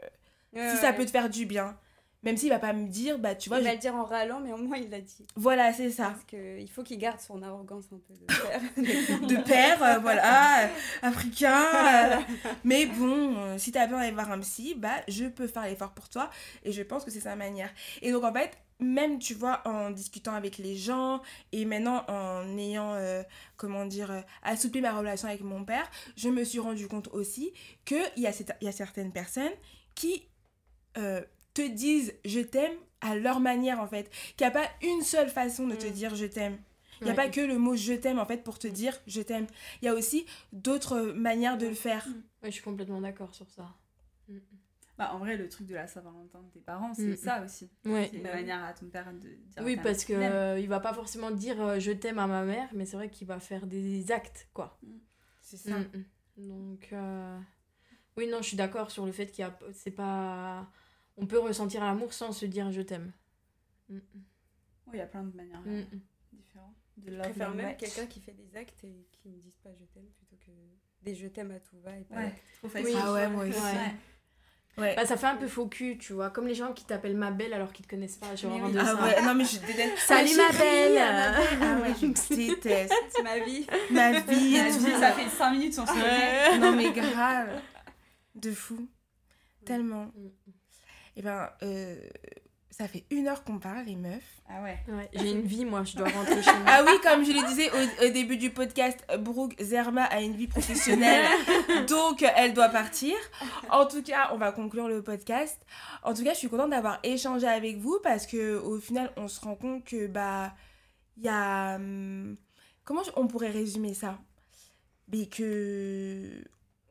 Ouais, 0.56 0.70
si 0.70 0.76
ça 0.78 0.92
peut 0.92 1.04
te 1.04 1.10
faire 1.10 1.28
du 1.30 1.46
bien. 1.46 1.76
Même 2.22 2.36
s'il 2.36 2.48
va 2.48 2.58
pas 2.58 2.72
me 2.72 2.88
dire, 2.88 3.18
bah, 3.20 3.36
tu 3.36 3.48
vois, 3.48 3.58
il 3.58 3.62
je- 3.62 3.68
va 3.68 3.74
le 3.74 3.78
dire 3.80 3.94
en 3.94 4.04
râlant, 4.04 4.40
mais 4.40 4.52
au 4.52 4.56
moins 4.56 4.78
il 4.78 4.90
l'a 4.90 5.00
dit. 5.00 5.24
voilà, 5.36 5.72
c'est 5.72 5.90
ça. 5.92 6.06
Parce 6.08 6.24
qu'il 6.24 6.68
faut 6.68 6.82
qu'il 6.82 6.98
garde 6.98 7.20
son 7.20 7.40
arrogance 7.40 7.84
un 7.92 7.98
peu 7.98 8.14
de 8.14 8.26
père. 8.26 8.60
de 9.28 9.36
père, 9.44 9.80
euh, 9.82 9.98
voilà, 9.98 10.64
euh, 10.64 10.68
africain. 11.02 11.62
euh, 12.16 12.16
mais 12.64 12.86
bon, 12.86 13.36
euh, 13.36 13.58
si 13.58 13.70
t'as 13.70 13.86
besoin 13.86 14.00
d'aller 14.00 14.12
voir 14.14 14.32
un 14.32 14.40
psy, 14.40 14.74
bah, 14.76 14.96
je 15.06 15.26
peux 15.26 15.46
faire 15.46 15.64
l'effort 15.64 15.92
pour 15.92 16.08
toi. 16.08 16.28
Et 16.64 16.72
je 16.72 16.82
pense 16.82 17.04
que 17.04 17.12
c'est 17.12 17.20
sa 17.20 17.36
manière. 17.36 17.70
Et 18.02 18.10
donc, 18.10 18.24
en 18.24 18.32
fait, 18.32 18.50
même, 18.80 19.18
tu 19.20 19.34
vois, 19.34 19.62
en 19.64 19.90
discutant 19.90 20.34
avec 20.34 20.58
les 20.58 20.74
gens 20.74 21.22
et 21.52 21.64
maintenant 21.64 22.04
en 22.08 22.58
ayant, 22.58 22.92
euh, 22.94 23.22
comment 23.56 23.86
dire, 23.86 24.10
euh, 24.10 24.20
assoupli 24.42 24.80
ma 24.80 24.92
relation 24.98 25.28
avec 25.28 25.42
mon 25.42 25.64
père, 25.64 25.88
je 26.16 26.28
me 26.28 26.42
suis 26.42 26.58
rendu 26.58 26.88
compte 26.88 27.08
aussi 27.12 27.52
y, 28.16 28.26
a 28.26 28.32
cette- 28.32 28.56
il 28.60 28.64
y 28.64 28.68
a 28.68 28.72
certaines 28.72 29.12
personnes 29.12 29.52
qui 29.94 30.24
euh, 30.98 31.20
te 31.54 31.66
disent 31.66 32.14
je 32.24 32.40
t'aime 32.40 32.74
à 33.00 33.16
leur 33.16 33.40
manière, 33.40 33.80
en 33.80 33.86
fait. 33.86 34.10
Qu'il 34.36 34.46
n'y 34.46 34.52
a 34.52 34.60
pas 34.62 34.68
une 34.82 35.02
seule 35.02 35.28
façon 35.28 35.66
de 35.66 35.74
te 35.76 35.86
Mm. 35.86 35.90
dire 35.90 36.14
je 36.14 36.26
t'aime. 36.26 36.58
Il 37.00 37.04
n'y 37.04 37.10
a 37.10 37.14
Ouais. 37.14 37.24
pas 37.24 37.28
que 37.30 37.40
le 37.42 37.58
mot 37.58 37.76
je 37.76 37.92
t'aime 37.92 38.18
en 38.18 38.24
fait 38.24 38.42
pour 38.42 38.58
te 38.58 38.66
dire 38.66 38.98
je 39.06 39.20
t'aime. 39.20 39.46
Il 39.82 39.84
y 39.84 39.88
a 39.88 39.94
aussi 39.94 40.24
d'autres 40.52 41.00
manières 41.02 41.58
de 41.58 41.66
le 41.66 41.74
faire. 41.74 42.06
Ouais, 42.42 42.48
je 42.48 42.52
suis 42.52 42.62
complètement 42.62 43.00
d'accord 43.02 43.34
sur 43.34 43.50
ça. 43.50 43.68
Bah, 44.98 45.10
en 45.12 45.18
vrai, 45.18 45.36
le 45.36 45.46
truc 45.50 45.66
de 45.66 45.74
la 45.74 45.86
Saint-Valentin 45.86 46.40
de 46.40 46.48
tes 46.50 46.60
parents, 46.60 46.94
c'est 46.94 47.02
Mm. 47.08 47.16
ça 47.16 47.44
aussi. 47.44 47.70
Ouais. 47.84 48.08
C'est 48.10 48.16
une 48.16 48.22
Bah 48.22 48.30
oui. 48.32 48.40
manière 48.40 48.64
à 48.64 48.72
ton 48.72 48.86
père 48.86 49.12
de 49.12 49.18
dire. 49.28 49.62
Oui, 49.62 49.76
parce 49.76 50.06
que 50.06 50.14
l'aime. 50.14 50.32
euh, 50.32 50.58
il 50.58 50.68
va 50.68 50.80
pas 50.80 50.94
forcément 50.94 51.30
dire 51.30 51.60
euh, 51.60 51.78
je 51.78 51.92
t'aime 51.92 52.18
à 52.18 52.26
ma 52.26 52.44
mère, 52.44 52.70
mais 52.72 52.86
c'est 52.86 52.96
vrai 52.96 53.10
qu'il 53.10 53.26
va 53.26 53.38
faire 53.38 53.66
des 53.66 54.10
actes, 54.10 54.48
quoi. 54.54 54.78
C'est 55.42 55.58
ça. 55.58 55.78
Mm, 55.78 55.90
mm. 56.38 56.48
Donc, 56.48 56.88
euh, 56.94 57.38
oui, 58.16 58.26
non, 58.26 58.38
je 58.38 58.48
suis 58.48 58.56
d'accord 58.56 58.90
sur 58.90 59.04
le 59.04 59.12
fait 59.12 59.26
qu'il 59.26 59.42
y 59.42 59.44
a, 59.46 59.58
c'est 59.74 59.90
pas, 59.90 60.66
on 61.16 61.26
peut 61.26 61.38
ressentir 61.38 61.82
l'amour 61.84 62.12
sans 62.12 62.32
se 62.32 62.46
dire 62.46 62.70
je 62.72 62.82
t'aime. 62.82 63.12
Mm, 63.88 63.98
Oui, 64.86 64.92
il 64.94 64.98
y 64.98 65.00
a 65.00 65.06
plein 65.06 65.22
de 65.24 65.34
manières 65.36 65.60
mm, 65.60 65.68
euh, 65.68 65.82
mm. 65.92 66.00
différentes. 66.32 66.74
De 66.96 67.10
Je 67.10 67.16
love 67.16 67.22
préfère 67.22 67.54
même 67.54 67.76
quelqu'un 67.76 68.06
qui 68.06 68.20
fait 68.20 68.32
des 68.32 68.56
actes 68.56 68.82
et 68.84 69.06
qui 69.12 69.28
me 69.28 69.36
disent 69.38 69.58
pas 69.62 69.70
je 69.78 69.84
t'aime 69.86 70.06
plutôt 70.16 70.36
que 70.44 70.50
des 71.02 71.14
je 71.14 71.26
t'aime 71.26 71.50
à 71.50 71.60
tout 71.60 71.76
va 71.84 71.96
et 71.96 72.04
pas 72.04 72.16
Ouais, 72.16 72.34
trop 72.58 72.68
Oui. 72.68 72.82
facile. 72.82 72.98
Ah 73.02 73.12
ouais, 73.12 73.28
moi 73.28 73.44
aussi. 73.44 73.58
Ouais. 73.58 73.94
Ouais. 74.78 74.94
Bah, 74.94 75.06
ça 75.06 75.16
fait 75.16 75.26
un 75.26 75.36
peu 75.36 75.46
faux 75.48 75.66
cul, 75.68 75.96
tu 75.96 76.12
vois, 76.12 76.28
comme 76.28 76.46
les 76.46 76.54
gens 76.54 76.74
qui 76.74 76.84
t'appellent 76.84 77.16
ma 77.16 77.30
belle 77.30 77.54
alors 77.54 77.72
qu'ils 77.72 77.86
te 77.86 77.90
connaissent 77.90 78.16
pas. 78.18 78.26
Oui. 78.34 78.72
de 78.72 78.78
Ah 78.78 78.84
ça. 78.84 79.02
ouais, 79.02 79.22
non 79.22 79.34
mais 79.34 79.44
je 79.46 79.58
déteste. 79.60 79.96
Salut, 80.06 80.30
Ah, 80.38 80.52
ma 80.52 80.58
belle. 80.58 80.98
ah, 80.98 81.56
ma 81.60 81.80
ouais, 81.80 81.94
je 81.98 82.34
déteste. 82.36 82.92
C'est 83.08 83.22
ma 83.22 83.38
vie. 83.38 83.66
Ma 83.90 84.12
vie 84.20 84.22
tout. 84.22 84.78
dit, 84.84 84.90
ça 85.00 85.12
fait 85.12 85.28
5 85.30 85.50
minutes, 85.52 85.78
on 85.78 85.86
se 85.86 85.92
connaît. 85.92 86.58
Non 86.58 86.76
mais 86.76 86.92
grave. 86.92 87.60
De 88.34 88.52
fou. 88.52 88.86
Tellement. 89.64 90.06
Mm. 90.14 90.45
Et 91.16 91.22
ben, 91.22 91.48
euh, 91.62 91.96
ça 92.70 92.86
fait 92.88 93.04
une 93.10 93.26
heure 93.26 93.42
qu'on 93.42 93.58
parle 93.58 93.86
les 93.86 93.96
meufs. 93.96 94.42
Ah 94.50 94.62
ouais. 94.62 94.78
Ouais, 94.86 95.08
j'ai 95.14 95.30
une 95.30 95.46
vie, 95.46 95.64
moi, 95.64 95.82
je 95.84 95.96
dois 95.96 96.08
rentrer 96.08 96.42
chez 96.42 96.52
moi. 96.52 96.64
Ah 96.66 96.84
oui, 96.84 96.92
comme 97.02 97.24
je 97.24 97.32
le 97.32 97.46
disais 97.48 97.70
au, 97.70 98.06
au 98.06 98.10
début 98.10 98.36
du 98.36 98.50
podcast, 98.50 98.98
Brooke 99.20 99.54
Zerma 99.58 100.04
a 100.04 100.20
une 100.20 100.36
vie 100.36 100.46
professionnelle, 100.46 101.24
donc 101.88 102.22
elle 102.36 102.52
doit 102.52 102.68
partir. 102.68 103.14
En 103.70 103.86
tout 103.86 104.02
cas, 104.02 104.28
on 104.34 104.36
va 104.36 104.52
conclure 104.52 104.88
le 104.88 105.02
podcast. 105.02 105.58
En 106.02 106.12
tout 106.12 106.22
cas, 106.22 106.34
je 106.34 106.38
suis 106.38 106.48
contente 106.50 106.70
d'avoir 106.70 107.00
échangé 107.02 107.46
avec 107.46 107.78
vous 107.78 107.98
parce 108.02 108.26
que 108.26 108.58
au 108.58 108.78
final, 108.78 109.10
on 109.16 109.26
se 109.26 109.40
rend 109.40 109.54
compte 109.54 109.84
que 109.84 110.06
bah 110.06 110.52
il 111.16 111.24
y 111.24 111.28
a 111.30 111.76
hum, 111.76 112.36
comment 112.84 113.02
on 113.16 113.26
pourrait 113.26 113.50
résumer 113.50 113.94
ça? 113.94 114.18
Mais 115.10 115.26
que 115.26 116.44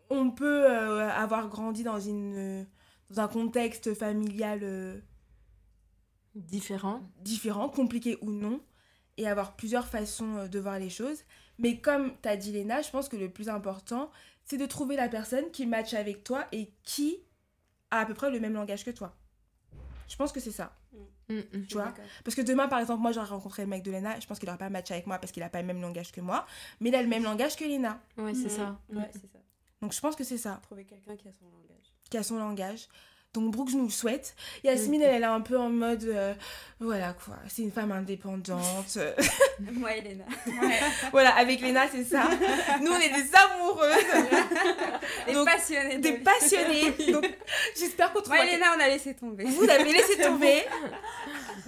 on 0.10 0.32
peut 0.32 0.66
euh, 0.66 1.10
avoir 1.12 1.48
grandi 1.48 1.84
dans 1.84 2.00
une 2.00 2.66
dans 3.10 3.22
un 3.22 3.28
contexte 3.28 3.94
familial 3.94 4.60
euh, 4.64 5.00
Différent. 6.36 7.02
différents, 7.20 7.70
compliqués 7.70 8.18
ou 8.22 8.32
non, 8.32 8.62
et 9.18 9.28
avoir 9.28 9.56
plusieurs 9.56 9.88
façons 9.88 10.38
euh, 10.38 10.48
de 10.48 10.60
voir 10.60 10.80
les 10.80 10.90
choses. 10.90 11.24
Mais 11.58 11.80
comme 11.80 12.18
t'as 12.22 12.36
dit 12.36 12.52
Léna, 12.52 12.82
je 12.82 12.90
pense 12.90 13.08
que 13.08 13.16
le 13.16 13.30
plus 13.30 13.48
important, 13.50 14.12
c'est 14.44 14.58
de 14.58 14.66
trouver 14.66 14.96
la 14.96 15.08
personne 15.08 15.50
qui 15.52 15.66
matche 15.66 15.94
avec 15.94 16.24
toi 16.24 16.46
et 16.52 16.72
qui 16.84 17.18
a 17.92 18.00
à 18.02 18.06
peu 18.06 18.14
près 18.14 18.30
le 18.30 18.40
même 18.40 18.54
langage 18.54 18.84
que 18.84 18.92
toi. 18.92 19.16
Je 20.08 20.16
pense 20.16 20.32
que 20.32 20.40
c'est 20.40 20.52
ça. 20.52 20.76
Mm, 21.30 21.38
mm. 21.38 21.66
Tu 21.68 21.74
vois 21.76 21.94
Parce 22.24 22.36
que 22.36 22.42
demain, 22.42 22.68
par 22.68 22.80
exemple, 22.80 23.02
moi, 23.02 23.12
j'aurais 23.12 23.28
rencontré 23.28 23.64
le 23.64 23.70
mec 23.70 23.84
de 23.84 23.92
Léna, 23.92 24.20
je 24.20 24.28
pense 24.28 24.38
qu'il 24.38 24.48
n'aurait 24.48 24.60
pas 24.60 24.70
matché 24.70 24.94
avec 24.94 25.08
moi 25.08 25.18
parce 25.18 25.32
qu'il 25.32 25.42
n'a 25.42 25.50
pas 25.50 25.62
le 25.62 25.68
même 25.68 25.82
langage 25.82 26.12
que 26.12 26.22
moi, 26.22 26.46
mais 26.80 26.90
il 26.90 26.96
a 26.96 27.02
le 27.02 27.08
même 27.08 27.24
langage 27.24 27.56
que 27.56 27.64
Léna. 27.64 28.00
Ouais, 28.18 28.34
c'est 28.34 28.50
ça. 28.50 28.80
Ouais, 28.90 29.10
c'est 29.14 29.32
ça. 29.32 29.40
Donc 29.82 29.94
je 29.94 30.00
pense 30.00 30.16
que 30.16 30.24
c'est 30.24 30.38
ça, 30.38 30.60
Trouver 30.64 30.86
quelqu'un 30.86 31.16
qui 31.16 31.28
a 31.28 31.34
son 31.34 31.46
langage. 31.46 31.95
Qui 32.10 32.18
a 32.18 32.24
son 32.24 32.38
langage. 32.38 32.88
Donc 33.34 33.52
Brooke, 33.52 33.70
je 33.70 33.76
nous 33.76 33.84
le 33.86 33.90
souhaite. 33.92 34.34
Yasmine, 34.64 35.02
elle, 35.02 35.16
elle 35.16 35.24
est 35.24 35.26
un 35.26 35.42
peu 35.42 35.58
en 35.60 35.70
mode, 35.70 36.06
euh, 36.06 36.34
voilà 36.80 37.12
quoi, 37.26 37.36
c'est 37.50 37.64
une 37.64 37.72
femme 37.72 37.92
indépendante. 37.92 38.98
Moi, 39.60 39.94
Elena. 39.98 40.24
Ouais. 40.48 40.80
Voilà, 41.12 41.36
avec 41.36 41.60
Léna, 41.60 41.86
c'est 41.92 42.06
ça. 42.06 42.30
Nous, 42.82 42.90
on 42.92 42.98
est 42.98 43.10
des 43.10 43.30
amoureuses, 43.36 43.94
Des 45.28 45.34
Donc, 45.34 45.46
passionnés. 45.48 45.98
des 45.98 46.14
passionnées. 46.14 46.92
Donc, 47.12 47.30
j'espère 47.78 48.14
qu'on 48.14 48.20
Moi, 48.20 48.38
trouvera... 48.38 48.46
Elena, 48.46 48.68
on 48.78 48.80
a 48.80 48.88
laissé 48.88 49.14
tomber. 49.14 49.44
Vous 49.44 49.70
avez 49.70 49.92
laissé 49.92 50.18
tomber. 50.22 50.64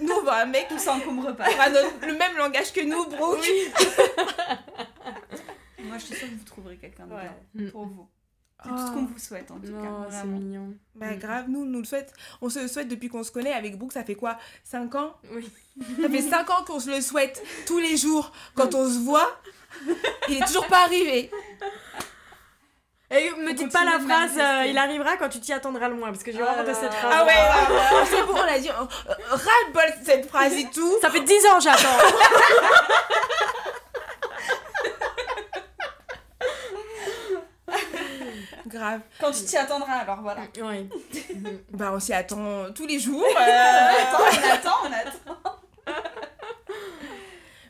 Nous, 0.00 0.10
on 0.12 0.22
voit 0.22 0.36
un 0.38 0.46
mec 0.46 0.68
Tout 0.70 0.78
s'encombre 0.78 1.36
pas. 1.36 1.48
qui 1.50 1.54
aura 1.54 1.68
notre- 1.68 2.06
le 2.06 2.14
même 2.16 2.34
langage 2.38 2.72
que 2.72 2.80
nous, 2.80 3.04
Brooke. 3.10 3.46
Moi, 5.80 5.98
je 5.98 6.04
suis 6.04 6.14
sûre 6.14 6.28
que 6.28 6.34
vous 6.34 6.44
trouverez 6.44 6.76
quelqu'un 6.76 7.06
de 7.06 7.12
Ouais. 7.14 7.30
bien 7.54 7.66
Mm. 7.66 7.70
pour 7.72 7.84
vous. 7.86 8.08
C'est 8.64 8.70
Oh. 8.72 8.76
tout 8.76 8.86
ce 8.86 8.90
qu'on 8.92 9.04
vous 9.06 9.18
souhaite, 9.18 9.50
en 9.52 9.58
tout 9.60 9.70
Non, 9.70 9.82
cas. 9.82 9.88
c'est 10.10 10.16
Vraiment. 10.16 10.38
mignon. 10.38 10.74
Bah 10.96 11.14
grave, 11.14 11.44
nous, 11.48 11.64
nous 11.64 11.78
le 11.78 11.84
souhaite. 11.84 12.12
On 12.42 12.48
se 12.50 12.58
le 12.58 12.66
souhaite 12.68 12.88
depuis 12.88 13.08
qu'on 13.08 13.22
se 13.22 13.30
connaît. 13.30 13.52
Avec 13.52 13.78
Brooke, 13.78 13.92
ça 13.92 14.02
fait 14.02 14.16
quoi 14.16 14.36
5 14.64 14.94
ans? 14.96 15.14
Oui. 15.32 15.48
Ça 16.02 16.08
fait 16.08 16.22
5 16.22 16.50
ans 16.50 16.64
qu'on 16.66 16.80
se 16.80 16.90
le 16.90 17.00
souhaite 17.00 17.40
tous 17.66 17.78
les 17.78 17.96
jours. 17.96 18.32
Quand 18.56 18.74
on 18.74 18.84
se 18.88 18.98
voit, 18.98 19.40
il 20.28 20.38
est 20.38 20.46
toujours 20.46 20.66
pas 20.66 20.84
arrivé. 20.84 21.30
Et 23.10 23.30
me 23.30 23.46
Faut 23.48 23.52
dites 23.54 23.72
pas 23.72 23.84
la 23.84 23.98
phrase, 24.00 24.32
euh, 24.38 24.66
il 24.66 24.76
arrivera 24.76 25.16
quand 25.16 25.30
tu 25.30 25.40
t'y 25.40 25.52
attendras 25.54 25.88
le 25.88 25.94
moins, 25.94 26.10
parce 26.10 26.22
que 26.22 26.30
j'ai 26.30 26.42
Ah 26.42 26.50
horreur 26.50 26.62
de 26.64 26.68
là 26.68 26.74
cette 26.74 26.82
là. 26.82 26.90
phrase. 26.90 27.14
Ah 27.16 27.24
ouais, 27.24 27.34
là, 27.34 28.04
c'est 28.04 28.22
bon, 28.26 28.34
on 28.34 28.54
a 28.54 28.58
dit, 28.58 28.68
euh, 28.68 28.72
ras-le-bol 29.30 29.94
cette 30.04 30.28
phrase 30.28 30.52
et 30.54 30.68
tout. 30.74 30.92
Ça 31.00 31.08
fait 31.10 31.20
10 31.22 31.46
ans, 31.46 31.58
j'attends. 31.60 31.88
Grave. 38.68 39.00
Quand 39.20 39.32
tu 39.32 39.44
t'y 39.44 39.56
attendras, 39.56 39.92
alors 39.92 40.20
voilà. 40.22 40.42
ouais. 40.62 40.86
Bah 41.72 41.92
on 41.94 42.00
s'y 42.00 42.12
attend 42.12 42.72
tous 42.72 42.86
les 42.86 42.98
jours. 42.98 43.24
Euh, 43.24 43.40
euh, 43.40 43.92
attends, 44.02 44.24
on 44.32 44.52
attend, 44.52 44.76
on 44.84 44.92
attend. 44.92 45.56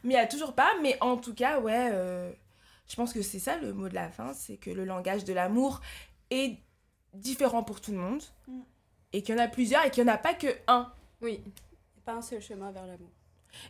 Mais 0.04 0.14
il 0.14 0.16
y 0.16 0.20
a 0.20 0.26
toujours 0.26 0.54
pas. 0.54 0.70
Mais 0.82 0.96
en 1.00 1.16
tout 1.16 1.34
cas, 1.34 1.60
ouais, 1.60 1.90
euh, 1.92 2.30
je 2.88 2.96
pense 2.96 3.12
que 3.12 3.22
c'est 3.22 3.38
ça 3.38 3.56
le 3.56 3.72
mot 3.72 3.88
de 3.88 3.94
la 3.94 4.10
fin, 4.10 4.32
c'est 4.34 4.56
que 4.56 4.70
le 4.70 4.84
langage 4.84 5.24
de 5.24 5.32
l'amour 5.32 5.80
est 6.30 6.58
différent 7.14 7.62
pour 7.62 7.80
tout 7.80 7.92
le 7.92 7.98
monde. 7.98 8.22
Mm. 8.46 8.60
Et 9.12 9.22
qu'il 9.22 9.34
y 9.34 9.40
en 9.40 9.42
a 9.42 9.48
plusieurs 9.48 9.84
et 9.86 9.90
qu'il 9.90 10.04
n'y 10.04 10.10
en 10.10 10.14
a 10.14 10.18
pas 10.18 10.34
que 10.34 10.48
un. 10.66 10.92
Oui. 11.22 11.40
Il 11.44 11.46
n'y 11.46 12.02
a 12.02 12.04
pas 12.04 12.12
un 12.12 12.22
seul 12.22 12.42
chemin 12.42 12.70
vers 12.72 12.86
l'amour. 12.86 13.10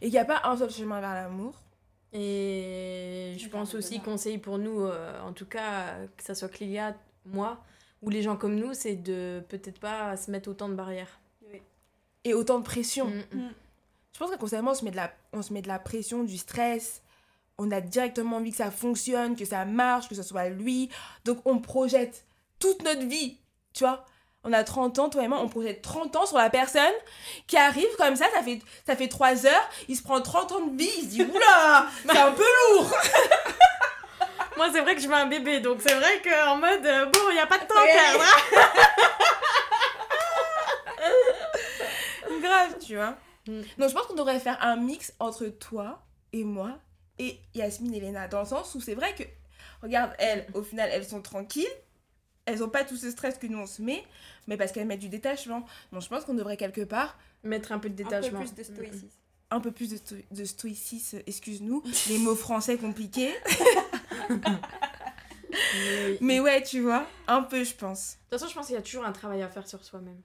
Et 0.00 0.06
qu'il 0.06 0.12
n'y 0.12 0.18
a 0.18 0.24
pas 0.24 0.40
un 0.44 0.56
seul 0.56 0.70
chemin 0.70 1.00
vers 1.00 1.14
l'amour. 1.14 1.54
Et 2.12 3.36
je 3.38 3.48
pense 3.48 3.74
aussi, 3.74 4.00
conseil 4.00 4.38
pour 4.38 4.58
nous, 4.58 4.80
euh, 4.80 5.20
en 5.20 5.32
tout 5.32 5.44
cas, 5.44 5.96
que 6.16 6.22
ça 6.24 6.34
soit 6.34 6.48
Clélia, 6.48 6.96
moi, 7.32 7.62
ou 8.02 8.10
les 8.10 8.22
gens 8.22 8.36
comme 8.36 8.56
nous, 8.56 8.74
c'est 8.74 8.96
de 8.96 9.42
peut-être 9.48 9.80
pas 9.80 10.16
se 10.16 10.30
mettre 10.30 10.48
autant 10.48 10.68
de 10.68 10.74
barrières. 10.74 11.20
Et 12.24 12.34
autant 12.34 12.58
de 12.58 12.64
pression. 12.64 13.06
Mm, 13.06 13.36
mm. 13.36 13.50
Je 14.12 14.18
pense 14.18 14.30
qu'inconsciemment, 14.30 14.72
on 14.72 14.74
se 14.74 14.84
met 14.84 14.90
de 14.90 14.96
la, 14.96 15.12
on 15.32 15.40
se 15.40 15.52
met 15.52 15.62
de 15.62 15.68
la 15.68 15.78
pression, 15.78 16.24
du 16.24 16.36
stress 16.36 17.02
on 17.58 17.70
a 17.72 17.80
directement 17.80 18.36
envie 18.36 18.52
que 18.52 18.56
ça 18.56 18.70
fonctionne, 18.70 19.36
que 19.36 19.44
ça 19.44 19.64
marche, 19.64 20.08
que 20.08 20.14
ce 20.14 20.22
soit 20.22 20.48
lui. 20.48 20.88
Donc 21.24 21.40
on 21.44 21.58
projette 21.58 22.24
toute 22.60 22.82
notre 22.84 23.04
vie, 23.06 23.38
tu 23.74 23.84
vois. 23.84 24.04
On 24.44 24.52
a 24.52 24.62
30 24.62 24.98
ans, 25.00 25.08
toi 25.10 25.24
et 25.24 25.28
moi, 25.28 25.40
on 25.42 25.48
projette 25.48 25.82
30 25.82 26.14
ans 26.14 26.24
sur 26.24 26.38
la 26.38 26.48
personne 26.48 26.94
qui 27.48 27.56
arrive 27.56 27.88
comme 27.98 28.14
ça, 28.14 28.26
ça 28.32 28.42
fait, 28.42 28.60
ça 28.86 28.94
fait 28.94 29.08
3 29.08 29.46
heures, 29.46 29.68
il 29.88 29.96
se 29.96 30.02
prend 30.02 30.22
30 30.22 30.52
ans 30.52 30.66
de 30.66 30.78
vie, 30.78 30.88
il 30.98 31.02
se 31.02 31.08
dit 31.08 31.22
oula, 31.22 31.86
c'est 32.08 32.16
un 32.16 32.32
peu 32.32 32.44
lourd. 32.72 32.90
Moi, 34.58 34.70
c'est 34.72 34.80
vrai 34.80 34.94
que 34.96 35.00
je 35.00 35.06
veux 35.06 35.14
un 35.14 35.26
bébé, 35.26 35.60
donc 35.60 35.78
c'est 35.80 35.94
vrai 35.94 36.20
qu'en 36.22 36.56
mode, 36.56 36.84
euh, 36.84 37.04
bon, 37.06 37.20
il 37.30 37.34
n'y 37.34 37.38
a 37.40 37.46
pas 37.46 37.58
de 37.58 37.64
temps 37.64 37.78
à 37.78 37.86
perdre. 37.86 38.24
hein. 38.24 38.62
Grave, 42.42 42.76
tu 42.84 42.96
vois. 42.96 43.16
Mm. 43.46 43.60
Donc 43.78 43.88
je 43.88 43.94
pense 43.94 44.06
qu'on 44.06 44.14
devrait 44.14 44.40
faire 44.40 44.58
un 44.60 44.74
mix 44.76 45.12
entre 45.20 45.46
toi 45.46 46.02
et 46.32 46.42
moi 46.44 46.78
et 47.20 47.38
Yasmine 47.54 47.94
et 47.94 48.00
Léna, 48.00 48.26
dans 48.28 48.40
le 48.40 48.46
sens 48.46 48.74
où 48.74 48.80
c'est 48.80 48.94
vrai 48.94 49.14
que, 49.14 49.22
regarde, 49.82 50.12
elles, 50.18 50.46
au 50.54 50.62
final, 50.62 50.90
elles 50.92 51.06
sont 51.06 51.22
tranquilles, 51.22 51.66
elles 52.44 52.62
ont 52.64 52.68
pas 52.68 52.82
tout 52.84 52.96
ce 52.96 53.10
stress 53.12 53.38
que 53.38 53.46
nous 53.46 53.58
on 53.58 53.66
se 53.66 53.80
met, 53.82 54.04
mais 54.48 54.56
parce 54.56 54.72
qu'elles 54.72 54.86
mettent 54.86 54.98
du 55.00 55.08
détachement. 55.08 55.64
Donc 55.92 56.02
je 56.02 56.08
pense 56.08 56.24
qu'on 56.24 56.34
devrait 56.34 56.56
quelque 56.56 56.82
part 56.82 57.16
Mettre 57.44 57.70
un 57.70 57.78
peu 57.78 57.88
de 57.88 57.94
Un 58.02 58.04
peu 58.06 58.10
détachement. 58.16 58.40
plus 58.40 58.52
de 58.54 58.62
stoïcisme. 58.64 59.08
un 59.52 59.60
peu 59.60 59.70
plus 59.70 59.90
de, 59.90 59.96
sto- 59.96 60.16
de 60.32 60.44
stoïcisme, 60.44 61.20
excuse-nous, 61.28 61.84
les 62.08 62.18
mots 62.18 62.34
français 62.34 62.76
compliqués. 62.76 63.32
Mais- 64.28 64.38
Mais 66.20 66.40
ouais, 66.40 66.62
tu 66.62 66.80
vois, 66.80 67.06
un 67.26 67.42
peu, 67.42 67.64
je 67.64 67.74
pense. 67.74 68.14
De 68.14 68.18
toute 68.20 68.30
façon, 68.40 68.48
je 68.48 68.54
pense 68.54 68.66
qu'il 68.66 68.74
y 68.74 68.78
a 68.78 68.82
toujours 68.82 69.04
un 69.04 69.12
travail 69.12 69.42
à 69.42 69.48
faire 69.48 69.66
sur 69.66 69.82
soi-même. 69.84 70.20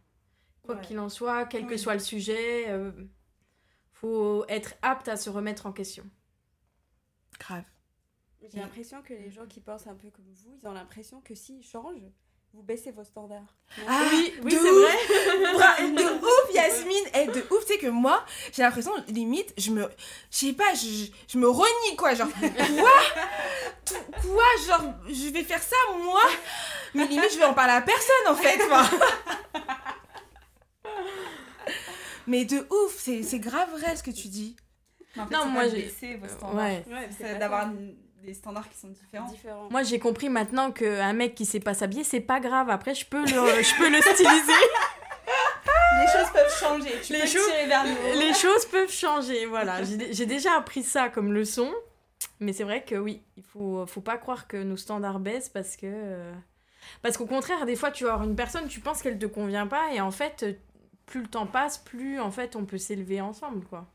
Quoi 0.64 0.76
Ouais. 0.76 0.82
qu'il 0.82 0.99
en 0.99 1.10
soit, 1.10 1.45
quel 1.45 1.66
que 1.66 1.72
Oui. 1.74 1.80
soit 1.80 1.93
le 1.93 1.99
sujet, 1.99 2.70
euh, 2.70 2.91
faut 3.91 4.45
être 4.47 4.76
apte 4.82 5.08
à 5.08 5.18
se 5.18 5.30
remettre 5.30 5.66
en 5.66 5.72
question. 5.74 6.06
Grave. 7.39 7.64
J'ai 8.51 8.60
l'impression 8.60 9.01
que 9.01 9.14
les 9.14 9.32
gens 9.32 9.45
qui 9.47 9.62
pensent 9.62 9.88
un 9.88 9.95
peu 9.95 10.10
comme 10.10 10.26
vous, 10.34 10.54
ils 10.62 10.68
ont 10.68 10.74
l'impression 10.74 11.22
que 11.22 11.34
s'ils 11.36 11.64
changent, 11.64 12.06
vous 12.54 12.62
baissez 12.64 12.91
vos 12.91 13.04
standards. 13.04 13.39
Non 13.80 13.84
Ah, 13.88 14.04
oui, 14.12 14.34
oui, 14.43 14.54
de 14.54 14.58
c'est 14.60 14.70
ouf. 14.70 14.82
vrai. 14.82 15.54
Bra- 15.54 15.82
de 15.82 16.24
ouf, 16.24 16.54
Yasmine. 16.54 17.06
Eh, 17.16 17.26
de 17.28 17.41
ouf, 17.54 17.66
tu 17.66 17.74
sais 17.74 17.80
que 17.80 17.88
moi, 17.88 18.24
j'ai 18.51 18.62
l'impression, 18.62 18.91
limite, 19.08 19.54
je 19.58 19.72
me. 19.72 19.89
Je 20.32 20.38
sais 20.38 20.54
pas, 20.54 20.74
je, 20.76 21.08
je 21.28 21.38
me 21.38 21.47
renie, 21.47 21.95
quoi. 21.97 22.14
Genre, 22.14 22.28
quoi? 22.30 22.91
Tout- 23.86 23.95
Quoi 24.22 24.43
Genre, 24.68 24.93
je 25.08 25.30
vais 25.34 25.43
faire 25.43 25.62
ça, 25.64 25.76
moi? 26.04 26.22
Mais 26.93 27.08
limite, 27.08 27.32
je 27.34 27.39
vais 27.39 27.45
en 27.45 27.54
parler 27.56 27.74
à 27.74 27.82
personne, 27.82 28.28
en 28.28 28.36
fait. 28.36 28.60
enfin. 28.70 28.88
Mais 32.28 32.45
de 32.45 32.66
ouf, 32.70 32.95
c'est 32.97 33.24
c'est 33.24 33.39
grave 33.39 33.70
vrai 33.72 33.95
ce 33.95 34.04
que 34.04 34.12
tu 34.12 34.28
dis. 34.30 34.56
Mais 35.16 35.24
en 35.24 35.28
fait, 35.28 35.34
Non, 35.36 35.45
moi, 35.47 35.68
j'ai- 35.68 35.84
baisser 35.84 36.16
vos 36.16 36.28
standards. 36.28 36.56
Ouais. 36.56 36.84
Ouais, 36.89 37.10
C'est 37.18 37.38
d'avoir 37.38 37.68
une- 37.68 37.95
des 38.24 38.34
standards 38.34 38.70
qui 38.70 38.78
sont 38.78 38.88
différents. 38.90 39.28
différent. 39.28 39.68
Moi, 39.70 39.84
j'ai 39.84 40.00
compris 40.00 40.30
maintenant 40.30 40.72
qu'un 40.72 41.14
mec 41.14 41.36
qui 41.36 41.46
sait 41.46 41.60
pas 41.60 41.74
s'habiller, 41.74 42.04
c'est 42.04 42.20
pas 42.22 42.40
grave. 42.40 42.70
Après, 42.70 42.96
je 42.96 43.06
peux 43.06 43.22
le, 43.22 43.28
je 43.28 43.78
peux 43.78 43.90
le 43.90 44.02
styliser. 44.02 44.54
Les 46.02 46.08
choses 46.12 46.32
peuvent 46.34 46.54
changer. 46.60 46.92
Tu 47.04 47.14
Les 47.14 47.20
peux 47.22 47.28
choses- 47.28 47.46
tirer 47.48 47.68
vers 47.68 47.84
le. 47.86 48.20
Les 48.20 48.34
choses 48.34 48.66
peuvent 48.66 48.92
changer. 48.92 49.46
Voilà, 49.46 49.84
j'ai 49.84 50.12
j'ai 50.14 50.26
déjà 50.26 50.54
appris 50.58 50.84
ça 50.84 51.10
comme 51.10 51.32
leçon. 51.34 51.72
Mais 52.40 52.52
c'est 52.54 52.64
vrai 52.64 52.84
que 52.84 52.96
oui, 52.96 53.22
il 53.38 53.44
faut, 53.44 53.86
faut 53.86 54.02
pas 54.02 54.18
croire 54.18 54.48
que 54.48 54.58
nos 54.58 54.76
standards 54.78 55.20
baissent 55.20 55.50
parce 55.50 55.76
que. 55.78 55.86
euh, 55.86 56.34
Parce 57.02 57.16
qu'au 57.18 57.26
contraire, 57.28 57.66
des 57.66 57.76
fois, 57.76 57.92
tu 57.92 58.04
vas 58.06 58.14
avoir 58.14 58.28
une 58.28 58.36
personne, 58.36 58.68
tu 58.68 58.80
penses 58.80 59.02
qu'elle 59.02 59.20
te 59.20 59.26
convient 59.28 59.68
pas, 59.68 59.94
et 59.94 60.02
en 60.02 60.12
fait, 60.12 60.46
plus 61.06 61.22
le 61.22 61.28
temps 61.28 61.46
passe, 61.48 61.78
plus 61.78 62.20
en 62.20 62.32
fait 62.32 62.56
on 62.56 62.66
peut 62.66 62.78
s'élever 62.78 63.22
ensemble, 63.22 63.66
quoi. 63.66 63.86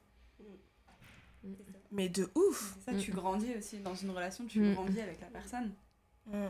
Mais 1.91 2.09
de 2.09 2.31
ouf. 2.35 2.77
C'est 2.85 2.93
ça, 2.93 2.99
tu 2.99 3.13
grandis 3.13 3.55
aussi 3.55 3.79
dans 3.79 3.95
une 3.95 4.11
relation, 4.11 4.45
tu 4.47 4.61
Mm. 4.61 4.75
grandis 4.75 5.01
avec 5.01 5.21
la 5.21 5.29
personne. 5.29 5.73
Mm. 6.27 6.49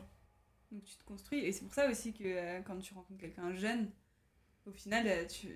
Donc 0.73 0.85
tu 0.85 0.97
te 0.97 1.05
construis. 1.05 1.41
Et 1.41 1.53
c'est 1.53 1.65
pour 1.65 1.73
ça 1.75 1.89
aussi 1.89 2.13
que 2.13 2.25
euh, 2.25 2.61
quand 2.63 2.77
tu 2.79 2.93
rencontres 2.95 3.21
quelqu'un 3.21 3.55
jeune, 3.55 3.91
au 4.67 4.73
final, 4.73 5.07
euh, 5.07 5.25
tu, 5.27 5.49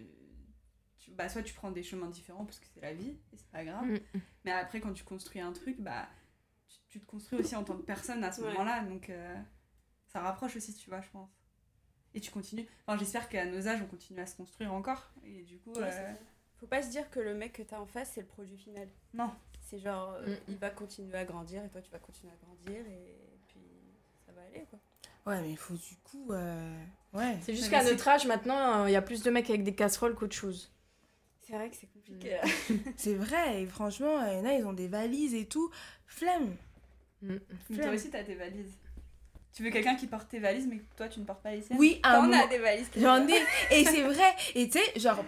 tu- 0.99 1.11
bah, 1.11 1.29
soit 1.29 1.43
tu 1.43 1.53
prends 1.55 1.71
des 1.71 1.83
chemins 1.83 2.09
différents 2.09 2.45
parce 2.45 2.59
que 2.59 2.67
c'est 2.73 2.81
la 2.81 2.95
vie 2.95 3.11
et 3.33 3.37
c'est 3.37 3.51
pas 3.51 3.65
grave. 3.65 3.85
Mm. 3.87 3.99
Mais 4.45 4.53
après, 4.53 4.81
quand 4.81 4.93
tu 4.93 5.05
construis 5.05 5.41
un 5.41 5.53
truc, 5.53 5.81
bah, 5.81 6.09
tu, 6.69 6.79
tu 6.89 7.01
te 7.01 7.07
construis 7.07 7.39
aussi 7.41 7.57
en 7.57 7.65
tant 7.65 7.77
que 7.77 7.83
personne 7.83 8.23
à 8.25 8.31
ce 8.33 8.41
Ouais. 8.41 8.49
moment-là. 8.53 8.85
Donc 8.85 9.11
euh, 9.11 9.35
ça 10.07 10.21
rapproche 10.21 10.57
aussi, 10.57 10.73
tu 10.75 10.89
vois, 10.89 11.01
je 11.01 11.11
pense. 11.11 11.31
Et 12.15 12.21
tu 12.21 12.31
continues. 12.31 12.67
Enfin, 12.87 12.99
j'espère 12.99 13.29
qu'à 13.29 13.45
nos 13.47 13.67
âges, 13.69 13.81
on 13.83 13.87
continue 13.87 14.21
à 14.21 14.27
se 14.27 14.37
construire 14.37 14.73
encore. 14.73 15.11
Et 15.25 15.43
du 15.43 15.59
coup, 15.59 15.73
Ouais, 15.73 15.83
euh. 15.91 16.13
Faut 16.57 16.67
pas 16.69 16.83
se 16.83 16.91
dire 16.91 17.11
que 17.11 17.19
le 17.19 17.35
mec 17.35 17.55
que 17.55 17.63
t'as 17.63 17.81
en 17.81 17.87
face, 17.87 18.13
c'est 18.15 18.21
le 18.21 18.27
produit 18.29 18.57
final. 18.57 18.89
non. 19.15 19.31
C'est 19.73 19.79
genre, 19.81 20.17
euh, 20.21 20.27
Mm. 20.35 20.39
il 20.49 20.57
va 20.59 20.69
continuer 20.71 21.15
à 21.17 21.25
grandir 21.25 21.65
et 21.65 21.69
toi, 21.71 21.81
tu 21.81 21.91
vas 21.91 21.99
continuer 21.99 22.31
à 22.33 22.45
grandir 22.45 22.85
et 22.87 23.17
puis 23.49 23.61
ça 24.27 24.33
va 24.33 24.43
aller 24.43 24.67
quoi. 24.69 24.79
Ouais, 25.25 25.41
mais 25.41 25.51
il 25.51 25.57
faut 25.57 25.73
du 25.75 25.97
coup. 26.05 26.31
euh, 26.33 26.85
Ouais. 27.15 27.39
C'est 27.43 27.55
juste 27.55 27.71
qu'à 27.71 27.83
notre 27.83 28.07
âge, 28.07 28.27
maintenant, 28.27 28.87
il 28.87 28.93
y 28.93 28.97
a 28.97 29.03
plus 29.03 29.23
de 29.23 29.31
mecs 29.31 29.49
avec 29.49 29.65
des 29.65 29.75
casseroles 29.75 30.15
qu'autre 30.15 30.35
chose. 30.35 30.71
C'est 31.41 31.55
vrai 31.55 31.71
que 31.71 31.77
c'est 31.77 31.87
compliqué. 31.93 32.39
C'est 32.97 33.15
vrai, 33.15 33.63
et 33.63 33.67
franchement, 33.67 34.25
il 34.27 34.35
y 34.39 34.41
en 34.41 34.45
a, 34.45 34.53
ils 34.55 34.65
ont 34.67 34.73
des 34.75 34.89
valises 34.89 35.35
et 35.35 35.47
tout. 35.47 35.71
Flemme. 36.07 36.55
Mm. 37.23 37.37
Mais 37.71 37.79
toi 37.79 37.93
aussi, 37.93 38.11
t'as 38.11 38.23
tes 38.25 38.35
valises. 38.35 38.77
Tu 39.55 39.63
veux 39.63 39.71
quelqu'un 39.71 39.97
qui 39.97 40.07
porte 40.07 40.29
tes 40.29 40.39
valises, 40.39 40.67
mais 40.67 40.79
que 40.79 40.97
toi, 40.97 41.09
tu 41.09 41.21
ne 41.21 41.25
portes 41.25 41.43
pas 41.43 41.51
les 41.55 41.63
siennes? 41.63 41.79
Oui, 41.79 42.01
un 42.05 42.27
on 42.29 42.33
a 42.33 42.47
des 42.47 42.59
valises. 42.59 42.91
J'en 42.97 43.27
ai. 43.29 43.43
Et 43.71 43.85
c'est 43.85 44.03
vrai. 44.03 44.35
Et 44.55 44.69
tu 44.69 44.79
sais, 44.79 44.99
genre, 45.01 45.23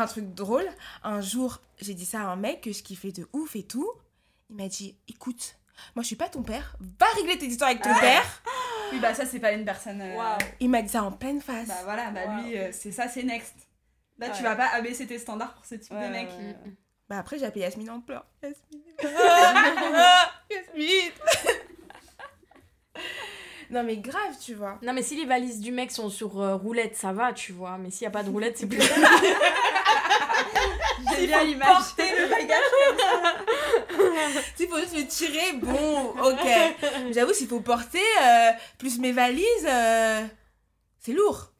un 0.00 0.06
truc 0.06 0.34
drôle. 0.34 0.66
Un 1.02 1.20
jour, 1.20 1.60
j'ai 1.80 1.94
dit 1.94 2.06
ça 2.06 2.20
à 2.20 2.24
un 2.26 2.36
mec 2.36 2.60
que 2.62 2.72
je 2.72 2.82
kiffais 2.82 3.12
de 3.12 3.26
ouf 3.32 3.56
et 3.56 3.62
tout. 3.64 3.90
Il 4.50 4.56
m'a 4.56 4.68
dit 4.68 4.96
écoute, 5.08 5.56
moi 5.94 6.02
je 6.02 6.06
suis 6.08 6.16
pas 6.16 6.28
ton 6.28 6.42
père. 6.42 6.76
Va 7.00 7.06
régler 7.16 7.36
tes 7.38 7.46
histoires 7.46 7.70
avec 7.70 7.82
ton 7.82 7.94
père. 7.98 8.42
Oui, 8.92 9.00
bah 9.00 9.14
ça, 9.14 9.26
c'est 9.26 9.40
pas 9.40 9.50
une 9.50 9.64
personne. 9.64 10.00
euh, 10.00 10.14
Waouh. 10.14 10.38
Il 10.60 10.70
m'a 10.70 10.80
dit 10.80 10.88
ça 10.90 11.02
en 11.02 11.10
pleine 11.10 11.40
face. 11.40 11.66
Bah 11.66 11.74
voilà, 11.82 12.12
bah 12.12 12.20
Wow. 12.28 12.44
lui, 12.44 12.56
euh, 12.56 12.70
c'est 12.70 12.92
ça, 12.92 13.08
c'est 13.08 13.24
next. 13.24 13.52
Là, 14.16 14.30
tu 14.30 14.36
Ouais. 14.44 14.48
vas 14.48 14.54
pas 14.54 14.68
abaisser 14.74 15.08
tes 15.08 15.18
standards 15.18 15.54
pour 15.54 15.64
ce 15.64 15.74
type 15.74 15.90
Ouais, 15.92 16.06
de 16.06 16.12
mec. 16.12 16.28
ouais, 16.28 16.44
ouais. 16.64 16.72
Bah 17.08 17.18
après, 17.18 17.36
j'ai 17.36 17.46
appelé 17.46 17.62
Yasmine 17.62 17.90
en 17.90 18.00
pleurs. 18.00 18.24
Yasmine. 18.44 18.82
Ah, 19.18 20.30
Yasmine. 20.52 21.12
non, 23.70 23.82
mais 23.82 23.96
grave, 23.96 24.38
tu 24.40 24.54
vois. 24.54 24.78
Non, 24.82 24.92
mais 24.92 25.02
si 25.02 25.16
les 25.16 25.26
valises 25.26 25.58
du 25.60 25.72
mec 25.72 25.90
sont 25.90 26.08
sur 26.08 26.40
euh, 26.40 26.54
roulette, 26.54 26.94
ça 26.94 27.12
va, 27.12 27.32
tu 27.32 27.50
vois. 27.52 27.78
Mais 27.78 27.90
s'il 27.90 28.02
n'y 28.04 28.08
a 28.08 28.12
pas 28.12 28.22
de 28.22 28.30
roulette, 28.30 28.56
c'est 28.56 28.68
plus. 28.68 28.78
J'ai 31.18 31.26
bien 31.26 31.44
l'image. 31.44 31.68
Porter 31.68 32.10
le 32.20 32.28
bagage 32.28 32.62
S'il 34.56 34.68
faut 34.68 34.78
juste 34.78 34.96
le 34.96 35.06
tirer, 35.06 35.52
bon, 35.54 36.10
ok. 36.22 37.12
J'avoue, 37.12 37.32
s'il 37.32 37.48
faut 37.48 37.60
porter 37.60 37.98
euh, 38.22 38.50
plus 38.78 38.98
mes 38.98 39.12
valises, 39.12 39.44
euh, 39.68 40.24
c'est 40.98 41.12
lourd. 41.12 41.52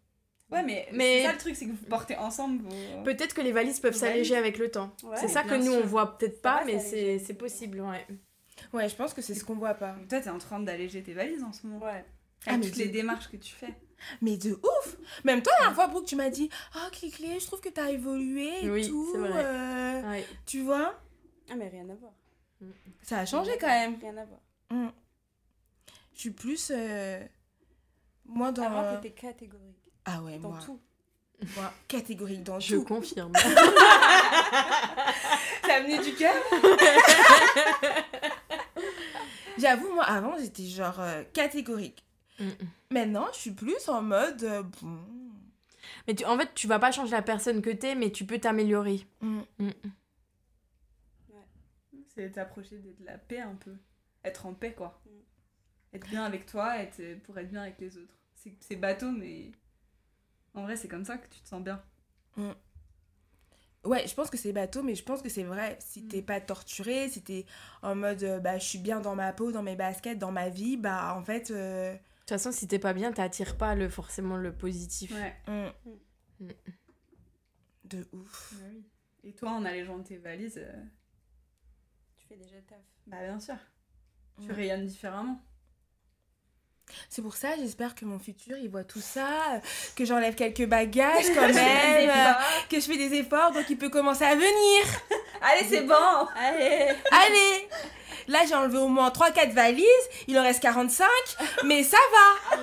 Ouais, 0.50 0.62
mais, 0.62 0.86
Mais- 0.92 1.18
c'est 1.22 1.26
ça 1.26 1.32
le 1.32 1.38
truc, 1.38 1.56
c'est 1.56 1.66
que 1.66 1.70
vous 1.72 1.86
portez 1.88 2.16
ensemble. 2.16 2.62
vos- 2.62 3.02
Peut-être 3.04 3.34
que 3.34 3.40
les 3.40 3.52
valises 3.52 3.80
peuvent 3.80 3.96
s'alléger 3.96 4.36
avec 4.36 4.58
le 4.58 4.70
temps. 4.70 4.94
Ouais, 5.02 5.16
c'est 5.16 5.28
ça 5.28 5.42
que 5.42 5.54
nous, 5.54 5.72
sûr. 5.72 5.82
on 5.82 5.86
voit 5.86 6.16
peut-être 6.18 6.40
pas, 6.40 6.62
mais 6.64 6.78
c'est 6.78 7.18
c'est 7.18 7.34
possible, 7.34 7.80
ouais. 7.80 8.06
Ouais, 8.72 8.88
je 8.88 8.94
pense 8.94 9.12
que 9.12 9.20
c'est 9.22 9.34
ce 9.34 9.44
qu'on 9.44 9.54
voit 9.56 9.74
pas. 9.74 9.96
Toi, 10.08 10.20
t'es 10.20 10.30
en 10.30 10.38
train 10.38 10.60
d'alléger 10.60 11.02
tes 11.02 11.12
valises 11.14 11.42
en 11.42 11.52
ce 11.52 11.66
moment. 11.66 11.84
Ouais. 11.84 12.04
Ah, 12.46 12.52
Avec 12.54 12.66
toutes 12.68 12.76
les 12.76 12.88
démarches 12.88 13.28
que 13.28 13.36
tu 13.36 13.52
fais. 13.52 13.74
Mais 14.20 14.36
de 14.36 14.52
ouf 14.52 14.96
Même 15.24 15.42
toi, 15.42 15.52
la 15.54 15.58
dernière 15.60 15.74
fois, 15.74 15.86
Brooke, 15.88 16.06
tu 16.06 16.16
m'as 16.16 16.28
dit 16.30 16.48
«Oh, 16.76 16.88
Clé, 16.90 17.38
je 17.40 17.46
trouve 17.46 17.60
que 17.60 17.68
t'as 17.70 17.88
évolué 17.90 18.64
et 18.64 18.70
Oui, 18.70 18.88
tout. 18.88 19.12
euh, 19.16 20.02
Ouais. 20.10 20.26
Tu 20.46 20.62
vois? 20.62 20.94
Ah, 21.50 21.54
mais 21.56 21.68
rien 21.68 21.88
à 21.88 21.94
voir. 21.94 22.12
Ça 23.02 23.18
a 23.20 23.26
changé 23.26 23.56
quand 23.60 23.66
même. 23.68 23.98
Rien 24.00 24.16
à 24.16 24.24
voir. 24.24 24.40
Mm. 24.70 24.88
Je 26.14 26.20
suis 26.20 26.30
plus... 26.30 26.70
euh, 26.74 27.20
Moi, 28.24 28.52
dans... 28.52 28.62
Avant, 28.64 28.96
t'étais 29.00 29.14
catégorique. 29.14 29.76
Ah 30.04 30.22
ouais, 30.22 30.38
Dans 30.38 30.50
moi, 30.50 30.58
tout. 30.64 30.80
moi, 31.56 31.72
catégorique 31.88 32.42
dans 32.42 32.58
Je 32.60 32.76
tout. 32.76 32.84
confirme. 32.84 33.32
Ça 35.66 35.80
venait 35.80 35.98
du 35.98 36.14
cœur? 36.14 36.34
J'avoue, 39.58 39.92
moi, 39.94 40.04
avant, 40.04 40.36
j'étais 40.38 40.64
genre 40.64 41.00
euh, 41.00 41.22
catégorique. 41.32 42.04
Mm. 42.38 42.50
Maintenant, 42.90 43.26
je 43.32 43.38
suis 43.38 43.50
plus 43.52 43.88
en 43.88 44.02
mode... 44.02 44.42
euh, 44.44 44.62
bon... 44.82 44.98
mais 46.06 46.14
tu- 46.14 46.24
en 46.24 46.38
fait, 46.38 46.50
tu 46.54 46.66
vas 46.66 46.78
pas 46.78 46.92
changer 46.92 47.12
la 47.12 47.22
personne 47.22 47.62
que 47.62 47.70
t'es, 47.70 47.94
mais 47.94 48.10
tu 48.12 48.26
peux 48.26 48.38
t'améliorer. 48.38 49.06
Mm. 49.20 49.40
Mm. 49.58 49.70
C'est 52.14 52.32
t'approcher 52.32 52.78
de 52.78 52.92
de 52.92 53.04
la 53.04 53.18
paix 53.18 53.40
un 53.40 53.54
peu. 53.54 53.76
Être 54.24 54.46
en 54.46 54.54
paix, 54.54 54.72
quoi. 54.74 55.00
Mm. 55.06 55.10
Être 55.96 56.08
bien 56.08 56.24
avec 56.24 56.46
toi 56.46 56.78
être, 56.78 57.00
euh, 57.00 57.16
pour 57.24 57.38
être 57.38 57.48
bien 57.48 57.62
avec 57.62 57.78
les 57.80 57.96
autres. 57.98 58.14
C'est 58.34 58.54
c'est 58.60 58.76
bateau, 58.76 59.10
mais 59.10 59.52
en 60.54 60.62
vrai, 60.64 60.76
c'est 60.76 60.88
comme 60.88 61.04
ça 61.04 61.18
que 61.18 61.28
tu 61.28 61.40
te 61.40 61.48
sens 61.48 61.62
bien. 61.62 61.80
Ouais, 63.84 64.06
je 64.08 64.14
pense 64.14 64.30
que 64.30 64.36
c'est 64.36 64.52
bateau, 64.52 64.82
mais 64.82 64.94
je 64.96 65.04
pense 65.04 65.22
que 65.22 65.28
c'est 65.28 65.44
vrai. 65.44 65.76
Si 65.80 66.02
Mm. 66.02 66.08
t'es 66.08 66.22
pas 66.22 66.40
torturé, 66.40 67.08
si 67.08 67.22
t'es 67.22 67.46
en 67.82 67.94
mode 67.94 68.22
euh, 68.24 68.40
bah 68.40 68.58
je 68.58 68.64
suis 68.64 68.78
bien 68.78 69.00
dans 69.00 69.14
ma 69.14 69.32
peau, 69.32 69.52
dans 69.52 69.62
mes 69.62 69.76
baskets, 69.76 70.18
dans 70.18 70.32
ma 70.32 70.48
vie, 70.48 70.76
bah 70.76 71.14
en 71.16 71.22
fait. 71.22 71.50
euh, 71.50 71.96
toute 72.28 72.38
façon, 72.38 72.50
si 72.52 72.66
t'es 72.66 72.78
pas 72.78 72.92
bien, 72.92 73.12
t'attires 73.12 73.56
pas 73.56 73.74
le, 73.74 73.88
forcément 73.88 74.36
le 74.36 74.52
positif. 74.52 75.12
Ouais. 75.12 75.36
mm. 75.46 76.44
Mm. 76.44 76.48
De 77.84 78.08
ouf. 78.12 78.54
Bah 78.58 78.66
oui. 78.72 78.84
Et 79.24 79.32
toi, 79.32 79.50
en 79.52 79.64
allégeant 79.64 80.02
tes 80.02 80.16
valises, 80.18 80.58
euh, 80.58 80.82
Tu 82.16 82.26
fais 82.26 82.36
déjà 82.36 82.56
le 82.56 82.62
taf. 82.62 82.78
bah 83.06 83.22
bien 83.22 83.38
sûr. 83.38 83.56
Tu 84.40 84.52
rayonnes 84.52 84.86
différemment. 84.86 85.40
C'est 87.08 87.22
pour 87.22 87.36
ça, 87.36 87.48
j'espère 87.58 87.94
que 87.94 88.04
mon 88.04 88.18
futur, 88.18 88.56
il 88.58 88.70
voit 88.70 88.84
tout 88.84 89.00
ça, 89.00 89.28
que 89.96 90.04
j'enlève 90.04 90.34
quelques 90.34 90.66
bagages 90.66 91.26
quand 91.34 91.48
même, 91.54 92.10
euh, 92.10 92.32
que 92.68 92.76
je 92.80 92.86
fais 92.86 92.96
des 92.96 93.14
efforts, 93.14 93.52
donc 93.52 93.64
il 93.68 93.76
peut 93.76 93.90
commencer 93.90 94.24
à 94.24 94.34
venir. 94.34 94.84
Allez, 95.40 95.66
c'est 95.68 95.82
bon. 95.82 95.94
Allez. 96.36 96.94
Allez. 97.10 97.68
Là, 98.28 98.40
j'ai 98.48 98.54
enlevé 98.54 98.78
au 98.78 98.88
moins 98.88 99.08
3-4 99.10 99.52
valises, 99.52 99.84
il 100.26 100.38
en 100.38 100.42
reste 100.42 100.60
45, 100.60 101.06
mais 101.64 101.84
ça 101.84 101.98
va 102.12 102.56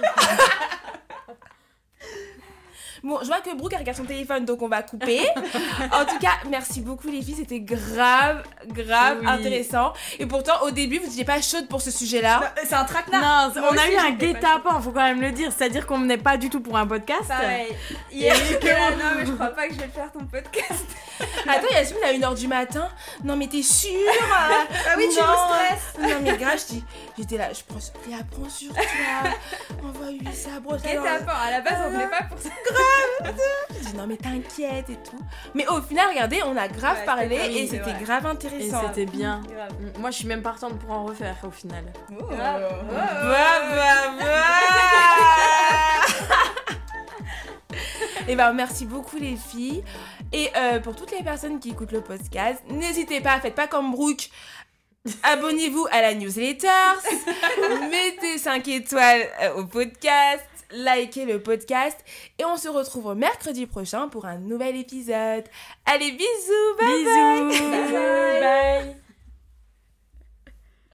Bon, 3.04 3.20
je 3.22 3.28
vois 3.28 3.42
que 3.42 3.54
Brooke 3.54 3.76
regarde 3.78 3.98
son 3.98 4.06
téléphone, 4.06 4.46
donc 4.46 4.62
on 4.62 4.70
va 4.70 4.82
couper. 4.82 5.20
en 5.92 6.06
tout 6.06 6.18
cas, 6.20 6.32
merci 6.50 6.80
beaucoup 6.80 7.10
les 7.10 7.22
filles, 7.22 7.36
c'était 7.38 7.60
grave, 7.60 8.44
grave 8.68 9.18
Oui. 9.22 9.28
intéressant. 9.28 9.92
Et 10.20 10.26
pourtant, 10.26 10.54
au 10.64 10.72
début, 10.72 11.00
vous 11.00 11.08
n'étiez 11.08 11.26
pas 11.26 11.42
chaude 11.42 11.68
pour 11.68 11.82
ce 11.82 11.92
sujet-là. 11.92 12.54
C'est 12.64 12.74
un 12.76 12.86
traquenard 12.86 13.50
Non, 13.54 13.62
Moi 13.62 13.70
on 13.74 13.78
a 13.78 13.90
eu 13.90 13.98
un 13.98 14.12
guet-apens, 14.12 14.82
faut 14.82 14.92
quand 14.92 15.04
même 15.04 15.20
le 15.20 15.32
dire. 15.34 15.52
C'est-à-dire 15.56 15.86
qu'on 15.86 16.00
venait 16.00 16.18
pas 16.18 16.38
du 16.38 16.50
tout 16.50 16.62
pour 16.62 16.78
un 16.78 16.88
podcast. 16.88 17.28
Pareil. 17.28 17.76
Hier, 18.10 18.34
là, 18.64 18.92
non, 18.92 19.12
mais 19.18 19.26
je 19.26 19.32
crois 19.34 19.48
pas 19.48 19.68
que 19.68 19.74
je 19.74 19.80
vais 19.80 19.88
faire 19.90 20.10
ton 20.12 20.26
podcast. 20.26 20.86
Attends, 21.48 21.68
Yasmine, 21.74 22.04
à 22.06 22.14
1h 22.14 22.36
du 22.40 22.48
matin. 22.48 22.88
Non, 23.24 23.36
mais 23.36 23.48
t'es 23.48 23.62
sûre 23.64 23.90
Ah 24.34 24.66
oui, 24.98 25.06
tu 25.14 25.20
Non. 25.20 25.28
me 25.28 25.36
stresses. 25.36 25.94
Non, 26.00 26.20
mais 26.24 26.38
grave, 26.38 26.58
je 26.70 26.74
dis- 26.76 26.84
j'étais 27.18 27.38
là, 27.38 27.50
je 27.52 27.60
prends 27.68 27.80
sur 27.82 27.94
toi, 27.94 28.16
prends 28.32 28.50
sur 28.50 28.74
toi. 28.74 28.84
Envoie-lui 29.84 30.34
ça, 30.34 30.60
brosse 30.62 30.82
peur, 30.82 31.04
à 31.06 31.52
la 31.52 31.60
base, 31.62 31.74
on 31.86 31.90
venait 31.92 32.08
pas 32.08 32.24
pour 32.30 32.40
ça. 32.40 32.50
Je 33.70 33.90
dis 33.90 33.96
non, 33.96 34.08
mais 34.08 34.18
t'inquiète 34.18 34.90
et 34.90 34.98
tout. 35.10 35.20
Mais 35.54 35.68
au 35.68 35.82
final, 35.82 36.10
regardez, 36.10 36.42
on 36.44 36.56
a 36.58 36.68
grave 36.68 36.98
Ouais, 37.00 37.06
parlé 37.06 37.36
et 37.36 37.68
c'était 37.68 37.94
grave 38.04 38.26
Et 38.26 38.30
intéressant. 38.30 38.82
c'était 38.88 39.06
bien. 39.10 39.42
Grave. 39.50 39.72
Moi, 40.00 40.12
je 40.12 40.18
suis 40.18 40.28
même 40.28 40.42
partante 40.42 40.78
pour 40.80 40.92
en 40.92 41.06
refaire 41.06 41.36
au 41.48 41.52
final. 41.52 41.86
Oh. 42.12 42.24
Bah, 42.30 42.60
bah, 42.60 44.14
bah. 44.20 44.26
Et 48.28 48.36
ben 48.36 48.54
merci 48.54 48.86
beaucoup 48.86 49.18
les 49.18 49.36
filles. 49.36 49.84
Et 50.32 50.50
euh, 50.56 50.80
pour 50.80 50.96
toutes 50.96 51.12
les 51.12 51.24
personnes 51.24 51.60
qui 51.60 51.72
écoutent 51.72 51.92
le 51.92 52.02
podcast, 52.02 52.62
n'hésitez 52.70 53.20
pas, 53.22 53.40
faites 53.40 53.56
pas 53.56 53.68
comme 53.68 53.92
Brooke. 53.92 54.30
Abonnez-vous 55.24 55.86
à 55.92 56.02
la 56.02 56.14
newsletter, 56.14 56.68
mettez 57.92 58.38
5 58.38 58.66
étoiles 58.70 59.24
euh, 59.42 59.56
au 59.56 59.66
podcast, 59.66 60.48
liker 60.74 61.26
le 61.26 61.42
podcast. 61.42 61.98
Et 62.40 62.46
on 62.46 62.58
se 62.58 62.68
retrouve 62.68 63.16
mercredi 63.16 63.66
prochain 63.66 64.08
pour 64.08 64.26
un 64.26 64.38
nouvel 64.38 64.76
épisode. 64.76 65.46
Allez, 65.86 66.12
bisous, 66.12 66.78
bye. 66.80 67.04
bye. 68.42 68.96